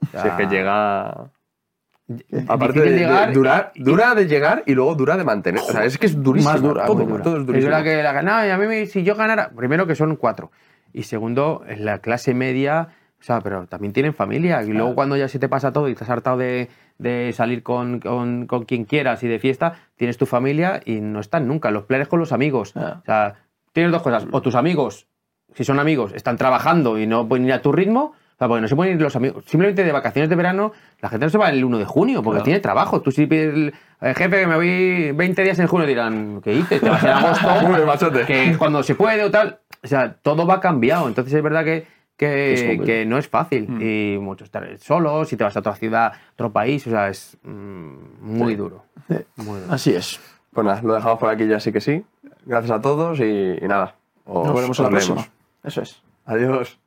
O 0.01 0.05
Si 0.21 0.27
es 0.27 0.33
que 0.33 0.43
sea, 0.43 0.49
llega 0.49 1.29
Aparte 2.47 2.79
de, 2.79 2.97
llegar 2.97 3.27
de 3.27 3.33
durar, 3.35 3.71
y- 3.75 3.83
dura 3.83 4.15
de 4.15 4.25
llegar 4.27 4.63
y 4.65 4.73
luego 4.73 4.95
dura 4.95 5.17
de 5.17 5.23
mantener. 5.23 5.61
O 5.61 5.65
sea, 5.65 5.83
es 5.83 5.97
que 5.97 6.05
es 6.07 6.23
durísimo. 6.23 6.51
Más 6.53 6.61
dura, 6.63 6.85
todo, 6.85 7.03
dura. 7.03 7.21
todo 7.23 7.35
es 7.35 7.41
Es 7.41 7.45
durísimo. 7.45 7.69
verdad 7.71 7.83
que 7.83 8.01
la 8.01 8.13
ganaba 8.13 8.47
y 8.47 8.49
a 8.49 8.57
mí 8.57 8.85
si 8.87 9.03
yo 9.03 9.13
ganara, 9.15 9.49
primero 9.49 9.85
que 9.85 9.93
son 9.93 10.15
cuatro 10.15 10.49
y 10.93 11.03
segundo 11.03 11.63
en 11.67 11.85
la 11.85 11.99
clase 11.99 12.33
media, 12.33 12.89
o 13.19 13.23
sea, 13.23 13.41
pero 13.41 13.65
también 13.67 13.93
tienen 13.93 14.13
familia 14.13 14.61
y 14.63 14.67
luego 14.67 14.93
cuando 14.95 15.17
ya 15.17 15.27
se 15.27 15.39
te 15.39 15.49
pasa 15.49 15.71
todo 15.73 15.89
y 15.89 15.95
te 15.95 16.03
has 16.03 16.09
hartado 16.09 16.37
de, 16.37 16.69
de 16.99 17.31
salir 17.33 17.63
con, 17.63 17.99
con- 17.99 18.45
con 18.47 18.65
quien 18.65 18.85
quieras 18.85 19.23
y 19.23 19.27
de 19.27 19.39
fiesta, 19.39 19.73
tienes 19.95 20.17
tu 20.17 20.25
familia 20.25 20.81
y 20.85 21.01
no 21.01 21.19
están 21.19 21.47
nunca. 21.47 21.71
Los 21.71 21.83
planes 21.83 22.07
con 22.07 22.19
los 22.19 22.31
amigos. 22.31 22.73
Ah. 22.75 22.99
O 23.01 23.05
sea, 23.05 23.35
tienes 23.73 23.91
dos 23.91 24.01
cosas. 24.03 24.25
O 24.31 24.41
tus 24.41 24.53
amigos, 24.55 25.07
si 25.55 25.63
son 25.63 25.79
amigos, 25.79 26.11
están 26.13 26.37
trabajando 26.37 26.99
y 26.99 27.07
no 27.07 27.27
pueden 27.27 27.45
ir 27.45 27.53
a 27.53 27.61
tu 27.61 27.71
ritmo. 27.71 28.13
O 28.35 28.37
sea, 28.37 28.47
porque 28.47 28.61
no 28.61 28.67
se 28.67 28.75
pueden 28.75 28.93
ir 28.97 29.01
los 29.01 29.15
amigos. 29.15 29.45
Simplemente 29.47 29.83
de 29.83 29.91
vacaciones 29.91 30.29
de 30.29 30.35
verano, 30.35 30.71
la 31.01 31.09
gente 31.09 31.25
no 31.25 31.29
se 31.31 31.39
va 31.39 31.49
el 31.49 31.65
1 31.65 31.79
de 31.79 31.85
junio 31.85 32.21
porque 32.21 32.35
Claro. 32.35 32.43
tiene 32.45 32.59
trabajo. 32.59 33.01
Tú 33.01 33.09
si 33.09 33.25
pides, 33.25 33.51
el, 33.51 33.73
"Eh, 33.99 34.13
jefe, 34.15 34.41
que 34.41 34.45
me 34.45 34.55
voy 34.55 35.11
20 35.11 35.41
días 35.43 35.57
en 35.57 35.65
junio, 35.65 35.87
dirán, 35.87 36.39
¿qué 36.43 36.51
dices? 36.51 36.79
Te 36.79 36.87
vas 36.87 37.03
en 37.03 37.09
agosto, 37.09 38.11
que 38.27 38.55
cuando 38.59 38.83
se 38.83 38.93
puede 38.93 39.23
o 39.23 39.31
tal. 39.31 39.59
O 39.87 39.89
sea, 39.89 40.13
todo 40.21 40.45
va 40.45 40.59
cambiado. 40.59 41.07
Entonces 41.07 41.33
es 41.33 41.41
verdad 41.41 41.63
que, 41.63 41.87
que, 42.17 43.05
no 43.07 43.17
es 43.17 43.27
fácil. 43.27 43.67
Mm. 43.69 43.81
Y 43.81 44.17
mucho 44.19 44.43
estar 44.43 44.67
solo, 44.79 45.23
si 45.25 45.37
te 45.37 45.43
vas 45.43 45.55
a 45.55 45.59
otra 45.59 45.75
ciudad, 45.75 46.13
otro 46.33 46.51
país, 46.51 46.85
o 46.87 46.89
sea, 46.89 47.09
es 47.09 47.37
mm, 47.43 47.93
muy 48.21 48.55
duro. 48.55 48.83
Sí. 49.07 49.15
Muy 49.37 49.59
duro. 49.61 49.73
Así 49.73 49.93
es. 49.93 50.19
Pues 50.51 50.65
nada, 50.65 50.81
lo 50.81 50.93
dejamos 50.95 51.19
por 51.19 51.29
aquí 51.29 51.47
ya 51.47 51.59
sí 51.59 51.71
que 51.71 51.81
sí. 51.81 52.03
Gracias 52.45 52.71
a 52.71 52.81
todos 52.81 53.19
y, 53.19 53.23
y 53.61 53.67
nada. 53.67 53.95
os- 54.25 54.45
Nos 54.45 54.55
veremos 54.55 54.79
en 54.79 54.83
la 54.85 54.89
próxima. 54.89 55.27
Eso 55.63 55.81
es. 55.81 56.01
Adiós. 56.25 56.79